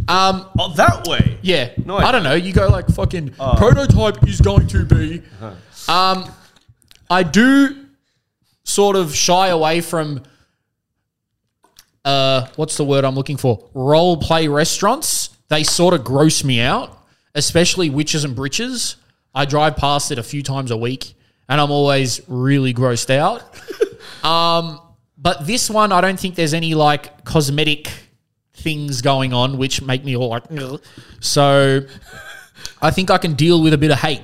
Um. 0.07 0.47
Oh, 0.59 0.71
that 0.73 1.07
way. 1.07 1.37
Yeah. 1.41 1.71
No, 1.83 1.97
I 1.97 2.05
I- 2.05 2.11
don't 2.11 2.23
know. 2.23 2.35
You 2.35 2.53
go 2.53 2.67
like 2.67 2.87
fucking 2.89 3.31
prototype 3.57 4.27
is 4.27 4.39
going 4.41 4.67
to 4.67 4.85
be. 4.85 5.21
Um. 5.87 6.31
I 7.09 7.23
do 7.23 7.85
sort 8.63 8.95
of 8.95 9.13
shy 9.15 9.47
away 9.49 9.81
from 9.81 10.23
uh, 12.03 12.47
what's 12.55 12.77
the 12.77 12.83
word 12.85 13.03
I'm 13.05 13.15
looking 13.15 13.37
for? 13.37 13.67
Role 13.73 14.17
play 14.17 14.47
restaurants. 14.47 15.29
They 15.49 15.63
sort 15.63 15.93
of 15.93 16.03
gross 16.03 16.43
me 16.43 16.59
out, 16.61 16.97
especially 17.33 17.89
witches 17.89 18.23
and 18.23 18.35
britches. 18.35 18.95
I 19.33 19.45
drive 19.45 19.75
past 19.75 20.11
it 20.11 20.17
a 20.19 20.23
few 20.23 20.41
times 20.43 20.71
a 20.71 20.77
week, 20.77 21.13
and 21.49 21.59
I'm 21.59 21.71
always 21.71 22.21
really 22.27 22.73
grossed 22.73 23.09
out. 23.15 23.43
um, 24.25 24.79
but 25.17 25.45
this 25.45 25.69
one, 25.69 25.91
I 25.91 26.01
don't 26.01 26.19
think 26.19 26.35
there's 26.35 26.53
any 26.53 26.73
like 26.75 27.23
cosmetic 27.25 27.89
things 28.65 29.01
going 29.01 29.31
on 29.31 29.57
which 29.57 29.81
make 29.81 30.03
me 30.03 30.17
all 30.17 30.29
like. 30.29 30.43
"Ugh." 30.51 30.81
So, 31.19 31.81
I 32.81 32.89
think 32.91 33.09
I 33.11 33.17
can 33.19 33.33
deal 33.35 33.61
with 33.61 33.73
a 33.73 33.77
bit 33.77 33.91
of 33.91 33.99
hate. 33.99 34.23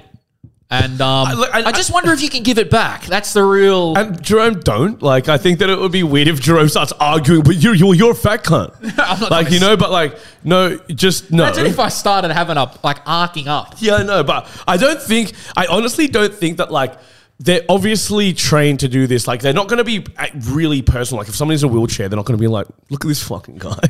And 0.72 1.02
um, 1.02 1.28
I, 1.28 1.34
look, 1.34 1.54
I- 1.54 1.72
just 1.74 1.94
wonder 1.94 2.14
if 2.14 2.22
you 2.24 2.30
can 2.30 2.44
give 2.44 2.58
it 2.58 2.70
back. 2.70 3.04
That's 3.04 3.34
the 3.34 3.44
real. 3.44 3.94
And 3.98 4.24
Jerome 4.24 4.62
don't 4.62 5.02
like. 5.02 5.28
I 5.28 5.38
think 5.38 5.60
that 5.60 5.70
it 5.70 5.78
would 5.78 5.92
be 5.92 6.02
weird 6.02 6.30
if 6.30 6.40
Jerome 6.40 6.70
starts 6.70 6.94
arguing, 6.94 7.44
but 7.44 7.58
you're 7.58 7.76
you're, 7.76 7.94
you're 7.94 8.12
a 8.12 8.16
fat 8.16 8.46
cunt. 8.46 8.72
like 9.30 9.52
you 9.52 9.60
know, 9.60 9.76
but 9.76 9.92
like 9.92 10.18
no, 10.46 10.78
just 10.88 11.30
no. 11.30 11.44
Imagine 11.44 11.66
if 11.66 11.78
I 11.80 11.90
started 11.90 12.32
having 12.32 12.56
a 12.58 12.72
like 12.84 13.00
arcing 13.06 13.50
up. 13.50 13.76
Yeah, 13.80 13.96
I 13.96 14.04
know, 14.04 14.24
but 14.24 14.48
I 14.66 14.78
don't 14.78 15.02
think. 15.02 15.34
I 15.58 15.66
honestly 15.68 16.08
don't 16.08 16.34
think 16.34 16.58
that 16.58 16.72
like 16.72 16.98
they're 17.40 17.66
obviously 17.68 18.32
trained 18.34 18.80
to 18.80 18.88
do 18.88 19.08
this. 19.08 19.28
Like 19.28 19.42
they're 19.42 19.52
not 19.62 19.68
going 19.68 19.80
to 19.80 19.84
be 19.84 20.06
really 20.52 20.82
personal. 20.82 21.20
Like 21.20 21.28
if 21.28 21.36
somebody's 21.36 21.64
in 21.64 21.70
a 21.70 21.74
wheelchair, 21.74 22.08
they're 22.08 22.16
not 22.16 22.26
going 22.26 22.38
to 22.38 22.42
be 22.42 22.48
like, 22.48 22.68
"Look 22.90 23.04
at 23.04 23.08
this 23.10 23.22
fucking 23.24 23.58
guy." 23.58 23.78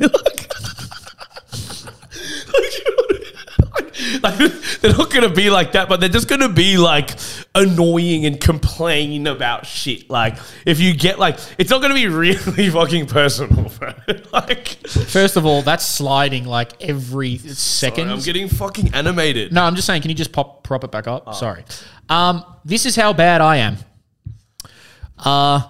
Like, 4.32 4.38
they're 4.80 4.92
not 4.96 5.10
going 5.10 5.28
to 5.28 5.34
be 5.34 5.50
like 5.50 5.72
that, 5.72 5.88
but 5.88 5.98
they're 5.98 6.08
just 6.08 6.28
going 6.28 6.42
to 6.42 6.48
be 6.48 6.76
like 6.78 7.10
annoying 7.56 8.24
and 8.24 8.40
complaining 8.40 9.26
about 9.26 9.66
shit. 9.66 10.08
Like 10.08 10.36
if 10.64 10.78
you 10.78 10.94
get 10.94 11.18
like, 11.18 11.38
it's 11.58 11.70
not 11.70 11.80
going 11.80 11.90
to 11.90 11.94
be 11.94 12.06
really 12.46 12.70
fucking 12.70 13.06
personal, 13.06 13.68
bro. 13.78 13.92
like, 14.32 14.68
First 14.86 15.36
of 15.36 15.44
all, 15.44 15.62
that's 15.62 15.86
sliding 15.86 16.44
like 16.44 16.80
every 16.80 17.38
second. 17.38 18.10
I'm 18.10 18.20
getting 18.20 18.48
fucking 18.48 18.94
animated. 18.94 19.52
no, 19.52 19.64
I'm 19.64 19.74
just 19.74 19.86
saying. 19.86 20.02
Can 20.02 20.10
you 20.10 20.14
just 20.16 20.32
pop 20.32 20.62
prop 20.62 20.84
it 20.84 20.92
back 20.92 21.08
up? 21.08 21.34
Sorry. 21.34 21.64
Um, 22.08 22.44
this 22.64 22.86
is 22.86 22.94
how 22.94 23.12
bad 23.12 23.40
I 23.40 23.56
am. 23.56 23.76
Uh, 25.18 25.62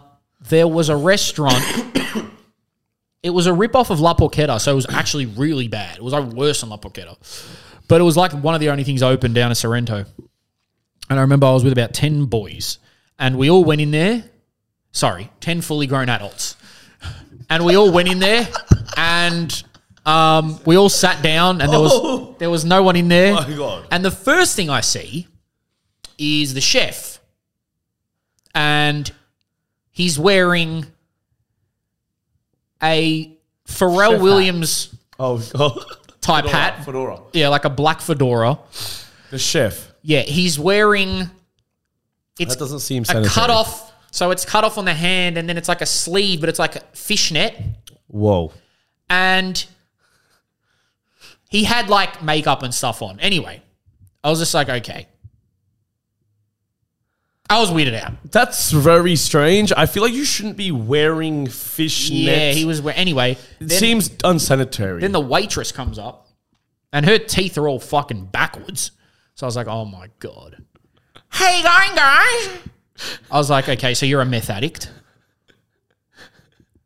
there 0.48 0.68
was 0.68 0.88
a 0.88 0.96
restaurant. 0.96 1.62
it 3.22 3.30
was 3.30 3.46
a 3.46 3.52
rip 3.54 3.76
off 3.76 3.90
of 3.90 4.00
La 4.00 4.14
Porchetta, 4.14 4.60
so 4.60 4.72
it 4.72 4.74
was 4.74 4.86
actually 4.90 5.26
really 5.26 5.68
bad. 5.68 5.96
It 5.96 6.02
was 6.02 6.12
like 6.12 6.24
worse 6.32 6.60
than 6.60 6.70
La 6.70 6.76
Porchetta, 6.76 7.16
but 7.92 8.00
it 8.00 8.04
was 8.04 8.16
like 8.16 8.32
one 8.32 8.54
of 8.54 8.60
the 8.62 8.70
only 8.70 8.84
things 8.84 9.02
open 9.02 9.34
down 9.34 9.50
in 9.50 9.54
Sorrento. 9.54 10.06
And 11.10 11.18
I 11.18 11.20
remember 11.20 11.46
I 11.46 11.52
was 11.52 11.62
with 11.62 11.74
about 11.74 11.92
ten 11.92 12.24
boys, 12.24 12.78
and 13.18 13.36
we 13.36 13.50
all 13.50 13.66
went 13.66 13.82
in 13.82 13.90
there. 13.90 14.24
Sorry, 14.92 15.30
ten 15.40 15.60
fully 15.60 15.86
grown 15.86 16.08
adults, 16.08 16.56
and 17.50 17.66
we 17.66 17.76
all 17.76 17.92
went 17.92 18.08
in 18.08 18.18
there, 18.18 18.48
and 18.96 19.62
um, 20.06 20.58
we 20.64 20.78
all 20.78 20.88
sat 20.88 21.22
down, 21.22 21.60
and 21.60 21.70
there 21.70 21.80
was 21.80 22.38
there 22.38 22.48
was 22.48 22.64
no 22.64 22.82
one 22.82 22.96
in 22.96 23.08
there. 23.08 23.34
Oh 23.36 23.46
my 23.46 23.56
God. 23.58 23.88
And 23.90 24.02
the 24.02 24.10
first 24.10 24.56
thing 24.56 24.70
I 24.70 24.80
see 24.80 25.28
is 26.16 26.54
the 26.54 26.62
chef, 26.62 27.20
and 28.54 29.12
he's 29.90 30.18
wearing 30.18 30.86
a 32.82 33.36
Pharrell 33.66 34.12
Chef 34.12 34.12
hat. 34.12 34.22
Williams 34.22 34.94
Oh, 35.18 35.42
oh. 35.54 35.84
Type 36.22 36.46
hat. 36.46 36.84
Fedora. 36.84 37.20
Yeah, 37.34 37.48
like 37.48 37.66
a 37.66 37.70
black 37.70 38.00
fedora. 38.00 38.58
The 39.30 39.38
chef. 39.38 39.92
Yeah, 40.00 40.20
he's 40.20 40.58
wearing. 40.58 41.30
It's 42.38 42.54
That 42.54 42.58
doesn't 42.60 42.80
seem 42.80 43.02
a 43.02 43.06
sanitary. 43.06 43.28
cut 43.30 43.50
off. 43.50 43.92
So 44.10 44.30
it's 44.30 44.44
cut 44.44 44.64
off 44.64 44.78
on 44.78 44.84
the 44.86 44.94
hand, 44.94 45.36
and 45.36 45.48
then 45.48 45.56
it's 45.58 45.68
like 45.68 45.80
a 45.80 45.86
sleeve, 45.86 46.40
but 46.40 46.48
it's 46.48 46.58
like 46.58 46.76
a 46.76 46.80
fishnet. 46.92 47.56
Whoa. 48.08 48.52
And 49.08 49.64
he 51.48 51.64
had 51.64 51.88
like 51.90 52.22
makeup 52.22 52.62
and 52.62 52.74
stuff 52.74 53.02
on. 53.02 53.20
Anyway, 53.20 53.62
I 54.24 54.30
was 54.30 54.38
just 54.38 54.54
like, 54.54 54.68
okay. 54.68 55.08
I 57.52 57.60
was 57.60 57.70
weirded 57.70 57.94
out. 58.00 58.12
That's 58.30 58.70
very 58.70 59.14
strange. 59.16 59.72
I 59.76 59.86
feel 59.86 60.02
like 60.02 60.12
you 60.14 60.24
shouldn't 60.24 60.56
be 60.56 60.70
wearing 60.72 61.46
fishnet. 61.46 62.18
Yeah, 62.18 62.52
he 62.52 62.64
was. 62.64 62.80
we- 62.80 62.92
Anyway, 62.94 63.32
It 63.32 63.68
then, 63.68 63.78
seems 63.78 64.10
unsanitary. 64.24 65.00
then 65.02 65.12
the 65.12 65.20
waitress 65.20 65.70
comes 65.72 65.98
up, 65.98 66.28
and 66.92 67.04
her 67.06 67.18
teeth 67.18 67.58
are 67.58 67.68
all 67.68 67.78
fucking 67.78 68.26
backwards. 68.26 68.92
So 69.34 69.44
I 69.44 69.48
was 69.48 69.56
like, 69.56 69.66
oh 69.68 69.84
my 69.84 70.08
god. 70.18 70.64
Hey, 71.32 71.58
you 71.58 71.62
going, 71.62 71.94
guys? 71.94 72.58
I 73.30 73.38
was 73.38 73.48
like, 73.50 73.68
okay, 73.68 73.94
so 73.94 74.06
you're 74.06 74.20
a 74.20 74.26
meth 74.26 74.50
addict. 74.50 74.90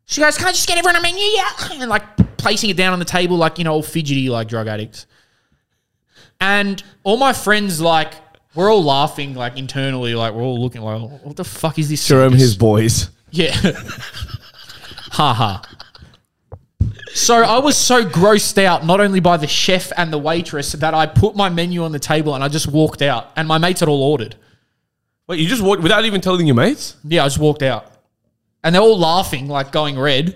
She 0.05 0.21
goes, 0.21 0.37
can 0.37 0.47
I 0.47 0.51
just 0.51 0.67
get 0.67 0.77
everyone 0.77 0.95
a 0.95 1.01
menu? 1.01 1.19
Yeah. 1.21 1.49
And 1.81 1.89
like 1.89 2.37
placing 2.37 2.69
it 2.69 2.77
down 2.77 2.93
on 2.93 2.99
the 2.99 3.05
table, 3.05 3.35
like, 3.37 3.57
you 3.57 3.63
know, 3.65 3.73
all 3.73 3.83
fidgety 3.83 4.29
like 4.29 4.47
drug 4.47 4.67
addicts. 4.67 5.05
And 6.39 6.81
all 7.03 7.17
my 7.17 7.33
friends, 7.33 7.81
like, 7.81 8.13
we're 8.57 8.73
all 8.73 8.83
laughing, 8.83 9.35
like, 9.35 9.55
internally, 9.55 10.15
like, 10.15 10.33
we're 10.33 10.41
all 10.41 10.59
looking 10.59 10.81
like, 10.81 10.99
what 11.23 11.35
the 11.35 11.43
fuck 11.43 11.77
is 11.77 11.89
this? 11.89 12.07
Jerome, 12.07 12.31
circus?" 12.31 12.41
his 12.41 12.57
boys. 12.57 13.09
Yeah. 13.29 13.51
ha 15.11 15.31
ha. 15.31 15.61
So 17.13 17.35
I 17.35 17.59
was 17.59 17.77
so 17.77 18.03
grossed 18.03 18.63
out, 18.63 18.83
not 18.83 18.99
only 18.99 19.19
by 19.19 19.37
the 19.37 19.45
chef 19.45 19.91
and 19.95 20.11
the 20.11 20.17
waitress, 20.17 20.71
that 20.71 20.95
I 20.95 21.05
put 21.05 21.35
my 21.35 21.49
menu 21.49 21.83
on 21.83 21.91
the 21.91 21.99
table 21.99 22.33
and 22.33 22.43
I 22.43 22.47
just 22.47 22.67
walked 22.67 23.03
out. 23.03 23.31
And 23.35 23.47
my 23.47 23.59
mates 23.59 23.81
had 23.81 23.89
all 23.89 24.01
ordered. 24.01 24.35
Wait, 25.27 25.39
you 25.39 25.47
just 25.47 25.61
walked 25.61 25.83
without 25.83 26.05
even 26.05 26.19
telling 26.19 26.47
your 26.47 26.55
mates? 26.55 26.95
Yeah, 27.03 27.25
I 27.25 27.27
just 27.27 27.37
walked 27.37 27.61
out. 27.61 27.91
And 28.63 28.73
they're 28.73 28.81
all 28.81 28.97
laughing, 28.97 29.47
like 29.47 29.71
going 29.71 29.99
red. 29.99 30.35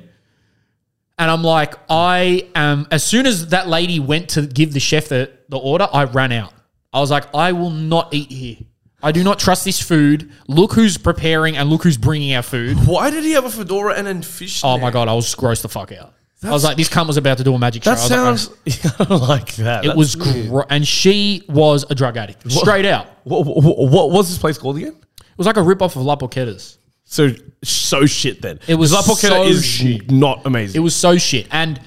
And 1.18 1.32
I'm 1.32 1.44
like, 1.44 1.74
I 1.90 2.50
am. 2.54 2.88
As 2.92 3.04
soon 3.04 3.26
as 3.26 3.48
that 3.48 3.68
lady 3.68 4.00
went 4.00 4.30
to 4.32 4.44
give 4.44 4.74
the 4.74 4.80
chef 4.80 5.08
the, 5.08 5.32
the 5.50 5.58
order, 5.58 5.88
I 5.92 6.04
ran 6.04 6.32
out. 6.32 6.54
I 6.94 7.00
was 7.00 7.12
like, 7.12 7.34
I 7.34 7.52
will 7.54 7.70
not 7.70 8.14
eat 8.14 8.32
here. 8.32 8.58
I 9.04 9.12
do 9.12 9.24
not 9.24 9.40
trust 9.40 9.66
this 9.66 9.82
food. 9.82 10.32
Look 10.48 10.74
who's 10.74 10.98
preparing 10.98 11.58
and 11.58 11.70
look 11.70 11.84
who's 11.84 11.98
bringing 11.98 12.34
our 12.36 12.44
food. 12.44 12.78
Why 12.86 13.10
did 13.10 13.24
he 13.24 13.32
have 13.32 13.46
a 13.46 13.50
fedora 13.50 13.96
and 13.96 14.06
then 14.06 14.22
fish? 14.22 14.62
Oh 14.64 14.78
my 14.78 14.92
god, 14.92 15.08
I 15.08 15.14
was 15.14 15.34
grossed 15.36 15.64
the 15.64 15.70
fuck 15.70 15.92
out. 15.92 16.14
I 16.44 16.50
was 16.50 16.64
like, 16.64 16.76
this 16.76 16.90
cunt 16.90 17.06
was 17.06 17.18
about 17.18 17.38
to 17.38 17.44
do 17.44 17.54
a 17.54 17.60
magic 17.60 17.84
show. 17.84 17.94
That 17.94 18.12
I 18.12 18.32
was 18.32 18.50
like, 18.50 18.74
sounds. 18.74 18.96
I 19.00 19.04
don't 19.04 19.22
like 19.22 19.56
that. 19.58 19.86
it 19.86 19.88
That's 19.90 19.98
was, 19.98 20.18
weird. 20.18 20.50
gro- 20.50 20.66
and 20.72 20.88
she 20.88 21.44
was 21.48 21.86
a 21.88 21.94
drug 21.94 22.18
addict, 22.18 22.52
straight 22.52 22.86
out. 22.86 23.08
What, 23.24 23.46
what, 23.46 23.92
what 23.92 24.10
was 24.10 24.30
this 24.30 24.40
place 24.40 24.58
called 24.58 24.78
again? 24.78 24.96
It 25.20 25.38
was 25.38 25.46
like 25.46 25.58
a 25.58 25.62
rip 25.62 25.84
off 25.84 25.96
of 25.96 26.02
La 26.02 26.16
Porchetta's. 26.16 26.80
So 27.04 27.30
so 27.64 28.08
shit 28.08 28.42
then. 28.42 28.60
It 28.68 28.74
was 28.74 28.92
La 28.92 29.04
Porchetta 29.04 29.30
so 29.30 29.44
is 29.44 29.64
shit. 29.64 30.10
not 30.10 30.44
amazing. 30.48 30.82
It 30.82 30.84
was 30.84 30.96
so 30.96 31.20
shit. 31.20 31.48
And 31.52 31.80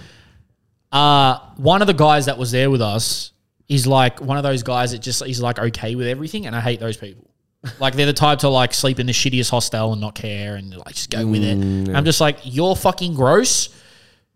uh, 0.93 1.41
one 1.57 1.81
of 1.81 1.89
the 1.89 1.93
guys 1.93 2.27
that 2.27 2.39
was 2.39 2.53
there 2.53 2.71
with 2.71 2.81
us 2.81 3.33
is 3.69 3.87
like 3.87 4.21
one 4.21 4.37
of 4.37 4.43
those 4.43 4.63
guys 4.63 4.93
that 4.93 4.99
just 4.99 5.23
is 5.23 5.41
like 5.41 5.59
okay 5.59 5.95
with 5.95 6.07
everything, 6.07 6.47
and 6.47 6.55
I 6.55 6.61
hate 6.61 6.81
those 6.81 6.97
people. 6.97 7.31
Like 7.79 7.95
they're 7.95 8.07
the 8.07 8.13
type 8.13 8.41
to 8.41 8.49
like 8.49 8.75
sleep 8.75 9.01
in 9.01 9.07
the 9.07 9.13
shittiest 9.13 9.51
hostel 9.51 9.93
and 9.93 10.01
not 10.01 10.15
care 10.15 10.57
and 10.57 10.77
like 10.77 10.95
just 10.95 11.11
go 11.11 11.27
with 11.27 11.43
it. 11.43 11.59
Mm, 11.59 11.95
I'm 11.95 12.05
just 12.05 12.21
like 12.21 12.39
you're 12.43 12.77
fucking 12.77 13.15
gross. 13.15 13.71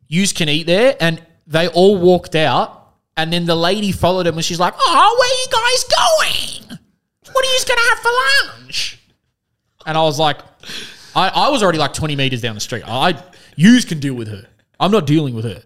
Yous 0.07 0.33
can 0.33 0.49
eat 0.49 0.67
there, 0.67 0.97
and 1.01 1.23
they 1.47 1.69
all 1.69 1.99
walked 1.99 2.35
out, 2.35 2.95
and 3.17 3.31
then 3.33 3.45
the 3.45 3.55
lady 3.55 3.93
followed 3.93 4.27
him, 4.27 4.37
and 4.37 4.45
she's 4.45 4.59
like, 4.59 4.75
"Oh, 4.79 5.17
where 5.19 5.29
are 5.29 5.41
you 5.43 5.49
guys 5.53 6.69
going? 6.71 6.79
What 7.33 7.45
are 7.45 7.49
you 7.49 7.59
gonna 7.69 7.89
have 7.91 7.99
for 7.99 8.11
lunch?" 8.63 8.99
And 9.85 9.97
I 9.97 10.03
was 10.03 10.19
like, 10.19 10.39
I, 11.15 11.29
I 11.29 11.49
was 11.51 11.63
already 11.63 11.79
like 11.79 11.93
20 11.93 12.17
meters 12.17 12.41
down 12.41 12.55
the 12.55 12.61
street. 12.61 12.85
I 12.87 13.23
yous 13.57 13.85
can 13.85 14.01
deal 14.01 14.15
with 14.15 14.29
her. 14.29 14.47
I'm 14.79 14.91
not 14.91 15.07
dealing 15.07 15.35
with 15.35 15.45
her. 15.45 15.63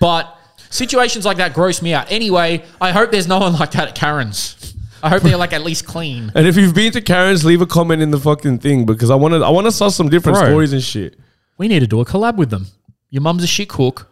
But 0.00 0.37
situations 0.70 1.24
like 1.24 1.36
that 1.38 1.54
gross 1.54 1.80
me 1.82 1.94
out. 1.94 2.10
Anyway, 2.10 2.64
I 2.80 2.92
hope 2.92 3.10
there's 3.10 3.28
no 3.28 3.38
one 3.38 3.52
like 3.54 3.70
that 3.72 3.88
at 3.88 3.94
Karen's. 3.94 4.74
I 5.02 5.08
hope 5.10 5.22
they're 5.22 5.36
like 5.36 5.52
at 5.52 5.62
least 5.62 5.86
clean. 5.86 6.32
and 6.34 6.46
if 6.46 6.56
you've 6.56 6.74
been 6.74 6.90
to 6.92 7.00
Karen's, 7.00 7.44
leave 7.44 7.60
a 7.60 7.66
comment 7.66 8.02
in 8.02 8.10
the 8.10 8.18
fucking 8.18 8.58
thing 8.58 8.84
because 8.84 9.10
I 9.10 9.14
want 9.14 9.34
to. 9.34 9.44
I 9.44 9.50
want 9.50 9.66
to 9.66 9.72
saw 9.72 9.88
some 9.88 10.08
different 10.08 10.38
Bro. 10.38 10.48
stories 10.48 10.72
and 10.72 10.82
shit. 10.82 11.16
We 11.56 11.68
need 11.68 11.80
to 11.80 11.86
do 11.86 12.00
a 12.00 12.04
collab 12.04 12.36
with 12.36 12.50
them. 12.50 12.66
Your 13.10 13.22
mum's 13.22 13.42
a 13.44 13.46
shit 13.46 13.68
cook 13.68 14.08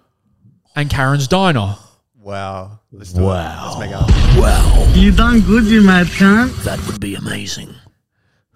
and 0.77 0.89
Karen's 0.89 1.27
diner. 1.29 1.77
Wow. 2.21 2.81
Let's 2.93 3.13
do 3.13 3.23
Wow. 3.23 3.73
it. 3.75 3.79
Let's 3.79 3.79
make 3.79 4.95
it. 4.95 4.97
You 4.97 5.13
done 5.13 5.41
good, 5.43 5.65
you 5.65 5.83
mad 5.83 6.07
cunt. 6.07 6.63
That 6.65 6.85
would 6.87 7.01
be 7.01 7.15
amazing. 7.15 7.75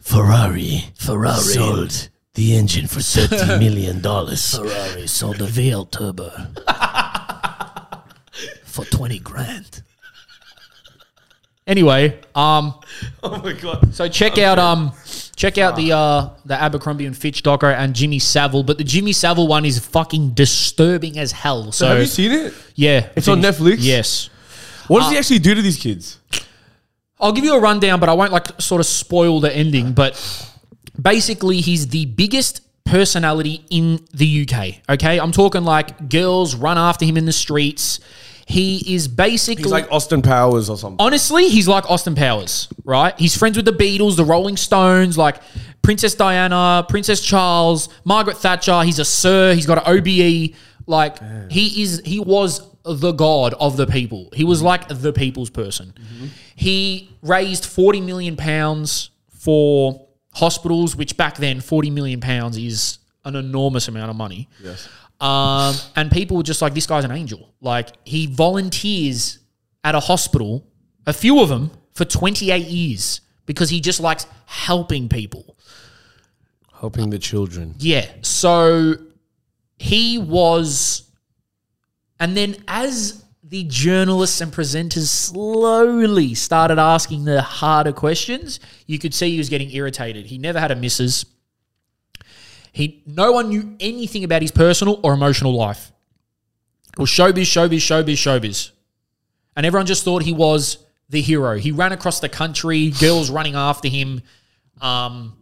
Ferrari. 0.01 0.85
Ferrari. 0.99 1.41
Sold 1.41 2.09
the 2.35 2.57
engine 2.57 2.87
for 2.87 3.01
$30 3.01 3.59
million. 3.59 4.01
Ferrari 4.01 5.07
sold 5.07 5.37
the 5.39 5.47
VL 5.47 5.91
Turbo. 5.91 6.31
for 8.71 8.85
20 8.85 9.19
grand. 9.19 9.83
Anyway, 11.67 12.19
um, 12.35 12.75
Oh 13.23 13.39
my 13.43 13.53
god. 13.53 13.95
so 13.95 14.09
check 14.09 14.39
out 14.39 14.59
um, 14.59 14.93
check 15.37 15.57
out 15.59 15.77
the 15.77 15.93
uh 15.93 16.31
the 16.45 16.55
Abercrombie 16.61 17.07
and 17.07 17.17
Fitch 17.17 17.43
doco 17.45 17.73
and 17.73 17.95
Jimmy 17.95 18.19
Savile, 18.19 18.63
but 18.65 18.79
the 18.79 18.83
Jimmy 18.85 19.13
Savile 19.13 19.47
one 19.47 19.65
is 19.65 19.79
fucking 19.79 20.31
disturbing 20.31 21.19
as 21.19 21.31
hell. 21.33 21.71
So, 21.71 21.87
have 21.89 21.99
you 21.99 22.07
seen 22.07 22.33
it? 22.33 22.55
yeah, 22.75 23.09
It's 23.15 23.29
on 23.29 23.41
Netflix? 23.41 23.77
Yes. 23.81 24.31
What 24.89 25.01
does 25.01 25.13
he 25.13 25.19
actually 25.19 25.39
do 25.39 25.55
to 25.55 25.63
these 25.63 25.77
kids? 25.77 26.19
I'll 27.21 27.33
give 27.33 27.45
you 27.45 27.55
a 27.55 27.61
rundown, 27.61 28.01
but 28.01 28.09
I 28.09 28.15
won't 28.15 28.33
like 28.33 28.61
sort 28.61 28.81
of 28.81 28.87
spoil 28.87 29.39
the 29.41 29.55
ending. 29.55 29.93
But 29.93 30.17
basically, 31.01 31.61
he's 31.61 31.89
the 31.89 32.07
biggest 32.07 32.63
personality 32.85 33.65
in 33.71 34.05
the 34.13 34.49
UK. 34.49 34.81
Okay, 34.89 35.21
I'm 35.21 35.31
talking 35.31 35.63
like 35.63 36.09
girls 36.09 36.57
run 36.57 36.79
after 36.79 37.05
him 37.05 37.17
in 37.17 37.27
the 37.27 37.33
streets. 37.33 38.01
He 38.51 38.95
is 38.97 39.07
basically 39.07 39.63
He's 39.63 39.71
like 39.71 39.91
Austin 39.93 40.23
Powers 40.23 40.69
or 40.69 40.77
something. 40.77 41.05
honestly, 41.05 41.49
he's 41.49 41.69
like 41.69 41.89
Austin 41.89 42.17
Powers, 42.17 42.69
right? 42.85 43.17
He's 43.17 43.37
friends 43.37 43.57
with 43.57 43.65
the 43.65 43.73
Beatles, 43.73 44.17
the 44.17 44.25
Rolling 44.25 44.57
Stones, 44.57 45.17
like 45.17 45.37
Princess 45.83 46.17
Diana, 46.17 46.85
Princess 46.89 47.21
Charles, 47.21 47.89
Margaret 48.05 48.39
Thatcher. 48.39 48.83
He's 48.83 48.99
a 48.99 49.05
sir. 49.05 49.55
He's 49.55 49.67
got 49.67 49.87
an 49.87 49.97
OBE. 49.97 50.57
Like 50.87 51.19
he 51.49 51.83
is, 51.83 52.03
he 52.05 52.19
was 52.19 52.61
the 52.85 53.13
god 53.13 53.55
of 53.55 53.77
the 53.77 53.87
people. 53.87 54.31
He 54.35 54.43
was 54.43 54.63
like 54.63 54.89
the 54.89 55.13
people's 55.13 55.51
person. 55.51 55.93
Mm-hmm. 55.97 56.27
He 56.57 57.11
raised 57.23 57.65
forty 57.65 58.01
million 58.01 58.37
pounds 58.37 59.11
for 59.29 60.09
hospitals, 60.35 60.97
which 60.97 61.17
back 61.17 61.37
then 61.37 61.61
forty 61.61 61.91
million 61.91 62.21
pounds 62.21 62.57
is 62.57 62.99
an 63.25 63.37
enormous 63.37 63.87
amount 63.87 64.11
of 64.11 64.17
money. 64.17 64.49
Yes. 64.61 64.89
Um, 65.21 65.75
and 65.97 66.11
people 66.11 66.37
were 66.37 66.43
just 66.43 66.63
like, 66.63 66.75
this 66.75 66.87
guy's 66.87 67.05
an 67.05 67.13
angel. 67.13 67.55
Like 67.61 67.91
he 68.05 68.27
volunteers 68.27 69.39
at 69.85 69.95
a 69.95 70.01
hospital, 70.01 70.67
a 71.07 71.13
few 71.13 71.41
of 71.41 71.49
them, 71.49 71.71
for 71.93 72.05
28 72.05 72.67
years 72.67 73.21
because 73.47 73.69
he 73.69 73.81
just 73.81 74.01
likes 74.01 74.27
helping 74.47 75.09
people. 75.09 75.57
Helping 76.81 77.11
the 77.11 77.19
children. 77.19 77.75
Yeah. 77.79 78.07
So 78.23 78.95
he 79.77 80.19
was. 80.19 81.11
And 82.19 82.37
then 82.37 82.57
as 82.69 83.25
the 83.43 83.65
journalists 83.65 84.41
and 84.41 84.53
presenters 84.53 85.09
slowly 85.09 86.35
started 86.35 86.79
asking 86.79 87.25
the 87.25 87.43
harder 87.43 87.93
questions, 87.93 88.61
you 88.87 88.99
could 88.99 89.13
see 89.13 89.31
he 89.31 89.39
was 89.39 89.49
getting 89.49 89.71
irritated. 89.73 90.27
He 90.27 90.39
never 90.39 90.61
had 90.61 90.71
a 90.71 90.77
missus. 90.77 91.27
He 92.73 93.03
no 93.07 93.33
one 93.33 93.49
knew 93.49 93.77
anything 93.81 94.25
about 94.25 94.43
his 94.43 94.51
personal 94.51 95.01
or 95.03 95.13
emotional 95.13 95.55
life. 95.55 95.93
It 96.93 96.99
was 96.99 97.11
showbiz, 97.11 97.43
showbiz, 97.43 97.79
showbiz, 97.79 98.15
showbiz. 98.15 98.71
And 99.57 99.67
everyone 99.67 99.87
just 99.87 100.05
thought 100.05 100.23
he 100.23 100.33
was 100.33 100.85
the 101.09 101.21
hero. 101.21 101.57
He 101.57 101.73
ran 101.73 101.93
across 101.93 102.21
the 102.21 102.29
country, 102.29 102.91
girls 103.01 103.31
running 103.31 103.55
after 103.55 103.89
him. 103.89 104.23
Um, 104.81 105.37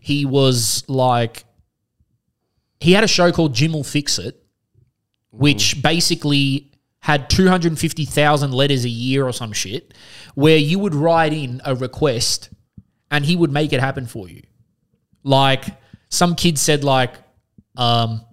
he 0.00 0.24
was 0.24 0.84
like, 0.88 1.44
he 2.80 2.92
had 2.92 3.04
a 3.04 3.08
show 3.08 3.32
called 3.32 3.54
Jim'll 3.54 3.84
Fix 3.84 4.18
It, 4.18 4.42
which 5.30 5.82
basically 5.82 6.72
had 7.00 7.30
250,000 7.30 8.52
letters 8.52 8.84
a 8.84 8.88
year 8.88 9.26
or 9.26 9.32
some 9.32 9.52
shit, 9.52 9.94
where 10.34 10.56
you 10.56 10.78
would 10.78 10.94
write 10.94 11.32
in 11.32 11.60
a 11.64 11.74
request 11.74 12.50
and 13.10 13.24
he 13.24 13.36
would 13.36 13.52
make 13.52 13.72
it 13.72 13.80
happen 13.80 14.06
for 14.06 14.28
you. 14.28 14.42
Like, 15.22 15.64
some 16.14 16.34
kid 16.34 16.58
said, 16.58 16.84
like, 16.84 17.14
um, 17.76 18.24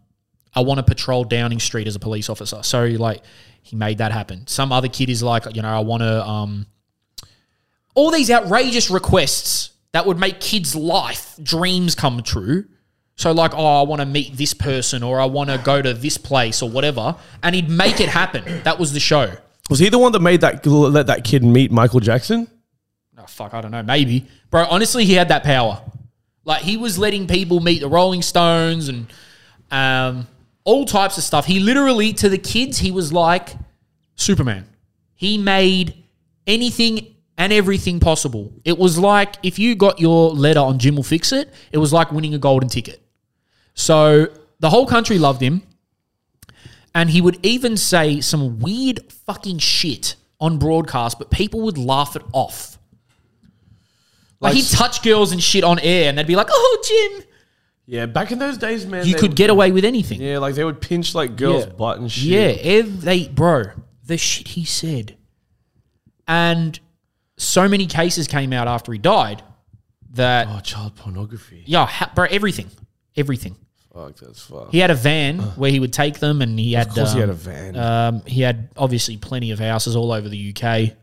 I 0.53 0.62
want 0.62 0.80
to 0.80 0.84
patrol 0.84 1.24
Downing 1.24 1.60
Street 1.60 1.88
as 1.88 1.95
a 1.95 1.99
police 1.99 2.30
officer. 2.30 2.62
So, 2.64 2.86
like, 2.86 3.24
he 3.62 3.76
made 3.76 3.99
that 3.99 4.12
happen. 4.12 4.48
Some 4.48 4.72
other 4.72 4.88
kid 4.88 5.10
is 5.10 5.24
like, 5.24 5.56
you 5.56 5.62
know, 5.62 5.70
I 5.70 5.80
want 5.80 6.02
to, 6.03 6.26
um, 6.26 6.66
all 7.95 8.12
these 8.12 8.30
outrageous 8.30 8.90
requests 8.90 9.72
that 9.91 10.06
would 10.06 10.18
make 10.18 10.40
kids' 10.40 10.76
life 10.76 11.36
dreams 11.41 11.95
come 11.95 12.22
true. 12.24 12.66
So, 13.16 13.32
like, 13.32 13.53
oh, 13.53 13.82
I 13.82 13.84
want 13.84 14.02
to 14.02 14.06
meet 14.06 14.38
this 14.38 14.53
person 14.53 15.03
or 15.03 15.20
I 15.20 15.26
want 15.26 15.49
to 15.49 15.58
go 15.58 15.82
to 15.82 15.94
this 15.94 16.18
place 16.18 16.62
or 16.62 16.70
whatever. 16.70 17.16
And 17.44 17.53
he'd 17.53 17.70
make 17.70 17.99
it 17.99 18.10
happen. 18.10 18.64
That 18.64 18.80
was 18.80 18.94
the 18.94 18.99
show. 18.99 19.34
Was 19.70 19.80
he 19.80 19.90
the 19.90 19.99
one 19.99 20.12
that 20.12 20.22
made 20.22 20.41
that 20.41 20.66
let 20.66 21.08
that 21.08 21.24
kid 21.24 21.44
meet 21.44 21.72
Michael 21.72 21.99
Jackson? 21.99 22.48
Oh, 23.18 23.26
fuck, 23.28 23.53
I 23.53 23.62
don't 23.62 23.72
know. 23.72 23.84
Maybe. 23.84 24.28
Bro, 24.49 24.66
honestly, 24.70 25.06
he 25.06 25.14
had 25.14 25.30
that 25.30 25.44
power. 25.44 25.82
Like, 26.44 26.64
he 26.64 26.78
was 26.78 26.98
letting 26.98 27.28
people 27.28 27.60
meet 27.60 27.82
the 27.82 27.90
Rolling 27.90 28.22
Stones 28.22 28.90
and 28.90 29.08
um, 29.70 30.28
all 30.64 30.86
types 30.86 31.18
of 31.18 31.24
stuff. 31.24 31.46
He 31.46 31.60
literally, 31.60 32.14
to 32.14 32.30
the 32.30 32.38
kids, 32.38 32.80
he 32.80 32.92
was 32.92 33.14
like 33.14 33.56
Superman. 34.16 34.68
He 35.16 35.38
made 35.38 36.04
anything 36.48 37.16
and 37.38 37.54
everything 37.54 38.00
possible. 38.00 38.54
It 38.66 38.78
was 38.78 38.98
like 38.98 39.36
if 39.44 39.58
you 39.58 39.76
got 39.76 40.00
your 40.00 40.32
letter 40.32 40.60
on 40.60 40.80
Jim'll 40.80 41.04
Fix 41.04 41.32
It, 41.32 41.52
it 41.72 41.78
was 41.78 41.92
like 41.94 42.12
winning 42.12 42.34
a 42.34 42.38
golden 42.38 42.70
ticket. 42.70 43.02
So 43.74 44.28
the 44.60 44.70
whole 44.70 44.86
country 44.86 45.18
loved 45.18 45.42
him. 45.42 45.64
And 46.94 47.10
he 47.10 47.22
would 47.22 47.44
even 47.46 47.78
say 47.78 48.20
some 48.20 48.60
weird 48.60 49.12
fucking 49.26 49.60
shit 49.60 50.16
on 50.40 50.58
broadcast, 50.58 51.18
but 51.18 51.32
people 51.32 51.62
would 51.62 51.78
laugh 51.78 52.16
it 52.16 52.24
off. 52.34 52.78
Like, 54.42 54.56
he'd 54.56 54.66
touch 54.66 55.02
girls 55.04 55.32
and 55.32 55.42
shit 55.42 55.64
on 55.64 55.80
air, 55.80 56.10
and 56.10 56.18
they'd 56.18 56.28
be 56.28 56.36
like, 56.36 56.48
"Oh, 56.50 56.84
Jim, 57.18 57.24
Yeah, 57.86 58.06
back 58.08 58.32
in 58.32 58.40
those 58.40 58.58
days, 58.58 58.86
man. 58.86 59.06
you 59.06 59.14
they 59.14 59.20
could 59.20 59.30
would- 59.32 59.38
get 59.38 59.50
away 59.50 59.72
with 59.72 59.86
anything." 59.86 60.20
Yeah, 60.22 60.40
like 60.40 60.56
they 60.56 60.64
would 60.64 60.82
pinch 60.82 61.14
like 61.16 61.36
girls' 61.38 61.66
Yeah. 61.66 61.72
butt 61.74 62.00
and 62.00 62.12
shit. 62.12 62.24
Yeah, 62.24 62.72
ev- 62.80 63.02
they 63.02 63.28
bro, 63.28 63.66
the 64.06 64.18
shit 64.18 64.50
he 64.50 64.66
said, 64.66 65.16
and 66.28 66.80
so 67.38 67.68
many 67.68 67.86
cases 67.86 68.28
came 68.28 68.54
out 68.54 68.68
after 68.68 68.92
he 68.92 68.98
died 69.00 69.44
that 70.14 70.48
Oh, 70.50 70.60
child 70.60 70.96
pornography. 70.96 71.64
yeah, 71.66 71.86
ha- 71.86 72.12
bro, 72.14 72.26
everything, 72.30 72.68
everything. 73.16 73.56
Fuck, 73.94 74.16
that's 74.20 74.42
fuck. 74.42 74.72
He 74.72 74.80
had 74.80 74.90
a 74.92 74.96
van 74.96 75.40
where 75.58 75.70
he 75.72 75.80
would 75.80 75.92
take 75.94 76.20
them, 76.20 76.42
and 76.42 76.58
he 76.58 76.74
had 76.74 76.88
of 76.88 76.96
course, 76.96 77.10
um, 77.12 77.16
he 77.16 77.20
had 77.22 77.30
a 77.30 77.34
van. 77.34 77.76
Um, 77.78 78.22
he 78.26 78.42
had 78.42 78.70
obviously 78.78 79.18
plenty 79.18 79.52
of 79.52 79.60
houses 79.60 79.96
all 79.96 80.12
over 80.12 80.30
the 80.30 80.38
UK. 80.56 80.94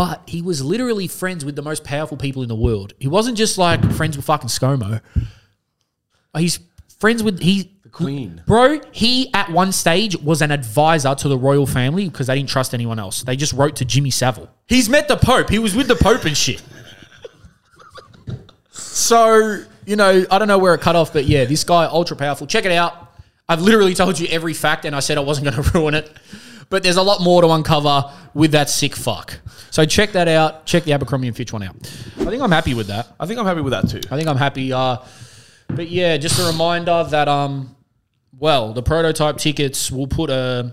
But 0.00 0.22
he 0.26 0.40
was 0.40 0.64
literally 0.64 1.08
friends 1.08 1.44
with 1.44 1.56
the 1.56 1.62
most 1.62 1.84
powerful 1.84 2.16
people 2.16 2.40
in 2.40 2.48
the 2.48 2.54
world. 2.54 2.94
He 2.98 3.06
wasn't 3.06 3.36
just 3.36 3.58
like 3.58 3.84
friends 3.92 4.16
with 4.16 4.24
fucking 4.24 4.48
ScoMo. 4.48 5.02
He's 6.38 6.58
friends 6.98 7.22
with 7.22 7.42
he 7.42 7.70
the 7.82 7.90
Queen. 7.90 8.42
Bro, 8.46 8.80
he 8.92 9.30
at 9.34 9.50
one 9.50 9.72
stage 9.72 10.16
was 10.16 10.40
an 10.40 10.52
advisor 10.52 11.14
to 11.16 11.28
the 11.28 11.36
royal 11.36 11.66
family 11.66 12.08
because 12.08 12.28
they 12.28 12.36
didn't 12.36 12.48
trust 12.48 12.72
anyone 12.72 12.98
else. 12.98 13.24
They 13.24 13.36
just 13.36 13.52
wrote 13.52 13.76
to 13.76 13.84
Jimmy 13.84 14.08
Savile. 14.08 14.48
He's 14.68 14.88
met 14.88 15.06
the 15.06 15.18
Pope. 15.18 15.50
He 15.50 15.58
was 15.58 15.76
with 15.76 15.86
the 15.86 15.96
Pope 15.96 16.24
and 16.24 16.34
shit. 16.34 16.62
So, 18.70 19.62
you 19.84 19.96
know, 19.96 20.24
I 20.30 20.38
don't 20.38 20.48
know 20.48 20.56
where 20.56 20.72
it 20.72 20.80
cut 20.80 20.96
off, 20.96 21.12
but 21.12 21.26
yeah, 21.26 21.44
this 21.44 21.62
guy, 21.62 21.84
ultra 21.84 22.16
powerful. 22.16 22.46
Check 22.46 22.64
it 22.64 22.72
out. 22.72 23.12
I've 23.50 23.60
literally 23.60 23.92
told 23.92 24.18
you 24.18 24.28
every 24.28 24.54
fact 24.54 24.86
and 24.86 24.96
I 24.96 25.00
said 25.00 25.18
I 25.18 25.20
wasn't 25.20 25.50
going 25.50 25.62
to 25.62 25.78
ruin 25.78 25.92
it. 25.92 26.10
But 26.70 26.82
there's 26.82 26.96
a 26.96 27.02
lot 27.02 27.20
more 27.20 27.42
to 27.42 27.48
uncover 27.48 28.10
with 28.32 28.52
that 28.52 28.70
sick 28.70 28.96
fuck. 28.96 29.38
So 29.70 29.84
check 29.84 30.12
that 30.12 30.28
out. 30.28 30.66
Check 30.66 30.84
the 30.84 30.92
Abercrombie 30.92 31.28
and 31.28 31.36
Fitch 31.36 31.52
one 31.52 31.62
out. 31.62 31.76
I 32.20 32.24
think 32.24 32.42
I'm 32.42 32.50
happy 32.50 32.74
with 32.74 32.86
that. 32.86 33.08
I 33.20 33.26
think 33.26 33.38
I'm 33.38 33.46
happy 33.46 33.60
with 33.60 33.72
that 33.72 33.88
too. 33.88 34.00
I 34.10 34.16
think 34.16 34.28
I'm 34.28 34.36
happy. 34.36 34.72
Uh, 34.72 34.98
but 35.68 35.88
yeah, 35.88 36.16
just 36.16 36.38
a 36.40 36.44
reminder 36.44 37.04
that 37.10 37.28
um, 37.28 37.76
well, 38.38 38.72
the 38.72 38.82
prototype 38.82 39.36
tickets 39.36 39.90
will 39.90 40.06
put 40.06 40.30
a. 40.30 40.72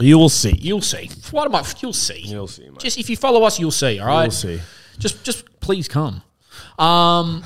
You 0.00 0.18
will 0.18 0.30
see. 0.30 0.56
You'll 0.58 0.80
see. 0.80 1.10
What 1.30 1.46
am 1.46 1.54
I? 1.54 1.64
You'll 1.78 1.92
see. 1.92 2.20
You'll 2.20 2.48
see, 2.48 2.68
mate. 2.68 2.78
Just 2.78 2.98
if 2.98 3.10
you 3.10 3.16
follow 3.16 3.44
us, 3.44 3.60
you'll 3.60 3.70
see. 3.70 4.00
All 4.00 4.08
right. 4.08 4.24
You'll 4.24 4.30
see. 4.30 4.60
Just, 4.98 5.22
just 5.24 5.60
please 5.60 5.88
come. 5.88 6.22
Um, 6.78 7.44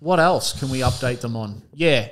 what 0.00 0.20
else 0.20 0.58
can 0.58 0.70
we 0.70 0.80
update 0.80 1.20
them 1.20 1.36
on? 1.36 1.62
Yeah, 1.72 2.08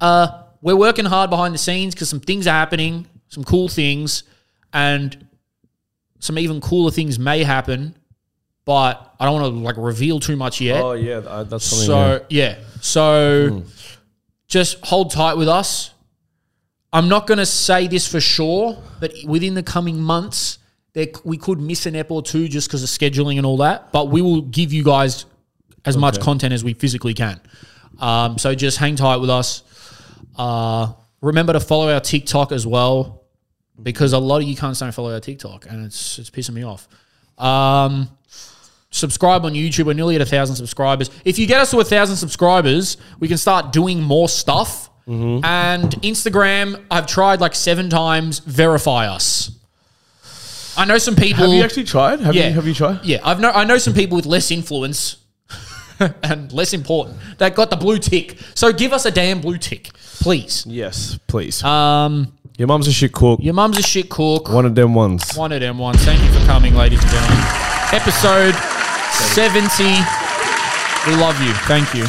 uh, 0.00 0.42
we're 0.60 0.76
working 0.76 1.04
hard 1.04 1.30
behind 1.30 1.54
the 1.54 1.58
scenes 1.58 1.94
because 1.94 2.08
some 2.08 2.20
things 2.20 2.46
are 2.46 2.50
happening, 2.50 3.06
some 3.28 3.44
cool 3.44 3.68
things, 3.68 4.24
and 4.72 5.26
some 6.18 6.38
even 6.38 6.60
cooler 6.60 6.90
things 6.90 7.18
may 7.18 7.42
happen. 7.42 7.96
But 8.64 9.14
I 9.20 9.24
don't 9.26 9.40
want 9.40 9.54
to 9.54 9.60
like 9.60 9.76
reveal 9.76 10.18
too 10.18 10.36
much 10.36 10.60
yet. 10.60 10.82
Oh 10.82 10.92
yeah, 10.92 11.20
that's 11.20 11.64
something. 11.64 11.86
So 11.86 12.26
yeah, 12.28 12.58
so 12.80 13.62
just 14.48 14.84
hold 14.84 15.12
tight 15.12 15.36
with 15.36 15.48
us. 15.48 15.92
I'm 16.92 17.08
not 17.08 17.26
going 17.26 17.38
to 17.38 17.46
say 17.46 17.88
this 17.88 18.08
for 18.08 18.20
sure, 18.20 18.82
but 19.00 19.12
within 19.26 19.54
the 19.54 19.62
coming 19.62 20.00
months, 20.00 20.58
there, 20.94 21.08
we 21.24 21.36
could 21.36 21.60
miss 21.60 21.84
an 21.86 21.94
ep 21.94 22.10
or 22.10 22.22
two 22.22 22.48
just 22.48 22.68
because 22.68 22.82
of 22.82 22.88
scheduling 22.88 23.36
and 23.36 23.44
all 23.44 23.58
that. 23.58 23.92
But 23.92 24.08
we 24.08 24.22
will 24.22 24.40
give 24.40 24.72
you 24.72 24.82
guys 24.82 25.26
as 25.84 25.96
much 25.96 26.18
content 26.20 26.52
as 26.52 26.64
we 26.64 26.74
physically 26.74 27.14
can. 27.14 27.40
Um, 28.00 28.38
so 28.38 28.54
just 28.54 28.78
hang 28.78 28.96
tight 28.96 29.18
with 29.18 29.30
us. 29.30 29.62
Uh, 30.36 30.92
remember 31.26 31.52
to 31.52 31.60
follow 31.60 31.92
our 31.92 32.00
TikTok 32.00 32.52
as 32.52 32.66
well, 32.66 33.24
because 33.82 34.12
a 34.12 34.18
lot 34.18 34.38
of 34.42 34.44
you 34.48 34.56
cunts 34.56 34.80
don't 34.80 34.92
follow 34.92 35.12
our 35.12 35.20
TikTok, 35.20 35.66
and 35.68 35.84
it's 35.84 36.18
it's 36.18 36.30
pissing 36.30 36.54
me 36.54 36.62
off. 36.64 36.88
Um, 37.38 38.08
subscribe 38.90 39.44
on 39.44 39.52
YouTube. 39.54 39.84
We're 39.86 39.92
nearly 39.94 40.14
at 40.16 40.22
a 40.22 40.26
thousand 40.26 40.56
subscribers. 40.56 41.10
If 41.24 41.38
you 41.38 41.46
get 41.46 41.60
us 41.60 41.70
to 41.72 41.80
a 41.80 41.84
thousand 41.84 42.16
subscribers, 42.16 42.96
we 43.20 43.28
can 43.28 43.36
start 43.38 43.72
doing 43.72 44.02
more 44.02 44.28
stuff. 44.28 44.90
And 45.08 45.90
Instagram, 46.02 46.82
I've 46.90 47.06
tried 47.06 47.40
like 47.40 47.54
seven 47.54 47.88
times. 47.88 48.40
Verify 48.40 49.06
us. 49.06 49.52
I 50.76 50.84
know 50.84 50.98
some 50.98 51.14
people. 51.14 51.44
have 51.44 51.54
you 51.54 51.62
actually 51.62 51.84
tried? 51.84 52.18
Have 52.20 52.34
Yeah. 52.34 52.48
you? 52.48 52.54
Have 52.54 52.66
you 52.66 52.74
tried? 52.74 53.04
Yeah, 53.04 53.20
I've 53.22 53.38
know 53.38 53.50
I 53.50 53.62
know 53.64 53.78
some 53.78 53.94
people 53.94 54.16
with 54.16 54.26
less 54.26 54.50
influence 54.50 55.16
and 56.24 56.52
less 56.52 56.72
important 56.74 57.18
that 57.38 57.54
got 57.54 57.70
the 57.70 57.76
blue 57.76 57.98
tick. 57.98 58.36
So 58.54 58.72
give 58.72 58.92
us 58.92 59.06
a 59.06 59.10
damn 59.12 59.40
blue 59.40 59.58
tick, 59.58 59.90
please. 60.20 60.64
Yes, 60.66 61.18
please. 61.26 61.62
Um, 61.64 62.32
Your 62.58 62.68
mum's 62.68 62.88
a 62.88 62.92
shit 62.92 63.12
cook. 63.12 63.40
your 63.42 63.54
mum's 63.54 63.78
a 63.78 63.82
shit 63.82 64.08
cook. 64.08 64.48
One 64.50 64.66
of 64.66 64.74
them 64.74 64.94
ones. 64.94 65.22
One 65.36 65.52
of 65.52 65.60
them 65.60 65.78
ones. 65.78 66.02
Thank 66.04 66.22
you 66.22 66.38
for 66.38 66.44
coming, 66.46 66.74
ladies 66.74 67.00
and 67.02 67.10
gentlemen. 67.10 67.44
Episode 67.92 68.54
70. 69.12 69.84
We 71.06 71.16
love 71.16 71.40
you. 71.42 71.52
Thank 71.68 71.94
you. 71.94 72.06